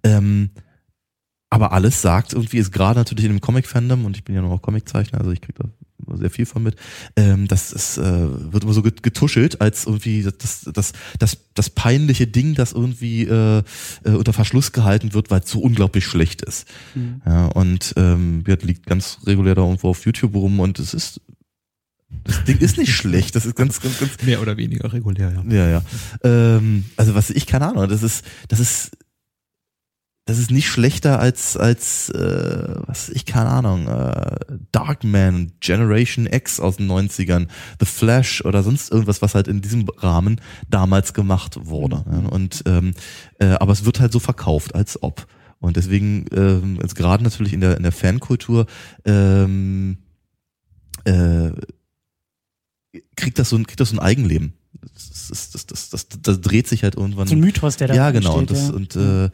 Ähm, 0.03 0.49
aber 1.49 1.71
alles 1.71 2.01
sagt 2.01 2.33
irgendwie, 2.33 2.57
ist 2.57 2.71
gerade 2.71 2.99
natürlich 2.99 3.25
in 3.25 3.31
dem 3.31 3.41
Comic-Fandom, 3.41 4.05
und 4.05 4.17
ich 4.17 4.23
bin 4.23 4.33
ja 4.33 4.41
noch 4.41 4.49
auch 4.51 4.61
Comiczeichner, 4.61 5.19
also 5.19 5.31
ich 5.31 5.41
kriege 5.41 5.63
da 5.63 5.69
sehr 6.17 6.31
viel 6.31 6.45
von 6.45 6.63
mit, 6.63 6.75
ähm, 7.15 7.47
das 7.47 7.71
ist, 7.71 7.97
äh, 7.97 8.51
wird 8.51 8.63
immer 8.63 8.73
so 8.73 8.81
get- 8.81 9.03
getuschelt, 9.03 9.61
als 9.61 9.85
irgendwie 9.85 10.23
das, 10.23 10.65
das, 10.73 10.93
das, 11.19 11.37
das 11.53 11.69
peinliche 11.69 12.27
Ding, 12.27 12.55
das 12.55 12.73
irgendwie 12.73 13.23
äh, 13.23 13.61
äh, 14.03 14.09
unter 14.09 14.33
Verschluss 14.33 14.71
gehalten 14.71 15.13
wird, 15.13 15.29
weil 15.29 15.41
es 15.41 15.49
so 15.49 15.59
unglaublich 15.59 16.05
schlecht 16.05 16.41
ist. 16.41 16.67
Mhm. 16.95 17.21
Ja, 17.25 17.45
und 17.45 17.93
ähm, 17.97 18.45
wird 18.47 18.63
liegt 18.63 18.87
ganz 18.87 19.19
regulär 19.25 19.55
da 19.55 19.61
irgendwo 19.61 19.89
auf 19.89 20.05
YouTube 20.05 20.33
rum 20.35 20.59
und 20.59 20.79
es 20.79 20.93
ist 20.93 21.21
das 22.23 22.43
Ding 22.43 22.57
ist 22.57 22.77
nicht 22.77 22.93
schlecht, 22.93 23.35
das 23.35 23.45
ist 23.45 23.55
ganz, 23.55 23.81
ganz, 23.81 23.99
ganz 23.99 24.21
Mehr 24.23 24.41
oder 24.41 24.57
weniger 24.57 24.91
regulär, 24.93 25.31
ja. 25.31 25.55
ja, 25.55 25.69
ja. 25.69 25.81
Ähm, 26.23 26.85
also 26.95 27.15
was 27.15 27.29
ich 27.29 27.47
keine 27.47 27.67
Ahnung, 27.67 27.87
das 27.89 28.03
ist, 28.03 28.25
das 28.47 28.59
ist, 28.59 28.91
das 30.25 30.37
ist 30.37 30.51
nicht 30.51 30.69
schlechter 30.69 31.19
als 31.19 31.57
als 31.57 32.09
äh, 32.09 32.75
was 32.85 33.09
ich 33.09 33.25
keine 33.25 33.49
Ahnung, 33.49 33.87
äh, 33.87 34.37
Darkman, 34.71 35.51
Generation 35.59 36.27
X 36.27 36.61
aus 36.61 36.77
den 36.77 36.89
90ern, 36.89 37.47
The 37.79 37.85
Flash 37.85 38.43
oder 38.45 38.63
sonst 38.63 38.91
irgendwas, 38.91 39.21
was 39.21 39.35
halt 39.35 39.49
in 39.49 39.61
diesem 39.61 39.85
Rahmen 39.97 40.39
damals 40.69 41.13
gemacht 41.13 41.65
wurde. 41.65 42.05
Ja, 42.09 42.29
und 42.29 42.63
ähm, 42.65 42.93
äh, 43.39 43.47
aber 43.47 43.73
es 43.73 43.83
wird 43.83 43.99
halt 43.99 44.13
so 44.13 44.19
verkauft, 44.19 44.75
als 44.75 45.01
ob. 45.03 45.27
Und 45.59 45.77
deswegen, 45.77 46.25
ähm, 46.33 46.77
jetzt 46.81 46.95
gerade 46.95 47.23
natürlich 47.23 47.53
in 47.53 47.61
der, 47.61 47.77
in 47.77 47.83
der 47.83 47.93
Fankultur, 47.93 48.65
ähm, 49.05 49.97
äh, 51.05 51.51
kriegt 53.15 53.39
das 53.39 53.49
so 53.49 53.55
ein, 53.55 53.65
kriegt 53.65 53.79
das 53.79 53.89
so 53.89 53.95
ein 53.95 53.99
Eigenleben. 53.99 54.53
Das, 54.81 55.51
das, 55.51 55.65
das, 55.65 55.89
das, 55.89 56.07
das, 56.21 56.41
dreht 56.41 56.67
sich 56.67 56.83
halt 56.83 56.95
irgendwann. 56.95 57.27
So 57.27 57.35
ein 57.35 57.39
Mythos, 57.39 57.77
der 57.77 57.87
da 57.87 57.95
Ja, 57.95 58.11
genau. 58.11 58.37
und 58.37 58.51
das, 58.51 58.69
und 58.69 58.95
äh, 58.95 59.29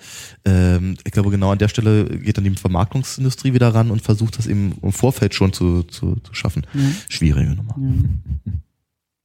ähm, 0.45 0.95
ich 1.03 1.11
glaube, 1.11 1.31
genau 1.31 1.51
an 1.51 1.57
der 1.57 1.69
Stelle 1.69 2.05
geht 2.05 2.37
dann 2.37 2.43
die 2.43 2.51
Vermarktungsindustrie 2.51 3.53
wieder 3.53 3.73
ran 3.73 3.89
und 3.89 4.01
versucht 4.01 4.37
das 4.37 4.47
eben 4.47 4.73
im 4.81 4.91
Vorfeld 4.91 5.33
schon 5.33 5.53
zu, 5.53 5.83
zu, 5.83 6.17
zu 6.17 6.33
schaffen. 6.33 6.67
Schwierige 7.07 7.55
Nummer. 7.55 7.75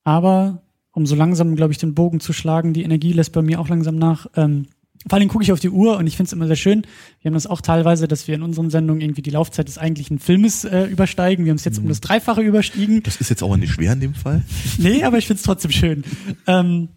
Aber 0.05 0.62
um 0.93 1.06
so 1.06 1.15
langsam, 1.15 1.56
glaube 1.56 1.73
ich, 1.73 1.78
den 1.78 1.94
Bogen 1.94 2.20
zu 2.20 2.32
schlagen, 2.32 2.73
die 2.73 2.85
Energie 2.85 3.12
lässt 3.12 3.32
bei 3.32 3.43
mir 3.43 3.61
auch 3.61 3.69
langsam 3.69 3.97
nach. 3.97 4.27
Ähm, 4.36 4.66
vor 5.06 5.18
allem 5.18 5.28
gucke 5.28 5.44
ich 5.44 5.52
auf 5.52 5.60
die 5.60 5.68
Uhr 5.68 5.98
und 5.98 6.06
ich 6.06 6.16
finde 6.16 6.28
es 6.28 6.32
immer 6.32 6.47
sehr 6.47 6.56
schön. 6.56 6.82
Wir 7.20 7.28
haben 7.28 7.35
das 7.35 7.47
auch 7.47 7.60
teilweise, 7.60 8.09
dass 8.09 8.26
wir 8.26 8.35
in 8.35 8.43
unseren 8.43 8.70
Sendungen 8.70 9.02
irgendwie 9.02 9.22
die 9.22 9.31
Laufzeit 9.31 9.68
des 9.68 9.76
eigentlichen 9.76 10.18
Filmes 10.18 10.64
äh, 10.64 10.85
übersteigen. 10.85 11.44
Wir 11.44 11.51
haben 11.51 11.59
es 11.59 11.64
jetzt 11.64 11.78
um 11.78 11.89
das 11.89 12.01
Dreifache 12.01 12.40
überstiegen. 12.40 13.02
Das 13.02 13.16
ist 13.16 13.28
jetzt 13.28 13.43
auch 13.43 13.56
nicht 13.56 13.72
schwer 13.72 13.93
in 13.93 14.01
dem 14.01 14.14
Fall. 14.14 14.43
Nee, 14.78 15.05
aber 15.05 15.18
ich 15.18 15.26
finde 15.26 15.39
es 15.39 15.44
trotzdem 15.44 15.70
schön. 15.70 16.05
ähm, 16.47 16.89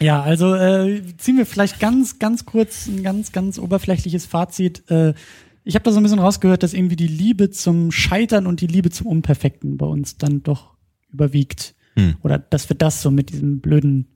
ja, 0.00 0.22
also 0.22 0.54
äh, 0.54 1.02
ziehen 1.16 1.36
wir 1.36 1.46
vielleicht 1.46 1.80
ganz, 1.80 2.18
ganz 2.18 2.44
kurz 2.44 2.86
ein 2.86 3.02
ganz, 3.02 3.32
ganz 3.32 3.58
oberflächliches 3.58 4.26
Fazit. 4.26 4.88
Äh, 4.90 5.14
ich 5.64 5.74
habe 5.74 5.84
da 5.84 5.92
so 5.92 5.98
ein 5.98 6.02
bisschen 6.02 6.18
rausgehört, 6.18 6.62
dass 6.62 6.72
irgendwie 6.72 6.96
die 6.96 7.06
Liebe 7.06 7.50
zum 7.50 7.92
Scheitern 7.92 8.46
und 8.46 8.60
die 8.60 8.66
Liebe 8.66 8.90
zum 8.90 9.06
Unperfekten 9.06 9.76
bei 9.76 9.86
uns 9.86 10.16
dann 10.16 10.42
doch 10.42 10.74
überwiegt. 11.12 11.74
Hm. 11.94 12.16
Oder 12.22 12.38
dass 12.38 12.68
wir 12.68 12.76
das 12.76 13.02
so 13.02 13.10
mit 13.10 13.30
diesem 13.30 13.60
blöden 13.60 14.06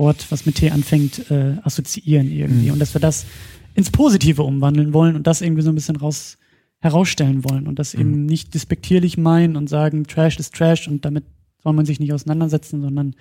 Wort, 0.00 0.26
was 0.30 0.46
mit 0.46 0.56
T 0.56 0.70
anfängt, 0.70 1.30
äh, 1.30 1.56
assoziieren 1.62 2.32
irgendwie. 2.32 2.66
Hm. 2.66 2.72
Und 2.72 2.78
dass 2.80 2.94
wir 2.94 3.00
das 3.00 3.26
ins 3.74 3.90
Positive 3.90 4.42
umwandeln 4.42 4.92
wollen 4.92 5.14
und 5.14 5.26
das 5.26 5.42
irgendwie 5.42 5.62
so 5.62 5.70
ein 5.70 5.74
bisschen 5.76 5.96
raus 5.96 6.38
herausstellen 6.80 7.44
wollen 7.44 7.68
und 7.68 7.78
das 7.78 7.92
Hm. 7.92 8.00
eben 8.00 8.26
nicht 8.26 8.54
despektierlich 8.54 9.18
meinen 9.18 9.56
und 9.56 9.68
sagen, 9.68 10.06
Trash 10.06 10.38
ist 10.38 10.54
Trash 10.54 10.88
und 10.88 11.04
damit 11.04 11.24
soll 11.62 11.74
man 11.74 11.84
sich 11.84 12.00
nicht 12.00 12.12
auseinandersetzen, 12.12 12.80
sondern 12.80 13.14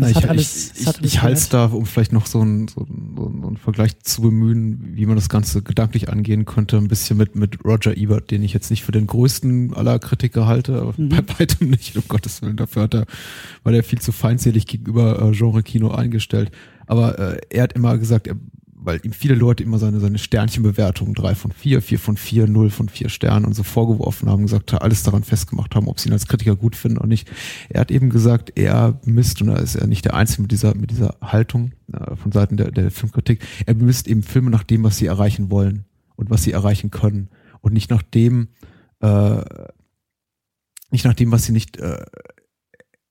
Na, 0.00 0.10
ich, 0.10 0.28
alles, 0.28 0.72
ich, 0.78 0.86
ich, 0.86 1.02
ich 1.02 1.22
halte 1.22 1.38
es 1.38 1.48
da, 1.48 1.66
um 1.66 1.84
vielleicht 1.86 2.12
noch 2.12 2.26
so 2.26 2.40
einen 2.40 2.68
so 2.68 2.80
einen- 2.86 3.14
so 3.16 3.26
einen- 3.48 3.56
Vergleich 3.56 3.98
zu 4.00 4.22
bemühen, 4.22 4.92
wie 4.94 5.04
man 5.06 5.16
das 5.16 5.28
Ganze 5.28 5.62
gedanklich 5.62 6.08
angehen 6.08 6.44
könnte, 6.44 6.76
ein 6.76 6.88
bisschen 6.88 7.16
mit, 7.16 7.34
mit 7.36 7.64
Roger 7.64 7.96
Ebert, 7.96 8.30
den 8.30 8.42
ich 8.42 8.52
jetzt 8.52 8.70
nicht 8.70 8.84
für 8.84 8.92
den 8.92 9.06
größten 9.06 9.74
aller 9.74 9.98
Kritiker 9.98 10.46
halte, 10.46 10.80
aber 10.80 10.94
Mhm. 10.96 11.08
bei 11.08 11.22
weitem 11.38 11.70
nicht, 11.70 11.96
um 11.96 12.02
Gottes 12.08 12.40
Willen, 12.42 12.56
dafür 12.56 12.82
hat 12.82 12.94
er, 12.94 13.06
war 13.64 13.72
der 13.72 13.82
viel 13.84 14.00
zu 14.00 14.12
feindselig 14.12 14.66
gegenüber 14.66 15.20
äh, 15.20 15.32
Genre-Kino 15.36 15.90
eingestellt. 15.90 16.50
Aber 16.86 17.18
äh, 17.18 17.40
er 17.50 17.64
hat 17.64 17.72
immer 17.74 17.98
gesagt, 17.98 18.26
er, 18.28 18.36
weil 18.88 19.04
ihm 19.04 19.12
viele 19.12 19.34
Leute 19.34 19.62
immer 19.62 19.78
seine, 19.78 20.00
seine 20.00 20.16
Sternchenbewertungen, 20.16 21.12
drei 21.12 21.34
von 21.34 21.52
vier, 21.52 21.82
vier 21.82 21.98
von 21.98 22.16
vier, 22.16 22.46
null 22.46 22.70
von 22.70 22.88
vier 22.88 23.10
Sternen 23.10 23.44
und 23.44 23.52
so 23.52 23.62
vorgeworfen 23.62 24.30
haben, 24.30 24.44
gesagt, 24.44 24.72
alles 24.80 25.02
daran 25.02 25.24
festgemacht 25.24 25.74
haben, 25.74 25.88
ob 25.88 26.00
sie 26.00 26.08
ihn 26.08 26.14
als 26.14 26.26
Kritiker 26.26 26.56
gut 26.56 26.74
finden 26.74 26.96
oder 26.96 27.06
nicht. 27.06 27.30
Er 27.68 27.82
hat 27.82 27.90
eben 27.90 28.08
gesagt, 28.08 28.52
er 28.54 28.98
misst, 29.04 29.42
und 29.42 29.48
da 29.48 29.56
ist 29.56 29.74
er 29.74 29.86
nicht 29.86 30.06
der 30.06 30.14
Einzige 30.14 30.40
mit 30.40 30.52
dieser, 30.52 30.74
mit 30.74 30.90
dieser 30.90 31.16
Haltung 31.20 31.72
äh, 31.92 32.16
von 32.16 32.32
Seiten 32.32 32.56
der, 32.56 32.70
der 32.70 32.90
Filmkritik, 32.90 33.44
er 33.66 33.74
bemisst 33.74 34.08
eben 34.08 34.22
Filme 34.22 34.48
nach 34.48 34.64
dem, 34.64 34.82
was 34.84 34.96
sie 34.96 35.04
erreichen 35.04 35.50
wollen 35.50 35.84
und 36.16 36.30
was 36.30 36.42
sie 36.44 36.52
erreichen 36.52 36.90
können 36.90 37.28
und 37.60 37.74
nicht 37.74 37.90
nach 37.90 38.02
dem, 38.02 38.48
äh, 39.00 39.42
nicht 40.90 41.04
nach 41.04 41.12
dem, 41.12 41.30
was 41.30 41.44
sie 41.44 41.52
nicht 41.52 41.76
äh, 41.76 42.06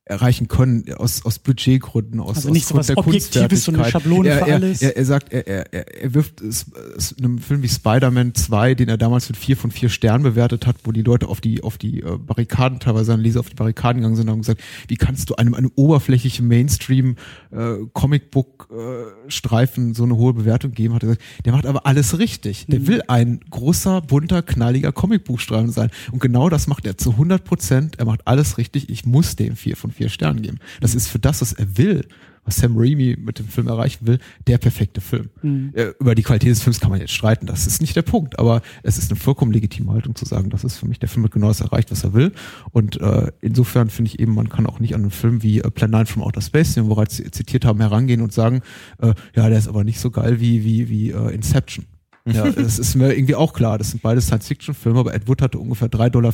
erreichen 0.10 0.48
können, 0.48 0.86
aus, 0.96 1.26
aus 1.26 1.40
Budgetgründen, 1.40 2.20
aus, 2.20 2.38
Also 2.38 2.50
aus 2.50 2.54
nicht 2.54 2.68
so 2.68 2.76
was 2.76 2.88
Grund 2.88 2.98
der 2.98 3.08
Objektives, 3.08 3.64
so 3.64 3.72
eine. 3.72 3.86
Schablone 3.86 4.30
er, 4.30 4.40
für 4.40 4.50
er, 4.50 4.56
alles. 4.56 4.82
Er, 4.82 4.98
er 4.98 5.06
sagt, 5.06 5.34
er, 5.34 5.48
er, 5.48 5.74
er 5.74 6.14
wirft 6.14 6.42
es, 6.42 6.66
es 6.96 7.12
in 7.14 7.26
einem 7.26 7.40
Film 7.40 7.62
wie 7.62 7.70
Spider-Man 7.70 8.34
2, 8.36 8.76
den 8.76 8.90
er 8.90 8.98
damals 8.98 9.30
mit 9.30 9.38
vier 9.38 9.58
von 9.58 9.72
vier 9.72 9.90
Sternen 9.90 10.24
bewertet 10.24 10.66
hat, 10.66 10.78
wo 10.84 10.92
die 10.92 11.02
Leute 11.02 11.28
auf 11.28 11.42
die, 11.42 11.64
auf 11.64 11.78
die 11.78 12.02
äh, 12.02 12.18
Barrikaden, 12.18 12.80
teilweise 12.80 13.06
seine 13.06 13.22
Leser 13.22 13.40
auf 13.40 13.50
die 13.50 13.56
Barrikaden 13.56 14.02
gegangen 14.02 14.16
sind 14.16 14.28
und 14.28 14.32
haben 14.32 14.42
gesagt, 14.42 14.62
wie 14.88 14.96
kannst 14.96 15.30
du 15.30 15.36
einem, 15.36 15.54
einem 15.54 15.72
oberflächlichen 15.76 16.48
Mainstream 16.48 17.16
äh, 17.52 17.76
Comicbook 17.94 18.70
äh, 18.72 19.30
Streifen 19.32 19.94
so 19.94 20.04
eine 20.04 20.16
hohe 20.16 20.34
Bewertung 20.34 20.72
geben, 20.72 20.94
hat 20.94 21.04
er 21.04 21.10
gesagt, 21.10 21.26
der 21.46 21.54
macht 21.54 21.66
aber 21.66 21.86
alles 21.86 22.18
richtig. 22.20 22.66
Der 22.68 22.80
Mhm. 22.80 22.88
will 22.88 23.02
ein 23.08 23.40
großer, 23.50 24.02
bunter, 24.02 24.42
knalliger 24.42 24.92
Comicbuchstreifen 24.92 25.72
sein. 25.72 25.90
Und 26.12 26.20
genau 26.20 26.50
das 26.50 26.68
macht 26.68 26.86
er 26.86 26.98
zu 26.98 27.12
100 27.12 27.44
Prozent. 27.44 28.00
Er 28.00 28.06
macht 28.06 28.26
alles 28.26 28.58
richtig. 28.58 28.90
Ich 28.90 29.06
muss 29.06 29.36
dem 29.36 29.56
vier 29.56 29.76
von 29.76 29.92
vier 29.98 30.10
Sternen 30.10 30.42
geben. 30.42 30.60
Das 30.80 30.96
ist 30.96 31.08
für 31.08 31.20
das, 31.20 31.42
was 31.42 31.54
er 31.54 31.78
will, 31.78 32.06
was 32.46 32.58
Sam 32.58 32.78
Raimi 32.78 33.18
mit 33.20 33.40
dem 33.40 33.48
Film 33.48 33.68
erreichen 33.68 34.08
will, 34.08 34.20
der 34.48 34.58
perfekte 34.58 35.02
Film. 35.02 35.30
Mhm. 35.42 35.74
Äh, 35.76 35.94
Über 36.00 36.16
die 36.16 36.24
Qualität 36.24 36.52
des 36.52 36.62
Films 36.62 36.80
kann 36.80 36.90
man 36.90 37.00
jetzt 37.00 37.12
streiten. 37.12 37.46
Das 37.46 37.68
ist 37.68 37.82
nicht 37.82 37.96
der 37.96 38.04
Punkt. 38.04 38.40
Aber 38.40 38.62
es 38.84 38.98
ist 38.98 39.12
eine 39.12 39.20
vollkommen 39.20 39.52
legitime 39.52 39.92
Haltung 39.92 40.16
zu 40.16 40.26
sagen, 40.26 40.50
das 40.50 40.64
ist 40.64 40.78
für 40.78 40.88
mich 40.88 41.00
der 41.00 41.10
Film 41.10 41.26
hat 41.26 41.32
genau 41.32 41.50
das 41.50 41.62
erreicht, 41.62 41.92
was 41.92 42.04
er 42.04 42.14
will. 42.14 42.32
Und 42.72 43.00
äh, 43.02 43.32
insofern 43.42 43.90
finde 43.90 44.12
ich 44.12 44.20
eben, 44.20 44.34
man 44.34 44.50
kann 44.50 44.66
auch 44.66 44.80
nicht 44.80 44.96
an 44.96 45.02
einen 45.02 45.12
Film 45.12 45.44
wie 45.44 45.60
äh, 45.60 45.70
Plan 45.70 45.92
9 45.92 46.06
from 46.06 46.24
Outer 46.24 46.42
Space, 46.42 46.74
den 46.74 46.86
wir 46.86 46.96
bereits 46.96 47.18
zitiert 47.18 47.66
haben, 47.66 47.82
herangehen 47.82 48.22
und 48.22 48.32
sagen, 48.32 48.62
äh, 49.00 49.14
ja, 49.36 49.50
der 49.50 49.58
ist 49.58 49.68
aber 49.68 49.84
nicht 49.84 50.00
so 50.00 50.10
geil 50.10 50.40
wie, 50.40 50.64
wie, 50.64 50.90
wie 50.90 51.12
äh, 51.12 51.34
Inception. 51.34 51.86
Ja, 52.34 52.50
das 52.52 52.80
ist 52.80 52.96
mir 52.96 53.14
irgendwie 53.14 53.36
auch 53.36 53.54
klar. 53.54 53.78
Das 53.78 53.92
sind 53.92 54.02
beide 54.02 54.22
Science-Fiction-Filme, 54.22 55.00
aber 55.00 55.14
Ed 55.14 55.28
Wood 55.28 55.42
hatte 55.42 55.60
ungefähr 55.60 55.90
3,50 55.90 56.10
Dollar 56.10 56.34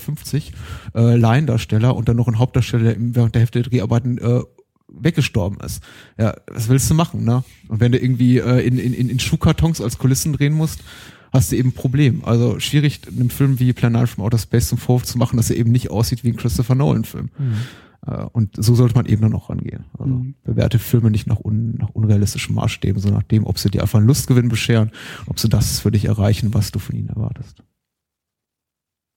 äh, 0.96 1.16
Laiendarsteller 1.16 1.96
und 1.96 2.10
dann 2.10 2.18
noch 2.18 2.28
einen 2.28 2.40
Hauptdarsteller, 2.40 2.84
der 2.84 2.96
während 2.98 3.36
der 3.36 3.42
Hälfte 3.42 3.62
der 3.62 3.70
Dreharbeiten 3.70 4.18
äh, 4.18 4.42
weggestorben 4.88 5.60
ist. 5.62 5.84
Ja, 6.18 6.36
was 6.48 6.70
willst 6.70 6.90
du 6.90 6.94
machen, 6.94 7.24
ne? 7.24 7.44
Und 7.68 7.80
wenn 7.80 7.92
du 7.92 7.98
irgendwie 7.98 8.38
äh, 8.38 8.66
in, 8.66 8.78
in, 8.78 9.10
in 9.10 9.20
Schuhkartons 9.20 9.82
als 9.82 9.98
Kulissen 9.98 10.34
drehen 10.34 10.54
musst, 10.54 10.82
hast 11.32 11.52
du 11.52 11.56
eben 11.56 11.70
ein 11.70 11.74
Problem. 11.74 12.24
Also 12.24 12.60
schwierig, 12.60 13.02
einem 13.08 13.30
Film 13.30 13.60
wie 13.60 13.74
Plan 13.74 13.94
9 13.94 14.08
from 14.08 14.24
Outer 14.24 14.38
Space 14.38 14.70
zum 14.70 14.78
Vorwurf 14.78 15.04
zu 15.04 15.18
machen, 15.18 15.38
dass 15.38 15.50
er 15.50 15.58
eben 15.58 15.72
nicht 15.72 15.90
aussieht 15.90 16.24
wie 16.24 16.30
ein 16.30 16.38
Christopher 16.38 16.76
Nolan-Film. 16.76 17.30
Äh, 17.40 17.42
Und 18.34 18.56
so 18.58 18.76
sollte 18.76 18.96
man 18.96 19.06
eben 19.06 19.22
dann 19.22 19.34
auch 19.34 19.50
rangehen. 19.50 19.86
Also 19.98 20.14
Mhm. 20.14 20.36
bewerte 20.44 20.78
Filme 20.78 21.10
nicht 21.10 21.26
nach, 21.28 21.40
un, 21.44 21.76
nach 21.76 21.90
unrealistischen 21.92 22.54
Maßstäben, 22.56 23.02
sondern 23.02 23.22
nach 23.22 23.28
dem, 23.28 23.46
ob 23.46 23.58
sie 23.60 23.70
dir 23.70 23.82
einfach 23.82 24.00
einen 24.00 24.08
Lustgewinn 24.08 24.50
bescheren, 24.50 24.92
ob 25.26 25.40
sie 25.40 25.48
das 25.48 25.80
für 25.80 25.92
dich 25.92 26.06
erreichen, 26.06 26.54
was 26.54 26.72
du 26.72 26.80
von 26.80 26.96
ihnen 26.96 27.08
erwartest. 27.10 27.64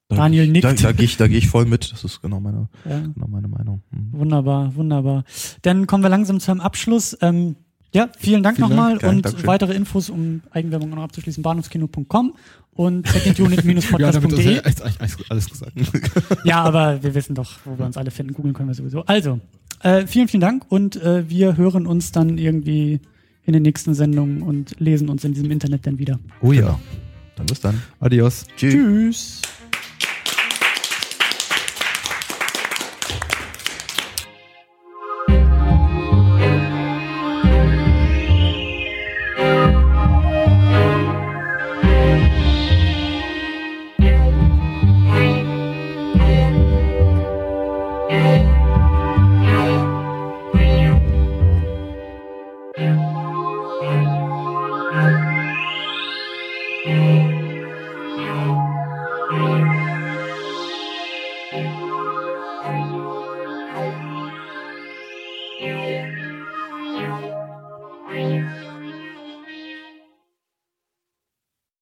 Da, 0.08 0.16
Daniel 0.16 0.46
nickt. 0.46 0.64
Da, 0.64 0.72
da 0.72 0.92
gehe 0.92 1.04
ich, 1.04 1.16
da 1.16 1.26
gehe 1.26 1.38
ich 1.38 1.48
voll 1.48 1.66
mit. 1.66 1.90
Das 1.90 2.04
ist 2.04 2.22
genau 2.22 2.38
meine, 2.38 2.68
Ja. 2.88 3.00
genau 3.00 3.26
meine 3.26 3.48
Meinung. 3.48 3.82
Mhm. 3.90 4.12
Wunderbar, 4.12 4.74
wunderbar. 4.76 5.24
Dann 5.62 5.88
kommen 5.88 6.04
wir 6.04 6.10
langsam 6.10 6.38
zu 6.38 6.52
einem 6.52 6.60
Abschluss. 6.60 7.16
Ähm, 7.22 7.56
ja, 7.96 8.08
vielen 8.18 8.42
Dank 8.42 8.56
Vielen 8.56 8.68
nochmal 8.68 8.98
Dank. 8.98 9.12
Und 9.12 9.24
Dankeschön. 9.24 9.46
weitere 9.46 9.74
Infos, 9.74 10.10
um 10.10 10.42
Eigenwerbung 10.50 10.90
noch 10.90 11.02
abzuschließen, 11.02 11.42
bahnhofskino.com 11.42 12.34
und 12.74 13.06
secondunit-podcast.de. 13.08 14.54
ja 14.54 14.62
alles 15.28 15.48
gesagt. 15.48 15.72
Ja, 16.44 16.62
aber 16.62 17.02
wir 17.02 17.14
wissen 17.14 17.34
doch, 17.34 17.58
wo 17.64 17.78
wir 17.78 17.86
uns 17.86 17.96
alle 17.96 18.10
finden. 18.10 18.34
Googeln 18.34 18.54
können 18.54 18.68
wir 18.68 18.74
sowieso. 18.74 19.02
Also, 19.06 19.40
äh, 19.82 20.06
vielen, 20.06 20.28
vielen 20.28 20.40
Dank 20.42 20.64
und 20.68 20.96
äh, 20.96 21.28
wir 21.28 21.56
hören 21.56 21.86
uns 21.86 22.12
dann 22.12 22.38
irgendwie 22.38 23.00
in 23.44 23.52
den 23.52 23.62
nächsten 23.62 23.94
Sendungen 23.94 24.42
und 24.42 24.78
lesen 24.78 25.08
uns 25.08 25.24
in 25.24 25.32
diesem 25.32 25.50
Internet 25.50 25.86
dann 25.86 25.98
wieder. 25.98 26.18
Oh 26.42 26.52
ja. 26.52 26.60
Genau. 26.60 26.80
Dann 27.36 27.46
bis 27.46 27.60
dann. 27.60 27.82
Adios. 28.00 28.46
Tschüss. 28.56 28.72
Tschüss. 28.72 29.42